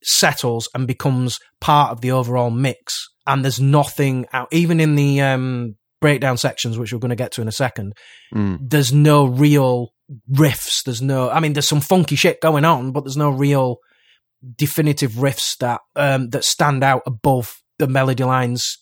settles 0.03 0.69
and 0.75 0.87
becomes 0.87 1.39
part 1.61 1.91
of 1.91 2.01
the 2.01 2.11
overall 2.13 2.51
mix, 2.51 3.09
and 3.27 3.43
there's 3.45 3.61
nothing 3.61 4.27
out, 4.33 4.49
even 4.53 4.81
in 4.81 4.95
the 4.97 5.21
um, 5.21 5.77
breakdown 6.01 6.37
sections, 6.37 6.79
which 6.79 6.93
we're 6.93 6.99
going 6.99 7.09
to 7.11 7.17
get 7.17 7.33
to 7.33 7.41
in 7.43 7.49
a 7.49 7.53
second. 7.53 7.95
Mm. 8.35 8.59
There's 8.61 8.93
no 8.93 9.25
real 9.25 9.93
riffs. 10.31 10.83
There's 10.85 11.01
no, 11.01 11.31
I 11.31 11.41
mean, 11.41 11.55
there's 11.55 11.69
some 11.69 11.81
funky 11.81 12.17
shit 12.17 12.41
going 12.43 12.65
on, 12.67 12.93
but 12.93 13.05
there's 13.05 13.17
no 13.17 13.31
real 13.31 13.79
definitive 14.57 15.13
riffs 15.13 15.57
that 15.59 15.81
um, 15.97 16.31
that 16.31 16.45
stand 16.45 16.85
out 16.85 17.03
above 17.07 17.63
the 17.79 17.87
melody 17.89 18.25
lines 18.25 18.79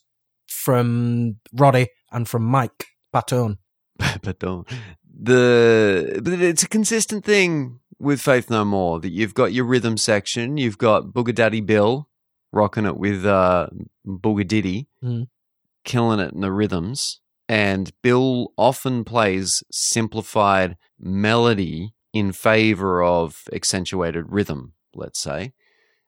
from 0.47 1.37
Roddy 1.53 1.89
and 2.11 2.29
from 2.29 2.45
Mike 2.45 2.87
Patone. 3.15 3.59
but. 4.23 4.43
The 5.25 6.21
but 6.23 6.33
it's 6.35 6.63
a 6.63 6.69
consistent 6.69 7.25
thing 7.25 7.79
with 7.99 8.21
Faith 8.21 8.51
No 8.51 8.65
More 8.65 8.99
that 9.01 9.11
you've 9.11 9.35
got 9.35 9.53
your 9.53 9.65
rhythm 9.65 9.97
section, 9.97 10.57
you've 10.57 10.79
got 10.79 11.05
Booger 11.13 11.35
Daddy 11.35 11.61
Bill 11.61 12.09
rocking 12.53 12.87
it 12.87 12.97
with 12.97 13.25
uh, 13.25 13.69
Booger 14.07 14.47
Diddy, 14.47 14.89
Mm. 15.03 15.29
killing 15.85 16.19
it 16.21 16.33
in 16.33 16.41
the 16.41 16.51
rhythms, 16.51 17.21
and 17.49 17.93
Bill 18.03 18.53
often 18.57 19.05
plays 19.05 19.63
simplified 19.71 20.77
melody 20.99 21.95
in 22.13 22.33
favor 22.33 23.03
of 23.03 23.43
accentuated 23.53 24.25
rhythm. 24.29 24.73
Let's 24.95 25.21
say. 25.21 25.53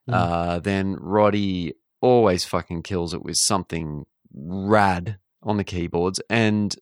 Mm. 0.09 0.13
Uh, 0.13 0.59
then 0.59 0.95
Roddy 0.99 1.73
always 2.01 2.45
fucking 2.45 2.83
kills 2.83 3.13
it 3.13 3.23
with 3.23 3.37
something 3.37 4.05
rad 4.33 5.17
on 5.41 5.57
the 5.57 5.63
keyboards, 5.63 6.19
and 6.29 6.75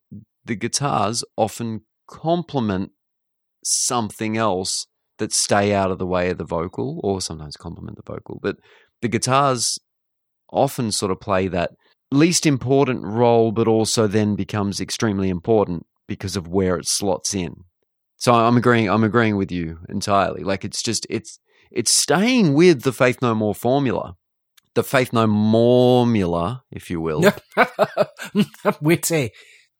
the 0.45 0.55
guitars 0.55 1.23
often 1.37 1.81
complement 2.09 2.91
something 3.63 4.37
else 4.37 4.87
that 5.19 5.31
stay 5.31 5.73
out 5.73 5.91
of 5.91 5.99
the 5.99 6.05
way 6.05 6.29
of 6.29 6.37
the 6.37 6.43
vocal, 6.43 6.99
or 7.03 7.21
sometimes 7.21 7.55
complement 7.55 7.97
the 7.97 8.11
vocal. 8.11 8.39
But 8.41 8.57
the 9.01 9.07
guitars 9.07 9.79
often 10.51 10.91
sort 10.91 11.11
of 11.11 11.19
play 11.19 11.47
that 11.47 11.71
least 12.11 12.45
important 12.45 13.03
role, 13.03 13.51
but 13.51 13.67
also 13.67 14.07
then 14.07 14.35
becomes 14.35 14.79
extremely 14.79 15.29
important 15.29 15.85
because 16.07 16.35
of 16.35 16.47
where 16.47 16.77
it 16.77 16.87
slots 16.87 17.33
in. 17.33 17.55
So 18.17 18.33
I'm 18.33 18.57
agreeing. 18.57 18.89
I'm 18.89 19.03
agreeing 19.03 19.35
with 19.35 19.51
you 19.51 19.79
entirely. 19.89 20.43
Like 20.43 20.63
it's 20.63 20.81
just 20.81 21.05
it's 21.09 21.39
it's 21.73 21.95
staying 21.95 22.53
with 22.53 22.83
the 22.83 22.93
Faith 22.93 23.21
No 23.21 23.33
More 23.35 23.55
formula, 23.55 24.15
the 24.75 24.83
Faith 24.83 25.11
No 25.11 25.27
more 25.27 26.03
Formula, 26.03 26.63
if 26.71 26.89
you 26.89 26.99
will. 27.01 27.23
Witty. 28.81 29.31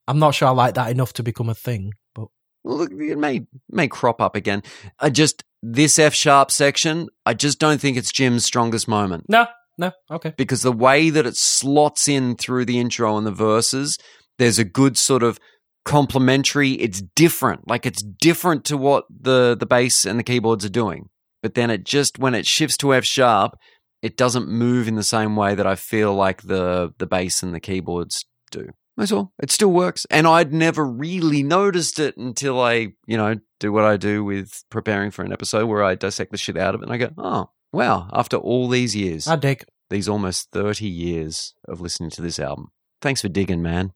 I'm 0.07 0.19
not 0.19 0.35
sure 0.35 0.47
I 0.49 0.51
like 0.51 0.75
that 0.75 0.91
enough 0.91 1.13
to 1.13 1.23
become 1.23 1.49
a 1.49 1.55
thing, 1.55 1.93
but 2.13 2.27
look, 2.63 2.91
it 2.91 3.17
may 3.17 3.45
may 3.69 3.87
crop 3.87 4.21
up 4.21 4.35
again. 4.35 4.63
I 4.99 5.09
just 5.09 5.43
this 5.61 5.97
F 5.97 6.13
sharp 6.13 6.51
section. 6.51 7.09
I 7.25 7.33
just 7.33 7.59
don't 7.59 7.79
think 7.79 7.97
it's 7.97 8.11
Jim's 8.11 8.45
strongest 8.45 8.87
moment. 8.87 9.25
no, 9.29 9.47
no, 9.77 9.91
okay. 10.11 10.33
because 10.37 10.61
the 10.61 10.71
way 10.71 11.09
that 11.09 11.25
it 11.25 11.35
slots 11.35 12.07
in 12.07 12.35
through 12.35 12.65
the 12.65 12.79
intro 12.79 13.17
and 13.17 13.25
the 13.25 13.31
verses, 13.31 13.97
there's 14.37 14.59
a 14.59 14.65
good 14.65 14.97
sort 14.97 15.23
of 15.23 15.39
complementary. 15.85 16.71
It's 16.71 17.01
different, 17.15 17.67
like 17.67 17.85
it's 17.85 18.03
different 18.03 18.65
to 18.65 18.77
what 18.77 19.05
the 19.09 19.55
the 19.57 19.65
bass 19.65 20.05
and 20.05 20.19
the 20.19 20.23
keyboards 20.23 20.65
are 20.65 20.69
doing. 20.69 21.09
But 21.43 21.53
then 21.53 21.69
it 21.69 21.83
just 21.83 22.17
when 22.17 22.33
it 22.33 22.47
shifts 22.47 22.77
to 22.77 22.93
F 22.95 23.03
sharp, 23.05 23.55
it 24.01 24.17
doesn't 24.17 24.47
move 24.47 24.87
in 24.87 24.95
the 24.95 25.03
same 25.03 25.35
way 25.35 25.53
that 25.53 25.67
I 25.67 25.75
feel 25.75 26.15
like 26.15 26.41
the 26.41 26.93
the 26.97 27.05
bass 27.05 27.43
and 27.43 27.53
the 27.53 27.59
keyboards 27.59 28.25
do. 28.49 28.69
That's 28.95 29.11
all. 29.11 29.33
It 29.41 29.51
still 29.51 29.71
works, 29.71 30.05
and 30.09 30.25
I'd 30.25 30.53
never 30.53 30.85
really 30.85 31.41
noticed 31.43 31.99
it 31.99 32.15
until 32.15 32.61
I, 32.61 32.93
you 33.07 33.17
know, 33.17 33.35
do 33.59 33.71
what 33.71 33.83
I 33.85 33.97
do 33.97 34.23
with 34.23 34.63
preparing 34.69 35.09
for 35.11 35.23
an 35.23 35.33
episode 35.33 35.65
where 35.65 35.83
I 35.83 35.95
dissect 35.95 36.31
the 36.31 36.37
shit 36.37 36.57
out 36.57 36.75
of 36.75 36.81
it, 36.81 36.85
and 36.85 36.93
I 36.93 36.97
go, 36.97 37.09
oh 37.17 37.49
wow! 37.71 38.07
After 38.13 38.37
all 38.37 38.69
these 38.69 38.95
years, 38.95 39.27
I 39.27 39.35
dig. 39.35 39.65
these 39.89 40.07
almost 40.07 40.51
30 40.51 40.87
years 40.87 41.55
of 41.67 41.81
listening 41.81 42.11
to 42.11 42.21
this 42.21 42.39
album. 42.39 42.67
Thanks 43.01 43.21
for 43.21 43.29
digging, 43.29 43.61
man. 43.61 43.93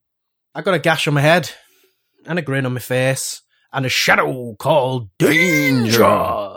I 0.54 0.62
got 0.64 0.74
a 0.74 0.80
gash 0.80 1.08
on 1.08 1.14
my 1.14 1.22
head 1.22 1.52
and 2.26 2.40
a 2.40 2.42
grin 2.42 2.66
on 2.66 2.74
my 2.74 2.80
face 2.80 3.42
and 3.72 3.86
a 3.86 3.90
shadow 3.90 4.56
called 4.56 5.10
danger. 5.20 6.57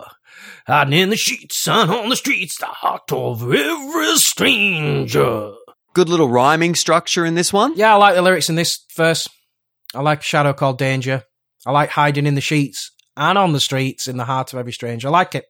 Hiding 0.66 0.92
in 0.98 1.10
the 1.10 1.16
sheets 1.16 1.66
and 1.66 1.90
on 1.90 2.08
the 2.08 2.16
streets, 2.16 2.58
the 2.58 2.66
heart 2.66 3.10
of 3.12 3.42
every 3.42 4.16
stranger. 4.16 5.52
Good 5.94 6.08
little 6.08 6.28
rhyming 6.28 6.74
structure 6.74 7.24
in 7.24 7.34
this 7.34 7.52
one. 7.52 7.74
Yeah, 7.76 7.94
I 7.94 7.96
like 7.96 8.14
the 8.14 8.22
lyrics 8.22 8.48
in 8.48 8.54
this 8.54 8.78
verse. 8.96 9.26
I 9.94 10.00
like 10.02 10.22
shadow 10.22 10.52
called 10.52 10.78
danger. 10.78 11.24
I 11.66 11.72
like 11.72 11.90
hiding 11.90 12.26
in 12.26 12.34
the 12.36 12.40
sheets 12.40 12.92
and 13.16 13.36
on 13.36 13.52
the 13.52 13.60
streets 13.60 14.06
in 14.06 14.16
the 14.16 14.24
heart 14.24 14.52
of 14.52 14.58
every 14.58 14.72
stranger. 14.72 15.08
I 15.08 15.10
like 15.10 15.34
it. 15.34 15.46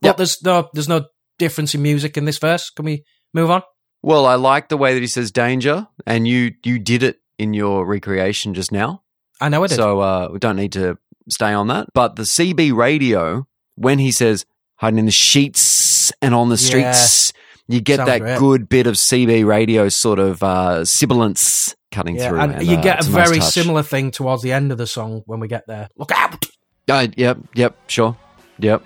But 0.00 0.08
Yep. 0.08 0.16
there's 0.16 0.42
no 0.42 0.68
there's 0.72 0.88
no 0.88 1.04
difference 1.38 1.74
in 1.74 1.82
music 1.82 2.16
in 2.16 2.24
this 2.24 2.38
verse. 2.38 2.70
Can 2.70 2.84
we 2.86 3.04
move 3.34 3.50
on? 3.50 3.62
Well, 4.02 4.26
I 4.26 4.34
like 4.34 4.68
the 4.68 4.76
way 4.76 4.94
that 4.94 5.00
he 5.00 5.06
says 5.06 5.30
danger, 5.30 5.86
and 6.06 6.26
you 6.26 6.52
you 6.64 6.78
did 6.78 7.02
it 7.02 7.20
in 7.38 7.54
your 7.54 7.86
recreation 7.86 8.54
just 8.54 8.72
now. 8.72 9.02
I 9.40 9.48
know 9.48 9.62
it 9.64 9.70
is. 9.70 9.76
So 9.76 10.00
uh, 10.00 10.28
we 10.32 10.38
don't 10.38 10.56
need 10.56 10.72
to 10.72 10.98
stay 11.28 11.52
on 11.52 11.68
that. 11.68 11.88
But 11.94 12.16
the 12.16 12.22
CB 12.24 12.72
radio, 12.74 13.46
when 13.76 13.98
he 13.98 14.10
says 14.10 14.44
hiding 14.82 14.98
in 14.98 15.06
the 15.06 15.12
sheets 15.12 16.12
and 16.20 16.34
on 16.34 16.48
the 16.48 16.58
streets, 16.58 17.32
you 17.68 17.80
get 17.80 17.98
Sounds 17.98 18.08
that 18.08 18.20
great. 18.20 18.38
good 18.38 18.68
bit 18.68 18.86
of 18.88 18.96
CB 18.96 19.46
radio 19.46 19.88
sort 19.88 20.18
of 20.18 20.42
uh, 20.42 20.84
sibilance 20.84 21.74
cutting 21.92 22.16
Yeah, 22.16 22.28
through. 22.28 22.40
and 22.40 22.66
you 22.66 22.76
uh, 22.76 22.82
get 22.82 23.06
a 23.06 23.08
very 23.08 23.38
touch. 23.38 23.52
similar 23.52 23.84
thing 23.84 24.10
towards 24.10 24.42
the 24.42 24.52
end 24.52 24.72
of 24.72 24.78
the 24.78 24.86
song 24.88 25.22
when 25.26 25.38
we 25.40 25.46
get 25.46 25.66
there. 25.68 25.88
Look 25.96 26.10
out! 26.10 26.44
Uh, 26.90 27.06
yep, 27.16 27.38
yep, 27.54 27.76
sure, 27.86 28.16
yep. 28.58 28.84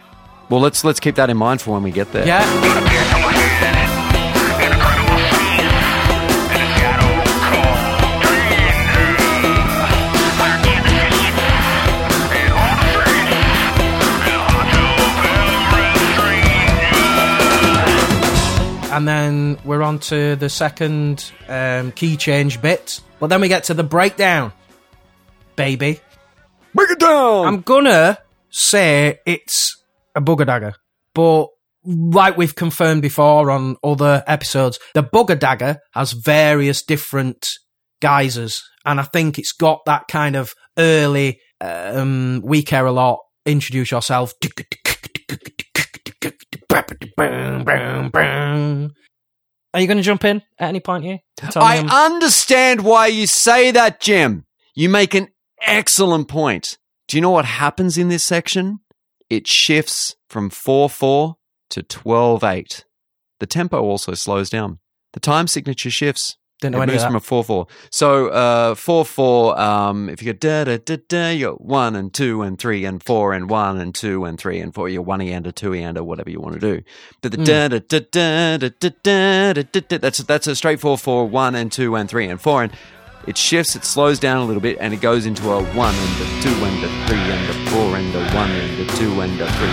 Well, 0.51 0.61
let's 0.61 0.85
let's 0.85 1.01
keep 1.01 1.15
that 1.17 1.31
in 1.31 1.37
mind 1.39 1.63
for 1.63 1.73
when 1.73 1.83
we 1.83 1.91
get 1.91 2.13
there. 2.13 2.27
Yeah. 2.27 3.96
And 18.97 19.07
then 19.07 19.59
we're 19.63 19.83
on 19.83 19.99
to 19.99 20.37
the 20.37 20.49
second 20.49 21.31
um, 21.51 21.93
key 21.93 22.17
change 22.17 22.63
bit. 22.63 23.03
But 23.21 23.27
then 23.27 23.43
we 23.43 23.49
get 23.49 23.65
to 23.65 23.75
the 23.75 23.85
breakdown, 23.85 24.55
baby. 25.55 26.01
Break 26.75 26.91
it 26.93 26.99
down! 26.99 27.47
I'm 27.47 27.61
gonna 27.61 28.17
say 28.49 29.19
it's 29.27 29.85
a 30.15 30.23
booger 30.23 30.47
dagger, 30.47 30.73
but 31.13 31.49
like 31.85 32.39
we've 32.39 32.55
confirmed 32.55 33.03
before 33.03 33.51
on 33.51 33.77
other 33.85 34.25
episodes, 34.27 34.79
the 34.95 35.03
booger 35.03 35.39
dagger 35.39 35.77
has 35.93 36.13
various 36.13 36.83
different 36.83 37.47
guises, 38.01 38.63
and 38.87 38.99
I 38.99 39.03
think 39.03 39.39
it's 39.39 39.53
got 39.53 39.85
that 39.85 40.09
kind 40.09 40.37
of 40.37 40.55
early 40.79 41.43
um, 41.61 42.41
"we 42.43 42.63
care 42.63 42.87
a 42.87 42.93
lot." 42.93 43.19
Introduce 43.45 43.91
yourself. 43.91 44.33
Are 49.75 49.81
you 49.81 49.87
going 49.87 49.99
to 49.99 50.03
jump 50.03 50.25
in 50.25 50.43
at 50.59 50.69
any 50.69 50.81
point 50.81 51.05
here? 51.05 51.19
I 51.55 51.77
I'm- 51.77 51.91
understand 51.91 52.83
why 52.83 53.09
you 53.09 53.27
say 53.27 53.71
that, 53.71 54.01
Jim. 54.01 54.45
You 54.75 54.89
make 54.89 55.15
an 55.15 55.29
excellent 55.67 56.29
point. 56.29 56.79
Do 57.09 57.17
you 57.17 57.21
know 57.21 57.31
what 57.31 57.45
happens 57.45 57.97
in 57.99 58.09
this 58.09 58.25
section? 58.25 58.81
It 59.31 59.47
shifts 59.47 60.15
from 60.29 60.51
4 60.51 60.89
4 60.91 61.37
to 61.71 61.83
12 61.83 62.45
8. 62.45 62.85
The 63.41 63.47
tempo 63.47 63.81
also 63.83 64.15
slows 64.15 64.51
down. 64.51 64.79
The 65.13 65.21
time 65.21 65.47
signature 65.47 65.91
shifts. 65.91 66.37
Didn't 66.61 66.73
know 66.77 66.83
it 66.83 66.87
moves 66.87 67.05
from 67.05 67.17
a 67.17 67.21
4 67.21 67.45
4. 67.45 67.67
So, 67.91 68.29
uh, 68.29 68.75
4 68.75 69.05
4, 69.05 69.61
um, 69.61 70.09
if 70.09 70.23
you 70.23 70.33
go 70.33 70.39
da 70.39 70.65
da 70.65 70.79
da 70.79 70.97
da, 71.07 71.31
you 71.31 71.47
got 71.49 71.61
1 71.61 71.95
and 71.97 72.15
2 72.15 72.41
and 72.43 72.59
3 72.59 72.85
and 72.87 73.03
4 73.03 73.33
and 73.35 73.51
1 73.51 73.79
and 73.79 73.95
2 73.95 74.25
and 74.25 74.39
3 74.39 74.61
and 74.61 74.75
4. 74.75 74.89
You're 74.89 75.03
1 75.03 75.21
and 75.21 75.47
a 75.47 75.53
2 75.53 75.75
and 75.75 75.99
a 75.99 76.03
whatever 76.05 76.31
you 76.31 76.41
want 76.41 76.55
to 76.55 76.61
do. 76.61 76.83
Da 77.21 77.29
da 77.29 77.37
Mm. 77.37 77.45
da 77.45 77.69
da 77.69 77.79
da 77.79 78.57
da 78.59 79.53
da 79.53 79.63
da 79.63 79.81
da. 79.89 79.99
That's, 79.99 80.19
that's 80.19 80.47
a 80.47 80.57
straight 80.57 80.81
4 80.81 80.97
4, 80.97 81.29
1 81.29 81.55
and 81.55 81.71
2 81.71 81.95
and 81.95 82.09
3 82.09 82.27
and 82.29 82.41
4. 82.41 82.63
And 82.65 82.73
it 83.27 83.37
shifts, 83.37 83.77
it 83.77 83.85
slows 83.85 84.19
down 84.19 84.39
a 84.39 84.45
little 84.47 84.63
bit, 84.63 84.79
and 84.81 84.95
it 84.95 85.01
goes 85.03 85.27
into 85.27 85.51
a 85.51 85.63
1 85.63 85.95
and 85.95 86.21
a 86.23 86.43
2 86.43 86.49
and 86.65 86.85
a 86.85 87.07
3 87.07 87.19
and 87.19 87.51
a 87.51 87.71
4 87.71 87.97
and 87.97 88.15
a 88.15 88.35
1 88.35 88.51
and 88.51 88.81
a 88.89 88.93
2 88.97 89.21
and 89.21 89.41
a 89.41 89.53
3. 89.53 89.69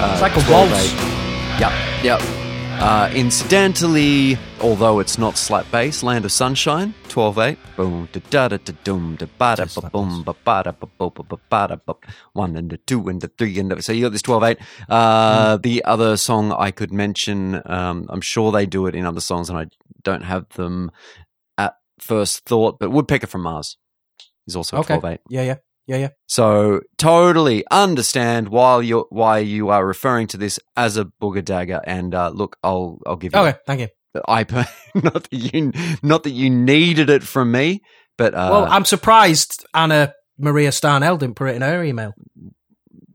Uh, 0.00 0.10
It's 0.12 0.22
like 0.22 0.36
a 0.36 0.40
12, 0.40 0.70
waltz. 0.70 0.84
eight. 0.92 1.60
Yep, 1.60 1.72
yep. 2.04 2.41
Uh, 2.82 3.08
incidentally, 3.14 4.36
although 4.60 4.98
it's 4.98 5.16
not 5.16 5.36
slap 5.38 5.70
bass, 5.70 6.02
Land 6.02 6.24
of 6.24 6.32
Sunshine, 6.32 6.92
12 7.10 7.38
8. 7.38 7.58
Boom, 7.76 8.08
da 8.12 8.20
da 8.28 8.48
da 8.48 8.56
da 8.56 8.72
doom, 8.82 9.14
da 9.14 9.26
ba 9.38 9.54
da 9.56 9.66
ba 9.66 9.88
boom, 9.88 10.24
ba 10.24 10.34
ba 10.44 10.62
da 10.64 10.72
ba 10.72 10.88
bo 10.98 11.10
ba 11.10 11.22
ba 11.22 11.38
ba 11.48 11.66
da 11.68 11.76
ba. 11.76 11.94
One 12.32 12.56
and 12.56 12.70
the 12.70 12.78
two 12.78 13.08
and 13.08 13.20
the 13.20 13.28
three 13.28 13.56
and 13.60 13.70
the. 13.70 13.80
So 13.82 13.92
you 13.92 14.02
got 14.02 14.10
this 14.12 14.22
12 14.22 14.42
8. 14.42 14.58
Uh, 14.88 15.56
The 15.58 15.84
other 15.84 16.16
song 16.16 16.50
I 16.50 16.72
could 16.72 16.92
mention, 16.92 17.62
um, 17.66 18.06
I'm 18.10 18.20
sure 18.20 18.50
they 18.50 18.66
do 18.66 18.86
it 18.88 18.96
in 18.96 19.06
other 19.06 19.20
songs, 19.20 19.48
and 19.48 19.56
I 19.56 19.66
don't 20.02 20.24
have 20.24 20.48
them 20.50 20.90
at 21.56 21.76
first 22.00 22.44
thought, 22.46 22.80
but 22.80 22.90
Woodpecker 22.90 23.28
from 23.28 23.42
Mars 23.42 23.76
is 24.48 24.56
also 24.56 24.78
Okay. 24.78 24.98
12 24.98 25.04
8. 25.04 25.20
Yeah, 25.28 25.42
yeah, 25.42 25.56
yeah, 25.86 25.96
yeah. 25.96 26.08
So 26.26 26.80
totally 26.98 27.64
understand 27.70 28.48
why 28.48 28.80
you 28.82 29.06
why 29.10 29.38
you 29.38 29.68
are 29.70 29.86
referring 29.86 30.26
to 30.28 30.36
this 30.36 30.58
as 30.76 30.96
a 30.96 31.04
booger 31.20 31.44
dagger. 31.44 31.80
And 31.86 32.14
uh, 32.14 32.30
look, 32.34 32.56
I'll 32.62 32.98
I'll 33.06 33.16
give 33.16 33.32
you. 33.34 33.40
Okay, 33.40 33.58
thank 33.66 33.80
you. 33.80 33.88
I 34.28 34.44
not 34.94 35.24
that 35.24 35.32
you 35.32 35.72
not 36.02 36.22
that 36.24 36.30
you 36.30 36.50
needed 36.50 37.08
it 37.10 37.22
from 37.22 37.50
me, 37.50 37.80
but 38.18 38.34
uh, 38.34 38.48
well, 38.52 38.66
I'm 38.66 38.84
surprised 38.84 39.64
Anna 39.74 40.12
Maria 40.38 40.70
Starnell 40.70 41.18
didn't 41.18 41.36
put 41.36 41.48
it 41.50 41.56
in 41.56 41.62
her 41.62 41.82
email. 41.82 42.12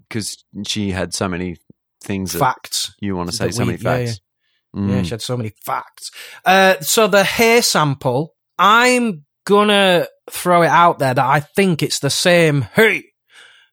because 0.10 0.44
she 0.65 0.91
had 0.91 1.14
so 1.14 1.27
many 1.27 1.57
things 2.03 2.34
Facts. 2.35 2.94
you 3.02 3.15
want 3.15 3.30
to 3.30 3.35
say 3.35 3.52
so 3.52 3.64
we- 3.64 3.68
many 3.68 3.77
facts. 3.77 4.11
Yeah, 4.11 4.81
Mm. 4.81 5.03
she 5.06 5.10
had 5.11 5.22
so 5.22 5.35
many 5.38 5.53
facts. 5.65 6.11
Uh, 6.45 6.76
so 6.81 7.07
the 7.07 7.23
hair 7.23 7.61
sample, 7.64 8.34
I'm 8.60 9.26
gonna 9.48 10.07
throw 10.30 10.61
it 10.61 10.68
out 10.68 10.99
there 10.99 11.14
that 11.14 11.26
I 11.26 11.40
think 11.40 11.82
it's 11.82 11.99
the 11.99 12.10
same 12.10 12.64
hey, 12.76 13.06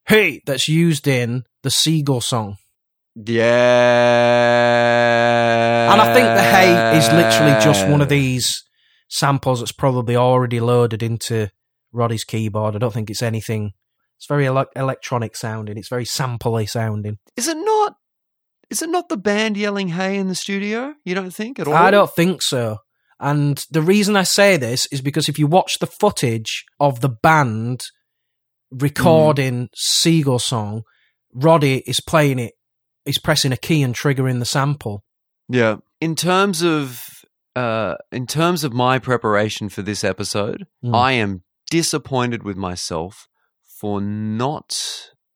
hey 0.06 0.40
that's 0.46 0.68
used 0.68 1.09
in 1.09 1.42
the 1.64 1.70
Seagull 1.70 2.20
song. 2.20 2.56
Yeah, 3.16 3.44
And 5.92 6.01
I 6.01 6.14
think 6.14 6.26
the 6.26 6.42
hey 6.42 6.98
is 6.98 7.06
literally 7.12 7.60
just 7.62 7.88
one 7.88 8.01
of 8.01 8.09
these 8.09 8.64
samples 9.09 9.60
that's 9.60 9.72
probably 9.72 10.16
already 10.16 10.60
loaded 10.60 11.02
into 11.02 11.51
Roddy's 11.92 12.24
keyboard. 12.24 12.74
I 12.74 12.78
don't 12.78 12.92
think 12.92 13.10
it's 13.10 13.22
anything. 13.22 13.72
It's 14.16 14.26
very 14.26 14.46
ele- 14.46 14.66
electronic 14.74 15.36
sounding. 15.36 15.78
It's 15.78 15.88
very 15.88 16.05
sampley 16.05 16.68
sounding. 16.68 17.18
Is 17.36 17.48
it 17.48 17.56
not? 17.56 17.96
Is 18.70 18.82
it 18.82 18.88
not 18.88 19.09
the 19.09 19.16
band 19.16 19.56
yelling 19.56 19.88
"Hey" 19.88 20.16
in 20.16 20.28
the 20.28 20.34
studio? 20.34 20.94
You 21.05 21.14
don't 21.14 21.30
think 21.30 21.60
at 21.60 21.68
all? 21.68 21.74
I 21.74 21.90
don't 21.90 22.10
think 22.10 22.42
so. 22.42 22.78
And 23.20 23.62
the 23.70 23.82
reason 23.82 24.16
I 24.16 24.24
say 24.24 24.57
this 24.57 24.86
is 24.93 25.01
because 25.01 25.28
if 25.28 25.39
you 25.39 25.47
watch 25.47 25.78
the 25.78 25.86
footage 25.86 26.65
of 26.81 27.01
the 27.01 27.09
band 27.09 27.85
recording 28.70 29.69
Seagull 29.74 30.39
Song, 30.39 30.82
Roddy 31.32 31.82
is 31.86 32.01
playing 32.01 32.39
it, 32.39 32.55
he's 33.05 33.19
pressing 33.19 33.53
a 33.53 33.57
key 33.57 33.82
and 33.82 33.95
triggering 33.95 34.39
the 34.39 34.45
sample. 34.45 35.05
Yeah. 35.49 35.77
In 36.01 36.15
terms 36.16 36.62
of 36.62 37.05
uh 37.57 37.95
in 38.11 38.27
terms 38.27 38.65
of 38.65 38.73
my 38.73 38.99
preparation 38.99 39.69
for 39.69 39.82
this 39.82 40.03
episode, 40.05 40.66
Mm. 40.85 40.95
I 40.95 41.12
am 41.12 41.43
disappointed 41.70 42.43
with 42.43 42.57
myself 42.57 43.27
for 43.81 44.01
not 44.01 44.77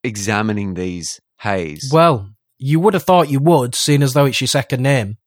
examining 0.02 0.74
these 0.74 1.20
haze. 1.40 1.90
Well, 1.92 2.30
you 2.58 2.80
would 2.80 2.94
have 2.94 3.04
thought 3.04 3.30
you 3.30 3.40
would, 3.40 3.74
seeing 3.74 4.02
as 4.02 4.14
though 4.14 4.24
it's 4.24 4.40
your 4.40 4.48
second 4.48 4.82
name. 4.82 5.18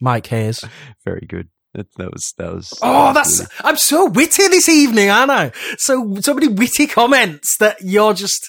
Mike 0.00 0.26
Hayes. 0.28 0.64
Very 1.04 1.26
good. 1.28 1.48
That, 1.74 1.86
that 1.98 2.10
was 2.12 2.34
that 2.38 2.52
was 2.52 2.76
Oh, 2.82 3.12
that's 3.12 3.38
really- 3.38 3.50
I'm 3.62 3.76
so 3.76 4.06
witty 4.06 4.48
this 4.48 4.68
evening, 4.68 5.08
aren't 5.08 5.30
I? 5.30 5.52
So 5.78 6.16
so 6.20 6.34
many 6.34 6.48
witty 6.48 6.86
comments 6.88 7.56
that 7.58 7.76
you're 7.80 8.14
just 8.14 8.48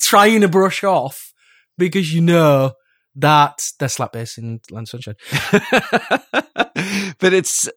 trying 0.00 0.40
to 0.40 0.48
brush 0.48 0.82
off 0.82 1.18
because 1.76 2.14
you 2.14 2.22
know 2.22 2.72
that 3.14 3.58
they're 3.78 3.88
slap 3.90 4.12
bass 4.12 4.38
in 4.38 4.60
Land 4.70 4.88
Sunshine. 4.88 5.16
but 7.18 7.32
it's 7.32 7.68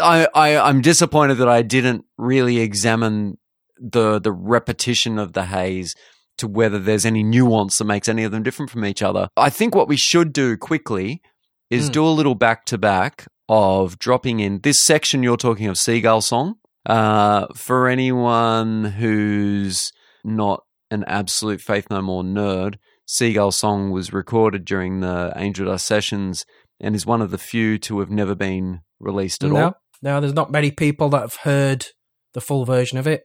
I, 0.00 0.26
I 0.34 0.56
I'm 0.56 0.80
disappointed 0.80 1.34
that 1.34 1.48
I 1.48 1.62
didn't 1.62 2.04
really 2.16 2.58
examine 2.58 3.38
the 3.78 4.18
the 4.18 4.32
repetition 4.32 5.18
of 5.18 5.32
the 5.32 5.44
haze 5.46 5.94
to 6.38 6.48
whether 6.48 6.78
there's 6.78 7.06
any 7.06 7.22
nuance 7.22 7.78
that 7.78 7.84
makes 7.84 8.08
any 8.08 8.24
of 8.24 8.32
them 8.32 8.42
different 8.42 8.70
from 8.70 8.84
each 8.84 9.02
other. 9.02 9.28
I 9.36 9.50
think 9.50 9.74
what 9.74 9.86
we 9.88 9.96
should 9.96 10.32
do 10.32 10.56
quickly 10.56 11.22
is 11.70 11.88
Mm. 11.88 11.92
do 11.92 12.06
a 12.06 12.08
little 12.08 12.34
back 12.34 12.64
to 12.66 12.78
back 12.78 13.26
of 13.48 13.98
dropping 13.98 14.40
in 14.40 14.60
this 14.62 14.82
section 14.82 15.22
you're 15.22 15.36
talking 15.36 15.66
of 15.66 15.78
Seagull 15.78 16.20
Song. 16.20 16.54
Uh, 16.86 17.46
for 17.54 17.88
anyone 17.88 18.84
who's 18.84 19.90
not 20.22 20.62
an 20.90 21.04
absolute 21.06 21.60
Faith 21.60 21.86
No 21.90 22.02
More 22.02 22.22
nerd, 22.22 22.74
Seagull 23.06 23.52
Song 23.52 23.90
was 23.90 24.12
recorded 24.12 24.64
during 24.64 25.00
the 25.00 25.32
Angel 25.36 25.66
Dust 25.66 25.86
sessions 25.86 26.44
and 26.80 26.94
is 26.94 27.06
one 27.06 27.22
of 27.22 27.30
the 27.30 27.38
few 27.38 27.78
to 27.78 28.00
have 28.00 28.10
never 28.10 28.34
been 28.34 28.80
released 29.00 29.42
at 29.44 29.50
no, 29.50 29.56
all. 29.56 29.74
no, 30.02 30.20
there's 30.20 30.32
not 30.34 30.50
many 30.50 30.70
people 30.70 31.08
that 31.10 31.20
have 31.20 31.36
heard 31.42 31.86
the 32.34 32.40
full 32.40 32.64
version 32.64 32.98
of 32.98 33.06
it. 33.06 33.24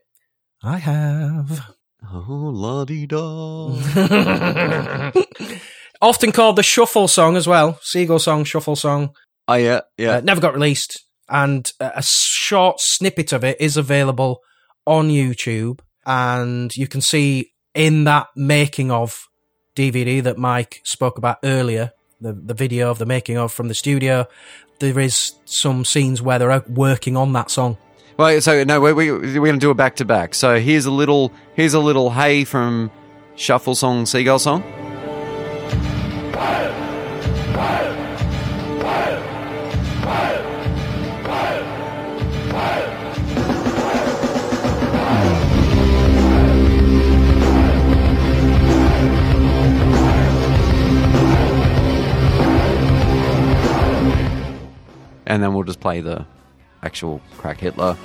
I 0.62 0.78
have. 0.78 1.74
Oh, 2.12 2.50
la 2.54 2.84
di 2.86 3.06
da. 3.06 3.74
Often 6.02 6.32
called 6.32 6.56
the 6.56 6.62
shuffle 6.62 7.08
song 7.08 7.36
as 7.36 7.46
well. 7.46 7.78
Seagull 7.82 8.18
song, 8.18 8.44
shuffle 8.44 8.76
song. 8.76 9.10
Oh 9.46 9.54
yeah, 9.54 9.80
yeah. 9.98 10.16
Uh, 10.16 10.20
never 10.22 10.40
got 10.40 10.54
released, 10.54 11.04
and 11.28 11.70
a 11.78 11.92
a 11.96 12.02
short 12.02 12.80
snippet 12.80 13.32
of 13.32 13.44
it 13.44 13.60
is 13.60 13.76
available 13.76 14.40
on 14.86 15.08
YouTube, 15.08 15.80
and 16.06 16.74
you 16.76 16.86
can 16.86 17.00
see 17.00 17.52
in 17.74 18.04
that 18.04 18.28
making 18.34 18.90
of 18.90 19.28
DVD 19.76 20.22
that 20.22 20.38
Mike 20.38 20.80
spoke 20.84 21.18
about 21.18 21.38
earlier, 21.44 21.92
the 22.20 22.32
the 22.32 22.54
video 22.54 22.90
of 22.90 22.98
the 22.98 23.06
making 23.06 23.36
of 23.36 23.52
from 23.52 23.68
the 23.68 23.74
studio. 23.74 24.26
There 24.78 24.98
is 24.98 25.32
some 25.44 25.84
scenes 25.84 26.22
where 26.22 26.38
they're 26.38 26.64
working 26.66 27.14
on 27.14 27.34
that 27.34 27.50
song. 27.50 27.76
Well, 28.16 28.40
so 28.40 28.64
no, 28.64 28.80
we, 28.80 28.92
we, 28.92 29.12
we're 29.12 29.40
going 29.40 29.54
to 29.54 29.58
do 29.58 29.70
a 29.70 29.74
back 29.74 29.96
to 29.96 30.04
back. 30.06 30.34
So 30.34 30.58
here's 30.58 30.86
a 30.86 30.90
little 30.90 31.32
here's 31.54 31.74
a 31.74 31.80
little 31.80 32.10
hey 32.10 32.44
from 32.44 32.90
Shuffle 33.36 33.74
Song, 33.74 34.06
Seagull 34.06 34.38
Song. 34.38 34.79
And 55.26 55.40
then 55.44 55.54
we'll 55.54 55.62
just 55.62 55.78
play 55.78 56.00
the 56.00 56.26
actual 56.82 57.20
Crack 57.38 57.60
Hitler. 57.60 57.96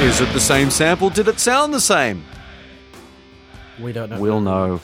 Is 0.00 0.20
it 0.20 0.32
the 0.32 0.40
same 0.40 0.70
sample? 0.70 1.10
Did 1.10 1.28
it 1.28 1.38
sound 1.38 1.74
the 1.74 1.80
same? 1.80 2.24
We 3.78 3.92
don't 3.92 4.08
know. 4.10 4.18
We'll 4.20 4.40
know. 4.40 4.80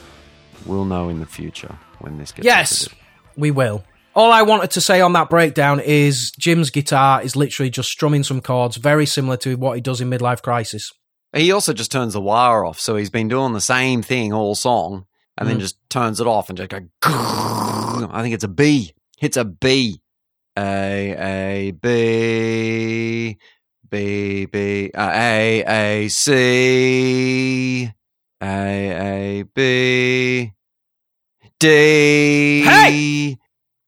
We'll 0.65 0.85
know 0.85 1.09
in 1.09 1.19
the 1.19 1.25
future 1.25 1.75
when 1.99 2.17
this 2.17 2.31
gets. 2.31 2.45
Yes, 2.45 2.87
we 3.35 3.49
will. 3.51 3.83
All 4.15 4.31
I 4.31 4.43
wanted 4.43 4.71
to 4.71 4.81
say 4.81 5.01
on 5.01 5.13
that 5.13 5.29
breakdown 5.29 5.79
is 5.79 6.31
Jim's 6.37 6.69
guitar 6.69 7.21
is 7.21 7.35
literally 7.35 7.69
just 7.71 7.89
strumming 7.89 8.23
some 8.23 8.41
chords, 8.41 8.77
very 8.77 9.05
similar 9.05 9.37
to 9.37 9.57
what 9.57 9.73
he 9.75 9.81
does 9.81 10.01
in 10.01 10.09
Midlife 10.09 10.41
Crisis. 10.43 10.91
He 11.35 11.51
also 11.51 11.73
just 11.73 11.91
turns 11.91 12.13
the 12.13 12.21
wire 12.21 12.63
off, 12.63 12.79
so 12.79 12.95
he's 12.95 13.09
been 13.09 13.27
doing 13.27 13.53
the 13.53 13.61
same 13.61 14.01
thing 14.03 14.33
all 14.33 14.55
song, 14.55 15.05
and 15.37 15.47
then 15.49 15.57
Mm. 15.57 15.61
just 15.61 15.77
turns 15.89 16.19
it 16.21 16.27
off 16.27 16.49
and 16.49 16.57
just 16.57 16.69
go. 16.69 16.79
I 17.03 18.19
think 18.21 18.33
it's 18.35 18.43
a 18.43 18.47
B. 18.47 18.93
Hits 19.17 19.35
a 19.37 19.45
B. 19.45 20.01
A 20.57 21.15
A 21.19 21.71
B 21.71 23.37
B 23.89 24.45
B 24.45 24.91
uh, 24.93 25.11
A 25.13 25.63
A 26.03 26.07
C 26.09 27.91
A 28.41 29.41
A 29.41 29.43
B 29.43 30.51
D. 31.59 32.63
Hey! 32.63 33.37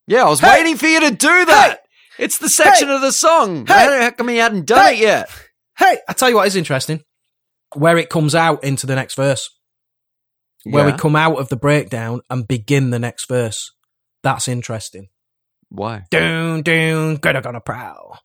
Yeah, 0.07 0.23
I 0.25 0.29
was 0.29 0.39
Hey! 0.39 0.57
waiting 0.57 0.77
for 0.77 0.87
you 0.87 1.01
to 1.01 1.11
do 1.11 1.45
that. 1.45 1.81
It's 2.17 2.37
the 2.39 2.49
section 2.49 2.87
Hey! 2.87 2.95
of 2.95 3.01
the 3.01 3.11
song. 3.11 3.65
Hey! 3.67 3.73
How, 4.03 4.11
come 4.11 4.27
he 4.29 4.37
hadn't 4.37 4.65
done 4.65 4.85
Hey! 4.85 4.93
it 4.95 4.99
yet? 5.01 5.29
Hey, 5.77 5.99
I 6.07 6.13
tell 6.13 6.29
you 6.29 6.35
what 6.35 6.47
is 6.47 6.55
interesting, 6.55 7.01
where 7.75 7.97
it 7.97 8.09
comes 8.09 8.35
out 8.35 8.63
into 8.63 8.87
the 8.87 8.95
next 8.95 9.15
verse, 9.15 9.49
where 10.63 10.85
Yeah. 10.85 10.91
we 10.93 10.97
come 10.97 11.15
out 11.15 11.37
of 11.39 11.49
the 11.49 11.55
breakdown 11.55 12.21
and 12.29 12.47
begin 12.47 12.89
the 12.89 12.99
next 12.99 13.27
verse. 13.29 13.71
That's 14.23 14.47
interesting. 14.47 15.07
Why? 15.69 16.03
Doon 16.11 16.63
doon, 16.63 17.17
gonna 17.17 17.41
gonna 17.41 17.61
prowl, 17.61 18.19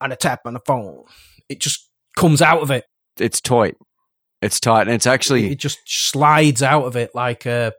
and 0.00 0.12
a 0.12 0.16
tap 0.16 0.40
on 0.44 0.54
the 0.54 0.60
phone. 0.66 1.04
It 1.48 1.60
just 1.60 1.88
comes 2.16 2.42
out 2.42 2.62
of 2.62 2.70
it. 2.70 2.84
It's 3.18 3.40
tight. 3.40 3.76
It's 4.40 4.60
tight, 4.60 4.82
and 4.82 4.90
it's 4.90 5.06
actually 5.06 5.50
It 5.52 5.58
just 5.58 5.78
slides 5.86 6.62
out 6.62 6.84
of 6.84 6.94
it 6.96 7.10
like 7.14 7.44
a 7.46 7.72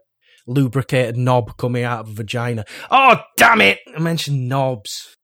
lubricated 0.47 1.15
knob 1.15 1.55
coming 1.57 1.83
out 1.83 2.01
of 2.01 2.09
a 2.09 2.13
vagina. 2.13 2.65
Oh 2.91 3.17
damn 3.37 3.61
it! 3.61 3.79
I 3.95 3.99
mentioned 3.99 4.49
knobs. 4.49 5.15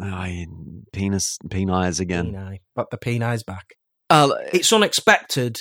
I, 0.00 0.46
penis 0.92 1.36
penise 1.46 2.00
again. 2.00 2.32
Peni, 2.32 2.58
but 2.74 2.90
the 2.90 2.96
peni's 2.98 3.42
back. 3.42 3.74
Uh, 4.10 4.30
It's 4.52 4.72
unexpected, 4.72 5.60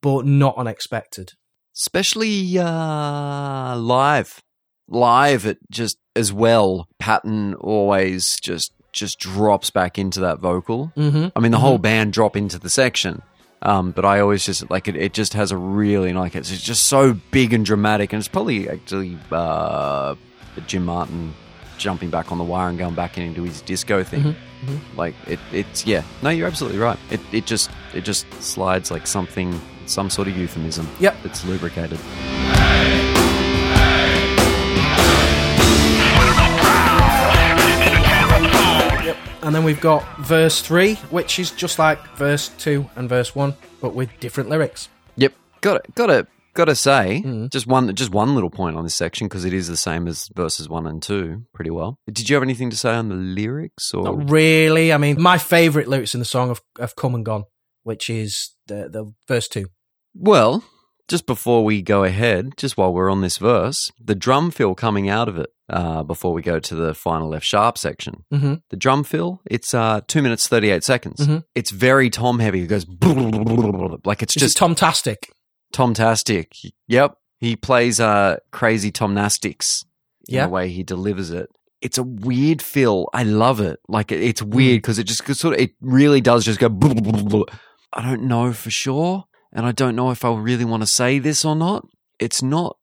but 0.00 0.24
not 0.24 0.56
unexpected. 0.56 1.32
especially 1.76 2.58
uh, 2.58 3.76
live, 3.76 4.40
live. 4.88 5.44
It 5.46 5.58
just 5.70 5.98
as 6.16 6.32
well. 6.32 6.88
Patton 6.98 7.54
always 7.54 8.38
just 8.40 8.72
just 8.98 9.18
drops 9.18 9.70
back 9.70 9.98
into 9.98 10.20
that 10.20 10.38
vocal. 10.38 10.92
Mm-hmm. 10.96 11.28
I 11.36 11.40
mean, 11.40 11.52
the 11.52 11.58
whole 11.58 11.78
band 11.78 12.12
drop 12.12 12.36
into 12.36 12.58
the 12.58 12.70
section. 12.70 13.22
Um, 13.60 13.90
but 13.90 14.04
I 14.04 14.20
always 14.20 14.44
just 14.44 14.70
like 14.70 14.86
it. 14.86 14.96
It 14.96 15.12
just 15.12 15.34
has 15.34 15.50
a 15.50 15.56
really 15.56 16.12
like 16.12 16.36
it's 16.36 16.60
just 16.60 16.84
so 16.84 17.14
big 17.32 17.52
and 17.52 17.66
dramatic, 17.66 18.12
and 18.12 18.20
it's 18.20 18.28
probably 18.28 18.68
actually 18.68 19.18
uh, 19.32 20.14
Jim 20.66 20.84
Martin 20.84 21.34
jumping 21.76 22.10
back 22.10 22.30
on 22.30 22.38
the 22.38 22.44
wire 22.44 22.68
and 22.68 22.78
going 22.78 22.94
back 22.94 23.18
into 23.18 23.42
his 23.42 23.60
disco 23.62 24.04
thing. 24.04 24.22
Mm-hmm. 24.22 24.96
Like 24.96 25.14
it, 25.26 25.40
it's 25.52 25.86
yeah. 25.86 26.02
No, 26.22 26.30
you're 26.30 26.46
absolutely 26.46 26.78
right. 26.78 26.98
It 27.10 27.20
it 27.32 27.46
just 27.46 27.70
it 27.94 28.04
just 28.04 28.32
slides 28.40 28.92
like 28.92 29.06
something, 29.06 29.60
some 29.86 30.08
sort 30.08 30.28
of 30.28 30.36
euphemism. 30.36 30.88
Yep. 31.00 31.16
it's 31.24 31.44
lubricated. 31.44 31.98
And 39.48 39.54
then 39.54 39.64
we've 39.64 39.80
got 39.80 40.04
verse 40.18 40.60
three, 40.60 40.96
which 41.08 41.38
is 41.38 41.50
just 41.52 41.78
like 41.78 41.98
verse 42.16 42.50
two 42.58 42.84
and 42.96 43.08
verse 43.08 43.34
one, 43.34 43.54
but 43.80 43.94
with 43.94 44.10
different 44.20 44.50
lyrics. 44.50 44.90
Yep, 45.16 45.32
got 45.62 45.76
it. 45.76 45.94
Got 45.94 46.10
it. 46.10 46.26
got 46.52 46.66
to 46.66 46.74
say 46.74 47.22
Mm. 47.24 47.50
just 47.50 47.66
one 47.66 47.94
just 47.94 48.10
one 48.12 48.34
little 48.34 48.50
point 48.50 48.76
on 48.76 48.84
this 48.84 48.94
section 48.94 49.26
because 49.26 49.46
it 49.46 49.54
is 49.54 49.66
the 49.66 49.76
same 49.78 50.06
as 50.06 50.28
verses 50.36 50.68
one 50.68 50.86
and 50.86 51.02
two 51.02 51.44
pretty 51.54 51.70
well. 51.70 51.98
Did 52.12 52.28
you 52.28 52.36
have 52.36 52.42
anything 52.42 52.68
to 52.68 52.76
say 52.76 52.90
on 52.90 53.08
the 53.08 53.14
lyrics 53.14 53.94
or 53.94 54.04
Not 54.04 54.30
really. 54.30 54.92
I 54.92 54.98
mean, 54.98 55.18
my 55.18 55.38
favourite 55.38 55.88
lyrics 55.88 56.12
in 56.12 56.20
the 56.20 56.26
song 56.26 56.48
have, 56.48 56.60
have 56.78 56.94
come 56.94 57.14
and 57.14 57.24
gone, 57.24 57.44
which 57.84 58.10
is 58.10 58.50
the 58.66 58.90
the 58.90 59.14
verse 59.26 59.48
two. 59.48 59.68
Well, 60.14 60.62
just 61.08 61.26
before 61.26 61.64
we 61.64 61.82
go 61.82 62.04
ahead, 62.04 62.52
just 62.56 62.76
while 62.76 62.92
we're 62.92 63.10
on 63.10 63.20
this 63.22 63.38
verse, 63.38 63.90
the 63.98 64.14
drum 64.14 64.50
fill 64.50 64.74
coming 64.74 65.08
out 65.08 65.28
of 65.28 65.38
it 65.38 65.48
uh, 65.70 66.02
before 66.02 66.32
we 66.32 66.42
go 66.42 66.58
to 66.60 66.74
the 66.74 66.94
final 66.94 67.34
F 67.34 67.42
sharp 67.42 67.76
section. 67.78 68.24
Mhm. 68.32 68.62
The 68.70 68.76
drum 68.76 69.04
fill, 69.04 69.40
it's 69.50 69.72
uh, 69.74 70.00
two 70.06 70.22
minutes 70.22 70.46
thirty 70.48 70.70
eight 70.70 70.84
seconds. 70.84 71.26
Mhm. 71.26 71.44
It's 71.54 71.70
very 71.70 72.10
tom 72.10 72.38
heavy. 72.38 72.62
It 72.62 72.66
goes 72.68 72.86
like 74.04 74.22
it's 74.22 74.34
just 74.34 74.56
Tom 74.56 74.74
Tastic. 74.74 75.30
Tom 75.72 75.94
Tastic. 75.94 76.52
Yep. 76.88 77.14
He 77.38 77.56
plays 77.56 78.00
uh 78.00 78.36
crazy 78.52 78.90
Tomnastics 78.90 79.84
in 80.28 80.34
Yeah. 80.36 80.44
the 80.46 80.50
way 80.50 80.68
he 80.70 80.82
delivers 80.82 81.30
it. 81.30 81.48
It's 81.80 81.96
a 81.98 82.02
weird 82.02 82.60
feel. 82.60 83.08
I 83.12 83.22
love 83.22 83.60
it. 83.60 83.78
Like 83.88 84.10
it's 84.10 84.42
weird 84.42 84.78
because 84.82 84.98
it 84.98 85.04
just 85.04 85.24
sort 85.36 85.54
of 85.54 85.60
it 85.60 85.70
really 85.80 86.20
does 86.20 86.44
just 86.44 86.58
go. 86.58 86.68
I 87.92 88.02
don't 88.02 88.24
know 88.24 88.52
for 88.52 88.70
sure, 88.70 89.24
and 89.52 89.66
I 89.66 89.72
don't 89.72 89.96
know 89.96 90.10
if 90.10 90.24
I 90.24 90.34
really 90.34 90.64
want 90.64 90.82
to 90.82 90.86
say 90.86 91.18
this 91.18 91.44
or 91.44 91.56
not. 91.56 91.86
It's 92.18 92.42
not 92.42 92.76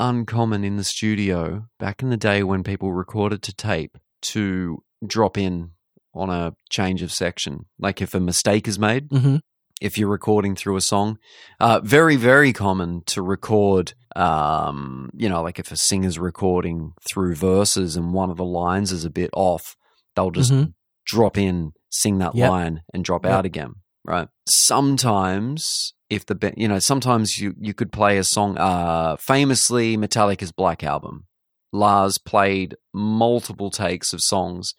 uncommon 0.00 0.64
in 0.64 0.76
the 0.76 0.84
studio 0.84 1.66
back 1.78 2.02
in 2.02 2.10
the 2.10 2.16
day 2.16 2.42
when 2.42 2.62
people 2.64 2.92
recorded 2.92 3.42
to 3.42 3.54
tape 3.54 3.96
to 4.22 4.82
drop 5.06 5.36
in 5.38 5.70
on 6.14 6.28
a 6.30 6.54
change 6.70 7.02
of 7.02 7.12
section. 7.12 7.66
Like 7.78 8.02
if 8.02 8.14
a 8.14 8.20
mistake 8.20 8.66
is 8.68 8.78
made, 8.78 9.08
Mhm. 9.10 9.40
if 9.80 9.96
you're 9.98 10.08
recording 10.10 10.54
through 10.54 10.76
a 10.76 10.80
song. 10.80 11.18
Uh, 11.58 11.80
very, 11.82 12.16
very 12.16 12.52
common 12.52 13.02
to 13.06 13.22
record, 13.22 13.94
um, 14.14 15.10
you 15.14 15.28
know, 15.28 15.42
like 15.42 15.58
if 15.58 15.72
a 15.72 15.76
singer's 15.76 16.18
recording 16.18 16.92
through 17.10 17.34
verses 17.34 17.96
and 17.96 18.12
one 18.12 18.30
of 18.30 18.36
the 18.36 18.44
lines 18.44 18.92
is 18.92 19.04
a 19.04 19.10
bit 19.10 19.30
off, 19.34 19.76
they'll 20.14 20.30
just 20.30 20.52
Mhm. 20.52 20.74
drop 21.06 21.36
in, 21.38 21.72
sing 21.90 22.18
that 22.18 22.34
Yep. 22.34 22.50
line, 22.50 22.82
and 22.94 23.04
drop 23.04 23.24
Yep. 23.24 23.32
out 23.34 23.44
again, 23.46 23.74
right? 24.04 24.28
Sometimes, 24.46 25.94
if 26.12 26.26
the, 26.26 26.52
you 26.58 26.68
know, 26.68 26.78
sometimes 26.78 27.38
you, 27.38 27.54
you 27.58 27.72
could 27.72 27.90
play 27.90 28.18
a 28.18 28.24
song, 28.24 28.58
uh, 28.58 29.16
famously 29.16 29.96
Metallica's 29.96 30.52
Black 30.52 30.84
Album. 30.84 31.24
Lars 31.72 32.18
played 32.18 32.76
multiple 32.92 33.70
takes 33.70 34.12
of 34.12 34.20
songs 34.20 34.74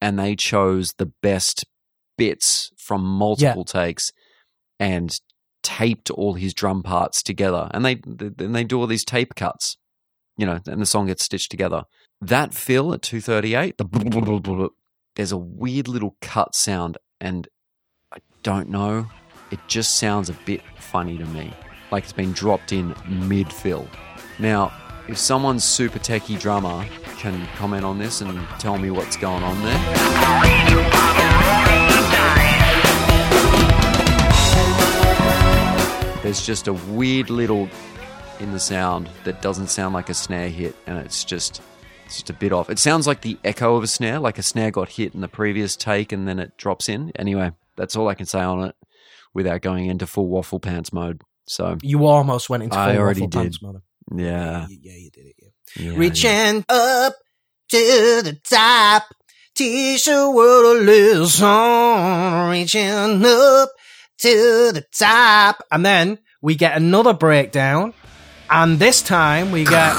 and 0.00 0.18
they 0.18 0.34
chose 0.34 0.94
the 0.96 1.12
best 1.22 1.66
bits 2.16 2.70
from 2.78 3.02
multiple 3.02 3.64
takes 3.64 4.10
and 4.78 5.10
taped 5.62 6.10
all 6.10 6.32
his 6.32 6.54
drum 6.54 6.82
parts 6.82 7.22
together. 7.22 7.68
And 7.74 7.84
they 7.84 8.00
then 8.06 8.52
they 8.52 8.64
do 8.64 8.80
all 8.80 8.86
these 8.86 9.04
tape 9.04 9.34
cuts, 9.34 9.76
you 10.38 10.46
know, 10.46 10.60
and 10.66 10.80
the 10.80 10.86
song 10.86 11.08
gets 11.08 11.26
stitched 11.26 11.50
together. 11.50 11.82
That 12.22 12.54
fill 12.54 12.94
at 12.94 13.02
two 13.02 13.20
thirty 13.20 13.54
eight, 13.54 13.76
the 13.76 14.70
there's 15.16 15.32
a 15.32 15.36
weird 15.36 15.88
little 15.88 16.16
cut 16.22 16.54
sound, 16.54 16.96
and 17.20 17.48
I 18.14 18.18
don't 18.42 18.70
know. 18.70 19.10
It 19.50 19.58
just 19.66 19.98
sounds 19.98 20.28
a 20.30 20.32
bit 20.46 20.62
funny 20.78 21.18
to 21.18 21.24
me, 21.26 21.52
like 21.90 22.04
it's 22.04 22.12
been 22.12 22.32
dropped 22.32 22.72
in 22.72 22.94
mid 23.08 23.52
fill. 23.52 23.88
Now, 24.38 24.72
if 25.08 25.18
someone's 25.18 25.64
super 25.64 25.98
techie 25.98 26.38
drummer 26.38 26.86
can 27.18 27.48
comment 27.56 27.84
on 27.84 27.98
this 27.98 28.20
and 28.20 28.46
tell 28.60 28.78
me 28.78 28.92
what's 28.92 29.16
going 29.16 29.42
on 29.42 29.60
there. 29.62 29.78
There's 36.22 36.46
just 36.46 36.68
a 36.68 36.72
weird 36.72 37.28
little 37.28 37.68
in 38.38 38.52
the 38.52 38.60
sound 38.60 39.10
that 39.24 39.42
doesn't 39.42 39.66
sound 39.66 39.94
like 39.94 40.10
a 40.10 40.14
snare 40.14 40.48
hit, 40.48 40.76
and 40.86 40.96
it's 40.96 41.24
just 41.24 41.60
it's 42.06 42.14
just 42.18 42.30
a 42.30 42.34
bit 42.34 42.52
off. 42.52 42.70
It 42.70 42.78
sounds 42.78 43.08
like 43.08 43.22
the 43.22 43.36
echo 43.42 43.74
of 43.74 43.82
a 43.82 43.88
snare, 43.88 44.20
like 44.20 44.38
a 44.38 44.44
snare 44.44 44.70
got 44.70 44.90
hit 44.90 45.12
in 45.12 45.22
the 45.22 45.28
previous 45.28 45.74
take 45.74 46.12
and 46.12 46.28
then 46.28 46.38
it 46.38 46.56
drops 46.56 46.88
in. 46.88 47.10
Anyway, 47.16 47.50
that's 47.74 47.96
all 47.96 48.06
I 48.06 48.14
can 48.14 48.26
say 48.26 48.38
on 48.38 48.62
it 48.62 48.76
without 49.34 49.60
going 49.62 49.86
into 49.86 50.06
full 50.06 50.28
waffle 50.28 50.60
pants 50.60 50.92
mode. 50.92 51.22
So 51.46 51.78
You 51.82 52.06
almost 52.06 52.48
went 52.50 52.62
into 52.64 52.74
full 52.74 52.82
I 52.82 52.96
already 52.96 53.20
waffle 53.22 53.30
did. 53.30 53.38
pants 53.42 53.62
mode. 53.62 53.82
Yeah, 54.16 54.66
Yeah, 54.68 54.92
you 54.96 55.10
did 55.10 55.26
it. 55.38 55.52
yeah. 55.76 55.92
Reaching 55.96 56.64
up 56.68 57.14
to 57.70 57.76
the 58.22 58.38
top, 58.48 59.04
teach 59.54 60.04
the 60.06 60.30
world 60.30 60.78
a 60.78 60.80
lesson. 60.82 62.50
Reaching 62.50 63.24
up 63.24 63.68
to 64.18 64.72
the 64.72 64.84
top. 64.96 65.62
And 65.70 65.84
then 65.86 66.18
we 66.42 66.54
get 66.56 66.76
another 66.76 67.12
breakdown, 67.14 67.94
and 68.50 68.78
this 68.78 69.02
time 69.02 69.52
we 69.52 69.64
get 69.64 69.92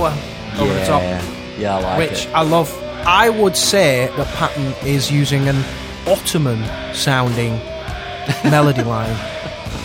oh 0.00 0.06
over 0.58 0.74
the 0.74 0.84
top, 0.86 1.02
yeah, 1.02 1.22
yeah, 1.58 1.76
I 1.76 1.80
like 1.82 1.98
which 2.10 2.26
it. 2.26 2.34
I 2.34 2.42
love. 2.42 2.87
I 3.10 3.30
would 3.30 3.56
say 3.56 4.12
that 4.16 4.26
Patton 4.36 4.74
is 4.86 5.10
using 5.10 5.48
an 5.48 5.64
Ottoman 6.06 6.62
sounding 6.94 7.52
melody 8.44 8.82
line 8.82 9.16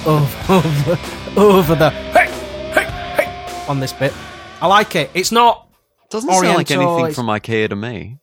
over, 0.06 0.54
over, 0.54 1.00
over 1.38 1.76
the 1.76 1.90
hey 1.90 2.28
hey 2.74 2.84
hey 3.24 3.66
on 3.70 3.80
this 3.80 3.94
bit. 3.94 4.14
I 4.62 4.68
like 4.68 4.96
it. 4.98 5.10
It's 5.14 5.32
not 5.32 5.68
Doesn't 6.10 6.30
sound 6.30 6.46
like 6.58 6.70
anything 6.70 7.00
it's- 7.00 7.16
from 7.16 7.28
IKEA 7.28 7.70
to 7.70 7.76
me. 7.78 8.18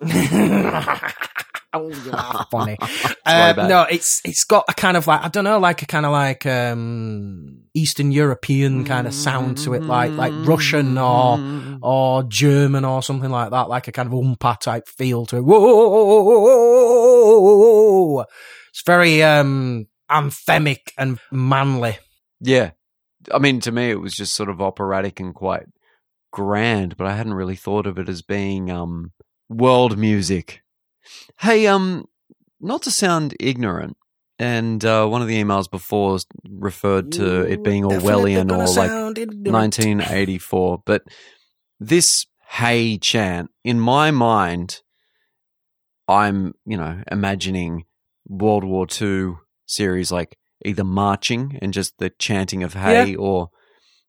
Oh, 1.72 1.88
you 1.88 2.10
are 2.12 2.46
funny. 2.50 2.76
uh, 3.24 3.54
no, 3.68 3.86
it's 3.90 4.20
it's 4.24 4.42
got 4.44 4.64
a 4.68 4.74
kind 4.74 4.96
of 4.96 5.06
like 5.06 5.22
I 5.22 5.28
don't 5.28 5.44
know, 5.44 5.58
like 5.58 5.82
a 5.82 5.86
kind 5.86 6.04
of 6.04 6.10
like 6.12 6.44
um, 6.46 7.62
Eastern 7.74 8.10
European 8.10 8.84
kind 8.84 9.06
of 9.06 9.14
sound 9.14 9.58
to 9.58 9.74
it, 9.74 9.84
like 9.84 10.10
like 10.12 10.32
Russian 10.46 10.98
or 10.98 11.38
or 11.80 12.24
German 12.24 12.84
or 12.84 13.02
something 13.04 13.30
like 13.30 13.50
that, 13.50 13.68
like 13.68 13.86
a 13.86 13.92
kind 13.92 14.08
of 14.08 14.12
umpa 14.14 14.58
type 14.58 14.88
feel 14.88 15.26
to 15.26 15.36
it. 15.36 15.44
Whoa! 17.10 18.24
It's 18.70 18.82
very 18.84 19.22
um 19.22 19.86
anthemic 20.10 20.90
and 20.98 21.20
manly. 21.30 21.98
Yeah. 22.40 22.72
I 23.32 23.38
mean, 23.38 23.60
to 23.60 23.70
me, 23.72 23.90
it 23.90 24.00
was 24.00 24.14
just 24.14 24.34
sort 24.34 24.48
of 24.48 24.60
operatic 24.60 25.20
and 25.20 25.34
quite 25.34 25.66
grand, 26.32 26.96
but 26.96 27.06
I 27.06 27.14
hadn't 27.14 27.34
really 27.34 27.56
thought 27.56 27.86
of 27.86 27.98
it 27.98 28.08
as 28.08 28.22
being 28.22 28.70
um, 28.70 29.12
world 29.48 29.98
music. 29.98 30.62
Hey, 31.40 31.66
um, 31.66 32.06
not 32.60 32.82
to 32.82 32.90
sound 32.90 33.34
ignorant, 33.40 33.96
and 34.38 34.84
uh, 34.84 35.06
one 35.06 35.22
of 35.22 35.28
the 35.28 35.42
emails 35.42 35.70
before 35.70 36.18
referred 36.48 37.12
to 37.12 37.42
it 37.42 37.62
being 37.62 37.84
Orwellian 37.84 38.50
or 38.50 38.66
like 38.76 39.18
ignorant. 39.18 39.52
1984, 39.52 40.82
but 40.84 41.02
this 41.78 42.26
hey 42.48 42.98
chant, 42.98 43.50
in 43.64 43.78
my 43.80 44.10
mind, 44.10 44.80
I'm, 46.08 46.54
you 46.66 46.76
know, 46.76 47.02
imagining 47.10 47.84
World 48.26 48.64
War 48.64 48.86
II 49.00 49.34
series 49.66 50.10
like 50.10 50.36
either 50.64 50.84
marching 50.84 51.58
and 51.62 51.72
just 51.72 51.96
the 51.98 52.10
chanting 52.18 52.62
of 52.62 52.74
hey 52.74 53.10
Yeah. 53.10 53.16
or 53.18 53.50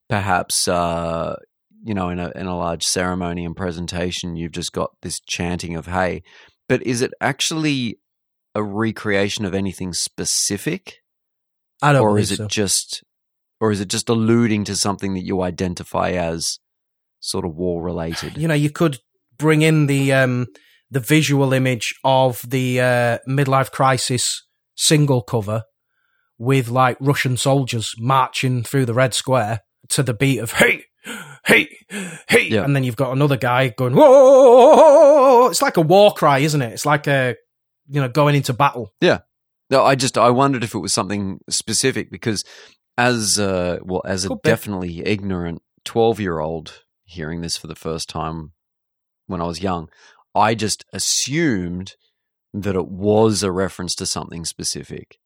perhaps 0.08 0.66
uh 0.68 1.36
you 1.84 1.94
know 1.94 2.08
in 2.10 2.18
a 2.18 2.30
in 2.34 2.46
a 2.46 2.56
large 2.56 2.82
ceremony 2.82 3.44
and 3.44 3.56
presentation 3.56 4.34
you've 4.36 4.52
just 4.52 4.72
got 4.72 4.90
this 5.02 5.20
chanting 5.20 5.76
of 5.76 5.86
hey 5.86 6.22
but 6.68 6.82
is 6.86 7.02
it 7.02 7.12
actually 7.20 7.98
a 8.54 8.62
recreation 8.62 9.44
of 9.44 9.54
anything 9.54 9.92
specific 9.92 10.96
I 11.80 11.92
don't 11.92 12.02
or 12.02 12.18
is 12.18 12.30
it 12.32 12.36
so. 12.36 12.46
just 12.46 13.02
or 13.60 13.70
is 13.70 13.80
it 13.80 13.88
just 13.88 14.08
alluding 14.08 14.64
to 14.64 14.76
something 14.76 15.14
that 15.14 15.24
you 15.24 15.42
identify 15.42 16.10
as 16.10 16.58
sort 17.20 17.44
of 17.44 17.54
war 17.54 17.82
related 17.82 18.36
you 18.36 18.48
know, 18.48 18.54
you 18.54 18.70
could 18.70 18.98
bring 19.38 19.62
in 19.62 19.86
the 19.86 20.12
um, 20.12 20.46
the 20.90 21.00
visual 21.00 21.52
image 21.52 21.94
of 22.04 22.42
the 22.48 22.80
uh, 22.80 23.18
midlife 23.28 23.70
crisis 23.70 24.46
single 24.76 25.22
cover 25.22 25.62
with 26.38 26.68
like 26.68 26.96
Russian 27.00 27.36
soldiers 27.36 27.94
marching 27.98 28.62
through 28.62 28.86
the 28.86 28.94
red 28.94 29.14
square 29.14 29.60
to 29.90 30.02
the 30.02 30.14
beat 30.14 30.38
of 30.38 30.52
"Hey, 30.52 30.84
hey, 31.46 31.68
hey," 32.28 32.48
Yeah. 32.48 32.64
and 32.64 32.74
then 32.74 32.84
you've 32.84 32.96
got 32.96 33.12
another 33.12 33.36
guy 33.36 33.68
going 33.68 33.94
"Whoa!" 33.94 35.48
It's 35.48 35.62
like 35.62 35.76
a 35.76 35.80
war 35.82 36.12
cry, 36.12 36.38
isn't 36.38 36.62
it? 36.62 36.72
It's 36.72 36.86
like 36.86 37.06
a 37.06 37.36
you 37.88 38.00
know 38.00 38.08
going 38.08 38.34
into 38.34 38.52
battle. 38.52 38.92
Yeah. 39.00 39.20
No, 39.70 39.84
I 39.84 39.94
just 39.94 40.18
I 40.18 40.30
wondered 40.30 40.64
if 40.64 40.74
it 40.74 40.78
was 40.78 40.92
something 40.92 41.40
specific 41.48 42.10
because 42.10 42.44
as 42.98 43.38
uh 43.38 43.78
well 43.82 44.02
as 44.04 44.24
a 44.24 44.28
Could 44.28 44.42
be. 44.42 44.50
definitely 44.50 45.06
ignorant 45.06 45.62
12-year-old 45.86 46.82
hearing 47.04 47.40
this 47.40 47.56
for 47.56 47.66
the 47.66 47.74
first 47.74 48.08
time 48.08 48.52
when 49.26 49.40
I 49.40 49.44
was 49.44 49.62
young, 49.62 49.88
I 50.34 50.54
just 50.54 50.84
assumed 50.92 51.94
that 52.54 52.76
it 52.76 52.88
was 52.88 53.42
a 53.42 53.50
reference 53.50 53.94
to 53.96 54.04
something 54.06 54.44
specific. 54.44 55.18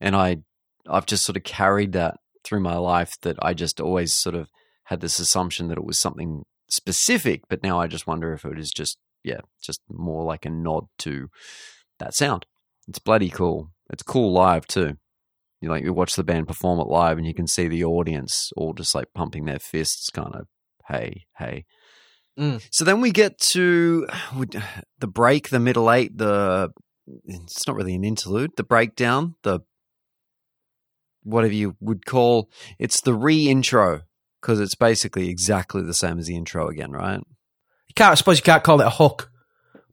And 0.00 0.16
I 0.16 0.38
I've 0.88 1.06
just 1.06 1.24
sort 1.24 1.36
of 1.36 1.44
carried 1.44 1.92
that 1.92 2.16
through 2.44 2.60
my 2.60 2.76
life 2.76 3.12
that 3.22 3.36
I 3.40 3.54
just 3.54 3.80
always 3.80 4.14
sort 4.16 4.34
of 4.34 4.48
had 4.92 5.00
this 5.00 5.18
assumption 5.18 5.68
that 5.68 5.78
it 5.78 5.84
was 5.84 5.98
something 5.98 6.44
specific, 6.68 7.42
but 7.48 7.62
now 7.62 7.80
I 7.80 7.86
just 7.86 8.06
wonder 8.06 8.32
if 8.32 8.44
it 8.44 8.58
is 8.58 8.70
just 8.70 8.98
yeah, 9.24 9.40
just 9.62 9.80
more 9.88 10.24
like 10.24 10.44
a 10.44 10.50
nod 10.50 10.86
to 10.98 11.28
that 11.98 12.14
sound. 12.14 12.46
It's 12.88 12.98
bloody 12.98 13.30
cool. 13.30 13.70
It's 13.90 14.02
cool 14.02 14.32
live 14.32 14.66
too. 14.66 14.96
You 15.60 15.70
like 15.70 15.84
you 15.84 15.92
watch 15.92 16.14
the 16.14 16.24
band 16.24 16.46
perform 16.46 16.80
it 16.80 16.88
live, 16.88 17.18
and 17.18 17.26
you 17.26 17.34
can 17.34 17.46
see 17.46 17.68
the 17.68 17.84
audience 17.84 18.50
all 18.56 18.74
just 18.74 18.94
like 18.94 19.06
pumping 19.14 19.44
their 19.44 19.58
fists, 19.58 20.10
kind 20.10 20.34
of 20.34 20.46
hey 20.88 21.24
hey. 21.38 21.64
Mm. 22.38 22.62
So 22.70 22.84
then 22.84 23.00
we 23.00 23.12
get 23.12 23.38
to 23.52 24.06
the 24.98 25.06
break, 25.06 25.48
the 25.48 25.60
middle 25.60 25.90
eight, 25.90 26.18
the 26.18 26.70
it's 27.24 27.66
not 27.66 27.76
really 27.76 27.94
an 27.94 28.04
interlude, 28.04 28.50
the 28.56 28.64
breakdown, 28.64 29.36
the 29.42 29.60
whatever 31.24 31.54
you 31.54 31.76
would 31.80 32.04
call 32.04 32.50
it's 32.78 33.00
the 33.00 33.14
re-intro 33.14 34.02
because 34.42 34.58
it's 34.58 34.74
basically 34.74 35.28
exactly 35.28 35.82
the 35.82 35.94
same 35.94 36.18
as 36.18 36.26
the 36.26 36.36
intro 36.36 36.68
again, 36.68 36.90
right? 36.90 37.20
You 37.88 37.94
can't, 37.94 38.10
I 38.10 38.14
suppose 38.14 38.38
you 38.38 38.42
can't 38.42 38.64
call 38.64 38.80
it 38.80 38.86
a 38.86 38.90
hook, 38.90 39.30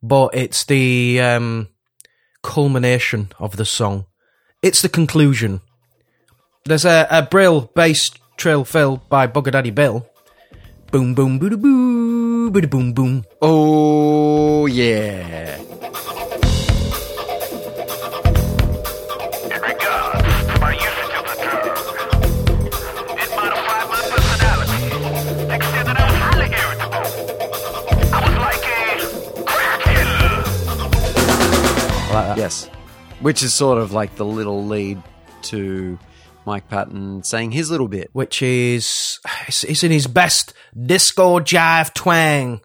but 0.02 0.34
it's 0.34 0.66
the 0.66 1.22
um, 1.22 1.68
culmination 2.42 3.30
of 3.38 3.58
the 3.58 3.66
song. 3.66 4.08
It's 4.64 4.82
the 4.82 4.90
conclusion. 4.90 5.62
There's 6.66 6.86
a, 6.86 7.08
a 7.12 7.22
Brill 7.22 7.72
bass 7.76 8.10
trill 8.38 8.66
fill 8.66 8.98
by 9.10 9.28
Bugger 9.28 9.52
Daddy 9.52 9.72
Bill. 9.72 10.08
Boom, 10.92 11.14
boom, 11.14 11.38
boo, 11.38 11.56
boo, 11.56 12.52
boo, 12.52 12.68
boom, 12.68 12.94
boom. 12.94 13.26
Oh 13.42 14.66
yeah. 14.66 15.62
Yes. 32.10 32.68
Which 33.20 33.44
is 33.44 33.54
sort 33.54 33.78
of 33.78 33.92
like 33.92 34.16
the 34.16 34.26
little 34.26 34.66
lead 34.66 35.02
to 35.44 36.00
Mike 36.46 36.68
Patton 36.68 37.24
saying 37.24 37.52
his 37.52 37.70
little 37.70 37.88
bit. 37.88 38.10
Which 38.14 38.42
is, 38.42 39.20
is 39.48 39.84
in 39.84 39.92
his 39.92 40.08
best 40.08 40.54
disco 40.76 41.40
jive 41.40 41.94
twang. 41.94 42.62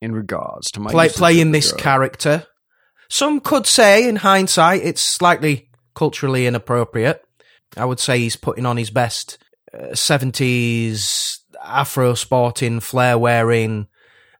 In 0.00 0.12
regards 0.12 0.70
to 0.72 0.80
my 0.80 0.92
Play, 0.92 1.08
playing 1.08 1.50
this 1.50 1.72
girl. 1.72 1.80
character. 1.80 2.46
Some 3.08 3.40
could 3.40 3.66
say, 3.66 4.08
in 4.08 4.16
hindsight, 4.16 4.82
it's 4.84 5.00
slightly 5.00 5.70
culturally 5.96 6.46
inappropriate. 6.46 7.24
I 7.76 7.84
would 7.84 7.98
say 7.98 8.20
he's 8.20 8.36
putting 8.36 8.64
on 8.64 8.76
his 8.76 8.90
best 8.90 9.38
uh, 9.74 9.88
70s 9.92 11.38
afro 11.64 12.14
sporting, 12.14 12.78
flair 12.78 13.18
wearing, 13.18 13.88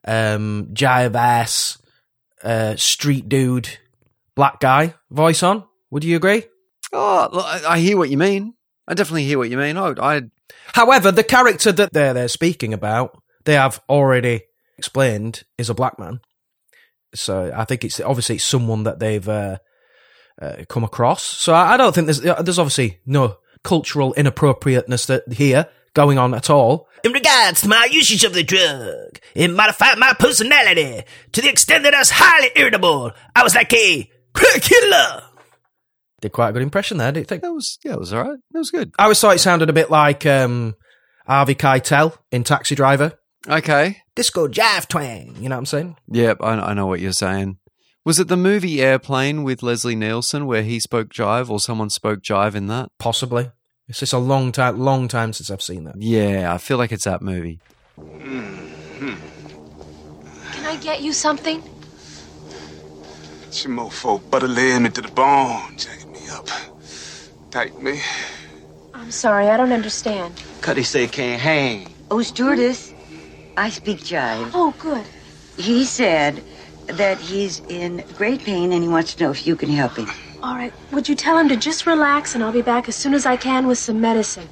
um, 0.06 0.68
jive 0.72 1.16
ass, 1.16 1.78
uh, 2.44 2.76
street 2.76 3.28
dude, 3.28 3.68
black 4.38 4.60
guy 4.60 4.94
voice 5.10 5.42
on. 5.42 5.64
Would 5.90 6.04
you 6.04 6.16
agree? 6.16 6.44
Oh, 6.92 7.28
I 7.34 7.74
I 7.74 7.78
hear 7.80 7.98
what 7.98 8.08
you 8.08 8.16
mean. 8.16 8.54
I 8.86 8.94
definitely 8.94 9.24
hear 9.24 9.36
what 9.36 9.50
you 9.50 9.58
mean. 9.58 9.76
I, 9.76 9.92
I 10.00 10.22
However, 10.72 11.10
the 11.10 11.24
character 11.24 11.72
that 11.72 11.92
they're 11.92 12.14
they're 12.14 12.28
speaking 12.28 12.72
about, 12.72 13.20
they 13.44 13.54
have 13.54 13.82
already 13.88 14.44
explained 14.78 15.42
is 15.58 15.68
a 15.68 15.74
black 15.74 15.98
man. 15.98 16.20
So 17.14 17.52
I 17.54 17.64
think 17.64 17.84
it's 17.84 18.00
obviously 18.00 18.36
it's 18.36 18.44
someone 18.44 18.84
that 18.84 19.00
they've 19.00 19.28
uh, 19.28 19.58
uh, 20.40 20.64
come 20.68 20.84
across. 20.84 21.22
So 21.22 21.52
I, 21.52 21.74
I 21.74 21.76
don't 21.76 21.94
think 21.94 22.06
there's 22.06 22.20
there's 22.20 22.58
obviously 22.58 23.00
no 23.04 23.38
cultural 23.64 24.14
inappropriateness 24.14 25.06
that 25.06 25.32
here 25.32 25.66
going 25.94 26.16
on 26.16 26.32
at 26.32 26.48
all. 26.48 26.88
In 27.02 27.12
regards 27.12 27.62
to 27.62 27.68
my 27.68 27.88
usage 27.90 28.22
of 28.22 28.34
the 28.34 28.44
drug, 28.44 29.18
it 29.34 29.48
modified 29.48 29.98
my 29.98 30.14
personality 30.18 31.02
to 31.32 31.40
the 31.40 31.48
extent 31.48 31.82
that 31.84 31.94
I 31.94 31.98
was 31.98 32.10
highly 32.10 32.50
irritable. 32.54 33.12
I 33.34 33.42
was 33.42 33.54
like 33.54 33.72
a 33.72 34.04
crack 34.04 34.17
killer. 34.60 35.22
Did 36.20 36.32
quite 36.32 36.48
a 36.48 36.52
good 36.52 36.62
impression 36.62 36.98
there, 36.98 37.12
didn't 37.12 37.24
you 37.24 37.28
think? 37.28 37.42
that 37.42 37.52
was 37.52 37.78
yeah, 37.84 37.92
it 37.92 37.98
was 37.98 38.12
all 38.12 38.22
right. 38.24 38.38
It 38.54 38.58
was 38.58 38.70
good. 38.70 38.92
I 38.98 39.04
always 39.04 39.20
thought 39.20 39.36
it 39.36 39.40
sounded 39.40 39.70
a 39.70 39.72
bit 39.72 39.90
like 39.90 40.26
um, 40.26 40.74
Harvey 41.26 41.54
Keitel 41.54 42.16
in 42.32 42.42
Taxi 42.42 42.74
Driver. 42.74 43.12
Okay. 43.48 43.98
Disco 44.16 44.48
jive 44.48 44.88
twang. 44.88 45.36
You 45.40 45.48
know 45.48 45.54
what 45.54 45.60
I'm 45.60 45.66
saying? 45.66 45.96
Yep, 46.08 46.38
I, 46.40 46.54
I 46.54 46.74
know 46.74 46.86
what 46.86 47.00
you're 47.00 47.12
saying. 47.12 47.58
Was 48.04 48.18
it 48.18 48.28
the 48.28 48.36
movie 48.36 48.82
Airplane 48.82 49.44
with 49.44 49.62
Leslie 49.62 49.94
Nielsen 49.94 50.46
where 50.46 50.62
he 50.62 50.80
spoke 50.80 51.10
jive 51.10 51.50
or 51.50 51.60
someone 51.60 51.90
spoke 51.90 52.20
jive 52.22 52.54
in 52.54 52.66
that? 52.66 52.90
Possibly. 52.98 53.52
It's 53.86 54.00
just 54.00 54.12
a 54.12 54.18
long 54.18 54.50
time, 54.50 54.78
long 54.80 55.08
time 55.08 55.32
since 55.32 55.50
I've 55.50 55.62
seen 55.62 55.84
that. 55.84 55.94
Yeah, 55.98 56.52
I 56.52 56.58
feel 56.58 56.78
like 56.78 56.92
it's 56.92 57.04
that 57.04 57.22
movie. 57.22 57.60
Can 57.96 59.18
I 60.64 60.76
get 60.76 61.00
you 61.00 61.12
something? 61.12 61.62
It's 63.48 63.64
your 63.64 63.72
mofo 63.72 64.20
butter 64.30 64.46
laying 64.46 64.82
me 64.82 64.90
to 64.90 65.00
the 65.00 65.08
bone, 65.08 65.74
jacking 65.78 66.12
me 66.12 66.20
up. 66.28 66.46
Tight 67.50 67.80
me. 67.80 68.02
I'm 68.92 69.10
sorry, 69.10 69.48
I 69.48 69.56
don't 69.56 69.72
understand. 69.72 70.34
Cuddy 70.60 70.82
say 70.82 71.06
can't 71.06 71.40
hang. 71.40 71.94
Oh, 72.10 72.20
stewardess, 72.20 72.92
I 73.56 73.70
speak 73.70 74.00
jive. 74.00 74.50
Oh, 74.52 74.74
good. 74.78 75.02
He 75.56 75.86
said 75.86 76.44
that 76.88 77.16
he's 77.20 77.60
in 77.70 78.04
great 78.16 78.44
pain 78.44 78.70
and 78.70 78.82
he 78.82 78.88
wants 78.88 79.14
to 79.14 79.24
know 79.24 79.30
if 79.30 79.46
you 79.46 79.56
can 79.56 79.70
help 79.70 79.96
him. 79.96 80.10
All 80.42 80.54
right, 80.54 80.74
would 80.92 81.08
you 81.08 81.14
tell 81.14 81.38
him 81.38 81.48
to 81.48 81.56
just 81.56 81.86
relax 81.86 82.34
and 82.34 82.44
I'll 82.44 82.52
be 82.52 82.60
back 82.60 82.86
as 82.86 82.96
soon 82.96 83.14
as 83.14 83.24
I 83.24 83.38
can 83.38 83.66
with 83.66 83.78
some 83.78 83.98
medicine? 83.98 84.46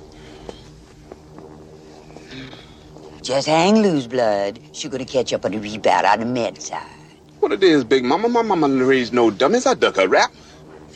Just 3.20 3.46
hang 3.46 3.82
loose, 3.82 4.06
blood. 4.06 4.58
She's 4.72 4.90
gonna 4.90 5.04
catch 5.04 5.34
up 5.34 5.44
on 5.44 5.50
the 5.50 5.58
rebound 5.58 6.06
on 6.06 6.20
the 6.20 6.26
med 6.26 6.62
side. 6.62 7.05
What 7.46 7.52
it 7.52 7.62
is, 7.62 7.84
Big 7.84 8.04
Mama? 8.04 8.28
My 8.28 8.42
mama 8.42 8.66
didn't 8.66 9.12
no 9.12 9.30
dummies. 9.30 9.66
I 9.66 9.74
duck 9.74 9.98
a 9.98 10.08
rap. 10.08 10.32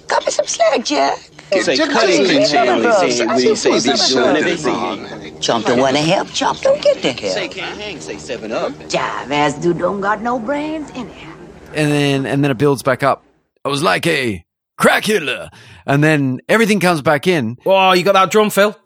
Cut 0.09 0.27
me 0.27 0.33
some 0.33 0.49
slack, 0.49 0.85
Jack. 0.85 1.17
Say 1.53 1.77
Jack, 1.77 1.91
Cuddy 1.91 2.17
Jack, 2.17 2.27
can 2.27 2.45
say 2.45 2.67
Jack, 2.67 2.99
say 2.99 3.19
Jack, 3.19 3.29
when 3.29 3.41
he 3.41 3.55
say 3.55 3.79
Jack, 3.79 4.09
doing 4.09 5.41
Chump 5.41 5.67
don't 5.67 5.79
wanna 5.79 6.01
help, 6.01 6.27
Chump 6.33 6.59
don't 6.59 6.83
get 6.83 7.01
the 7.03 7.13
help. 7.13 7.35
Say 7.35 7.47
can't 7.47 7.81
hang. 7.81 8.01
Say 8.01 8.17
seven 8.19 8.51
up. 8.51 8.73
Jive 8.73 9.31
ass 9.31 9.55
dude 9.61 9.79
don't 9.79 10.01
got 10.01 10.23
no 10.23 10.41
brains 10.41 10.91
anyhow. 10.97 11.33
And 11.73 11.93
then 11.93 12.27
and 12.27 12.43
then 12.43 12.51
it 12.51 12.59
builds 12.59 12.83
back 12.83 13.05
up. 13.05 13.23
I 13.65 13.69
was 13.69 13.85
like 13.85 14.05
a 14.09 14.45
crack 14.77 15.05
killer. 15.05 15.51
And 15.87 16.03
then 16.03 16.41
everything 16.49 16.81
comes 16.81 17.01
back 17.01 17.29
in. 17.29 17.59
Oh, 17.65 17.93
you 17.93 18.03
got 18.03 18.15
that 18.15 18.33
drum 18.33 18.51
fill? 18.51 18.77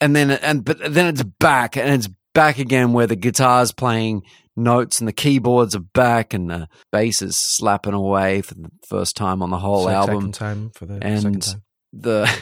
And 0.00 0.16
then 0.16 0.30
and 0.30 0.64
but 0.64 0.78
then 0.94 1.08
it's 1.08 1.22
back 1.22 1.76
and 1.76 1.92
it's 1.92 2.08
back 2.32 2.58
again 2.58 2.94
where 2.94 3.06
the 3.06 3.16
guitar's 3.16 3.70
playing 3.72 4.22
notes 4.56 4.98
and 5.00 5.06
the 5.06 5.12
keyboards 5.12 5.74
are 5.76 5.80
back 5.80 6.32
and 6.34 6.50
the 6.50 6.68
bass 6.90 7.20
is 7.22 7.36
slapping 7.38 7.92
away 7.92 8.40
for 8.42 8.54
the 8.54 8.70
first 8.88 9.16
time 9.16 9.42
on 9.42 9.50
the 9.50 9.58
whole 9.58 9.86
Se- 9.86 9.92
album. 9.92 10.16
Second 10.16 10.32
time 10.34 10.70
for 10.74 10.86
the 10.86 10.98
and 11.02 11.22
second 11.22 11.42
time. 11.42 11.62
the 11.92 12.36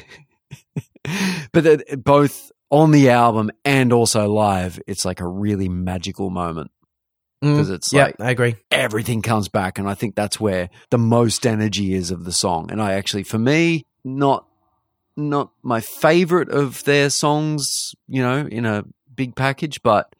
but 1.52 1.64
the, 1.64 2.00
both 2.02 2.50
on 2.70 2.90
the 2.90 3.10
album 3.10 3.50
and 3.64 3.92
also 3.92 4.28
live, 4.28 4.80
it's 4.86 5.04
like 5.04 5.20
a 5.20 5.26
really 5.28 5.68
magical 5.68 6.30
moment 6.30 6.70
because 7.40 7.68
Mm, 7.68 7.74
it's 7.74 7.92
yeah, 7.92 8.04
like 8.04 8.20
I 8.20 8.30
agree. 8.30 8.56
everything 8.70 9.20
comes 9.20 9.48
back, 9.50 9.78
and 9.78 9.86
I 9.88 9.92
think 9.94 10.14
that's 10.14 10.40
where 10.40 10.70
the 10.90 10.96
most 10.98 11.46
energy 11.46 11.92
is 11.92 12.10
of 12.10 12.24
the 12.24 12.32
song. 12.32 12.70
And 12.70 12.80
I 12.80 12.94
actually, 12.94 13.24
for 13.24 13.38
me, 13.38 13.84
not 14.02 14.46
not 15.16 15.50
my 15.62 15.80
favorite 15.80 16.48
of 16.48 16.82
their 16.84 17.10
songs, 17.10 17.94
you 18.08 18.22
know, 18.22 18.46
in 18.46 18.64
a 18.64 18.84
big 19.14 19.36
package, 19.36 19.82
but 19.82 20.13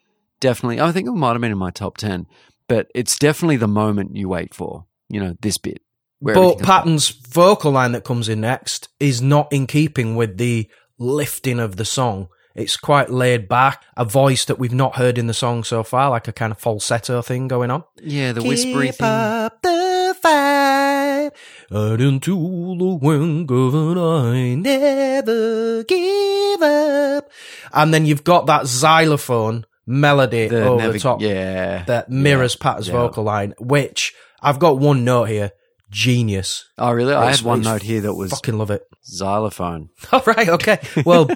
definitely, 0.44 0.78
I 0.78 0.92
think 0.92 1.08
it 1.08 1.12
might 1.12 1.32
have 1.32 1.40
been 1.40 1.50
in 1.50 1.58
my 1.58 1.70
top 1.70 1.96
ten. 1.96 2.26
But 2.68 2.90
it's 2.94 3.18
definitely 3.18 3.56
the 3.56 3.66
moment 3.66 4.14
you 4.14 4.28
wait 4.28 4.54
for, 4.54 4.84
you 5.08 5.20
know, 5.20 5.34
this 5.40 5.58
bit. 5.58 5.80
where 6.18 6.34
But. 6.34 6.60
Patton's 6.60 7.08
vocal 7.08 7.72
line 7.72 7.92
that 7.92 8.04
comes 8.04 8.28
in 8.28 8.40
next 8.42 8.88
is 9.00 9.20
not 9.20 9.52
in 9.52 9.66
keeping 9.66 10.16
with 10.16 10.36
the 10.38 10.68
lifting 10.98 11.60
of 11.60 11.76
the 11.76 11.84
song. 11.84 12.28
It's 12.54 12.76
quite 12.76 13.10
laid 13.10 13.48
back, 13.48 13.82
a 13.96 14.04
voice 14.04 14.44
that 14.44 14.58
we've 14.60 14.72
not 14.72 14.96
heard 14.96 15.18
in 15.18 15.26
the 15.26 15.34
song 15.34 15.64
so 15.64 15.82
far, 15.82 16.10
like 16.10 16.28
a 16.28 16.32
kind 16.32 16.52
of 16.52 16.58
falsetto 16.58 17.20
thing 17.20 17.48
going 17.48 17.70
on. 17.70 17.82
Yeah, 18.00 18.32
the 18.32 18.42
whispery 18.44 18.86
Keep 18.86 18.94
thing. 18.96 19.06
up 19.06 19.60
the 19.60 20.16
fight, 20.22 21.30
out 21.72 22.00
into 22.00 22.30
the 22.78 22.98
wing 23.02 23.46
of 23.50 23.74
an 23.74 23.98
eye, 23.98 24.54
never 24.54 25.82
give 25.82 26.62
up. 26.62 27.28
And 27.72 27.92
then 27.92 28.06
you've 28.06 28.24
got 28.24 28.46
that 28.46 28.66
xylophone 28.68 29.66
melody 29.86 30.48
The 30.48 30.64
over 30.64 30.92
the 30.92 30.98
top 30.98 31.20
yeah, 31.20 31.84
that 31.84 32.10
mirrors 32.10 32.56
Patton's 32.56 32.88
yeah. 32.88 32.94
vocal 32.94 33.24
line, 33.24 33.54
which 33.58 34.14
I've 34.40 34.58
got 34.58 34.78
one 34.78 35.04
note 35.04 35.24
here. 35.24 35.52
Genius. 35.90 36.68
Oh, 36.76 36.90
really? 36.90 37.14
I 37.14 37.30
had 37.30 37.42
one 37.42 37.60
note 37.62 37.82
here 37.82 38.00
that 38.00 38.14
was 38.14 38.32
fucking 38.32 38.58
love 38.58 38.70
it. 38.72 38.82
xylophone. 39.04 39.90
All 40.12 40.22
right, 40.26 40.48
okay. 40.48 40.80
Well, 41.06 41.28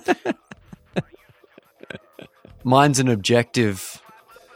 Mine's 2.65 2.99
an 2.99 3.09
objective, 3.09 4.03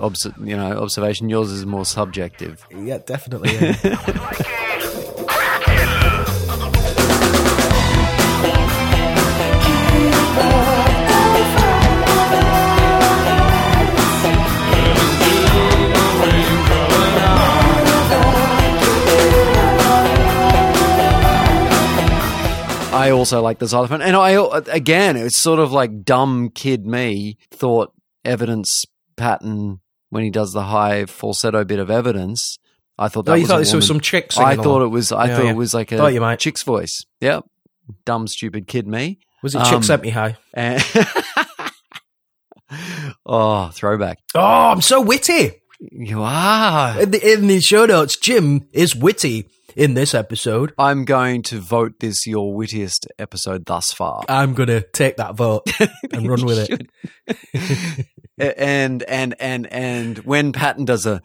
obs- 0.00 0.26
you 0.42 0.56
know, 0.56 0.72
observation. 0.82 1.28
Yours 1.28 1.50
is 1.52 1.64
more 1.64 1.84
subjective. 1.84 2.66
yeah, 2.70 2.98
definitely. 2.98 3.52
yeah. 3.54 3.72
I 23.06 23.10
also 23.10 23.42
like 23.42 23.58
the 23.58 23.66
xylophone, 23.66 24.02
and 24.02 24.16
I 24.16 24.32
again, 24.72 25.16
it's 25.16 25.38
sort 25.38 25.58
of 25.58 25.72
like 25.72 26.04
dumb 26.04 26.50
kid 26.50 26.86
me 26.86 27.38
thought 27.50 27.92
evidence 28.24 28.84
Patton 29.16 29.80
when 30.10 30.24
he 30.24 30.30
does 30.30 30.52
the 30.52 30.62
high 30.62 31.06
falsetto 31.06 31.64
bit 31.64 31.78
of 31.78 31.90
evidence. 31.90 32.58
I 32.98 33.08
thought 33.08 33.24
that 33.26 33.32
Oh, 33.32 33.34
you 33.34 33.42
was 33.42 33.48
thought 33.50 33.58
this 33.58 33.72
was 33.74 33.86
some 33.86 34.00
chick 34.00 34.30
I 34.38 34.56
thought 34.56 34.82
it 34.82 34.88
was. 34.88 35.10
I 35.12 35.26
Yeah, 35.26 35.36
thought 35.36 35.44
yeah. 35.46 35.50
it 35.50 35.56
was 35.56 35.74
like 35.74 35.92
a 35.92 35.96
Thought 35.96 36.12
you 36.14 36.20
might. 36.20 36.38
chick's 36.38 36.62
voice. 36.62 37.04
Yep. 37.20 37.44
dumb, 38.04 38.26
stupid 38.28 38.66
kid 38.68 38.86
me. 38.86 39.18
Was 39.42 39.54
it 39.54 39.62
Um, 39.62 39.70
Chick 39.72 39.84
Sent 39.84 40.02
Me 40.02 40.10
High? 40.10 40.36
And 40.54 40.84
oh, 43.26 43.68
throwback. 43.72 44.18
Oh, 44.34 44.40
I'm 44.70 44.80
so 44.80 45.00
witty. 45.00 45.52
You 45.80 46.22
are. 46.22 47.00
In 47.00 47.10
the, 47.10 47.32
in 47.32 47.46
the 47.48 47.60
show 47.60 47.86
notes, 47.86 48.16
Jim 48.16 48.68
is 48.72 48.94
witty 48.94 49.46
in 49.76 49.94
this 49.94 50.14
episode. 50.14 50.72
I'm 50.78 51.04
going 51.04 51.42
to 51.44 51.58
vote 51.58 52.00
this 52.00 52.26
your 52.26 52.54
wittiest 52.54 53.06
episode 53.18 53.66
thus 53.66 53.92
far. 53.92 54.24
I'm 54.28 54.54
going 54.54 54.68
to 54.68 54.82
take 54.92 55.16
that 55.16 55.34
vote 55.34 55.70
and 56.12 56.28
run 56.28 56.44
with 56.44 56.68
it. 56.70 58.06
And 58.38 59.02
and 59.02 59.34
and 59.38 59.72
and 59.72 60.18
when 60.18 60.52
Patton 60.52 60.84
does 60.84 61.06
a 61.06 61.22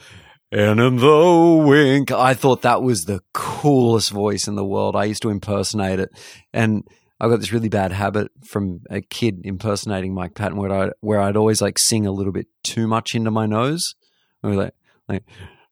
and 0.52 0.80
in 0.80 0.96
the 0.98 1.64
wink, 1.68 2.12
I 2.12 2.34
thought 2.34 2.62
that 2.62 2.82
was 2.82 3.04
the 3.04 3.22
coolest 3.34 4.12
voice 4.12 4.48
in 4.48 4.56
the 4.56 4.64
world. 4.64 4.96
I 4.96 5.04
used 5.04 5.22
to 5.24 5.30
impersonate 5.30 6.00
it, 6.00 6.10
and 6.54 6.88
I 7.20 7.28
got 7.28 7.42
this 7.42 7.52
really 7.52 7.68
bad 7.68 7.92
habit 7.92 8.32
from 8.46 8.80
a 8.90 9.02
kid 9.02 9.42
impersonating 9.44 10.14
Mike 10.14 10.36
Patton, 10.36 10.58
where 10.58 10.72
I 10.72 10.92
where 11.02 11.20
I'd 11.20 11.36
always 11.36 11.62
like 11.62 11.78
sing 11.78 12.06
a 12.06 12.12
little 12.12 12.32
bit 12.32 12.48
too 12.64 12.88
much 12.88 13.14
into 13.14 13.32
my 13.32 13.46
nose. 13.46 13.96
I 14.44 14.48
was 14.48 14.58
like 14.58 14.74
like. 15.10 15.24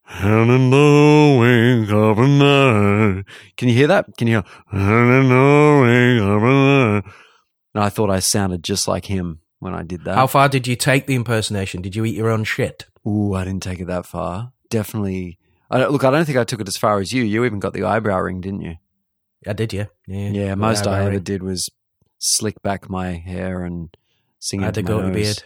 And 0.08 0.52
in 0.52 0.70
the 0.70 1.38
wink 1.40 1.92
of 1.92 2.20
a 2.20 2.28
night. 2.28 3.26
Can 3.58 3.70
you 3.70 3.76
hear 3.76 3.88
that? 3.88 4.06
Can 4.18 4.28
you 4.28 4.36
hear? 4.36 4.44
And 4.72 5.24
in 5.24 5.30
the 5.30 5.80
wink 5.82 6.22
of 6.22 6.44
a 6.44 6.46
night. 7.02 7.04
And 7.74 7.84
I 7.84 7.90
thought 7.90 8.10
I 8.10 8.20
sounded 8.20 8.64
just 8.64 8.88
like 8.88 9.06
him 9.06 9.40
when 9.60 9.74
I 9.74 9.84
did 9.84 10.06
that. 10.06 10.16
How 10.16 10.28
far 10.28 10.48
did 10.48 10.68
you 10.68 10.76
take 10.76 11.08
the 11.08 11.16
impersonation? 11.16 11.82
Did 11.82 11.96
you 11.96 12.06
eat 12.06 12.16
your 12.16 12.30
own 12.30 12.44
shit? 12.44 12.86
Ooh, 13.08 13.34
I 13.34 13.44
didn't 13.44 13.64
take 13.64 13.80
it 13.80 13.88
that 13.88 14.06
far. 14.06 14.54
Definitely. 14.70 15.38
I 15.70 15.80
don't, 15.80 15.92
look, 15.92 16.04
I 16.04 16.12
don't 16.12 16.26
think 16.26 16.38
I 16.38 16.44
took 16.44 16.62
it 16.62 16.68
as 16.68 16.78
far 16.78 17.00
as 17.00 17.12
you. 17.12 17.24
You 17.24 17.44
even 17.46 17.60
got 17.60 17.74
the 17.74 17.84
eyebrow 17.84 18.20
ring, 18.20 18.42
didn't 18.42 18.62
you? 18.62 18.76
I 19.48 19.54
did, 19.54 19.74
yeah. 19.74 19.86
Yeah, 20.08 20.30
Yeah, 20.30 20.56
most 20.56 20.88
I 20.88 21.02
ever 21.02 21.10
ring. 21.12 21.24
did 21.24 21.44
was 21.44 21.70
slick 22.20 22.62
back 22.62 22.90
my 22.90 23.14
hair 23.14 23.64
and 23.64 23.90
sing 24.40 24.62
it. 24.62 24.64
I 24.64 24.66
had 24.68 24.76
the 24.76 24.84
goatee 24.84 25.08
nose. 25.08 25.16
beard. 25.16 25.44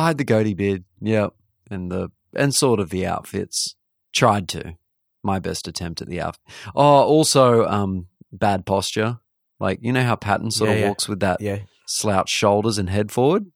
I 0.00 0.06
had 0.08 0.18
the 0.18 0.24
goatee 0.24 0.54
beard, 0.54 0.84
yeah, 1.00 1.28
and 1.70 1.90
the 1.90 2.10
and 2.36 2.54
sort 2.54 2.80
of 2.80 2.90
the 2.90 3.06
outfits. 3.06 3.74
Tried 4.12 4.48
to. 4.50 4.76
My 5.22 5.38
best 5.38 5.66
attempt 5.66 6.02
at 6.02 6.08
the 6.08 6.20
outfit. 6.20 6.42
Oh, 6.74 6.82
also, 7.02 7.64
um, 7.66 8.06
bad 8.32 8.66
posture. 8.66 9.18
Like 9.58 9.78
you 9.82 9.92
know 9.92 10.02
how 10.04 10.16
Patton 10.16 10.50
sort 10.50 10.68
Yeah, 10.70 10.74
of 10.76 10.80
yeah. 10.82 10.88
walks 10.88 11.08
with 11.08 11.20
that 11.20 11.40
Yeah. 11.40 11.58
slouched 11.86 12.34
shoulders 12.34 12.76
and 12.78 12.90
head 12.90 13.10
forward. 13.10 13.46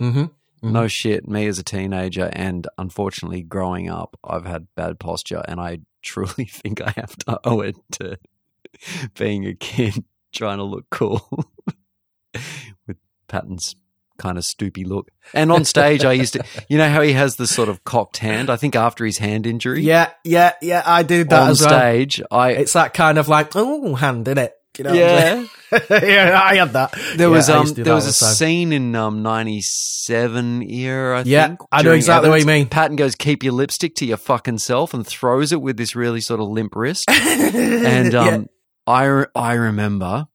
Mm-hmm. 0.00 0.26
No 0.72 0.88
shit. 0.88 1.26
Me 1.28 1.46
as 1.46 1.58
a 1.58 1.62
teenager 1.62 2.30
and 2.32 2.66
unfortunately 2.76 3.42
growing 3.42 3.88
up, 3.88 4.18
I've 4.24 4.44
had 4.44 4.66
bad 4.76 4.98
posture, 4.98 5.42
and 5.48 5.58
I 5.60 5.78
truly 6.02 6.44
think 6.44 6.80
I 6.80 6.90
have 6.96 7.16
to 7.18 7.40
owe 7.44 7.60
it 7.60 7.76
to 7.92 8.18
being 9.18 9.46
a 9.46 9.54
kid 9.54 10.04
trying 10.32 10.58
to 10.58 10.64
look 10.64 10.86
cool 10.90 11.26
with 12.86 12.96
Patton's 13.28 13.74
kind 14.18 14.36
of 14.38 14.44
stoopy 14.44 14.86
look. 14.86 15.08
And 15.34 15.50
on 15.52 15.64
stage, 15.64 16.04
I 16.04 16.12
used 16.12 16.34
to, 16.34 16.44
you 16.68 16.76
know 16.78 16.88
how 16.90 17.00
he 17.02 17.12
has 17.12 17.36
the 17.36 17.46
sort 17.46 17.68
of 17.68 17.84
cocked 17.84 18.18
hand. 18.18 18.50
I 18.50 18.56
think 18.56 18.76
after 18.76 19.04
his 19.04 19.18
hand 19.18 19.46
injury, 19.46 19.82
Yeah, 19.82 20.10
yeah, 20.24 20.52
yeah. 20.62 20.82
I 20.84 21.02
did 21.02 21.30
that 21.30 21.42
on 21.42 21.50
as 21.50 21.60
well. 21.60 21.70
stage, 21.70 22.20
I 22.30 22.50
It's 22.50 22.72
that 22.74 22.94
kind 22.94 23.18
of 23.18 23.28
like, 23.28 23.52
oh, 23.54 23.94
hand, 23.94 24.26
in 24.28 24.38
it? 24.38 24.52
You 24.78 24.84
know 24.84 24.92
Yeah. 24.92 25.44
Yeah, 25.90 26.40
I 26.42 26.56
had 26.56 26.72
that. 26.74 26.92
There 27.16 27.28
Yeah, 27.28 27.34
was 27.36 27.50
um 27.50 27.66
to 27.66 27.74
do 27.74 27.82
there 27.84 27.94
was 27.94 28.06
a 28.06 28.24
time. 28.24 28.34
scene 28.34 28.72
in 28.72 28.94
um 28.94 29.22
'97 29.22 30.62
era. 30.62 31.18
I 31.18 31.22
Yeah, 31.26 31.48
think. 31.48 31.60
I 31.72 31.82
know 31.82 31.92
exactly 31.92 32.30
what 32.30 32.40
you 32.40 32.46
mean. 32.46 32.66
Patton 32.68 32.96
goes, 32.96 33.14
"Keep 33.14 33.42
your 33.42 33.52
lipstick 33.54 33.94
to 33.96 34.06
your 34.06 34.16
fucking 34.16 34.58
self," 34.58 34.94
and 34.94 35.06
throws 35.06 35.52
it 35.52 35.60
with 35.60 35.76
this 35.76 35.94
really 35.96 36.20
sort 36.20 36.40
of 36.40 36.48
limp 36.48 36.74
wrist. 36.76 37.04
and 37.10 38.14
um, 38.14 38.26
Yeah. 38.26 38.40
I 38.86 39.24
I 39.34 39.52
remember 39.54 40.26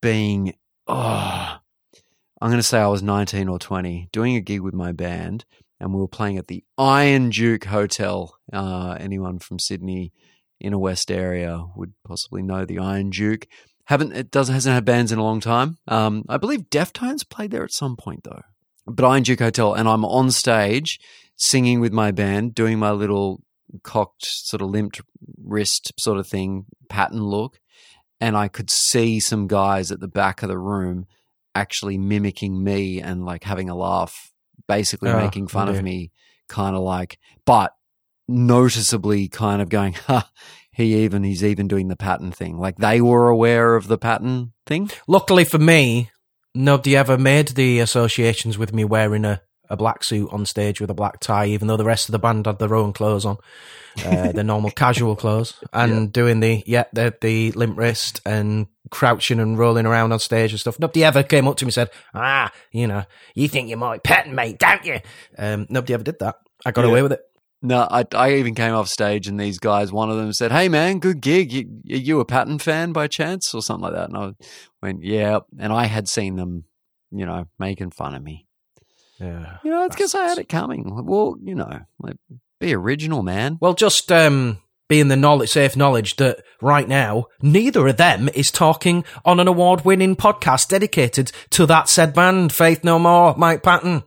being 0.00 0.54
oh, 0.86 1.56
I'm 2.42 2.48
going 2.48 2.58
to 2.58 2.64
say 2.64 2.80
I 2.80 2.88
was 2.88 3.04
19 3.04 3.48
or 3.48 3.60
20, 3.60 4.08
doing 4.10 4.34
a 4.34 4.40
gig 4.40 4.62
with 4.62 4.74
my 4.74 4.90
band, 4.90 5.44
and 5.78 5.94
we 5.94 6.00
were 6.00 6.08
playing 6.08 6.38
at 6.38 6.48
the 6.48 6.64
Iron 6.76 7.30
Duke 7.30 7.62
Hotel. 7.62 8.36
Uh, 8.52 8.96
anyone 8.98 9.38
from 9.38 9.60
Sydney, 9.60 10.12
inner 10.58 10.76
west 10.76 11.12
area, 11.12 11.64
would 11.76 11.92
possibly 12.04 12.42
know 12.42 12.64
the 12.64 12.80
Iron 12.80 13.10
Duke. 13.10 13.46
Haven't 13.84 14.16
it 14.16 14.32
doesn't 14.32 14.54
hasn't 14.54 14.74
had 14.74 14.84
bands 14.84 15.12
in 15.12 15.20
a 15.20 15.22
long 15.22 15.38
time. 15.38 15.78
Um, 15.86 16.24
I 16.28 16.36
believe 16.36 16.62
Deftones 16.68 17.28
played 17.28 17.52
there 17.52 17.62
at 17.62 17.72
some 17.72 17.94
point 17.94 18.24
though. 18.24 18.42
But 18.88 19.06
Iron 19.06 19.22
Duke 19.22 19.38
Hotel, 19.38 19.74
and 19.74 19.88
I'm 19.88 20.04
on 20.04 20.32
stage 20.32 20.98
singing 21.36 21.78
with 21.78 21.92
my 21.92 22.10
band, 22.10 22.56
doing 22.56 22.76
my 22.76 22.90
little 22.90 23.40
cocked 23.84 24.26
sort 24.26 24.62
of 24.62 24.68
limped 24.68 25.00
wrist 25.40 25.92
sort 25.96 26.18
of 26.18 26.26
thing, 26.26 26.64
Patton 26.88 27.22
look, 27.22 27.60
and 28.20 28.36
I 28.36 28.48
could 28.48 28.68
see 28.68 29.20
some 29.20 29.46
guys 29.46 29.92
at 29.92 30.00
the 30.00 30.08
back 30.08 30.42
of 30.42 30.48
the 30.48 30.58
room 30.58 31.06
actually 31.54 31.98
mimicking 31.98 32.62
me 32.62 33.00
and 33.00 33.24
like 33.24 33.44
having 33.44 33.68
a 33.68 33.74
laugh, 33.74 34.32
basically 34.68 35.10
Oh, 35.10 35.18
making 35.18 35.48
fun 35.48 35.66
dear. 35.68 35.76
of 35.76 35.82
me, 35.82 36.12
kind 36.48 36.74
of 36.76 36.82
like, 36.82 37.18
but 37.44 37.72
noticeably 38.28 39.28
kind 39.28 39.60
of 39.62 39.68
going, 39.68 39.92
ha, 39.94 40.30
he 40.72 41.04
even, 41.04 41.22
he's 41.24 41.44
even 41.44 41.68
doing 41.68 41.88
the 41.88 41.96
Patton 41.96 42.32
thing. 42.32 42.58
Like 42.58 42.76
they 42.78 43.00
were 43.00 43.28
aware 43.28 43.76
of 43.76 43.88
the 43.88 43.98
Patton 43.98 44.52
thing. 44.66 44.90
Luckily 45.06 45.44
for 45.44 45.58
me, 45.58 46.10
nobody 46.54 46.96
ever 46.96 47.18
made 47.18 47.48
the 47.48 47.78
associations 47.80 48.56
with 48.58 48.72
me 48.72 48.84
wearing 48.84 49.24
a, 49.24 49.42
a 49.72 49.76
black 49.76 50.04
suit 50.04 50.28
on 50.30 50.46
stage 50.46 50.80
with 50.80 50.90
a 50.90 50.94
black 50.94 51.18
tie, 51.18 51.46
even 51.46 51.66
though 51.66 51.76
the 51.76 51.84
rest 51.84 52.08
of 52.08 52.12
the 52.12 52.18
band 52.20 52.46
had 52.46 52.58
their 52.60 52.74
own 52.76 52.92
clothes 52.92 53.24
on, 53.24 53.38
uh, 54.04 54.30
the 54.38 54.44
normal 54.44 54.70
casual 54.70 55.16
clothes, 55.16 55.54
and 55.72 56.12
doing 56.12 56.38
the 56.40 56.62
yeah 56.66 56.84
the 56.92 57.12
the 57.20 57.50
limp 57.52 57.76
wrist 57.78 58.20
and 58.26 58.66
crouching 58.90 59.40
and 59.40 59.58
rolling 59.58 59.86
around 59.86 60.12
on 60.12 60.18
stage 60.18 60.52
and 60.52 60.60
stuff. 60.60 60.78
Nobody 60.78 61.02
ever 61.04 61.22
came 61.22 61.48
up 61.48 61.56
to 61.56 61.64
me 61.64 61.68
and 61.68 61.74
said, 61.74 61.90
"Ah, 62.14 62.52
you 62.70 62.86
know, 62.86 63.04
you 63.34 63.48
think 63.48 63.68
you're 63.68 63.78
my 63.78 63.98
pet 63.98 64.28
mate, 64.30 64.58
don't 64.58 64.84
you?" 64.84 65.00
Um, 65.38 65.66
nobody 65.68 65.94
ever 65.94 66.04
did 66.04 66.18
that. 66.20 66.36
I 66.66 66.70
got 66.70 66.84
Yeah. 66.84 66.90
away 66.90 67.02
with 67.02 67.12
it. 67.12 67.20
No, 67.64 67.86
I, 67.88 68.04
I 68.14 68.34
even 68.34 68.56
came 68.56 68.74
off 68.74 68.88
stage 68.88 69.28
and 69.28 69.38
these 69.38 69.60
guys, 69.60 69.92
one 69.92 70.10
of 70.10 70.16
them 70.16 70.32
said, 70.32 70.52
"Hey 70.52 70.68
man, 70.68 70.98
good 70.98 71.20
gig. 71.20 71.52
You, 71.52 71.64
are 71.90 71.96
you 71.96 72.20
a 72.20 72.24
Patton 72.24 72.58
fan 72.58 72.92
by 72.92 73.06
chance 73.06 73.54
or 73.54 73.62
something 73.62 73.84
like 73.84 73.94
that?" 73.94 74.08
And 74.10 74.16
I 74.18 74.32
went, 74.82 75.02
"Yeah." 75.04 75.38
And 75.58 75.72
I 75.72 75.84
had 75.86 76.08
seen 76.08 76.36
them, 76.36 76.64
you 77.10 77.24
know, 77.24 77.46
making 77.58 77.92
fun 77.92 78.14
of 78.14 78.22
me. 78.22 78.46
Yeah, 79.22 79.58
You 79.62 79.70
know, 79.70 79.84
it's 79.84 79.94
because 79.94 80.16
I 80.16 80.26
had 80.26 80.38
it 80.38 80.48
coming. 80.48 81.04
Well, 81.06 81.36
you 81.40 81.54
know, 81.54 81.80
like 82.00 82.16
be 82.58 82.74
original, 82.74 83.22
man. 83.22 83.56
Well, 83.60 83.74
just 83.74 84.10
um, 84.10 84.58
being 84.88 85.06
the 85.08 85.16
knowledge, 85.16 85.50
safe 85.50 85.76
knowledge 85.76 86.16
that 86.16 86.42
right 86.60 86.88
now 86.88 87.26
neither 87.40 87.86
of 87.86 87.96
them 87.98 88.28
is 88.34 88.50
talking 88.50 89.04
on 89.24 89.38
an 89.38 89.46
award-winning 89.46 90.16
podcast 90.16 90.68
dedicated 90.68 91.30
to 91.50 91.66
that 91.66 91.88
said 91.88 92.14
band, 92.14 92.52
Faith 92.52 92.82
No 92.82 92.98
More, 92.98 93.36
Mike 93.36 93.62
Patton. 93.62 94.02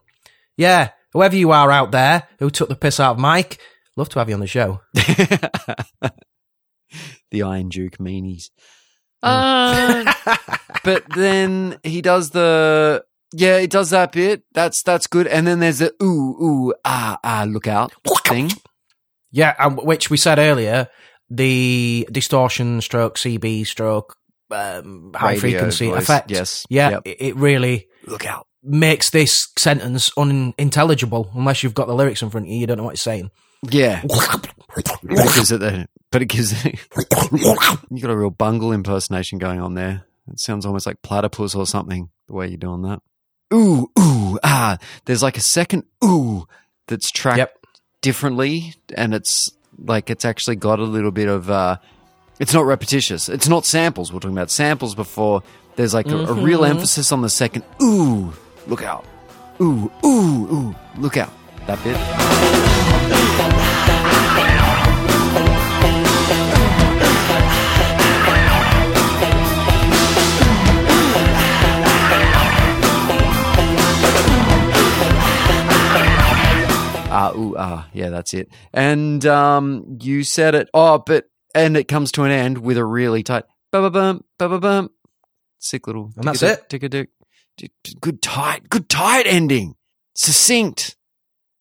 Yeah, 0.57 0.89
whoever 1.13 1.35
you 1.35 1.51
are 1.51 1.71
out 1.71 1.91
there 1.91 2.27
who 2.39 2.49
took 2.49 2.67
the 2.67 2.75
piss 2.75 2.99
out 2.99 3.13
of 3.13 3.19
Mike, 3.19 3.59
love 3.95 4.09
to 4.09 4.19
have 4.19 4.27
you 4.27 4.35
on 4.35 4.41
the 4.41 4.47
show. 4.47 4.81
the 7.31 7.41
Iron 7.41 7.69
Duke 7.69 7.99
meanies. 7.99 8.49
Uh, 9.23 10.13
but 10.83 11.03
then 11.15 11.79
he 11.83 12.01
does 12.01 12.31
the 12.31 13.05
yeah, 13.33 13.57
it 13.57 13.69
does 13.69 13.89
that 13.91 14.11
bit. 14.11 14.43
That's 14.53 14.81
that's 14.83 15.07
good. 15.07 15.27
And 15.27 15.45
then 15.47 15.59
there's 15.59 15.79
the 15.79 15.93
ooh 16.01 16.37
ooh 16.41 16.73
ah 16.85 17.19
ah 17.23 17.45
look 17.47 17.67
out 17.67 17.93
thing. 18.25 18.49
Yeah, 19.31 19.53
and 19.59 19.77
which 19.77 20.09
we 20.09 20.17
said 20.17 20.39
earlier, 20.39 20.87
the 21.29 22.07
distortion 22.11 22.79
stroke, 22.81 23.17
CB 23.17 23.65
stroke, 23.67 24.15
um, 24.51 25.11
high 25.13 25.31
Radio 25.33 25.39
frequency 25.39 25.87
voice, 25.89 26.03
effect. 26.03 26.31
yes, 26.31 26.65
Yeah, 26.69 26.89
yep. 26.91 27.01
it, 27.05 27.17
it 27.19 27.35
really 27.35 27.87
Look 28.07 28.25
out. 28.25 28.47
makes 28.63 29.09
this 29.09 29.49
sentence 29.57 30.09
unintelligible 30.17 31.31
unless 31.35 31.63
you've 31.63 31.73
got 31.73 31.87
the 31.87 31.95
lyrics 31.95 32.21
in 32.21 32.29
front 32.29 32.45
of 32.47 32.51
you. 32.53 32.59
You 32.59 32.67
don't 32.67 32.77
know 32.77 32.83
what 32.83 32.93
it's 32.93 33.01
saying. 33.01 33.29
Yeah. 33.69 34.03
but 34.07 34.53
it 35.03 35.35
gives 35.35 35.51
it 35.51 35.59
the 35.59 35.87
but 36.11 36.21
it 36.21 36.25
gives 36.27 36.65
it, 36.65 36.79
you 37.91 38.01
got 38.01 38.11
a 38.11 38.15
real 38.15 38.29
Bungle 38.29 38.71
impersonation 38.71 39.37
going 39.39 39.59
on 39.59 39.73
there. 39.73 40.05
It 40.31 40.39
sounds 40.39 40.65
almost 40.65 40.85
like 40.85 41.01
platypus 41.01 41.55
or 41.55 41.65
something, 41.65 42.09
the 42.27 42.33
way 42.33 42.47
you're 42.47 42.57
doing 42.57 42.83
that. 42.83 42.99
Ooh, 43.53 43.89
ooh, 43.99 44.39
ah. 44.43 44.77
There's 45.05 45.23
like 45.23 45.37
a 45.37 45.41
second 45.41 45.83
ooh 46.03 46.47
that's 46.87 47.11
tracked 47.11 47.37
yep. 47.37 47.57
differently 48.01 48.73
and 48.95 49.13
it's 49.13 49.51
like 49.77 50.09
it's 50.09 50.25
actually 50.25 50.55
got 50.55 50.79
a 50.79 50.83
little 50.83 51.11
bit 51.11 51.27
of 51.27 51.49
uh 51.49 51.77
it's 52.39 52.53
not 52.53 52.65
repetitious. 52.65 53.29
It's 53.29 53.47
not 53.47 53.65
samples. 53.65 54.11
We're 54.11 54.19
talking 54.19 54.37
about 54.37 54.51
samples 54.51 54.93
before. 54.95 55.41
There's 55.75 55.93
like 55.93 56.07
a, 56.07 56.17
a 56.17 56.33
real 56.33 56.61
Mhm. 56.61 56.69
emphasis 56.69 57.11
on 57.11 57.21
the 57.21 57.29
second 57.29 57.63
ooh, 57.81 58.33
look 58.67 58.83
out. 58.83 59.05
Ooh, 59.61 59.91
ooh, 60.03 60.47
ooh, 60.53 60.75
look 60.97 61.17
out. 61.17 61.31
That 61.67 61.81
bit. 61.83 62.84
Ah, 77.33 77.37
ooh, 77.37 77.55
ah, 77.57 77.87
yeah, 77.93 78.09
that's 78.09 78.33
it. 78.33 78.49
And 78.73 79.25
um, 79.25 79.97
you 80.01 80.23
said 80.23 80.55
it. 80.55 80.69
Oh, 80.73 80.99
but 80.99 81.25
and 81.53 81.77
it 81.77 81.87
comes 81.87 82.11
to 82.13 82.23
an 82.23 82.31
end 82.31 82.57
with 82.59 82.77
a 82.77 82.85
really 82.85 83.23
tight 83.23 83.43
ba 83.71 83.81
ba 83.81 83.89
bump, 83.89 84.25
ba 84.37 84.49
ba 84.49 84.59
bump, 84.59 84.91
sick 85.59 85.87
little. 85.87 86.11
And 86.15 86.25
that's 86.25 86.43
it? 86.43 86.69
Tick-a-dick. 86.69 87.09
Good 88.01 88.21
tight, 88.21 88.69
good 88.69 88.89
tight 88.89 89.25
ending. 89.27 89.75
Succinct. 90.15 90.95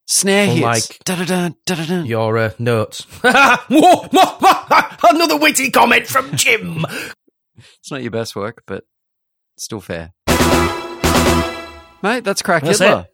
Snare 0.07 0.47
hits. 0.47 0.99
Da-da-da, 1.05 1.51
da-da-da. 1.65 2.03
Your 2.03 2.36
uh, 2.36 2.51
notes. 2.59 3.07
Another 3.24 3.62
witty 5.39 5.70
comment 5.70 6.07
from 6.07 6.36
Jim. 6.36 6.85
It's 7.57 7.91
not 7.91 8.03
your 8.03 8.11
best 8.11 8.36
work, 8.36 8.65
but 8.66 8.85
still 9.57 9.81
fair. 9.81 10.12
Mate, 12.03 12.23
that's 12.23 12.43
Crack 12.43 12.65
That's 12.65 12.81
Hitler. 12.81 13.07
it. 13.09 13.14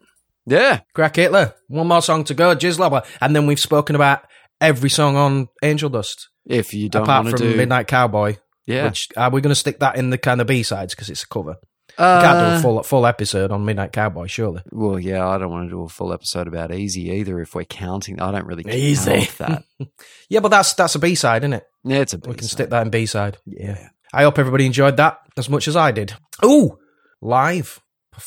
Yeah. 0.51 0.81
Crack 0.93 1.15
Hitler. 1.15 1.53
One 1.67 1.87
more 1.87 2.01
song 2.01 2.23
to 2.25 2.33
go, 2.33 2.55
Jizzlobber. 2.55 3.05
And 3.21 3.35
then 3.35 3.47
we've 3.47 3.59
spoken 3.59 3.95
about 3.95 4.23
every 4.59 4.89
song 4.89 5.15
on 5.15 5.47
Angel 5.63 5.89
Dust. 5.89 6.29
If 6.45 6.73
you 6.73 6.89
don't 6.89 7.03
apart 7.03 7.25
want 7.25 7.37
from 7.37 7.47
to 7.47 7.51
do 7.51 7.57
Midnight 7.57 7.87
Cowboy. 7.87 8.37
Yeah. 8.65 8.85
Which 8.85 9.07
are 9.17 9.29
we 9.29 9.41
going 9.41 9.51
to 9.51 9.55
stick 9.55 9.79
that 9.79 9.95
in 9.95 10.09
the 10.09 10.17
kind 10.17 10.41
of 10.41 10.47
B 10.47 10.63
sides 10.63 10.93
because 10.93 11.09
it's 11.09 11.23
a 11.23 11.27
cover? 11.27 11.55
Uh, 11.97 12.19
we 12.21 12.27
can't 12.27 12.39
do 12.39 12.57
a 12.57 12.61
full 12.61 12.83
full 12.83 13.05
episode 13.05 13.51
on 13.51 13.65
Midnight 13.65 13.91
Cowboy, 13.91 14.27
surely. 14.27 14.61
Well, 14.71 14.97
yeah, 14.99 15.27
I 15.27 15.37
don't 15.37 15.51
want 15.51 15.67
to 15.69 15.75
do 15.75 15.83
a 15.83 15.89
full 15.89 16.13
episode 16.13 16.47
about 16.47 16.73
Easy 16.73 17.09
either. 17.09 17.39
If 17.41 17.53
we're 17.53 17.65
counting, 17.65 18.21
I 18.21 18.31
don't 18.31 18.45
really 18.45 18.63
Easy. 18.71 19.25
count 19.25 19.37
that. 19.39 19.63
yeah, 20.29 20.39
but 20.39 20.49
that's 20.49 20.73
that's 20.73 20.95
a 20.95 20.99
B 20.99 21.15
side, 21.15 21.43
isn't 21.43 21.53
it? 21.53 21.63
Yeah, 21.83 21.97
it's 21.97 22.13
a 22.13 22.17
We 22.17 22.35
can 22.35 22.47
stick 22.47 22.69
that 22.69 22.83
in 22.83 22.91
B 22.91 23.05
side. 23.05 23.37
Yeah. 23.45 23.89
I 24.13 24.23
hope 24.23 24.39
everybody 24.39 24.65
enjoyed 24.65 24.97
that 24.97 25.19
as 25.37 25.49
much 25.49 25.67
as 25.67 25.75
I 25.75 25.91
did. 25.91 26.13
Ooh, 26.45 26.77
live. 27.21 27.79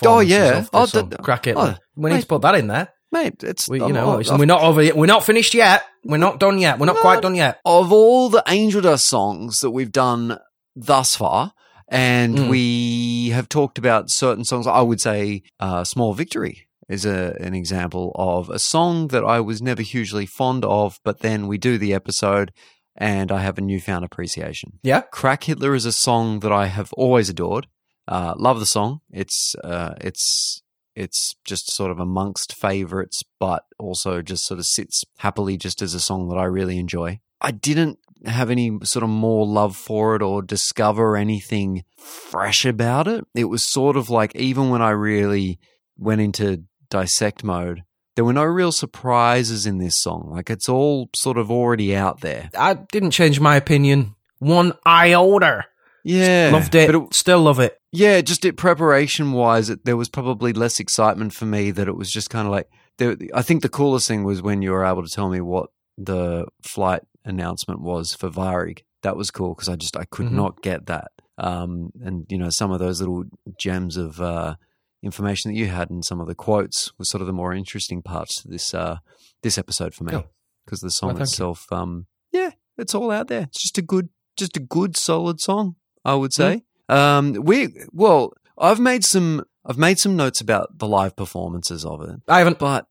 Oh 0.04 0.20
yeah, 0.20 0.64
oh, 0.72 0.86
song. 0.86 1.10
d- 1.10 1.16
Crack 1.22 1.46
it. 1.46 1.56
oh, 1.56 1.74
we 1.96 2.10
need 2.10 2.16
mate, 2.16 2.20
to 2.22 2.26
put 2.26 2.42
that 2.42 2.54
in 2.56 2.66
there. 2.68 2.88
mate. 3.12 3.42
It's 3.44 3.68
We, 3.68 3.80
you 3.80 3.92
know, 3.92 4.20
we're 4.36 4.44
not 4.46 4.62
over. 4.62 4.82
yet. 4.82 4.96
We're 4.96 5.06
not 5.06 5.24
finished 5.24 5.54
yet. 5.54 5.84
We're 6.04 6.16
not 6.16 6.40
done 6.40 6.58
yet. 6.58 6.78
We're 6.78 6.86
not 6.86 6.96
quite 6.96 7.22
done 7.22 7.34
yet. 7.34 7.60
of 7.64 7.92
all 7.92 8.28
the 8.28 8.42
Angel 8.48 8.80
Dust 8.80 9.06
songs 9.06 9.60
that 9.60 9.70
we've 9.70 9.92
done 9.92 10.38
thus 10.74 11.16
far, 11.16 11.52
and 11.88 12.36
Mm. 12.36 12.48
we 12.50 13.28
have 13.30 13.48
talked 13.48 13.78
about 13.78 14.10
certain 14.10 14.44
songs. 14.44 14.66
I 14.66 14.80
would 14.80 15.00
say 15.00 15.42
uh, 15.60 15.84
"Small 15.84 16.14
Victory" 16.14 16.66
is 16.88 17.04
a, 17.06 17.36
an 17.40 17.54
example 17.54 18.12
of 18.16 18.50
a 18.50 18.58
song 18.58 19.08
that 19.08 19.24
I 19.24 19.40
was 19.40 19.62
never 19.62 19.82
hugely 19.82 20.26
fond 20.26 20.64
of, 20.64 20.98
but 21.04 21.20
then 21.20 21.46
we 21.46 21.56
do 21.56 21.78
the 21.78 21.94
episode, 21.94 22.52
and 22.96 23.30
I 23.32 23.40
have 23.40 23.56
a 23.58 23.62
newfound 23.62 24.04
appreciation. 24.04 24.80
Yeah. 24.82 25.02
"Crack 25.02 25.44
Hitler" 25.44 25.74
is 25.74 25.86
a 25.86 25.92
song 25.92 26.40
that 26.40 26.52
I 26.52 26.66
have 26.66 26.92
always 26.94 27.28
adored. 27.28 27.66
Uh, 28.06 28.34
love 28.36 28.60
the 28.60 28.66
song. 28.66 29.00
It's 29.10 29.54
uh, 29.64 29.94
it's 30.00 30.62
it's 30.94 31.34
just 31.44 31.72
sort 31.72 31.90
of 31.90 31.98
amongst 31.98 32.54
favorites, 32.54 33.22
but 33.40 33.64
also 33.78 34.22
just 34.22 34.46
sort 34.46 34.60
of 34.60 34.66
sits 34.66 35.04
happily 35.18 35.56
just 35.56 35.82
as 35.82 35.94
a 35.94 36.00
song 36.00 36.28
that 36.28 36.36
I 36.36 36.44
really 36.44 36.78
enjoy. 36.78 37.20
I 37.40 37.50
didn't 37.50 37.98
have 38.24 38.50
any 38.50 38.78
sort 38.84 39.02
of 39.02 39.10
more 39.10 39.46
love 39.46 39.76
for 39.76 40.16
it 40.16 40.22
or 40.22 40.42
discover 40.42 41.16
anything 41.16 41.84
fresh 41.98 42.64
about 42.64 43.08
it. 43.08 43.26
It 43.34 43.44
was 43.44 43.64
sort 43.64 43.96
of 43.96 44.08
like 44.08 44.34
even 44.36 44.70
when 44.70 44.82
I 44.82 44.90
really 44.90 45.58
went 45.98 46.20
into 46.20 46.64
dissect 46.90 47.44
mode, 47.44 47.82
there 48.16 48.24
were 48.24 48.32
no 48.32 48.44
real 48.44 48.72
surprises 48.72 49.66
in 49.66 49.78
this 49.78 50.00
song. 50.00 50.30
Like 50.30 50.48
it's 50.48 50.68
all 50.68 51.10
sort 51.14 51.36
of 51.36 51.50
already 51.50 51.94
out 51.94 52.20
there. 52.20 52.50
I 52.56 52.74
didn't 52.74 53.10
change 53.10 53.40
my 53.40 53.56
opinion 53.56 54.14
one 54.38 54.72
iota. 54.86 55.64
Yeah. 56.04 56.50
Loved 56.52 56.74
it. 56.74 56.86
But 56.86 56.96
it, 56.96 57.14
Still 57.14 57.42
love 57.42 57.60
it. 57.60 57.80
Yeah, 57.96 58.20
just 58.22 58.44
it 58.44 58.56
preparation 58.56 59.32
wise, 59.32 59.70
it, 59.70 59.84
there 59.84 59.96
was 59.96 60.08
probably 60.08 60.52
less 60.52 60.80
excitement 60.80 61.32
for 61.32 61.46
me 61.46 61.70
that 61.70 61.86
it 61.88 61.96
was 61.96 62.10
just 62.10 62.28
kind 62.30 62.46
of 62.46 62.52
like. 62.52 62.68
There, 62.98 63.16
I 63.34 63.42
think 63.42 63.62
the 63.62 63.68
coolest 63.68 64.06
thing 64.08 64.24
was 64.24 64.42
when 64.42 64.62
you 64.62 64.70
were 64.72 64.84
able 64.84 65.02
to 65.04 65.08
tell 65.10 65.28
me 65.28 65.40
what 65.40 65.70
the 65.98 66.46
flight 66.62 67.02
announcement 67.24 67.80
was 67.80 68.14
for 68.14 68.30
Varig. 68.30 68.80
That 69.02 69.16
was 69.16 69.30
cool 69.30 69.54
because 69.54 69.68
I 69.68 69.76
just 69.76 69.96
I 69.96 70.04
could 70.04 70.26
Mhm. 70.26 70.32
not 70.32 70.62
get 70.62 70.86
that. 70.86 71.10
Um, 71.38 71.90
and 72.00 72.26
you 72.28 72.38
know 72.38 72.50
some 72.50 72.70
of 72.72 72.78
those 72.80 73.00
little 73.00 73.24
gems 73.60 73.96
of 73.96 74.20
uh, 74.20 74.54
information 75.02 75.50
that 75.52 75.58
you 75.58 75.66
had 75.66 75.90
and 75.90 76.04
some 76.04 76.20
of 76.20 76.26
the 76.28 76.34
quotes 76.34 76.92
were 76.98 77.04
sort 77.04 77.20
of 77.20 77.26
the 77.26 77.32
more 77.32 77.52
interesting 77.52 78.02
parts 78.02 78.42
to 78.42 78.48
this 78.48 78.72
uh, 78.74 78.98
this 79.42 79.58
episode 79.58 79.94
for 79.94 80.04
me 80.04 80.12
Cool. 80.12 80.26
because 80.64 80.80
the 80.80 80.90
song 80.90 81.14
Well, 81.14 81.22
itself, 81.22 81.66
um, 81.72 82.06
yeah, 82.32 82.50
it's 82.78 82.94
all 82.94 83.10
out 83.10 83.28
there. 83.28 83.42
It's 83.42 83.62
just 83.62 83.78
a 83.78 83.82
good, 83.82 84.08
just 84.36 84.56
a 84.56 84.60
good 84.60 84.96
solid 84.96 85.40
song. 85.40 85.76
I 86.04 86.14
would 86.14 86.32
say. 86.32 86.62
Um, 86.88 87.32
we 87.42 87.68
well, 87.92 88.32
I've 88.58 88.80
made 88.80 89.04
some 89.04 89.44
I've 89.64 89.78
made 89.78 89.98
some 89.98 90.16
notes 90.16 90.40
about 90.40 90.78
the 90.78 90.88
live 90.88 91.16
performances 91.16 91.84
of 91.84 92.02
it. 92.02 92.20
I 92.28 92.38
haven't. 92.38 92.58
But 92.58 92.86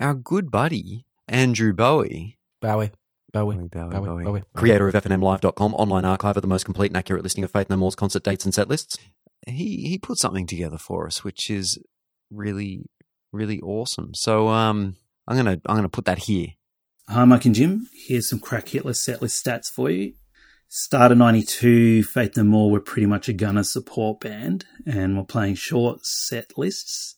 our 0.00 0.14
good 0.14 0.50
buddy 0.50 1.06
Andrew 1.28 1.72
Bowie, 1.72 2.38
Bowie. 2.60 2.90
Bowie. 3.32 3.56
Bowie, 3.56 3.56
Bowie, 3.56 3.68
Bowie, 3.68 4.06
Bowie, 4.06 4.24
Bowie. 4.24 4.42
creator 4.54 4.88
of 4.88 4.94
FNMLive.com, 4.94 5.74
online 5.76 6.04
archive 6.04 6.36
of 6.36 6.42
the 6.42 6.48
most 6.48 6.64
complete 6.64 6.90
and 6.90 6.98
accurate 6.98 7.22
listing 7.22 7.42
of 7.42 7.50
Faith 7.50 7.70
No 7.70 7.78
More's 7.78 7.94
concert 7.94 8.22
dates 8.24 8.44
and 8.44 8.52
set 8.52 8.68
lists. 8.68 8.98
He 9.46 9.88
he 9.88 9.98
put 9.98 10.18
something 10.18 10.46
together 10.46 10.76
for 10.76 11.06
us, 11.06 11.24
which 11.24 11.48
is 11.48 11.78
really 12.30 12.84
really 13.32 13.58
awesome. 13.60 14.10
So 14.14 14.48
um, 14.48 14.96
I'm 15.26 15.36
gonna 15.36 15.60
I'm 15.66 15.76
gonna 15.76 15.88
put 15.88 16.04
that 16.04 16.18
here. 16.18 16.48
Hi, 17.08 17.24
Mike 17.24 17.46
and 17.46 17.54
Jim. 17.54 17.88
Here's 18.06 18.28
some 18.28 18.38
Crack 18.38 18.68
Hitler 18.68 18.92
setlist 18.92 19.42
stats 19.42 19.66
for 19.72 19.90
you. 19.90 20.12
Start 20.74 21.12
of 21.12 21.18
92, 21.18 22.02
Faith 22.02 22.34
No 22.34 22.44
More 22.44 22.70
were 22.70 22.80
pretty 22.80 23.04
much 23.04 23.28
a 23.28 23.34
gunner 23.34 23.62
support 23.62 24.20
band 24.20 24.64
and 24.86 25.18
were 25.18 25.22
playing 25.22 25.56
short 25.56 26.06
set 26.06 26.56
lists. 26.56 27.16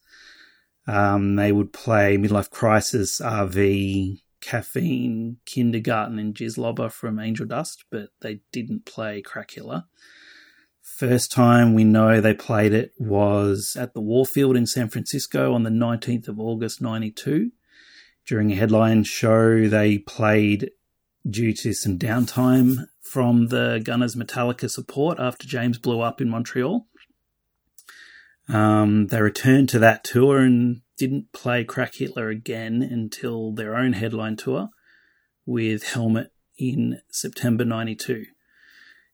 Um, 0.88 1.36
they 1.36 1.52
would 1.52 1.72
play 1.72 2.18
Midlife 2.18 2.50
Crisis, 2.50 3.20
RV, 3.20 4.22
Caffeine, 4.40 5.36
Kindergarten, 5.46 6.18
and 6.18 6.34
Jizzlobber 6.34 6.90
from 6.90 7.20
Angel 7.20 7.46
Dust, 7.46 7.84
but 7.92 8.08
they 8.22 8.40
didn't 8.50 8.86
play 8.86 9.22
Crack 9.22 9.52
Hitler. 9.52 9.84
First 10.82 11.30
time 11.30 11.74
we 11.74 11.84
know 11.84 12.20
they 12.20 12.34
played 12.34 12.72
it 12.72 12.90
was 12.98 13.76
at 13.78 13.94
the 13.94 14.00
Warfield 14.00 14.56
in 14.56 14.66
San 14.66 14.88
Francisco 14.88 15.54
on 15.54 15.62
the 15.62 15.70
19th 15.70 16.26
of 16.26 16.40
August 16.40 16.82
92. 16.82 17.52
During 18.26 18.50
a 18.50 18.56
headline 18.56 19.04
show, 19.04 19.68
they 19.68 19.98
played 19.98 20.72
due 21.30 21.52
to 21.52 21.72
some 21.72 22.00
downtime 22.00 22.88
from 23.14 23.46
the 23.46 23.80
Gunners 23.84 24.16
Metallica 24.16 24.68
support 24.68 25.20
after 25.20 25.46
James 25.46 25.78
blew 25.78 26.00
up 26.00 26.20
in 26.20 26.28
Montreal. 26.28 26.84
Um, 28.48 29.06
they 29.06 29.22
returned 29.22 29.68
to 29.68 29.78
that 29.78 30.02
tour 30.02 30.40
and 30.40 30.80
didn't 30.98 31.32
play 31.32 31.62
Crack 31.62 31.94
Hitler 31.94 32.28
again 32.28 32.82
until 32.82 33.52
their 33.52 33.76
own 33.76 33.92
headline 33.92 34.34
tour 34.34 34.70
with 35.46 35.92
Helmet 35.92 36.32
in 36.58 37.02
September 37.08 37.64
92. 37.64 38.24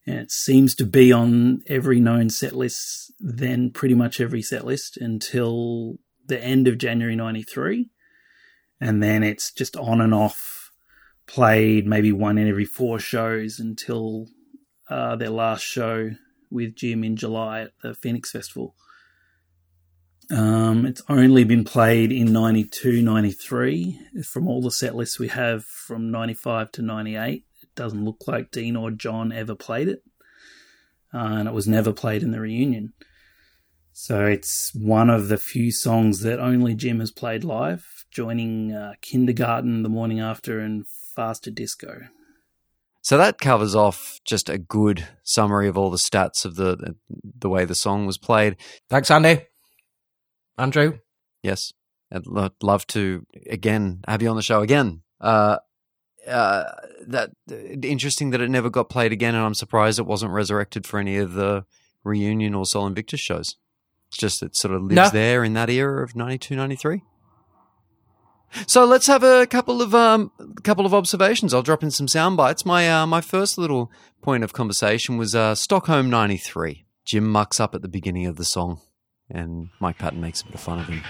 And 0.06 0.18
it 0.20 0.30
seems 0.30 0.74
to 0.76 0.86
be 0.86 1.12
on 1.12 1.60
every 1.66 2.00
known 2.00 2.30
set 2.30 2.54
list, 2.54 3.12
then 3.20 3.70
pretty 3.70 3.94
much 3.94 4.18
every 4.18 4.40
set 4.40 4.64
list 4.64 4.96
until 4.96 5.96
the 6.26 6.42
end 6.42 6.66
of 6.66 6.78
January 6.78 7.16
93 7.16 7.90
and 8.80 9.02
then 9.02 9.22
it's 9.22 9.52
just 9.52 9.76
on 9.76 10.00
and 10.00 10.14
off 10.14 10.59
played 11.30 11.86
maybe 11.86 12.10
one 12.10 12.38
in 12.38 12.48
every 12.48 12.64
four 12.64 12.98
shows 12.98 13.60
until 13.60 14.26
uh, 14.88 15.14
their 15.14 15.30
last 15.30 15.62
show 15.62 16.10
with 16.50 16.74
Jim 16.74 17.04
in 17.04 17.14
July 17.14 17.60
at 17.60 17.70
the 17.82 17.94
Phoenix 17.94 18.32
Festival. 18.32 18.74
Um, 20.28 20.86
it's 20.86 21.02
only 21.08 21.44
been 21.44 21.64
played 21.64 22.10
in 22.10 22.32
92, 22.32 23.00
93. 23.00 24.00
From 24.24 24.48
all 24.48 24.60
the 24.60 24.72
set 24.72 24.96
lists 24.96 25.20
we 25.20 25.28
have 25.28 25.64
from 25.64 26.10
95 26.10 26.72
to 26.72 26.82
98, 26.82 27.44
it 27.62 27.68
doesn't 27.76 28.04
look 28.04 28.24
like 28.26 28.50
Dean 28.50 28.74
or 28.74 28.90
Jon 28.90 29.30
ever 29.30 29.54
played 29.54 29.88
it. 29.88 30.02
Uh, 31.14 31.18
and 31.18 31.48
it 31.48 31.54
was 31.54 31.68
never 31.68 31.92
played 31.92 32.24
in 32.24 32.32
the 32.32 32.40
reunion. 32.40 32.92
So 33.92 34.24
it's 34.24 34.72
one 34.74 35.10
of 35.10 35.28
the 35.28 35.36
few 35.36 35.70
songs 35.70 36.20
that 36.22 36.40
only 36.40 36.74
Jim 36.74 36.98
has 37.00 37.12
played 37.12 37.44
live, 37.44 37.84
joining 38.10 38.72
uh, 38.72 38.94
Kindergarten 39.00 39.82
the 39.82 39.88
morning 39.88 40.20
after 40.20 40.58
and 40.58 40.86
Faster 41.20 41.50
Disco. 41.50 41.98
So 43.02 43.18
that 43.18 43.38
covers 43.38 43.74
off 43.74 44.20
just 44.24 44.48
a 44.48 44.56
good 44.56 45.06
summary 45.22 45.68
of 45.68 45.76
all 45.76 45.90
the 45.90 45.98
stats 45.98 46.46
of 46.46 46.56
the 46.56 46.96
the 47.38 47.48
way 47.50 47.66
the 47.66 47.74
song 47.74 48.06
was 48.06 48.16
played. 48.16 48.56
Thanks, 48.88 49.10
Andy. 49.10 49.42
Andrew. 50.56 50.98
Yes, 51.42 51.74
I'd 52.10 52.26
lo- 52.26 52.48
love 52.62 52.86
to 52.88 53.26
again 53.50 54.00
have 54.08 54.22
you 54.22 54.30
on 54.30 54.36
the 54.36 54.42
show 54.42 54.62
again. 54.62 55.02
Uh, 55.20 55.58
uh, 56.26 56.64
that 57.06 57.30
interesting 57.82 58.30
that 58.30 58.40
it 58.40 58.48
never 58.48 58.70
got 58.70 58.88
played 58.88 59.12
again, 59.12 59.34
and 59.34 59.44
I'm 59.44 59.54
surprised 59.54 59.98
it 59.98 60.06
wasn't 60.06 60.32
resurrected 60.32 60.86
for 60.86 60.98
any 60.98 61.18
of 61.18 61.34
the 61.34 61.66
reunion 62.02 62.54
or 62.54 62.64
Sol 62.64 62.86
Invictus 62.86 63.20
shows. 63.20 63.56
It's 64.08 64.16
just 64.16 64.42
it 64.42 64.56
sort 64.56 64.72
of 64.74 64.82
lives 64.82 64.94
No. 64.96 65.08
there 65.10 65.44
in 65.44 65.52
that 65.52 65.68
era 65.68 66.02
of 66.02 66.16
92, 66.16 66.56
93. 66.56 67.02
So 68.66 68.84
let's 68.84 69.06
have 69.06 69.22
a 69.22 69.46
couple 69.46 69.82
of 69.82 69.94
um, 69.94 70.30
couple 70.62 70.86
of 70.86 70.94
observations. 70.94 71.54
I'll 71.54 71.62
drop 71.62 71.82
in 71.82 71.90
some 71.90 72.08
sound 72.08 72.36
bites. 72.36 72.66
My 72.66 72.90
uh, 72.90 73.06
my 73.06 73.20
first 73.20 73.58
little 73.58 73.90
point 74.22 74.44
of 74.44 74.52
conversation 74.52 75.16
was 75.16 75.34
uh, 75.34 75.54
Stockholm 75.54 76.10
'93. 76.10 76.84
Jim 77.04 77.28
mucks 77.28 77.60
up 77.60 77.74
at 77.74 77.82
the 77.82 77.88
beginning 77.88 78.26
of 78.26 78.36
the 78.36 78.44
song, 78.44 78.80
and 79.28 79.68
Mike 79.80 79.98
Patton 79.98 80.20
makes 80.20 80.42
a 80.42 80.46
bit 80.46 80.54
of 80.54 80.60
fun 80.60 80.80
of 80.80 80.86
him. 80.86 81.02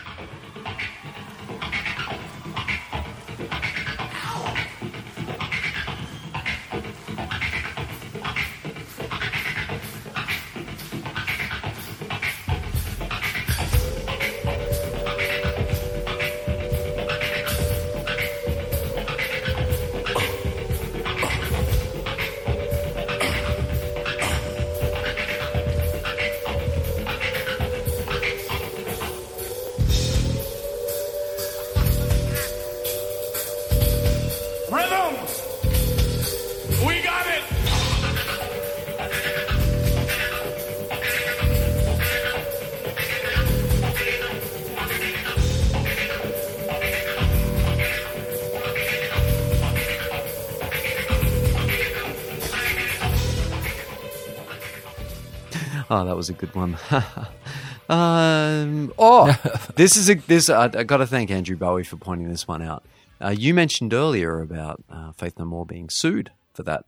That 56.11 56.17
was 56.17 56.29
a 56.29 56.33
good 56.33 56.53
one. 56.57 56.77
um, 57.89 58.93
oh, 58.99 59.33
this 59.77 59.97
is 59.97 60.11
a 60.11 60.15
this. 60.15 60.51
I, 60.51 60.65
I 60.65 60.83
got 60.83 60.97
to 60.97 61.07
thank 61.07 61.31
Andrew 61.31 61.57
Bowie 61.57 61.85
for 61.85 61.97
pointing 61.97 62.29
this 62.29 62.49
one 62.49 62.63
out. 62.63 62.85
Uh, 63.21 63.29
you 63.29 63.55
mentioned 63.55 63.95
earlier 63.95 64.41
about 64.41 64.83
uh, 64.91 65.13
Faith 65.13 65.39
No 65.39 65.45
More 65.45 65.65
being 65.65 65.89
sued 65.89 66.33
for 66.53 66.65
that 66.65 66.85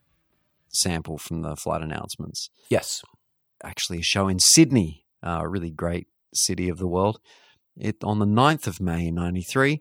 sample 0.71 1.19
from 1.19 1.43
the 1.43 1.55
flight 1.55 1.83
announcements. 1.83 2.51
Yes. 2.69 3.03
Actually, 3.63 4.01
a 4.01 4.03
show 4.03 4.27
in 4.27 4.41
Sydney, 4.41 5.05
uh, 5.23 5.39
a 5.43 5.49
really 5.49 5.71
great 5.71 6.09
city 6.35 6.69
of 6.69 6.79
the 6.79 6.89
world. 6.89 7.21
It 7.77 8.03
on 8.03 8.19
the 8.19 8.27
9th 8.27 8.67
of 8.67 8.81
May 8.81 9.07
in 9.07 9.15
'93, 9.15 9.81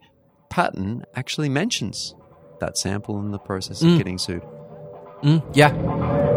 Patton 0.51 1.03
actually 1.15 1.49
mentions 1.49 2.13
that 2.59 2.77
sample 2.77 3.19
in 3.19 3.31
the 3.31 3.39
process 3.39 3.81
of 3.81 3.87
Mm. 3.87 3.97
getting 3.97 4.17
sued. 4.19 4.43
Mm, 5.23 5.43
yeah. 5.55 6.30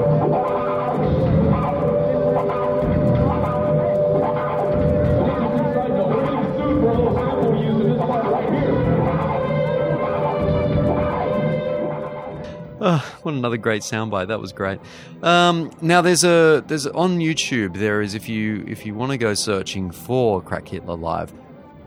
Oh, 12.87 13.19
what 13.23 13.35
another 13.35 13.57
great 13.57 13.81
soundbite! 13.81 14.29
That 14.29 14.41
was 14.41 14.53
great. 14.53 14.79
Um, 15.23 15.71
now 15.81 16.03
there's 16.03 16.23
a 16.23 16.63
there's 16.67 16.87
on 16.87 17.19
YouTube 17.19 17.79
there 17.79 18.03
is 18.03 18.15
if 18.15 18.29
you 18.29 18.63
if 18.69 18.85
you 18.85 18.95
want 18.95 19.11
to 19.11 19.17
go 19.17 19.33
searching 19.33 19.91
for 19.91 20.43
Crack 20.43 20.69
Hitler 20.69 20.95
live, 20.95 21.33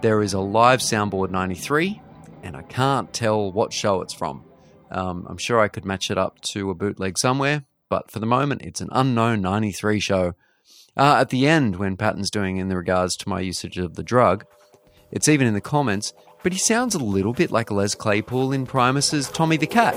there 0.01 0.23
is 0.23 0.33
a 0.33 0.39
live 0.39 0.79
soundboard 0.79 1.29
'93, 1.29 2.01
and 2.41 2.57
I 2.57 2.63
can't 2.63 3.13
tell 3.13 3.51
what 3.51 3.73
show 3.73 4.01
it's 4.01 4.15
from. 4.15 4.43
Um, 4.89 5.27
I'm 5.29 5.37
sure 5.37 5.59
I 5.59 5.67
could 5.67 5.85
match 5.85 6.09
it 6.09 6.17
up 6.17 6.41
to 6.41 6.71
a 6.71 6.73
bootleg 6.73 7.19
somewhere, 7.19 7.65
but 7.89 8.09
for 8.09 8.17
the 8.17 8.25
moment 8.25 8.63
it's 8.63 8.81
an 8.81 8.89
unknown 8.91 9.39
'93 9.41 9.99
show. 9.99 10.33
Uh, 10.97 11.17
at 11.21 11.29
the 11.29 11.47
end, 11.47 11.75
when 11.75 11.95
Patton's 11.95 12.31
doing 12.31 12.57
in 12.57 12.69
regards 12.69 13.15
to 13.17 13.29
my 13.29 13.39
usage 13.39 13.77
of 13.77 13.97
the 13.97 14.03
drug, 14.03 14.45
it's 15.11 15.29
even 15.29 15.45
in 15.45 15.53
the 15.53 15.61
comments, 15.61 16.11
but 16.41 16.53
he 16.53 16.57
sounds 16.57 16.95
a 16.95 16.99
little 16.99 17.33
bit 17.33 17.51
like 17.51 17.69
Les 17.69 17.93
Claypool 17.93 18.51
in 18.51 18.65
Primus's 18.65 19.29
Tommy 19.29 19.57
the 19.57 19.67
Cat. 19.67 19.93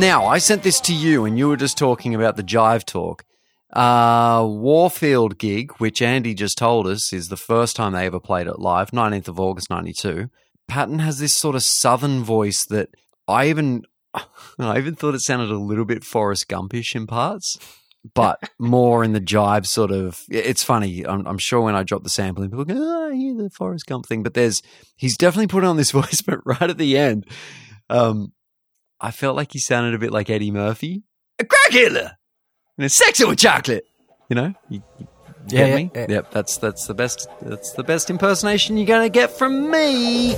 Now, 0.00 0.24
I 0.24 0.38
sent 0.38 0.62
this 0.62 0.80
to 0.80 0.94
you, 0.94 1.26
and 1.26 1.36
you 1.36 1.46
were 1.46 1.58
just 1.58 1.76
talking 1.76 2.14
about 2.14 2.36
the 2.36 2.42
Jive 2.42 2.86
Talk. 2.86 3.22
Uh, 3.70 4.46
Warfield 4.48 5.36
gig, 5.36 5.72
which 5.72 6.00
Andy 6.00 6.32
just 6.32 6.56
told 6.56 6.86
us 6.86 7.12
is 7.12 7.28
the 7.28 7.36
first 7.36 7.76
time 7.76 7.92
they 7.92 8.06
ever 8.06 8.18
played 8.18 8.46
it 8.46 8.58
live, 8.58 8.92
19th 8.92 9.28
of 9.28 9.38
August 9.38 9.68
92. 9.68 10.30
Patton 10.68 11.00
has 11.00 11.18
this 11.18 11.34
sort 11.34 11.54
of 11.54 11.62
southern 11.62 12.24
voice 12.24 12.64
that 12.64 12.88
I 13.28 13.50
even, 13.50 13.82
I 14.58 14.78
even 14.78 14.94
thought 14.94 15.14
it 15.14 15.20
sounded 15.20 15.50
a 15.50 15.58
little 15.58 15.84
bit 15.84 16.02
Forrest 16.02 16.48
Gumpish 16.48 16.96
in 16.96 17.06
parts, 17.06 17.58
but 18.14 18.38
more 18.58 19.04
in 19.04 19.12
the 19.12 19.20
jive 19.20 19.66
sort 19.66 19.90
of. 19.90 20.22
It's 20.30 20.64
funny. 20.64 21.06
I'm, 21.06 21.26
I'm 21.26 21.36
sure 21.36 21.60
when 21.60 21.76
I 21.76 21.82
drop 21.82 22.04
the 22.04 22.08
sample, 22.08 22.42
people 22.44 22.64
go, 22.64 22.74
oh, 22.74 23.10
I 23.10 23.14
hear 23.14 23.34
the 23.34 23.50
Forrest 23.50 23.84
Gump 23.84 24.06
thing, 24.06 24.22
but 24.22 24.32
there's, 24.32 24.62
he's 24.96 25.18
definitely 25.18 25.48
put 25.48 25.62
on 25.62 25.76
this 25.76 25.90
voice, 25.90 26.22
but 26.22 26.38
right 26.46 26.70
at 26.70 26.78
the 26.78 26.96
end, 26.96 27.26
um, 27.90 28.32
I 29.00 29.10
felt 29.10 29.36
like 29.36 29.52
he 29.52 29.58
sounded 29.58 29.94
a 29.94 29.98
bit 29.98 30.10
like 30.12 30.28
Eddie 30.30 30.50
Murphy. 30.50 31.04
A 31.38 31.44
crack 31.44 31.72
Hitler! 31.72 32.18
And 32.76 32.84
it's 32.84 32.96
sexy 32.96 33.24
with 33.24 33.38
chocolate! 33.38 33.84
You 34.28 34.36
know? 34.36 34.54
You, 34.68 34.82
you 34.98 35.08
Yeah, 35.48 35.58
get 35.60 35.68
yeah, 35.68 35.76
me? 35.76 35.90
yeah. 35.94 36.06
Yep, 36.08 36.30
that's 36.32 36.56
that's 36.58 36.86
the 36.86 36.94
best 36.94 37.28
that's 37.42 37.72
the 37.72 37.82
best 37.82 38.10
impersonation 38.10 38.76
you're 38.76 38.86
gonna 38.86 39.08
get 39.08 39.30
from 39.30 39.70
me. 39.70 40.34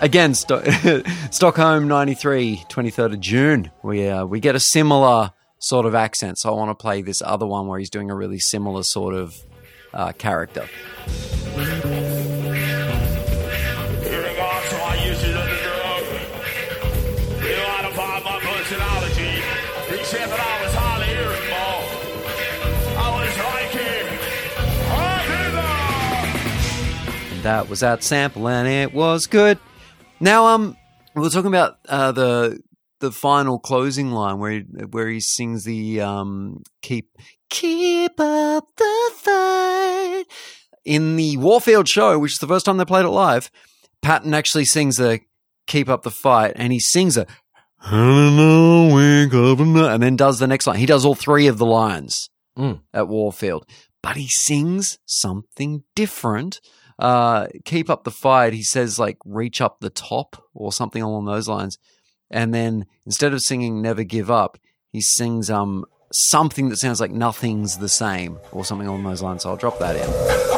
Again, 0.00 0.34
Sto- 0.34 0.62
Stockholm 1.30 1.88
93, 1.88 2.64
23rd 2.68 3.14
of 3.14 3.20
June. 3.20 3.70
We 3.82 4.06
uh, 4.06 4.24
we 4.26 4.38
get 4.40 4.54
a 4.54 4.60
similar 4.60 5.32
sort 5.58 5.86
of 5.86 5.94
accent. 5.94 6.38
So 6.38 6.50
I 6.50 6.56
want 6.56 6.70
to 6.70 6.80
play 6.80 7.02
this 7.02 7.20
other 7.20 7.46
one 7.46 7.66
where 7.66 7.78
he's 7.80 7.90
doing 7.90 8.10
a 8.10 8.14
really 8.14 8.38
similar 8.38 8.84
sort 8.84 9.14
of 9.14 9.36
uh, 9.92 10.12
character. 10.12 10.66
That 27.42 27.68
was 27.68 27.80
that 27.80 28.02
sample, 28.04 28.48
and 28.48 28.68
it 28.68 28.92
was 28.92 29.26
good. 29.26 29.58
Now, 30.20 30.46
um, 30.46 30.76
we 31.14 31.22
we're 31.22 31.30
talking 31.30 31.46
about 31.48 31.78
uh, 31.88 32.12
the 32.12 32.60
the 33.00 33.12
final 33.12 33.58
closing 33.60 34.10
line 34.10 34.38
where 34.38 34.50
he, 34.50 34.60
where 34.60 35.08
he 35.08 35.20
sings 35.20 35.64
the 35.64 36.00
um, 36.00 36.62
keep 36.82 37.10
keep 37.50 38.18
up 38.18 38.64
the 38.76 39.10
fight 39.16 40.24
in 40.84 41.16
the 41.16 41.36
Warfield 41.36 41.88
show, 41.88 42.18
which 42.18 42.32
is 42.32 42.38
the 42.38 42.46
first 42.48 42.66
time 42.66 42.76
they 42.76 42.84
played 42.84 43.04
it 43.04 43.10
live. 43.10 43.50
Patton 44.02 44.34
actually 44.34 44.64
sings 44.64 44.96
the 44.96 45.20
keep 45.66 45.88
up 45.88 46.02
the 46.02 46.10
fight, 46.10 46.52
and 46.56 46.72
he 46.72 46.80
sings 46.80 47.16
a 47.16 47.26
and 49.88 50.02
then 50.02 50.16
does 50.16 50.40
the 50.40 50.46
next 50.48 50.66
line. 50.66 50.78
He 50.78 50.86
does 50.86 51.04
all 51.04 51.14
three 51.14 51.46
of 51.46 51.58
the 51.58 51.66
lines 51.66 52.28
Mm. 52.58 52.80
at 52.92 53.06
Warfield, 53.06 53.64
but 54.02 54.16
he 54.16 54.26
sings 54.26 54.98
something 55.06 55.84
different. 55.94 56.60
Uh, 56.98 57.46
keep 57.64 57.88
up 57.88 58.04
the 58.04 58.10
fight. 58.10 58.52
He 58.52 58.62
says 58.62 58.98
like 58.98 59.18
reach 59.24 59.60
up 59.60 59.80
the 59.80 59.90
top 59.90 60.42
or 60.54 60.72
something 60.72 61.02
along 61.02 61.26
those 61.26 61.48
lines, 61.48 61.78
and 62.30 62.52
then 62.52 62.86
instead 63.06 63.32
of 63.32 63.40
singing 63.40 63.80
never 63.80 64.02
give 64.02 64.30
up, 64.30 64.58
he 64.90 65.00
sings 65.00 65.48
um 65.50 65.84
something 66.12 66.70
that 66.70 66.78
sounds 66.78 67.00
like 67.00 67.10
nothing's 67.10 67.78
the 67.78 67.88
same 67.88 68.38
or 68.50 68.64
something 68.64 68.88
along 68.88 69.04
those 69.04 69.22
lines. 69.22 69.42
So 69.42 69.50
I'll 69.50 69.56
drop 69.56 69.78
that 69.78 69.96
in. 69.96 70.57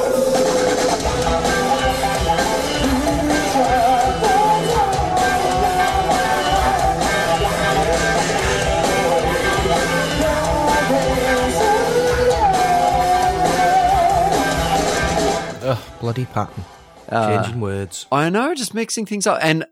Bloody 16.01 16.25
Patton. 16.25 16.65
Uh, 17.09 17.43
Changing 17.43 17.61
words. 17.61 18.07
I 18.11 18.31
know, 18.31 18.55
just 18.55 18.75
mixing 18.75 19.07
things 19.07 19.27
up. 19.27 19.39
And 19.43 19.67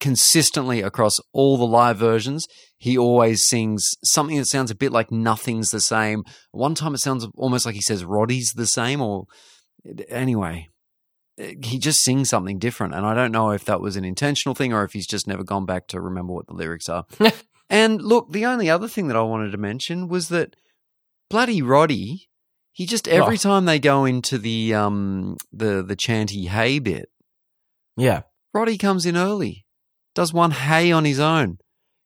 consistently 0.00 0.80
across 0.80 1.20
all 1.32 1.56
the 1.56 1.66
live 1.66 1.98
versions, 1.98 2.48
he 2.78 2.96
always 2.96 3.46
sings 3.46 3.94
something 4.02 4.38
that 4.38 4.46
sounds 4.46 4.70
a 4.70 4.74
bit 4.74 4.90
like 4.90 5.12
nothing's 5.12 5.70
the 5.70 5.80
same. 5.80 6.24
One 6.52 6.74
time 6.74 6.94
it 6.94 6.98
sounds 6.98 7.26
almost 7.36 7.66
like 7.66 7.74
he 7.74 7.82
says 7.82 8.04
Roddy's 8.04 8.54
the 8.54 8.66
same, 8.66 9.02
or 9.02 9.26
anyway, 10.08 10.68
he 11.36 11.78
just 11.78 12.02
sings 12.02 12.30
something 12.30 12.58
different. 12.58 12.94
And 12.94 13.06
I 13.06 13.14
don't 13.14 13.32
know 13.32 13.50
if 13.50 13.64
that 13.66 13.80
was 13.80 13.96
an 13.96 14.04
intentional 14.04 14.54
thing 14.54 14.72
or 14.72 14.84
if 14.84 14.92
he's 14.92 15.06
just 15.06 15.26
never 15.26 15.44
gone 15.44 15.66
back 15.66 15.86
to 15.88 16.00
remember 16.00 16.32
what 16.32 16.46
the 16.46 16.54
lyrics 16.54 16.88
are. 16.88 17.04
and 17.70 18.00
look, 18.00 18.32
the 18.32 18.46
only 18.46 18.70
other 18.70 18.88
thing 18.88 19.08
that 19.08 19.16
I 19.16 19.22
wanted 19.22 19.52
to 19.52 19.58
mention 19.58 20.08
was 20.08 20.28
that 20.28 20.56
bloody 21.28 21.62
Roddy. 21.62 22.28
He 22.72 22.86
just 22.86 23.08
every 23.08 23.34
Oh. 23.34 23.38
time 23.38 23.64
they 23.64 23.78
go 23.78 24.04
into 24.04 24.38
the 24.38 24.74
um 24.74 25.36
the 25.52 25.82
the 25.82 25.96
chanty 25.96 26.46
hey 26.46 26.78
bit, 26.78 27.10
Yeah. 27.96 28.22
Roddy 28.54 28.78
comes 28.78 29.06
in 29.06 29.16
early, 29.16 29.64
does 30.14 30.32
one 30.32 30.50
hey 30.50 30.90
on 30.92 31.04
his 31.04 31.20
own. 31.20 31.58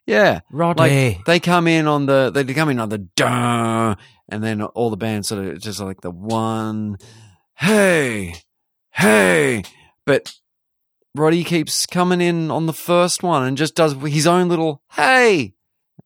Yeah, 0.07 0.41
Roddy. 0.51 0.79
Like 1.15 1.25
they 1.25 1.41
come 1.41 1.67
in 1.67 1.87
on 1.87 2.07
the 2.07 2.31
they 2.35 2.45
come 2.53 2.69
in 2.69 2.79
on 2.79 2.89
the 2.91 2.99
duh, 2.99 3.95
and 4.29 4.43
then 4.45 4.61
all 4.63 4.91
the 4.91 4.97
bands 4.99 5.29
sort 5.29 5.45
of 5.45 5.61
just 5.61 5.81
like 5.81 6.01
the 6.03 6.11
one 6.11 6.99
hey 7.57 8.35
hey, 8.93 9.63
but 10.05 10.35
Roddy 11.15 11.45
keeps 11.45 11.87
coming 11.87 12.21
in 12.21 12.51
on 12.51 12.67
the 12.67 12.73
first 12.73 13.23
one 13.23 13.45
and 13.47 13.57
just 13.57 13.75
does 13.77 13.95
his 13.95 14.27
own 14.27 14.49
little 14.49 14.83
hey, 14.93 15.55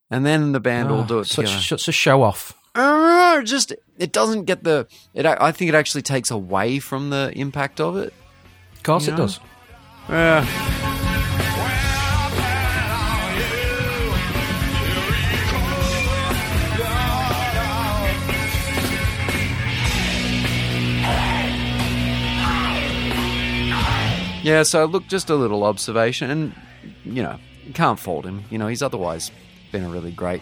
and 0.09 0.25
then 0.25 0.51
the 0.53 0.59
band 0.59 0.89
all 0.91 1.01
Ah, 1.01 1.05
do 1.05 1.19
it 1.19 1.25
such, 1.25 1.45
together. 1.47 1.61
such 1.61 1.87
a 1.87 1.91
show 1.91 2.21
off 2.23 2.53
uh, 2.75 3.41
just 3.43 3.73
it 3.97 4.11
doesn't 4.11 4.45
get 4.45 4.63
the 4.63 4.87
it. 5.13 5.25
I 5.25 5.51
think 5.51 5.69
it 5.69 5.75
actually 5.75 6.03
takes 6.03 6.31
away 6.31 6.79
from 6.79 7.09
the 7.09 7.31
impact 7.35 7.79
of 7.79 7.97
it. 7.97 8.13
Of 8.73 8.83
course, 8.83 9.05
you 9.05 9.11
know? 9.11 9.15
it 9.15 9.19
does. 9.19 9.39
Yeah. 10.09 10.89
Yeah, 24.41 24.63
so 24.63 24.85
look, 24.85 25.05
just 25.07 25.29
a 25.29 25.35
little 25.35 25.63
observation, 25.63 26.31
and 26.31 26.55
you 27.03 27.21
know, 27.21 27.37
can't 27.73 27.99
fault 27.99 28.25
him. 28.25 28.45
You 28.49 28.57
know, 28.57 28.67
he's 28.67 28.81
otherwise 28.81 29.31
been 29.71 29.83
a 29.83 29.89
really 29.89 30.11
great 30.11 30.41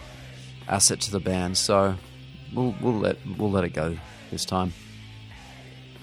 asset 0.68 1.00
to 1.02 1.10
the 1.10 1.20
band. 1.20 1.58
So 1.58 1.96
we'll 2.54 2.74
we'll 2.80 2.98
let 2.98 3.16
we'll 3.36 3.50
let 3.50 3.64
it 3.64 3.70
go 3.70 3.96
this 4.30 4.44
time. 4.44 4.72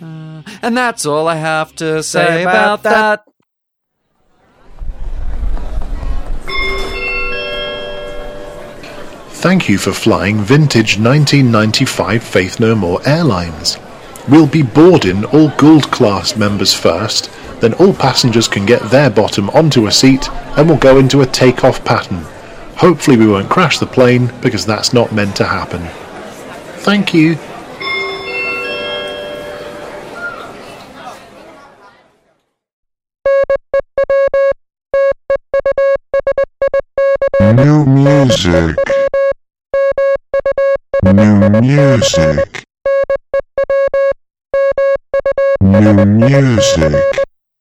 Uh, 0.02 0.42
and 0.62 0.76
that's 0.76 1.06
all 1.06 1.28
I 1.28 1.36
have 1.36 1.74
to 1.76 2.04
say, 2.04 2.26
Say 2.26 2.42
about, 2.44 2.82
about 2.82 2.84
that. 2.84 3.26
that. 3.26 3.32
Thank 9.30 9.70
you 9.70 9.78
for 9.78 9.94
flying 9.94 10.40
vintage 10.40 10.98
1995 10.98 12.24
Faith 12.24 12.60
No 12.60 12.74
More 12.74 13.00
Airlines. 13.08 13.78
We'll 14.28 14.48
be 14.48 14.64
boarding 14.64 15.24
all 15.26 15.50
Gould 15.50 15.92
class 15.92 16.36
members 16.36 16.74
first, 16.74 17.30
then 17.62 17.76
all 17.76 17.94
passengers 17.94 18.48
can 18.48 18.66
get 18.66 18.82
their 18.90 19.12
bottom 19.12 19.52
onto 19.52 19.86
a 19.86 19.92
seat 19.92 20.30
and 20.58 20.68
we'll 20.68 20.80
go 20.80 20.98
into 20.98 21.22
a 21.22 21.28
takeoff 21.28 21.86
pattern. 21.86 22.26
Hopefully, 22.78 23.18
we 23.18 23.28
won't 23.28 23.50
crash 23.50 23.78
the 23.78 23.86
plane 23.86 24.32
because 24.42 24.66
that's 24.66 24.94
not 24.94 25.14
meant 25.14 25.36
to 25.36 25.46
happen. 25.46 25.84
Thank 26.86 27.16
you. 27.16 27.36
New 37.42 37.86
music. 37.88 38.78
New 41.04 41.50
music. 41.50 42.64
New 45.62 46.06
music. 46.06 47.04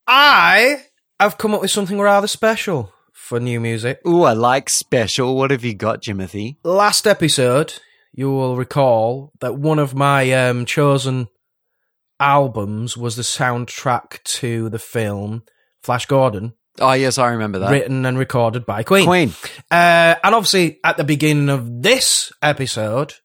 I 0.05 0.83
have 1.19 1.39
come 1.39 1.55
up 1.55 1.61
with 1.61 1.71
something 1.71 1.99
rather 1.99 2.27
special 2.27 2.93
for 3.11 3.39
new 3.39 3.59
music. 3.59 4.01
Ooh, 4.07 4.21
I 4.21 4.33
like 4.33 4.69
special. 4.69 5.35
What 5.35 5.49
have 5.49 5.63
you 5.63 5.73
got, 5.73 6.03
Jimothy? 6.03 6.57
Last 6.63 7.07
episode, 7.07 7.79
you 8.15 8.31
will 8.31 8.55
recall 8.55 9.33
that 9.41 9.57
one 9.57 9.77
of 9.77 9.93
my 9.93 10.31
um, 10.31 10.65
chosen 10.65 11.27
albums 12.19 12.95
was 12.95 13.17
the 13.17 13.23
soundtrack 13.23 14.23
to 14.23 14.69
the 14.69 14.79
film 14.79 15.43
Flash 15.83 16.05
Gordon. 16.05 16.53
Oh 16.79 16.93
yes, 16.93 17.17
I 17.17 17.31
remember 17.31 17.59
that. 17.59 17.71
Written 17.71 18.05
and 18.05 18.17
recorded 18.17 18.65
by 18.65 18.83
Queen. 18.83 19.05
Queen. 19.05 19.33
Uh, 19.69 20.15
and 20.23 20.33
obviously, 20.33 20.79
at 20.83 20.97
the 20.97 21.03
beginning 21.03 21.49
of 21.49 21.83
this 21.83 22.31
episode, 22.41 23.15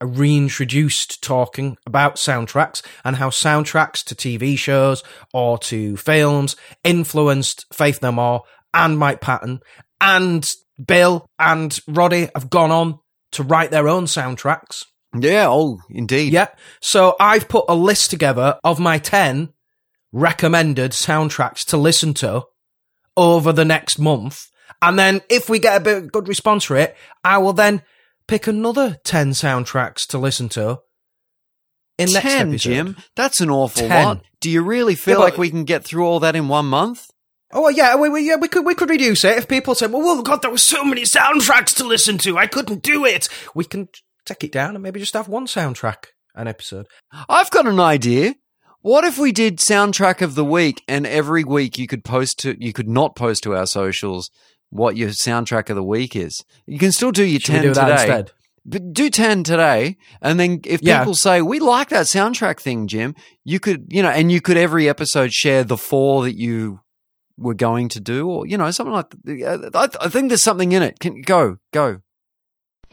I 0.00 0.04
reintroduced 0.04 1.22
talking 1.22 1.76
about 1.86 2.16
soundtracks 2.16 2.82
and 3.04 3.16
how 3.16 3.28
soundtracks 3.30 4.02
to 4.04 4.14
TV 4.14 4.58
shows 4.58 5.02
or 5.34 5.58
to 5.58 5.96
films 5.96 6.56
influenced 6.84 7.66
Faith 7.72 8.00
No 8.02 8.12
More 8.12 8.42
and 8.72 8.98
Mike 8.98 9.20
Patton 9.20 9.60
and 10.00 10.50
Bill 10.84 11.26
and 11.38 11.78
Roddy 11.86 12.28
have 12.34 12.48
gone 12.48 12.70
on 12.70 13.00
to 13.32 13.42
write 13.42 13.70
their 13.70 13.88
own 13.88 14.04
soundtracks. 14.04 14.84
Yeah, 15.18 15.46
oh, 15.48 15.78
indeed. 15.90 16.32
Yeah. 16.32 16.48
So 16.80 17.16
I've 17.18 17.48
put 17.48 17.64
a 17.68 17.74
list 17.74 18.10
together 18.10 18.58
of 18.62 18.78
my 18.78 18.98
10 18.98 19.50
recommended 20.12 20.92
soundtracks 20.92 21.64
to 21.66 21.76
listen 21.76 22.14
to 22.14 22.42
over 23.16 23.52
the 23.52 23.64
next 23.64 23.98
month. 23.98 24.46
And 24.80 24.98
then 24.98 25.22
if 25.28 25.48
we 25.48 25.58
get 25.58 25.76
a 25.80 25.84
bit 25.84 26.12
good 26.12 26.28
response 26.28 26.64
for 26.64 26.76
it, 26.76 26.96
I 27.24 27.38
will 27.38 27.52
then 27.52 27.82
pick 28.26 28.46
another 28.46 28.98
10 29.04 29.30
soundtracks 29.30 30.06
to 30.08 30.18
listen 30.18 30.48
to 30.50 30.78
in 31.98 32.12
next 32.12 32.22
Ten, 32.22 32.48
episode. 32.50 32.58
Jim. 32.70 32.96
That's 33.16 33.40
an 33.40 33.50
awful 33.50 33.88
10. 33.88 34.04
lot. 34.04 34.22
Do 34.40 34.50
you 34.50 34.62
really 34.62 34.94
feel 34.94 35.18
Yeah, 35.18 35.24
like 35.24 35.38
we 35.38 35.50
can 35.50 35.64
get 35.64 35.84
through 35.84 36.04
all 36.06 36.20
that 36.20 36.36
in 36.36 36.48
one 36.48 36.66
month? 36.66 37.06
Oh 37.52 37.62
well, 37.62 37.70
yeah, 37.70 37.96
we, 37.96 38.08
we, 38.10 38.26
yeah, 38.28 38.36
we 38.36 38.48
could 38.48 38.66
we 38.66 38.74
could 38.74 38.90
reduce 38.90 39.24
it 39.24 39.38
if 39.38 39.48
people 39.48 39.74
said, 39.74 39.92
"Well, 39.92 40.02
oh 40.06 40.22
God, 40.22 40.42
there 40.42 40.50
were 40.50 40.58
so 40.58 40.84
many 40.84 41.02
soundtracks 41.02 41.74
to 41.76 41.84
listen 41.84 42.18
to, 42.18 42.36
I 42.36 42.46
couldn't 42.46 42.82
do 42.82 43.04
it." 43.06 43.28
We 43.54 43.64
can 43.64 43.88
take 44.26 44.44
it 44.44 44.52
down 44.52 44.74
and 44.74 44.82
maybe 44.82 45.00
just 45.00 45.14
have 45.14 45.28
one 45.28 45.46
soundtrack 45.46 46.06
an 46.34 46.46
episode. 46.48 46.86
I've 47.28 47.50
got 47.50 47.66
an 47.66 47.80
idea. 47.80 48.34
What 48.80 49.04
if 49.04 49.18
we 49.18 49.32
did 49.32 49.58
soundtrack 49.58 50.20
of 50.22 50.34
the 50.34 50.44
week, 50.44 50.82
and 50.86 51.06
every 51.06 51.42
week 51.42 51.78
you 51.78 51.86
could 51.86 52.04
post 52.04 52.38
to, 52.40 52.54
you 52.62 52.72
could 52.72 52.88
not 52.88 53.16
post 53.16 53.42
to 53.44 53.56
our 53.56 53.66
socials 53.66 54.30
what 54.70 54.96
your 54.96 55.08
soundtrack 55.08 55.70
of 55.70 55.76
the 55.76 55.82
week 55.82 56.14
is. 56.14 56.44
You 56.66 56.78
can 56.78 56.92
still 56.92 57.10
do 57.12 57.24
your 57.24 57.40
Should 57.40 57.52
ten 57.52 57.62
do 57.62 57.72
that 57.74 57.88
today, 57.88 58.02
instead? 58.18 58.32
but 58.66 58.92
do 58.92 59.08
ten 59.08 59.42
today, 59.42 59.96
and 60.20 60.38
then 60.38 60.60
if 60.64 60.82
Yeah. 60.82 60.98
people 60.98 61.14
say 61.14 61.40
we 61.40 61.58
like 61.58 61.88
that 61.88 62.04
soundtrack 62.06 62.60
thing, 62.60 62.86
Jim, 62.86 63.14
you 63.44 63.58
could, 63.58 63.86
you 63.88 64.02
know, 64.02 64.10
and 64.10 64.30
you 64.30 64.42
could 64.42 64.58
every 64.58 64.86
episode 64.88 65.32
share 65.32 65.64
the 65.64 65.78
four 65.78 66.22
that 66.24 66.36
you 66.38 66.80
were 67.38 67.54
going 67.54 67.88
to 67.90 68.00
do, 68.00 68.28
or 68.28 68.46
you 68.46 68.58
know, 68.58 68.70
something 68.70 68.92
like. 68.92 69.10
That. 69.24 69.70
I, 69.74 70.04
I 70.04 70.08
think 70.08 70.28
there's 70.28 70.42
something 70.42 70.72
in 70.72 70.82
it. 70.82 70.98
Can 71.00 71.22
go, 71.22 71.58
go. 71.72 72.02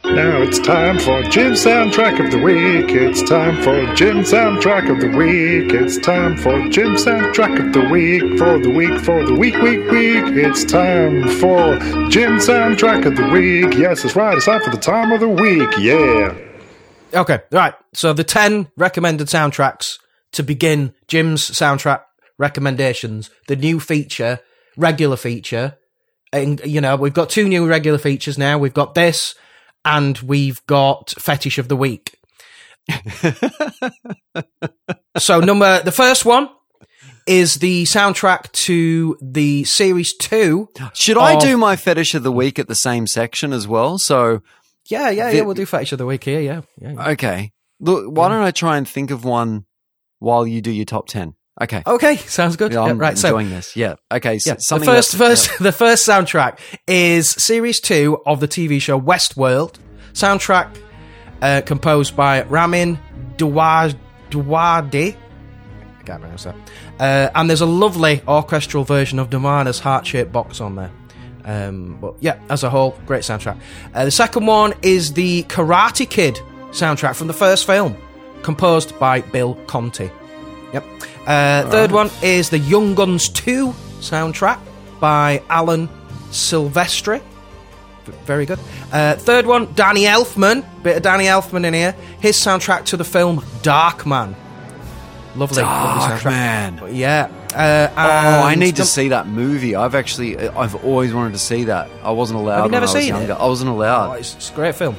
Now 0.04 0.42
it's 0.42 0.60
time 0.60 1.00
for 1.00 1.24
Jim's 1.24 1.66
soundtrack 1.66 2.24
of 2.24 2.32
the 2.32 2.38
week. 2.38 2.92
It's 2.92 3.28
time 3.28 3.62
for 3.64 3.92
Jim's 3.96 4.32
soundtrack 4.32 4.90
of 4.90 5.02
the 5.02 5.18
week. 5.18 5.74
It's 5.74 5.98
time 5.98 6.38
for 6.38 6.68
Jim's 6.70 7.06
soundtrack 7.06 7.66
of 7.66 7.74
the 7.74 7.90
week. 7.90 8.22
For 8.38 8.60
the 8.60 8.70
week, 8.70 9.00
for 9.02 9.26
the 9.26 9.34
week, 9.34 9.56
week, 9.56 9.90
week. 9.90 10.46
It's 10.46 10.64
time 10.64 11.28
for 11.40 11.80
Jim's 12.10 12.48
soundtrack 12.48 13.06
of 13.06 13.16
the 13.16 13.28
week. 13.30 13.78
Yes, 13.78 14.04
that's 14.04 14.16
right. 14.16 14.38
It's 14.38 14.46
time 14.46 14.62
for 14.62 14.70
the 14.70 14.78
time 14.78 15.12
of 15.12 15.22
the 15.22 15.30
week. 15.30 15.70
Yeah. 15.80 16.38
Okay, 17.14 17.40
right. 17.52 17.74
So 17.94 18.14
the 18.14 18.24
ten 18.24 18.68
recommended 18.78 19.28
soundtracks 19.28 19.98
to 20.34 20.44
begin 20.44 20.94
Jim's 21.08 21.50
soundtrack 21.50 22.02
recommendations. 22.38 23.30
The 23.48 23.56
new 23.56 23.80
feature, 23.80 24.40
regular 24.78 25.18
feature, 25.18 25.78
and 26.34 26.62
you 26.66 26.82
know 26.82 26.96
we've 26.96 27.14
got 27.14 27.30
two 27.30 27.48
new 27.48 27.68
regular 27.68 27.98
features 27.98 28.38
now. 28.38 28.58
We've 28.58 28.74
got 28.74 28.94
this, 28.96 29.36
and 29.84 30.18
we've 30.20 30.66
got 30.68 31.14
fetish 31.18 31.58
of 31.58 31.68
the 31.68 31.76
week. 31.76 32.18
so 35.18 35.40
number 35.40 35.82
the 35.82 35.92
first 35.92 36.26
one 36.26 36.50
is 37.26 37.56
the 37.56 37.84
soundtrack 37.86 38.52
to 38.52 39.18
the 39.22 39.64
series 39.64 40.14
two. 40.16 40.70
Should 40.94 41.18
I 41.18 41.40
do 41.40 41.58
my 41.58 41.76
fetish 41.76 42.14
of 42.14 42.22
the 42.24 42.32
week 42.32 42.60
at 42.60 42.68
the 42.68 42.76
same 42.76 43.08
section 43.08 43.52
as 43.54 43.68
well? 43.68 43.98
So 43.98 44.42
Yeah, 44.88 45.10
yeah, 45.10 45.32
the- 45.32 45.38
yeah. 45.38 45.42
We'll 45.42 45.56
do 45.56 45.66
fetish 45.66 45.92
of 45.94 45.98
the 45.98 46.06
week 46.06 46.24
here. 46.24 46.40
Yeah, 46.42 46.62
yeah. 46.80 46.94
yeah. 46.94 47.10
Okay. 47.10 47.52
Look, 47.80 48.06
why 48.10 48.30
don't 48.30 48.44
I 48.44 48.52
try 48.52 48.78
and 48.78 48.88
think 48.88 49.10
of 49.12 49.26
one 49.26 49.66
while 50.20 50.46
you 50.48 50.62
do 50.62 50.72
your 50.72 50.86
top 50.86 51.08
10? 51.08 51.34
Okay. 51.62 51.82
Okay, 51.88 52.18
sounds 52.18 52.58
good. 52.58 52.74
Yeah, 52.74 52.82
I'm 52.82 52.98
Yeah, 52.98 53.02
right, 53.02 53.18
so- 53.18 53.38
this. 53.42 53.76
Yeah. 53.76 53.96
Okay. 54.12 54.40
So 54.40 54.52
Yeah, 54.52 54.80
the 54.80 54.86
first, 54.86 55.16
first, 55.16 55.60
the 55.60 55.72
first 55.72 56.08
soundtrack 56.08 56.60
is 56.86 57.30
series 57.30 57.80
two 57.80 58.22
of 58.26 58.40
the 58.42 58.48
TV 58.48 58.82
show 58.82 59.00
Westworld. 59.00 59.76
Soundtrack 60.14 60.76
uh, 61.42 61.62
composed 61.66 62.16
by 62.16 62.44
Ramin 62.44 63.00
Dawadi. 63.38 65.16
I 66.00 66.04
can't 66.04 66.22
pronounce 66.22 66.44
that. 66.44 66.56
Uh, 67.00 67.30
and 67.36 67.50
there's 67.50 67.62
a 67.62 67.66
lovely 67.66 68.22
orchestral 68.28 68.84
version 68.84 69.18
of 69.20 69.32
Nirvana's 69.32 69.80
heart-shaped 69.80 70.32
box 70.32 70.62
on 70.62 70.76
there. 70.76 70.92
Um, 71.46 71.98
but 72.02 72.16
yeah, 72.20 72.40
as 72.50 72.64
a 72.64 72.70
whole, 72.70 72.98
great 73.06 73.22
soundtrack. 73.24 73.58
Uh, 73.94 74.06
the 74.06 74.12
second 74.12 74.46
one 74.46 74.74
is 74.82 75.14
the 75.14 75.44
Karate 75.44 76.10
Kid 76.10 76.40
soundtrack 76.72 77.16
from 77.16 77.28
the 77.28 77.34
first 77.34 77.66
film, 77.66 77.96
composed 78.42 78.98
by 79.00 79.22
Bill 79.22 79.56
Conti. 79.68 80.10
Yep. 80.74 80.86
Uh, 81.26 81.70
third 81.70 81.92
one 81.92 82.10
is 82.22 82.50
the 82.50 82.60
Young 82.60 82.96
Guns 82.96 83.30
2 83.30 83.70
soundtrack 84.00 84.60
by 85.00 85.42
Alan 85.50 85.90
Silvestri. 86.32 87.22
Very 88.26 88.46
good. 88.46 88.60
Uh, 88.92 89.16
third 89.16 89.48
one, 89.48 89.74
Danny 89.74 90.04
Elfman. 90.04 90.64
Bit 90.84 90.98
of 90.98 91.04
Danny 91.04 91.26
Elfman 91.26 91.66
in 91.66 91.74
here. 91.74 91.94
His 92.20 92.38
soundtrack 92.38 92.86
to 92.86 92.98
the 92.98 93.04
film 93.04 93.40
Darkman. 93.64 94.36
Lovely, 95.36 95.64
lovely 95.64 96.16
soundtrack. 96.16 96.20
Darkman. 96.20 96.80
But 96.80 96.94
yeah. 96.94 97.32
Uh, 97.54 97.90
Oh, 97.98 98.44
I 98.48 98.54
need 98.56 98.76
to 98.76 98.86
see 98.86 99.10
that 99.10 99.28
movie. 99.28 99.76
I've 99.76 99.96
actually, 99.96 100.38
I've 100.38 100.76
always 100.86 101.14
wanted 101.14 101.34
to 101.34 101.40
see 101.40 101.64
that. 101.66 101.90
I 102.04 102.12
wasn't 102.12 102.40
allowed. 102.40 102.58
Have 102.58 102.66
you 102.66 102.72
never 102.72 102.86
when 102.86 102.90
I 102.90 102.94
was 102.94 103.04
seen 103.04 103.16
younger. 103.16 103.34
it? 103.34 103.38
I 103.40 103.46
wasn't 103.48 103.70
allowed. 103.72 104.10
Oh, 104.12 104.14
it's, 104.14 104.36
it's 104.36 104.52
a 104.52 104.54
great 104.54 104.76
film. 104.76 104.96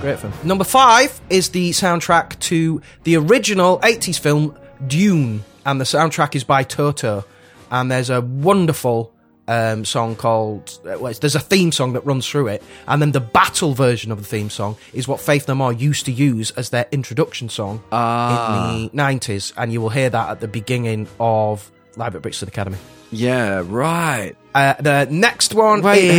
Great 0.00 0.18
film. 0.18 0.32
Number 0.44 0.64
five 0.64 1.18
is 1.30 1.50
the 1.50 1.70
soundtrack 1.70 2.38
to 2.40 2.82
the 3.04 3.16
original 3.16 3.78
80s 3.80 4.18
film 4.18 4.56
Dune, 4.86 5.42
and 5.64 5.80
the 5.80 5.84
soundtrack 5.84 6.34
is 6.34 6.44
by 6.44 6.62
Toto. 6.62 7.24
And 7.70 7.90
there's 7.90 8.10
a 8.10 8.20
wonderful 8.20 9.12
um, 9.48 9.84
song 9.86 10.14
called. 10.14 10.78
uh, 10.84 10.98
Well, 10.98 11.12
there's 11.14 11.34
a 11.34 11.40
theme 11.40 11.72
song 11.72 11.94
that 11.94 12.04
runs 12.04 12.28
through 12.28 12.48
it, 12.48 12.62
and 12.86 13.00
then 13.00 13.12
the 13.12 13.20
battle 13.20 13.72
version 13.74 14.12
of 14.12 14.18
the 14.18 14.24
theme 14.24 14.50
song 14.50 14.76
is 14.92 15.08
what 15.08 15.20
Faith 15.20 15.48
No 15.48 15.54
More 15.54 15.72
used 15.72 16.04
to 16.06 16.12
use 16.12 16.50
as 16.52 16.68
their 16.70 16.86
introduction 16.92 17.48
song 17.48 17.82
Ah. 17.90 18.74
in 18.76 18.82
the 18.84 18.90
90s, 18.90 19.52
and 19.56 19.72
you 19.72 19.80
will 19.80 19.88
hear 19.88 20.10
that 20.10 20.28
at 20.30 20.40
the 20.40 20.48
beginning 20.48 21.08
of 21.18 21.70
Live 21.96 22.14
at 22.14 22.22
Brixton 22.22 22.48
Academy. 22.48 22.76
Yeah, 23.10 23.62
right. 23.66 24.34
Uh, 24.54 24.74
the 24.80 25.06
next 25.10 25.54
one 25.54 25.82
Wait, 25.82 26.04
is. 26.04 26.14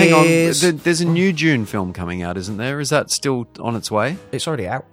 hang 0.61 0.71
on. 0.73 0.77
There's 0.83 1.01
a 1.01 1.05
new 1.05 1.33
Dune 1.33 1.65
film 1.65 1.93
coming 1.93 2.21
out, 2.23 2.35
isn't 2.37 2.57
there? 2.57 2.79
Is 2.79 2.89
that 2.89 3.09
still 3.11 3.47
on 3.59 3.75
its 3.75 3.89
way? 3.91 4.17
It's 4.31 4.47
already 4.47 4.67
out. 4.67 4.85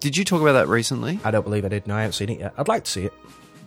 Did 0.00 0.16
you 0.18 0.24
talk 0.24 0.40
about 0.42 0.52
that 0.52 0.68
recently? 0.68 1.18
I 1.24 1.30
don't 1.30 1.44
believe 1.44 1.64
I 1.64 1.68
did. 1.68 1.86
No, 1.86 1.96
I 1.96 2.00
haven't 2.00 2.12
seen 2.12 2.28
it 2.30 2.40
yet. 2.40 2.54
I'd 2.58 2.68
like 2.68 2.84
to 2.84 2.90
see 2.90 3.04
it. 3.06 3.12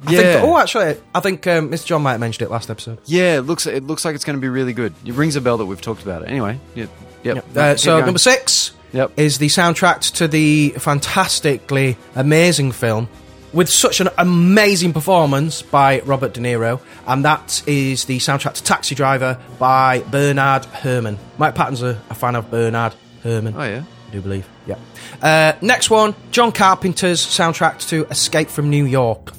I 0.06 0.11
Yeah. 0.11 0.22
think, 0.34 0.44
oh, 0.45 0.57
actually, 0.60 0.95
I 1.15 1.19
think 1.22 1.48
um, 1.48 1.69
Mr. 1.72 1.86
John 1.88 2.03
might 2.03 2.11
have 2.11 2.19
mentioned 2.19 2.48
it 2.48 2.52
last 2.52 2.69
episode. 2.69 2.99
Yeah, 3.06 3.38
it 3.38 3.41
looks 3.41 3.65
it 3.65 3.84
looks 3.86 4.06
like 4.06 4.14
it's 4.15 4.24
going 4.26 4.38
to 4.38 4.41
be 4.41 4.49
really 4.49 4.74
good. 4.74 4.94
It 5.06 5.14
rings 5.15 5.36
a 5.36 5.41
bell 5.41 5.57
that 5.57 5.65
we've 5.65 5.82
talked 5.82 6.03
about 6.03 6.22
it. 6.22 6.30
Anyway, 6.30 6.60
yep, 6.76 6.90
yep. 7.24 7.45
Uh, 7.57 7.76
so 7.76 7.99
number 7.99 8.19
six 8.19 8.72
Yep. 8.94 9.11
is 9.18 9.38
the 9.40 9.48
soundtrack 9.48 10.11
to 10.14 10.28
the 10.28 10.69
fantastically 10.78 11.98
amazing 12.15 12.72
film 12.72 13.10
with 13.53 13.69
such 13.69 13.99
an 14.02 14.10
amazing 14.18 14.94
performance 14.94 15.61
by 15.61 15.99
Robert 16.02 16.34
De 16.34 16.41
Niro, 16.41 16.80
and 17.07 17.26
that 17.26 17.64
is 17.65 18.06
the 18.06 18.18
soundtrack 18.19 18.53
to 18.53 18.64
Taxi 18.64 18.94
Driver 18.94 19.40
by 19.57 19.99
Bernard 20.11 20.65
Herrmann. 20.65 21.18
Mike 21.38 21.56
Patton's 21.56 21.82
a, 21.82 21.99
a 22.10 22.14
fan 22.14 22.36
of 22.36 22.52
Bernard 22.52 22.94
Herrmann. 23.24 23.56
Oh 23.57 23.64
yeah, 23.64 23.84
I 24.07 24.11
do 24.11 24.22
believe. 24.22 24.48
Yeah. 24.68 24.76
Uh, 25.22 25.53
next 25.61 25.90
one, 25.90 26.14
John 26.32 26.52
Carpenter's 26.52 27.26
soundtrack 27.26 27.88
to 27.90 28.06
Escape 28.11 28.49
from 28.49 28.69
New 28.69 28.86
York. 28.86 29.34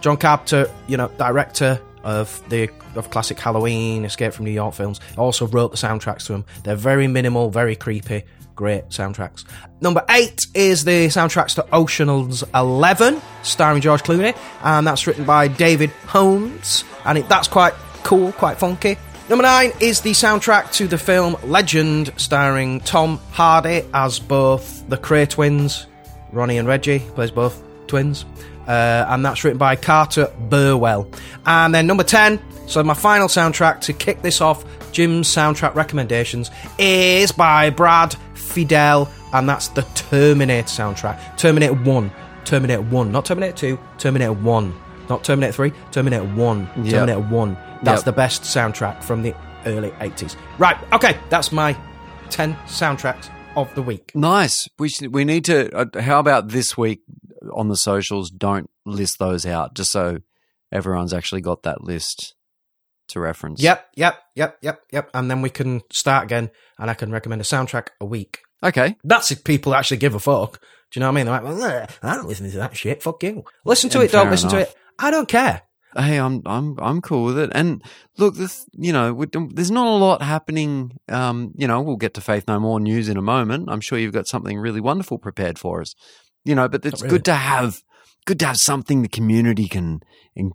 John 0.00 0.16
Carpenter, 0.16 0.70
you 0.86 0.96
know, 0.96 1.08
director 1.18 1.80
of 2.02 2.42
the 2.48 2.70
of 2.96 3.10
classic 3.10 3.38
Halloween, 3.38 4.04
Escape 4.04 4.32
from 4.32 4.46
New 4.46 4.50
York 4.50 4.74
films, 4.74 5.00
also 5.16 5.46
wrote 5.46 5.70
the 5.70 5.76
soundtracks 5.76 6.26
to 6.26 6.32
them. 6.32 6.44
They're 6.64 6.74
very 6.74 7.06
minimal, 7.06 7.50
very 7.50 7.76
creepy, 7.76 8.24
great 8.54 8.88
soundtracks. 8.88 9.44
Number 9.80 10.04
eight 10.08 10.46
is 10.54 10.84
the 10.84 11.06
soundtracks 11.06 11.54
to 11.56 11.66
Ocean's 11.74 12.42
Eleven, 12.54 13.20
starring 13.42 13.80
George 13.80 14.02
Clooney, 14.02 14.36
and 14.62 14.86
that's 14.86 15.06
written 15.06 15.24
by 15.24 15.48
David 15.48 15.90
Holmes, 16.06 16.84
and 17.04 17.18
it, 17.18 17.28
that's 17.28 17.48
quite 17.48 17.74
cool, 18.02 18.32
quite 18.32 18.58
funky. 18.58 18.96
Number 19.28 19.42
nine 19.42 19.72
is 19.80 20.00
the 20.00 20.10
soundtrack 20.10 20.72
to 20.72 20.88
the 20.88 20.98
film 20.98 21.36
Legend, 21.44 22.12
starring 22.16 22.80
Tom 22.80 23.20
Hardy 23.30 23.84
as 23.94 24.18
both 24.18 24.88
the 24.88 24.96
Kray 24.96 25.28
twins, 25.28 25.86
Ronnie 26.32 26.58
and 26.58 26.66
Reggie, 26.66 26.98
plays 26.98 27.30
both 27.30 27.62
twins. 27.86 28.24
Uh, 28.70 29.04
and 29.08 29.24
that's 29.24 29.42
written 29.42 29.58
by 29.58 29.74
Carter 29.74 30.32
Burwell. 30.48 31.10
And 31.44 31.74
then 31.74 31.88
number 31.88 32.04
10, 32.04 32.40
so 32.68 32.84
my 32.84 32.94
final 32.94 33.26
soundtrack 33.26 33.80
to 33.80 33.92
kick 33.92 34.22
this 34.22 34.40
off, 34.40 34.64
Jim's 34.92 35.26
soundtrack 35.26 35.74
recommendations, 35.74 36.52
is 36.78 37.32
by 37.32 37.70
Brad 37.70 38.14
Fiedel, 38.34 39.08
and 39.32 39.48
that's 39.48 39.68
the 39.68 39.82
Terminator 39.96 40.68
soundtrack. 40.68 41.36
Terminator 41.36 41.74
1. 41.74 42.12
Terminator 42.44 42.82
1. 42.82 43.10
Not 43.10 43.24
Terminator 43.24 43.56
2, 43.56 43.78
Terminator 43.98 44.32
1. 44.34 44.74
Not 45.08 45.24
Terminator 45.24 45.52
3, 45.52 45.72
Terminator 45.90 46.24
1. 46.24 46.60
Yep. 46.84 46.90
Terminator 46.92 47.20
1. 47.20 47.56
That's 47.82 48.00
Yep. 48.00 48.04
the 48.04 48.12
best 48.12 48.42
soundtrack 48.44 49.02
from 49.02 49.22
the 49.22 49.34
early 49.66 49.90
80s. 50.00 50.36
Right, 50.58 50.76
okay, 50.92 51.16
that's 51.28 51.50
my 51.50 51.76
10 52.30 52.54
soundtracks 52.66 53.28
of 53.56 53.74
the 53.74 53.82
week. 53.82 54.12
Nice. 54.14 54.68
We 54.78 54.92
we 55.10 55.24
need 55.24 55.44
to. 55.46 55.74
Uh, 55.76 56.00
how 56.00 56.20
about 56.20 56.48
this 56.50 56.78
week 56.78 57.00
on 57.52 57.68
the 57.68 57.76
socials? 57.76 58.30
Don't 58.30 58.70
list 58.84 59.18
those 59.18 59.46
out, 59.46 59.74
just 59.74 59.92
so 59.92 60.18
everyone's 60.72 61.12
actually 61.12 61.40
got 61.40 61.62
that 61.62 61.82
list 61.82 62.34
to 63.08 63.20
reference. 63.20 63.62
Yep, 63.62 63.88
yep, 63.96 64.18
yep, 64.34 64.58
yep, 64.62 64.80
yep. 64.92 65.10
And 65.14 65.30
then 65.30 65.42
we 65.42 65.50
can 65.50 65.82
start 65.92 66.24
again, 66.24 66.50
and 66.78 66.90
I 66.90 66.94
can 66.94 67.10
recommend 67.10 67.40
a 67.40 67.44
soundtrack 67.44 67.88
a 68.00 68.04
week. 68.04 68.40
Okay. 68.62 68.96
That's 69.04 69.30
if 69.30 69.44
people 69.44 69.74
actually 69.74 69.96
give 69.96 70.14
a 70.14 70.20
fuck. 70.20 70.60
Do 70.90 70.98
you 70.98 71.00
know 71.00 71.06
what 71.06 71.12
I 71.12 71.14
mean? 71.14 71.26
They're 71.26 71.40
like, 71.40 71.44
well, 71.44 71.86
I 72.02 72.16
don't 72.16 72.28
listen 72.28 72.50
to 72.50 72.56
that 72.58 72.76
shit. 72.76 73.02
Fuck 73.02 73.22
you. 73.22 73.44
Listen 73.64 73.90
to 73.90 74.00
And 74.00 74.08
it. 74.08 74.12
Don't 74.12 74.30
listen 74.30 74.50
to 74.50 74.58
it. 74.58 74.74
I 74.98 75.10
don't 75.10 75.28
care. 75.28 75.62
Hey, 75.96 76.18
I'm 76.18 76.42
I'm 76.46 76.78
I'm 76.78 77.00
cool 77.00 77.24
with 77.24 77.38
it. 77.38 77.50
And 77.52 77.82
look, 78.16 78.36
this 78.36 78.64
you 78.72 78.92
know, 78.92 79.12
we 79.12 79.26
there's 79.32 79.72
not 79.72 79.88
a 79.88 79.96
lot 79.96 80.22
happening. 80.22 80.96
Um, 81.08 81.52
you 81.56 81.66
know, 81.66 81.80
we'll 81.80 81.96
get 81.96 82.14
to 82.14 82.20
Faith 82.20 82.44
No 82.46 82.60
More 82.60 82.78
news 82.78 83.08
in 83.08 83.16
a 83.16 83.22
moment. 83.22 83.68
I'm 83.68 83.80
sure 83.80 83.98
you've 83.98 84.12
got 84.12 84.28
something 84.28 84.56
really 84.58 84.80
wonderful 84.80 85.18
prepared 85.18 85.58
for 85.58 85.80
us. 85.80 85.94
You 86.44 86.54
know, 86.54 86.68
but 86.68 86.84
it's 86.86 87.02
really. 87.02 87.10
good 87.10 87.24
to 87.26 87.34
have 87.34 87.82
good 88.26 88.38
to 88.40 88.46
have 88.46 88.56
something 88.56 89.02
the 89.02 89.08
community 89.08 89.68
can 89.68 90.00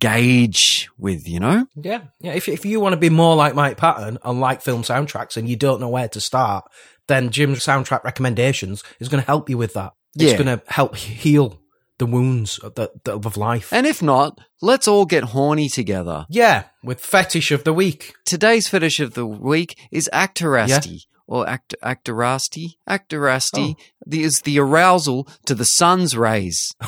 engage 0.00 0.88
with. 0.98 1.28
You 1.28 1.40
know. 1.40 1.66
Yeah, 1.76 2.02
yeah. 2.20 2.32
If 2.32 2.48
if 2.48 2.64
you 2.64 2.80
want 2.80 2.92
to 2.94 2.96
be 3.00 3.10
more 3.10 3.36
like 3.36 3.54
Mike 3.54 3.76
Patton 3.76 4.18
and 4.22 4.40
like 4.40 4.62
film 4.62 4.82
soundtracks, 4.82 5.36
and 5.36 5.48
you 5.48 5.56
don't 5.56 5.80
know 5.80 5.88
where 5.88 6.08
to 6.08 6.20
start, 6.20 6.64
then 7.06 7.30
Jim's 7.30 7.60
soundtrack 7.64 8.04
recommendations 8.04 8.82
is 9.00 9.08
going 9.08 9.22
to 9.22 9.26
help 9.26 9.48
you 9.48 9.58
with 9.58 9.74
that. 9.74 9.92
It's 10.14 10.32
Yeah. 10.32 10.36
going 10.42 10.58
to 10.58 10.62
help 10.68 10.96
heal 10.96 11.60
the 11.98 12.06
wounds 12.06 12.58
of, 12.58 12.74
the, 12.74 12.90
of 13.06 13.36
life. 13.38 13.72
And 13.72 13.86
if 13.86 14.02
not, 14.02 14.38
let's 14.60 14.86
all 14.86 15.06
get 15.06 15.24
horny 15.24 15.68
together. 15.70 16.26
yeah, 16.28 16.64
with 16.84 17.00
fetish 17.00 17.50
of 17.52 17.64
the 17.64 17.72
week. 17.72 18.12
Today's 18.26 18.68
fetish 18.68 19.00
of 19.00 19.14
the 19.14 19.26
week 19.26 19.78
is 19.90 20.10
actirasty. 20.12 21.06
Or 21.28 21.48
act, 21.48 21.74
actirasty, 21.82 22.74
actirasty 22.88 23.74
Oh. 23.78 23.82
the, 24.06 24.22
is 24.22 24.42
the 24.42 24.58
arousal 24.60 25.28
to 25.46 25.54
the 25.54 25.64
sun's 25.64 26.16
rays. 26.16 26.74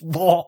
What? 0.00 0.46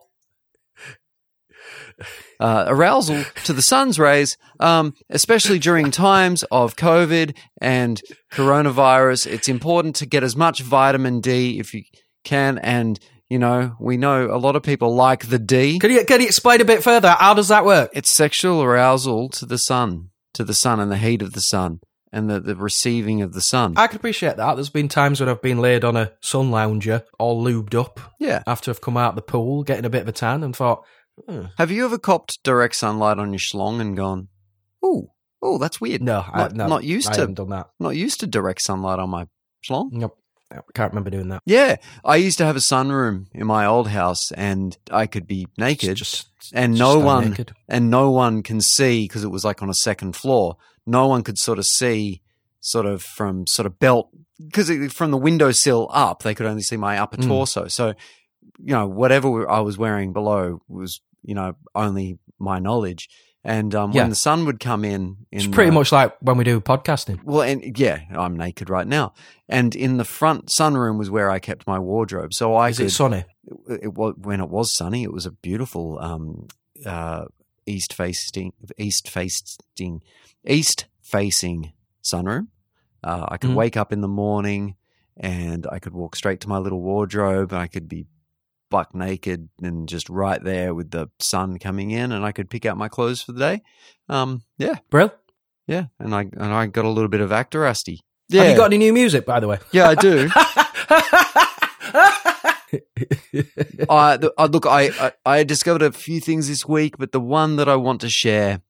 uh, 2.39 2.65
arousal 2.67 3.23
to 3.43 3.53
the 3.53 3.61
sun's 3.61 3.99
rays, 3.99 4.37
um, 4.59 4.93
especially 5.09 5.59
during 5.59 5.91
times 5.91 6.43
of 6.43 6.75
COVID 6.75 7.35
and 7.61 8.01
coronavirus. 8.31 9.27
It's 9.27 9.49
important 9.49 9.95
to 9.97 10.05
get 10.05 10.23
as 10.23 10.35
much 10.35 10.61
vitamin 10.61 11.19
D 11.19 11.59
if 11.59 11.73
you 11.73 11.83
can. 12.23 12.57
And, 12.59 12.99
you 13.29 13.37
know, 13.37 13.75
we 13.79 13.97
know 13.97 14.33
a 14.33 14.37
lot 14.37 14.55
of 14.55 14.63
people 14.63 14.95
like 14.95 15.27
the 15.29 15.39
D. 15.39 15.79
Can 15.79 15.91
you 15.91 16.05
can 16.05 16.21
you 16.21 16.27
explain 16.27 16.61
a 16.61 16.65
bit 16.65 16.83
further? 16.83 17.15
How 17.19 17.33
does 17.33 17.49
that 17.49 17.65
work? 17.65 17.91
It's 17.93 18.09
sexual 18.09 18.63
arousal 18.63 19.29
to 19.29 19.45
the 19.45 19.57
sun, 19.57 20.09
to 20.33 20.43
the 20.43 20.53
sun 20.53 20.79
and 20.79 20.91
the 20.91 20.97
heat 20.97 21.21
of 21.21 21.33
the 21.33 21.41
sun 21.41 21.81
and 22.11 22.29
the, 22.29 22.39
the 22.39 22.55
receiving 22.55 23.21
of 23.21 23.33
the 23.33 23.41
sun. 23.41 23.73
I 23.77 23.87
can 23.87 23.97
appreciate 23.97 24.37
that. 24.37 24.55
There's 24.55 24.69
been 24.69 24.87
times 24.87 25.19
when 25.19 25.29
I've 25.29 25.41
been 25.41 25.59
laid 25.59 25.83
on 25.83 25.95
a 25.95 26.11
sun 26.21 26.51
lounger, 26.51 27.03
all 27.17 27.43
lubed 27.43 27.75
up. 27.75 27.99
Yeah. 28.19 28.43
After 28.47 28.71
I've 28.71 28.81
come 28.81 28.97
out 28.97 29.09
of 29.09 29.15
the 29.15 29.21
pool, 29.21 29.63
getting 29.63 29.85
a 29.85 29.89
bit 29.89 30.01
of 30.01 30.07
a 30.07 30.11
tan, 30.11 30.43
and 30.43 30.55
thought, 30.55 30.83
"Hmm, 31.27 31.43
Have 31.57 31.71
you 31.71 31.85
ever 31.85 31.97
copped 31.97 32.39
direct 32.43 32.75
sunlight 32.75 33.19
on 33.19 33.31
your 33.31 33.39
schlong 33.39 33.79
and 33.81 33.95
gone, 33.95 34.27
ooh, 34.83 35.09
oh, 35.41 35.57
that's 35.57 35.79
weird. 35.81 36.01
no, 36.01 36.23
I, 36.31 36.37
not, 36.39 36.53
no, 36.53 36.67
not 36.67 36.83
used 36.83 37.09
I 37.09 37.13
to 37.13 37.19
haven't 37.21 37.35
done 37.35 37.49
that. 37.49 37.67
not 37.79 37.95
used 37.95 38.19
to 38.21 38.27
direct 38.27 38.61
sunlight 38.61 38.99
on 38.99 39.09
my 39.09 39.27
schlong. 39.67 39.91
Nope, 39.91 40.17
I 40.51 40.57
can't 40.73 40.91
remember 40.91 41.09
doing 41.09 41.29
that. 41.29 41.41
Yeah, 41.45 41.75
I 42.03 42.15
used 42.15 42.37
to 42.39 42.45
have 42.45 42.55
a 42.55 42.59
sunroom 42.59 43.27
in 43.33 43.45
my 43.47 43.65
old 43.65 43.87
house, 43.89 44.31
and 44.31 44.77
I 44.91 45.05
could 45.05 45.27
be 45.27 45.47
naked, 45.57 45.97
Just- 45.97 46.27
and 46.53 46.75
just 46.75 46.79
no 46.79 46.99
one 46.99 47.29
naked. 47.31 47.51
and 47.67 47.89
no 47.91 48.09
one 48.11 48.41
can 48.41 48.61
see 48.61 49.03
because 49.03 49.23
it 49.23 49.27
was 49.29 49.43
like 49.45 49.61
on 49.61 49.69
a 49.69 49.73
second 49.75 50.15
floor. 50.15 50.55
No 50.89 51.07
one 51.07 51.23
could 51.23 51.37
sort 51.37 51.59
of 51.59 51.65
see, 51.65 52.21
sort 52.59 52.85
of 52.85 53.01
from 53.03 53.45
sort 53.47 53.65
of 53.65 53.77
belt 53.79 54.09
because 54.47 54.69
from 54.93 55.11
the 55.11 55.17
windowsill 55.17 55.89
up, 55.91 56.23
they 56.23 56.33
could 56.33 56.45
only 56.45 56.61
see 56.63 56.77
my 56.77 56.97
upper 56.97 57.17
Mm. 57.17 57.27
torso. 57.27 57.67
So, 57.67 57.93
you 58.57 58.73
know, 58.73 58.87
whatever 58.87 59.49
I 59.49 59.59
was 59.59 59.77
wearing 59.77 60.13
below 60.13 60.61
was, 60.67 61.01
you 61.23 61.35
know, 61.35 61.55
only 61.75 62.19
my 62.39 62.59
knowledge. 62.59 63.09
And 63.43 63.73
um, 63.75 63.91
Yeah. 63.93 64.01
when 64.03 64.09
the 64.09 64.15
sun 64.15 64.45
would 64.45 64.59
come 64.59 64.83
in, 64.83 65.01
in 65.31 65.39
It's 65.39 65.47
pretty 65.47 65.69
uh, 65.71 65.73
much 65.73 65.91
like 65.91 66.15
when 66.21 66.37
we 66.37 66.43
do 66.43 66.59
podcasting. 66.59 67.23
well, 67.23 67.41
and 67.41 67.77
yeah, 67.77 67.99
I'm 68.13 68.35
naked 68.37 68.69
right 68.69 68.87
now. 68.87 69.13
And 69.47 69.75
in 69.75 69.97
the 69.97 70.03
front 70.05 70.47
sunroom 70.47 70.97
was 70.97 71.09
where 71.09 71.29
I 71.31 71.39
kept 71.39 71.65
my 71.67 71.79
wardrobe. 71.79 72.33
So 72.33 72.55
I 72.55 72.69
Is 72.69 72.77
could, 72.77 72.87
it 72.87 72.91
sunny? 72.91 73.23
It, 73.67 73.79
it 73.83 73.93
was 73.93 74.15
when 74.17 74.39
it 74.41 74.49
was 74.49 74.75
sunny. 74.75 75.03
It 75.03 75.13
was 75.13 75.25
a 75.25 75.31
beautiful 75.31 75.97
um, 76.01 76.47
uh, 76.85 77.25
east 77.65 77.93
facing, 77.93 78.51
east 78.77 79.09
facing, 79.09 80.01
east 80.47 80.85
facing 81.01 81.73
sunroom. 82.03 82.47
Uh, 83.03 83.25
I 83.29 83.37
could 83.37 83.51
Mhm. 83.51 83.55
wake 83.55 83.77
up 83.77 83.91
in 83.93 84.01
the 84.01 84.07
morning 84.07 84.75
and 85.17 85.65
I 85.71 85.79
could 85.79 85.93
walk 85.93 86.15
straight 86.15 86.39
to 86.41 86.49
my 86.49 86.57
little 86.57 86.81
wardrobe. 86.81 87.51
And 87.51 87.61
I 87.61 87.67
could 87.67 87.87
be 87.89 88.07
buck 88.69 88.93
naked 88.93 89.49
and 89.61 89.89
just 89.89 90.09
right 90.09 90.43
there 90.43 90.73
with 90.75 90.91
the 90.91 91.09
sun 91.19 91.57
coming 91.57 91.89
in, 91.91 92.11
and 92.11 92.23
I 92.23 92.31
could 92.31 92.49
pick 92.49 92.65
out 92.65 92.77
my 92.77 92.87
clothes 92.87 93.21
for 93.21 93.31
the 93.31 93.39
day. 93.39 93.61
Um, 94.07 94.43
yeah, 94.57 94.75
Brill. 94.91 95.11
yeah, 95.67 95.85
and 95.99 96.13
I 96.13 96.21
and 96.21 96.53
I 96.53 96.67
got 96.67 96.85
a 96.85 96.89
little 96.89 97.09
bit 97.09 97.21
of 97.21 97.31
actor 97.31 97.61
rusty. 97.61 98.01
Have 98.31 98.47
you 98.51 98.55
got 98.55 98.65
any 98.65 98.77
new 98.77 98.93
music, 98.93 99.25
by 99.25 99.39
the 99.39 99.47
way? 99.47 99.57
Yeah, 99.71 99.89
I 99.89 99.95
do. 99.95 100.29
I, 103.89 104.19
I 104.37 104.45
look, 104.45 104.65
I, 104.65 104.89
I 104.99 105.11
I 105.25 105.43
discovered 105.43 105.81
a 105.81 105.91
few 105.91 106.19
things 106.19 106.47
this 106.47 106.67
week, 106.67 106.97
but 106.97 107.11
the 107.11 107.19
one 107.19 107.55
that 107.55 107.67
I 107.67 107.75
want 107.75 108.01
to 108.01 108.09
share 108.09 108.61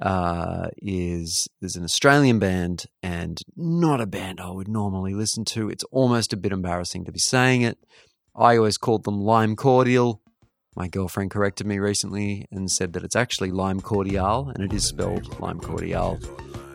uh, 0.00 0.68
is 0.78 1.48
there's 1.60 1.76
an 1.76 1.84
Australian 1.84 2.38
band 2.38 2.86
and 3.02 3.40
not 3.56 4.00
a 4.00 4.06
band 4.06 4.40
I 4.40 4.50
would 4.50 4.68
normally 4.68 5.14
listen 5.14 5.44
to. 5.46 5.68
It's 5.68 5.84
almost 5.90 6.32
a 6.32 6.36
bit 6.36 6.52
embarrassing 6.52 7.04
to 7.04 7.12
be 7.12 7.18
saying 7.18 7.62
it. 7.62 7.78
I 8.34 8.56
always 8.56 8.78
called 8.78 9.04
them 9.04 9.20
Lime 9.20 9.56
Cordial. 9.56 10.20
My 10.76 10.86
girlfriend 10.86 11.32
corrected 11.32 11.66
me 11.66 11.80
recently 11.80 12.46
and 12.52 12.70
said 12.70 12.92
that 12.92 13.02
it's 13.02 13.16
actually 13.16 13.50
Lime 13.50 13.80
Cordiale, 13.80 14.52
and 14.54 14.62
it 14.62 14.72
is 14.72 14.84
spelled 14.84 15.40
Lime 15.40 15.58
Cordiale. 15.58 16.20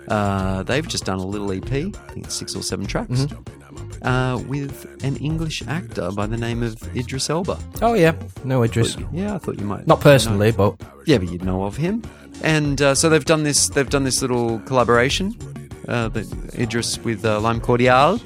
Uh, 0.09 0.63
they've 0.63 0.85
just 0.85 1.05
done 1.05 1.19
a 1.19 1.25
little 1.25 1.49
EP, 1.53 1.63
I 1.71 1.89
think 2.11 2.25
it's 2.25 2.35
six 2.35 2.53
or 2.53 2.61
seven 2.61 2.85
tracks, 2.85 3.25
uh, 4.01 4.43
with 4.49 5.01
an 5.05 5.15
English 5.17 5.63
actor 5.67 6.11
by 6.11 6.27
the 6.27 6.35
name 6.35 6.61
of 6.61 6.75
Idris 6.97 7.29
Elba. 7.29 7.57
Oh 7.81 7.93
yeah, 7.93 8.13
no 8.43 8.63
Idris. 8.63 8.97
Yeah, 9.13 9.35
I 9.35 9.37
thought 9.37 9.57
you 9.57 9.65
might. 9.65 9.87
Not 9.87 10.01
personally, 10.01 10.51
but 10.51 10.75
Yeah, 11.05 11.19
but 11.19 11.31
you'd 11.31 11.45
know 11.45 11.63
of 11.63 11.77
him. 11.77 12.03
And 12.41 12.81
uh, 12.81 12.95
so 12.95 13.09
they've 13.09 13.23
done 13.23 13.43
this. 13.43 13.69
They've 13.69 13.89
done 13.89 14.03
this 14.03 14.21
little 14.21 14.59
collaboration. 14.59 15.35
Uh, 15.87 16.09
Idris 16.57 16.97
with 16.99 17.25
uh, 17.25 17.39
Lime 17.39 17.61
Cordiale. 17.61 18.19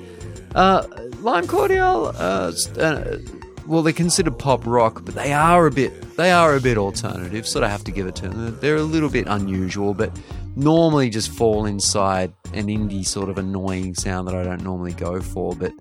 Uh, 0.55 0.83
Lime 1.21 1.47
Cordiale. 1.47 2.07
Uh, 2.15 2.51
uh, 2.79 3.17
well, 3.65 3.81
they're 3.83 3.93
considered 3.93 4.39
pop 4.39 4.65
rock, 4.65 5.03
but 5.03 5.13
they 5.15 5.33
are 5.33 5.67
a 5.67 5.71
bit 5.71 6.15
they 6.15 6.31
are 6.31 6.55
a 6.55 6.61
bit 6.61 6.77
alternative. 6.77 7.47
Sort 7.47 7.63
of 7.63 7.69
have 7.69 7.83
to 7.83 7.91
give 7.91 8.07
it 8.07 8.15
to 8.15 8.29
them. 8.29 8.57
They're 8.59 8.77
a 8.77 8.83
little 8.83 9.09
bit 9.09 9.27
unusual, 9.27 9.93
but 9.93 10.11
normally 10.55 11.09
just 11.09 11.29
fall 11.31 11.65
inside 11.65 12.33
an 12.53 12.67
indie 12.67 13.05
sort 13.05 13.29
of 13.29 13.37
annoying 13.37 13.93
sound 13.93 14.27
that 14.27 14.35
I 14.35 14.43
don't 14.43 14.63
normally 14.63 14.93
go 14.93 15.21
for. 15.21 15.55
But 15.55 15.73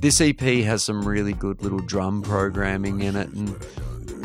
this 0.00 0.20
EP 0.20 0.40
has 0.40 0.82
some 0.82 1.06
really 1.06 1.34
good 1.34 1.62
little 1.62 1.80
drum 1.80 2.22
programming 2.22 3.02
in 3.02 3.16
it 3.16 3.28
and 3.28 3.54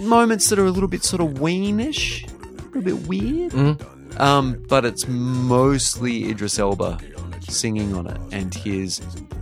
moments 0.02 0.50
that 0.50 0.60
are 0.60 0.66
a 0.66 0.72
little 0.72 0.90
bit 0.90 1.04
sort 1.04 1.22
of 1.22 1.40
weenish, 1.40 2.30
little 2.78 2.98
bit 2.98 3.08
weird. 3.08 3.52
Mm. 3.52 4.20
Um, 4.20 4.64
but 4.68 4.86
it's 4.86 5.08
mostly 5.08 6.30
Idris 6.30 6.58
Elba 6.60 7.00
singing 7.42 7.96
on 7.96 8.08
it, 8.08 8.20
and 8.32 8.54
his 8.54 9.00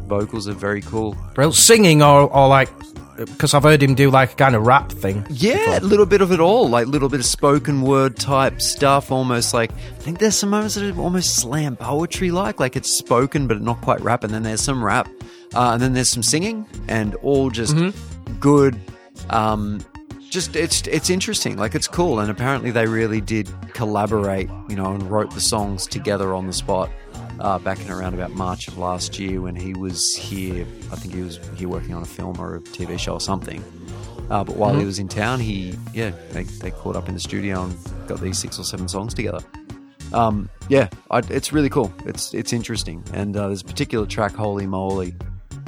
vocals 0.07 0.47
are 0.47 0.53
very 0.53 0.81
cool. 0.81 1.15
Real 1.35 1.51
singing 1.51 2.01
or, 2.01 2.31
or 2.33 2.47
like, 2.47 2.69
because 3.17 3.53
I've 3.53 3.63
heard 3.63 3.81
him 3.81 3.95
do 3.95 4.11
like 4.11 4.33
a 4.33 4.35
kind 4.35 4.55
of 4.55 4.65
rap 4.65 4.91
thing. 4.91 5.25
Yeah, 5.29 5.79
a 5.79 5.81
little 5.81 6.05
bit 6.05 6.21
of 6.21 6.31
it 6.31 6.39
all, 6.39 6.69
like 6.69 6.85
a 6.85 6.89
little 6.89 7.09
bit 7.09 7.19
of 7.19 7.25
spoken 7.25 7.81
word 7.81 8.17
type 8.17 8.61
stuff, 8.61 9.11
almost 9.11 9.53
like 9.53 9.71
I 9.71 9.99
think 10.01 10.19
there's 10.19 10.35
some 10.35 10.49
moments 10.49 10.75
that 10.75 10.83
are 10.83 10.99
almost 10.99 11.37
slam 11.37 11.75
poetry 11.75 12.31
like, 12.31 12.59
like 12.59 12.75
it's 12.75 12.91
spoken 12.91 13.47
but 13.47 13.61
not 13.61 13.81
quite 13.81 14.01
rap, 14.01 14.23
and 14.23 14.33
then 14.33 14.43
there's 14.43 14.61
some 14.61 14.83
rap, 14.83 15.09
uh, 15.55 15.71
and 15.71 15.81
then 15.81 15.93
there's 15.93 16.11
some 16.11 16.23
singing, 16.23 16.67
and 16.87 17.15
all 17.15 17.49
just 17.49 17.75
good. 18.39 18.79
Um, 19.29 19.81
just 20.38 20.55
it's 20.55 20.85
it's 20.88 21.09
interesting, 21.09 21.57
like 21.57 21.73
it's 21.73 21.88
cool, 21.88 22.19
and 22.19 22.30
apparently 22.30 22.69
they 22.69 22.85
really 22.85 23.22
did 23.22 23.49
collaborate, 23.73 24.47
you 24.69 24.76
know, 24.76 24.93
and 24.93 25.01
wrote 25.09 25.34
the 25.34 25.41
songs 25.41 25.88
together 25.88 26.35
on 26.35 26.45
the 26.45 26.53
spot. 26.53 26.89
Uh, 27.39 27.57
back 27.59 27.80
in 27.84 27.89
around 27.91 28.14
about 28.14 28.31
March 28.31 28.68
of 28.68 28.77
last 28.77 29.18
year 29.19 29.41
when 29.41 29.55
he 29.55 29.73
was 29.73 30.15
here, 30.15 30.65
I 30.91 30.95
think 30.95 31.14
he 31.15 31.22
was 31.22 31.39
here 31.55 31.69
working 31.69 31.93
on 31.95 32.01
a 32.03 32.05
film 32.05 32.39
or 32.39 32.55
a 32.57 32.59
TV 32.61 32.99
show 32.99 33.14
or 33.14 33.22
something. 33.22 33.64
Uh, 34.30 34.43
but 34.43 34.55
while 34.57 34.73
he 34.76 34.81
Mhm. 34.81 34.85
was 34.85 34.99
in 34.99 35.07
town, 35.07 35.39
he 35.39 35.76
yeah 35.93 36.11
they, 36.34 36.43
they 36.43 36.69
caught 36.72 36.95
up 36.95 37.07
in 37.07 37.14
the 37.15 37.19
studio 37.19 37.64
and 37.64 37.76
got 38.07 38.22
these 38.22 38.38
six 38.38 38.59
or 38.59 38.64
seven 38.64 38.88
songs 38.88 39.14
together. 39.15 39.39
Um, 40.14 40.49
yeah, 40.69 40.89
I, 41.09 41.19
it's 41.30 41.51
really 41.51 41.69
cool. 41.69 41.91
It's 42.05 42.34
it's 42.35 42.53
interesting, 42.53 43.03
and 43.14 43.35
uh, 43.35 43.47
there's 43.47 43.61
a 43.64 43.65
particular 43.65 44.05
track, 44.05 44.34
"Holy 44.35 44.68
Moly," 44.68 45.15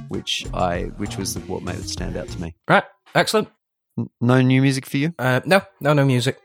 which 0.09 0.45
I 0.53 0.83
which 0.97 1.17
was 1.17 1.33
the, 1.33 1.39
what 1.41 1.63
made 1.63 1.75
it 1.77 1.89
stand 1.89 2.17
out 2.17 2.27
to 2.29 2.39
me. 2.41 2.55
Right, 2.67 2.83
excellent. 3.15 3.47
N- 3.99 4.09
No 4.21 4.41
new 4.41 4.61
music 4.61 4.85
for 4.85 4.97
you? 4.97 5.13
Uh, 5.19 5.41
no, 5.45 5.61
no, 5.81 5.93
no 5.93 6.05
music. 6.05 6.37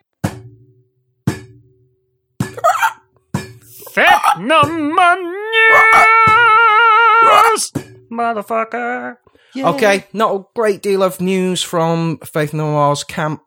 News, 7.23 7.73
motherfucker. 8.11 9.17
Okay, 9.57 10.05
not 10.13 10.35
a 10.35 10.45
great 10.57 10.83
deal 10.83 11.03
of 11.03 11.21
news 11.21 11.63
from 11.63 12.19
Faith 12.19 12.53
No 12.53 12.73
More's 12.73 13.05
camp. 13.05 13.41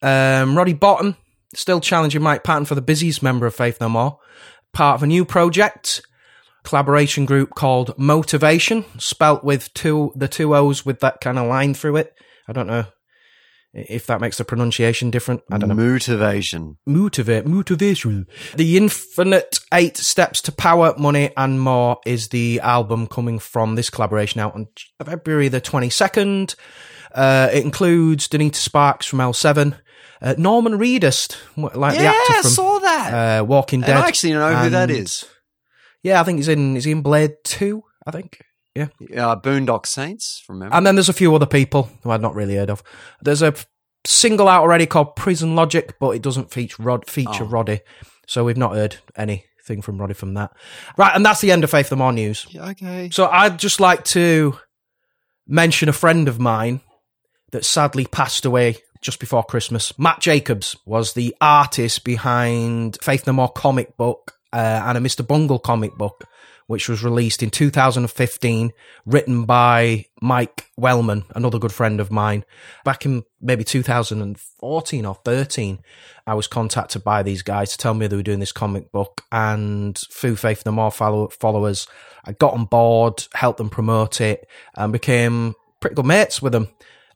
Um, 0.00 0.56
Roddy 0.56 0.72
Bottum 0.74 1.16
still 1.54 1.80
challenging 1.80 2.22
Mike 2.22 2.42
Patton 2.44 2.64
for 2.64 2.74
the 2.74 2.80
busiest 2.82 3.22
member 3.22 3.44
of 3.46 3.54
Faith 3.54 3.78
No 3.80 3.88
More. 3.90 4.18
Part 4.72 4.94
of 4.94 5.02
a 5.02 5.06
new 5.06 5.24
project, 5.26 6.00
collaboration 6.64 7.26
group 7.26 7.54
called 7.54 7.92
Motivation, 7.98 8.84
spelt 8.98 9.44
with 9.44 9.72
two 9.74 10.12
the 10.16 10.28
two 10.28 10.56
O's 10.56 10.86
with 10.86 11.00
that 11.00 11.20
kind 11.20 11.38
of 11.38 11.46
line 11.46 11.74
through 11.74 11.96
it. 11.96 12.14
I 12.48 12.52
don't 12.52 12.66
know 12.66 12.86
if 13.72 14.06
that 14.06 14.20
makes 14.20 14.38
the 14.38 14.44
pronunciation 14.44 15.10
different. 15.10 15.42
I 15.50 15.58
don't 15.58 15.68
know. 15.68 15.74
Motivation. 15.74 16.76
Motivate, 16.86 17.46
motivation. 17.46 18.26
The 18.56 18.76
Infinite 18.76 19.58
Eight 19.72 19.96
Steps 19.96 20.40
to 20.42 20.52
Power, 20.52 20.94
Money 20.98 21.30
and 21.36 21.60
More 21.60 21.98
is 22.04 22.28
the 22.28 22.60
album 22.60 23.06
coming 23.06 23.38
from 23.38 23.76
this 23.76 23.90
collaboration 23.90 24.40
out 24.40 24.54
on 24.54 24.66
February 25.04 25.48
the 25.48 25.60
22nd. 25.60 26.54
Uh, 27.14 27.48
it 27.52 27.64
includes 27.64 28.28
Donita 28.28 28.54
Sparks 28.56 29.06
from 29.06 29.18
L7, 29.18 29.78
uh, 30.22 30.34
Norman 30.38 30.74
Reedus, 30.74 31.34
like 31.56 31.96
the 31.96 32.02
Yeah, 32.04 32.10
actor 32.10 32.32
I 32.32 32.40
from 32.42 32.50
saw 32.50 32.78
that. 32.80 33.40
Uh, 33.40 33.44
Walking 33.44 33.80
And 33.80 33.86
Dead. 33.86 33.96
I 33.96 34.06
actually 34.08 34.32
know 34.32 34.54
who 34.54 34.70
that 34.70 34.90
is. 34.90 35.24
Yeah, 36.02 36.20
I 36.20 36.24
think 36.24 36.38
he's 36.38 36.48
in. 36.48 36.76
Is 36.76 36.84
he 36.84 36.92
in 36.92 37.02
Blade 37.02 37.32
Two? 37.44 37.82
I 38.06 38.10
think. 38.10 38.40
Yeah. 38.74 38.86
Uh, 39.16 39.36
Boondock 39.36 39.86
Saints 39.86 40.42
memory. 40.48 40.70
And 40.72 40.86
then 40.86 40.94
there's 40.94 41.08
a 41.08 41.12
few 41.14 41.34
other 41.34 41.46
people 41.46 41.90
who 42.02 42.10
I'd 42.10 42.20
not 42.22 42.34
really 42.34 42.54
heard 42.56 42.70
of. 42.70 42.82
There's 43.20 43.42
a 43.42 43.54
single 44.06 44.48
out 44.48 44.62
already 44.62 44.86
called 44.86 45.16
Prison 45.16 45.54
Logic, 45.56 45.94
but 45.98 46.10
it 46.10 46.22
doesn't 46.22 46.50
feature 46.52 46.82
Rod 46.82 47.08
feature 47.08 47.44
Oh. 47.44 47.48
Roddy, 47.48 47.80
so 48.26 48.44
we've 48.44 48.56
not 48.56 48.74
heard 48.74 48.96
anything 49.16 49.82
from 49.82 49.98
Roddy 49.98 50.14
from 50.14 50.34
that. 50.34 50.52
Right, 50.96 51.14
and 51.14 51.24
that's 51.26 51.40
the 51.40 51.50
end 51.52 51.64
of 51.64 51.70
Faith 51.70 51.88
the 51.88 51.96
More 51.96 52.12
news. 52.12 52.46
okay. 52.56 53.10
So 53.10 53.26
I'd 53.26 53.58
just 53.58 53.80
like 53.80 54.04
to 54.06 54.56
mention 55.46 55.88
a 55.88 55.92
friend 55.92 56.28
of 56.28 56.38
mine 56.38 56.80
that 57.52 57.64
sadly 57.64 58.06
passed 58.06 58.44
away 58.44 58.76
just 59.02 59.18
before 59.18 59.42
Christmas. 59.42 59.98
Matt 59.98 60.20
Jacobs 60.20 60.76
was 60.86 61.14
the 61.14 61.34
artist 61.40 62.04
behind 62.04 62.98
Faith 63.02 63.26
No 63.26 63.32
More 63.32 63.48
comic 63.50 63.96
book 63.96 64.34
uh, 64.52 64.56
and 64.84 64.96
a 64.96 65.00
Mr. 65.00 65.26
Bungle 65.26 65.58
comic 65.58 65.96
book, 65.96 66.24
which 66.70 66.88
was 66.88 67.02
released 67.02 67.42
in 67.42 67.50
2015, 67.50 68.70
written 69.04 69.44
by 69.44 70.04
Mike 70.22 70.68
Wellman, 70.76 71.24
another 71.34 71.58
good 71.58 71.72
friend 71.72 71.98
of 71.98 72.12
mine. 72.12 72.44
Back 72.84 73.04
in 73.04 73.24
maybe 73.40 73.64
2014 73.64 75.04
or 75.04 75.16
13, 75.24 75.80
I 76.28 76.34
was 76.34 76.46
contacted 76.46 77.02
by 77.02 77.24
these 77.24 77.42
guys 77.42 77.72
to 77.72 77.76
tell 77.76 77.92
me 77.92 78.06
they 78.06 78.14
were 78.14 78.22
doing 78.22 78.38
this 78.38 78.52
comic 78.52 78.92
book 78.92 79.24
and 79.32 79.98
through 80.12 80.36
Faith 80.36 80.64
No 80.64 80.70
More 80.70 80.92
follow- 80.92 81.26
followers. 81.30 81.88
I 82.24 82.32
got 82.32 82.54
on 82.54 82.66
board, 82.66 83.26
helped 83.34 83.58
them 83.58 83.68
promote 83.68 84.20
it, 84.20 84.46
and 84.76 84.92
became 84.92 85.56
pretty 85.80 85.96
good 85.96 86.06
mates 86.06 86.40
with 86.40 86.52
them. 86.52 86.68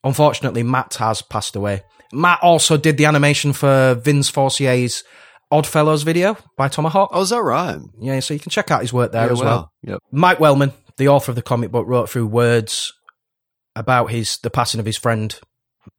Unfortunately, 0.02 0.64
Matt 0.64 0.94
has 0.94 1.22
passed 1.22 1.55
away. 1.55 1.85
Matt 2.12 2.40
also 2.43 2.76
did 2.76 2.97
the 2.97 3.05
animation 3.05 3.52
for 3.52 3.94
Vince 3.94 4.28
Forcier's 4.31 5.05
Oddfellows 5.55 6.02
video 6.02 6.36
by 6.56 6.68
Tomahawk. 6.68 7.10
Oh, 7.12 7.22
is 7.22 7.31
that 7.31 7.40
right? 7.40 7.78
Yeah, 8.01 8.18
so 8.20 8.35
you 8.35 8.40
can 8.40 8.51
check 8.51 8.72
out 8.72 8.81
his 8.81 8.93
work 8.93 9.12
there 9.12 9.26
Yeah, 9.26 9.32
as 9.32 9.40
well. 9.40 9.72
Yep. 9.82 9.98
Mike 10.10 10.40
Wellman, 10.40 10.72
the 10.97 11.09
author 11.09 11.31
of 11.31 11.36
the 11.36 11.43
comic 11.43 11.70
book, 11.70 11.86
wrote 11.86 12.10
through 12.10 12.26
words 12.26 12.93
about 13.76 14.10
his 14.10 14.39
the 14.39 14.51
passing 14.51 14.81
of 14.81 14.86
his 14.86 14.97
friend 14.97 15.39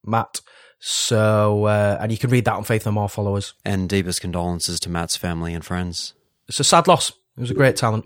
Matt. 0.06 0.42
So, 0.80 1.66
uh, 1.66 1.98
and 2.02 2.12
you 2.12 2.18
can 2.18 2.30
read 2.30 2.46
that 2.46 2.56
on 2.56 2.66
Faith 2.66 2.86
No 2.86 2.92
More 2.92 3.08
followers. 3.08 3.54
And 3.64 3.88
deepest 3.88 4.20
condolences 4.20 4.80
to 4.82 4.90
Matt's 4.90 5.16
family 5.16 5.54
and 5.54 5.64
friends. 5.64 6.14
It's 6.50 6.60
a 6.60 6.64
sad 6.66 6.88
loss. 6.88 7.10
It 7.38 7.42
was 7.42 7.52
a 7.52 7.56
great 7.56 7.78
talent. 7.78 8.06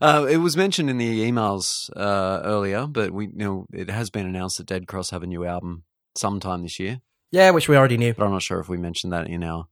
Uh, 0.00 0.26
it 0.30 0.36
was 0.38 0.56
mentioned 0.56 0.88
in 0.88 0.98
the 0.98 1.30
emails 1.30 1.90
uh, 1.96 2.42
earlier, 2.44 2.86
but 2.86 3.10
we 3.10 3.26
you 3.26 3.32
know 3.34 3.66
it 3.72 3.90
has 3.90 4.08
been 4.08 4.26
announced 4.26 4.58
that 4.58 4.66
Dead 4.66 4.86
Cross 4.86 5.10
have 5.10 5.22
a 5.22 5.26
new 5.26 5.44
album 5.44 5.82
sometime 6.16 6.62
this 6.62 6.78
year. 6.78 7.00
Yeah, 7.32 7.50
which 7.50 7.68
we 7.68 7.76
already 7.76 7.96
knew. 7.96 8.14
But 8.14 8.24
I'm 8.24 8.32
not 8.32 8.42
sure 8.42 8.60
if 8.60 8.68
we 8.68 8.76
mentioned 8.76 9.12
that 9.12 9.28
in 9.28 9.42
our 9.42 9.66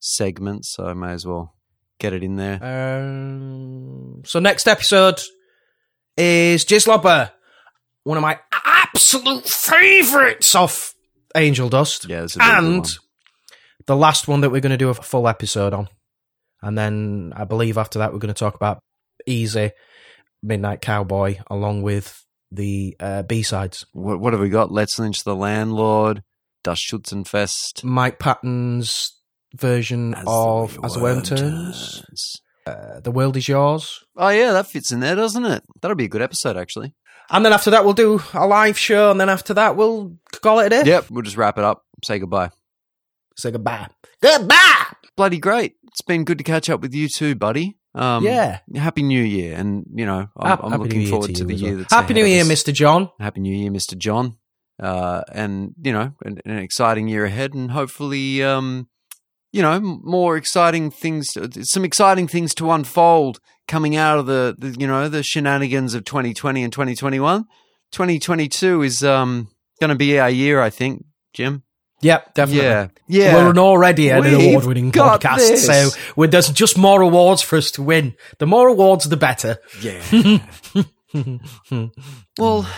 segment, 0.00 0.64
so 0.64 0.86
I 0.86 0.94
may 0.94 1.12
as 1.12 1.26
well 1.26 1.54
get 1.98 2.12
it 2.12 2.22
in 2.22 2.36
there. 2.36 2.62
Um, 2.62 4.22
so 4.24 4.38
next 4.38 4.66
episode 4.68 5.20
is 6.16 6.64
Jizzlobber, 6.64 7.30
one 8.04 8.16
of 8.16 8.22
my 8.22 8.38
absolute 8.52 9.48
favourites 9.48 10.54
of 10.54 10.94
Angel 11.36 11.68
Dust. 11.68 12.08
Yeah, 12.08 12.26
and 12.40 12.88
the 13.86 13.96
last 13.96 14.28
one 14.28 14.40
that 14.42 14.50
we're 14.50 14.60
going 14.60 14.70
to 14.70 14.76
do 14.76 14.90
a 14.90 14.94
full 14.94 15.28
episode 15.28 15.72
on, 15.72 15.88
and 16.62 16.76
then 16.76 17.32
I 17.34 17.44
believe 17.44 17.78
after 17.78 18.00
that 18.00 18.12
we're 18.12 18.18
going 18.18 18.34
to 18.34 18.38
talk 18.38 18.54
about 18.54 18.80
Easy, 19.26 19.72
Midnight 20.42 20.80
Cowboy, 20.80 21.38
along 21.50 21.82
with 21.82 22.24
the 22.50 22.96
uh, 22.98 23.22
B 23.22 23.42
sides. 23.42 23.84
What, 23.92 24.20
what 24.20 24.32
have 24.32 24.40
we 24.40 24.48
got? 24.48 24.72
Let's 24.72 24.98
Lynch 24.98 25.24
the 25.24 25.36
Landlord, 25.36 26.22
Das 26.64 26.78
Schützenfest. 26.78 27.84
Mike 27.84 28.18
Patton's 28.18 29.17
version 29.54 30.14
of 30.26 30.78
As 30.84 30.94
the 30.94 31.00
Worm 31.00 31.22
Turns. 31.22 32.40
Uh, 32.66 33.00
the 33.00 33.10
World 33.10 33.36
Is 33.36 33.48
Yours. 33.48 34.04
Oh 34.16 34.28
yeah, 34.28 34.52
that 34.52 34.66
fits 34.66 34.92
in 34.92 35.00
there, 35.00 35.16
doesn't 35.16 35.44
it? 35.44 35.62
That'll 35.80 35.96
be 35.96 36.04
a 36.04 36.08
good 36.08 36.22
episode, 36.22 36.56
actually. 36.56 36.94
And 37.30 37.44
then 37.44 37.52
after 37.52 37.70
that, 37.70 37.84
we'll 37.84 37.94
do 37.94 38.20
a 38.34 38.46
live 38.46 38.78
show, 38.78 39.10
and 39.10 39.20
then 39.20 39.28
after 39.28 39.54
that, 39.54 39.76
we'll 39.76 40.16
call 40.42 40.60
it 40.60 40.66
a 40.66 40.70
day. 40.70 40.82
Yep, 40.84 41.10
we'll 41.10 41.22
just 41.22 41.36
wrap 41.36 41.58
it 41.58 41.64
up. 41.64 41.84
Say 42.04 42.18
goodbye. 42.18 42.50
Say 43.36 43.50
goodbye. 43.50 43.88
Goodbye. 44.22 44.84
Bloody 45.16 45.38
great. 45.38 45.74
It's 45.88 46.02
been 46.02 46.24
good 46.24 46.38
to 46.38 46.44
catch 46.44 46.68
up 46.70 46.80
with 46.80 46.94
you 46.94 47.08
too, 47.08 47.34
buddy. 47.34 47.76
Um, 47.94 48.24
Yeah. 48.24 48.60
Happy 48.74 49.02
New 49.02 49.22
Year, 49.22 49.56
and 49.56 49.84
you 49.94 50.04
know 50.06 50.28
I'm, 50.36 50.46
Hap- 50.48 50.64
I'm 50.64 50.70
Happy 50.72 50.82
looking 50.84 51.06
forward 51.06 51.28
to 51.28 51.32
to, 51.34 51.44
the 51.44 51.54
as 51.54 51.62
year 51.62 51.70
well. 51.72 51.78
that's 51.80 51.92
Happy 51.94 52.14
New 52.14 52.20
ahead 52.24 52.40
of 52.42 52.46
Year, 52.46 52.52
us. 52.52 52.62
Mr. 52.64 52.72
John. 52.72 53.10
Happy 53.18 53.40
New 53.40 53.54
Year, 53.56 53.70
Mr. 53.70 53.96
John. 53.96 54.36
Uh, 54.80 55.22
and 55.32 55.74
you 55.82 55.92
know, 55.92 56.12
an, 56.24 56.38
an 56.44 56.58
exciting 56.58 57.08
year 57.08 57.24
ahead, 57.24 57.54
and 57.54 57.70
hopefully, 57.70 58.42
um, 58.44 58.88
you 59.52 59.62
know, 59.62 59.80
more 59.80 60.36
exciting 60.36 60.90
things, 60.90 61.36
some 61.62 61.84
exciting 61.84 62.28
things 62.28 62.54
to 62.56 62.70
unfold 62.70 63.40
coming 63.66 63.96
out 63.96 64.18
of 64.18 64.26
the, 64.26 64.54
the 64.58 64.76
you 64.78 64.86
know, 64.86 65.08
the 65.08 65.22
shenanigans 65.22 65.94
of 65.94 66.04
2020 66.04 66.62
and 66.62 66.72
2021. 66.72 67.44
2022 67.92 68.82
is 68.82 69.02
um 69.02 69.48
going 69.80 69.90
to 69.90 69.96
be 69.96 70.18
our 70.18 70.30
year, 70.30 70.60
I 70.60 70.70
think, 70.70 71.04
Jim. 71.32 71.62
Yep, 72.00 72.34
definitely. 72.34 72.64
Yeah, 72.64 72.88
yeah. 73.08 73.34
We're 73.34 73.50
an 73.50 73.58
already 73.58 74.10
an 74.10 74.24
award-winning 74.24 74.92
podcast, 74.92 75.38
this. 75.38 75.66
so 75.66 75.90
there's 76.26 76.48
just 76.50 76.78
more 76.78 77.00
awards 77.00 77.42
for 77.42 77.56
us 77.56 77.72
to 77.72 77.82
win. 77.82 78.14
The 78.38 78.46
more 78.46 78.68
awards, 78.68 79.08
the 79.08 79.16
better. 79.16 79.58
Yeah. 79.80 80.38
well, 82.38 82.68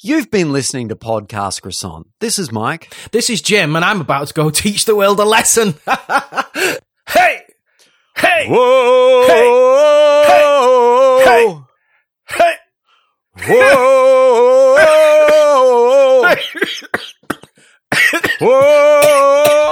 You've 0.00 0.30
been 0.30 0.52
listening 0.52 0.90
to 0.90 0.96
Podcast 0.96 1.60
Croissant. 1.60 2.06
This 2.20 2.38
is 2.38 2.52
Mike. 2.52 2.94
This 3.10 3.28
is 3.28 3.42
Jim, 3.42 3.74
and 3.74 3.84
I'm 3.84 4.00
about 4.00 4.28
to 4.28 4.34
go 4.34 4.48
teach 4.50 4.84
the 4.84 4.94
world 4.94 5.18
a 5.18 5.24
lesson. 5.24 5.74
hey! 7.08 7.42
Hey! 8.16 8.46
Whoa! 8.48 9.26
Hey! 11.24 11.62
Hey! 12.28 12.54
Whoa! 13.48 14.76
Whoa! 18.40 19.67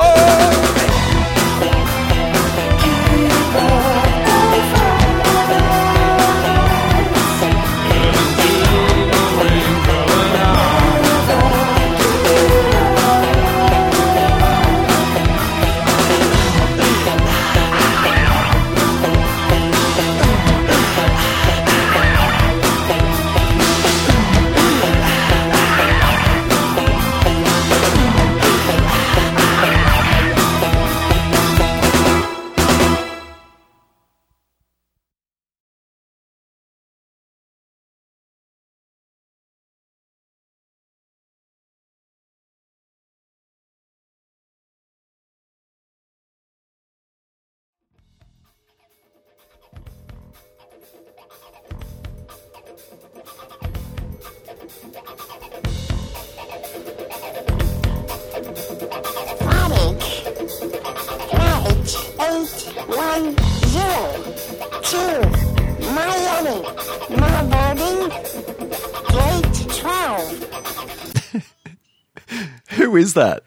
That? 73.17 73.43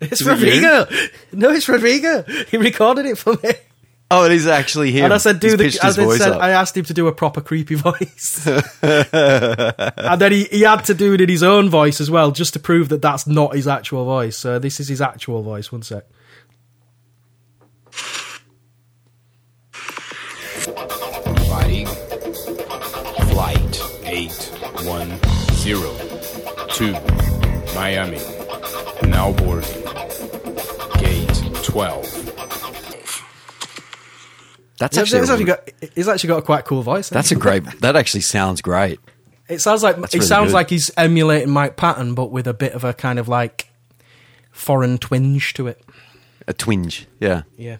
It's 0.00 0.20
Is 0.20 0.26
it? 0.26 0.30
Rodrigo. 0.30 0.86
No, 1.32 1.50
it's 1.50 1.68
Rodrigo. 1.68 2.22
He 2.50 2.56
recorded 2.56 3.06
it 3.06 3.18
for 3.18 3.34
me. 3.34 3.50
Oh, 4.10 4.24
it 4.26 4.32
is 4.32 4.46
actually 4.46 4.92
him. 4.92 5.04
And 5.06 5.14
I 5.14 5.16
said, 5.16 5.40
do 5.40 5.46
He's 5.46 5.56
the. 5.56 5.64
pitched 5.64 5.82
I, 5.82 5.86
his 5.86 5.96
then 5.96 6.10
said, 6.18 6.32
up. 6.32 6.42
I 6.42 6.50
asked 6.50 6.76
him 6.76 6.84
to 6.84 6.92
do 6.92 7.06
a 7.06 7.12
proper 7.12 7.40
creepy 7.40 7.74
voice, 7.76 8.46
and 8.46 10.20
then 10.20 10.32
he, 10.32 10.44
he 10.44 10.60
had 10.62 10.84
to 10.86 10.94
do 10.94 11.14
it 11.14 11.22
in 11.22 11.30
his 11.30 11.42
own 11.42 11.70
voice 11.70 11.98
as 11.98 12.10
well, 12.10 12.30
just 12.30 12.52
to 12.52 12.58
prove 12.58 12.90
that 12.90 13.00
that's 13.00 13.26
not 13.26 13.54
his 13.54 13.66
actual 13.66 14.04
voice. 14.04 14.36
So 14.36 14.58
this 14.58 14.80
is 14.80 14.88
his 14.88 15.00
actual 15.00 15.42
voice. 15.42 15.72
One 15.72 15.82
sec. 15.82 16.04
Fighting. 21.48 21.86
Flight 23.30 23.82
810 24.04 25.20
to 26.76 26.92
Miami. 27.74 28.31
Now 29.12 29.32
boarding. 29.32 29.68
Gate 30.98 31.28
12. 31.62 32.28
That's 34.78 34.96
Yeah, 34.96 35.02
actually, 35.02 35.20
he's 35.20 35.30
actually 35.30 35.44
got. 35.44 35.70
He's 35.94 36.08
actually 36.08 36.28
got 36.28 36.38
a 36.38 36.42
quite 36.42 36.64
cool 36.64 36.82
voice. 36.82 37.08
that's 37.08 37.30
a 37.30 37.36
great. 37.36 37.62
That 37.80 37.94
actually 37.94 38.22
sounds 38.22 38.62
great. 38.62 38.98
It 39.48 39.60
sounds 39.60 39.82
like 39.82 39.96
That's 39.96 40.14
it 40.14 40.18
really 40.18 40.26
sounds 40.28 40.48
good. 40.48 40.54
like 40.54 40.70
he's 40.70 40.90
emulating 40.96 41.50
Mike 41.50 41.76
Patton, 41.76 42.14
but 42.14 42.32
with 42.32 42.46
a 42.46 42.54
bit 42.54 42.72
of 42.72 42.84
a 42.84 42.94
kind 42.94 43.18
of 43.18 43.28
like 43.28 43.68
foreign 44.50 44.98
twinge 44.98 45.52
to 45.54 45.66
it. 45.66 45.84
A 46.48 46.52
twinge. 46.54 47.06
Yeah. 47.20 47.42
Yeah. 47.56 47.76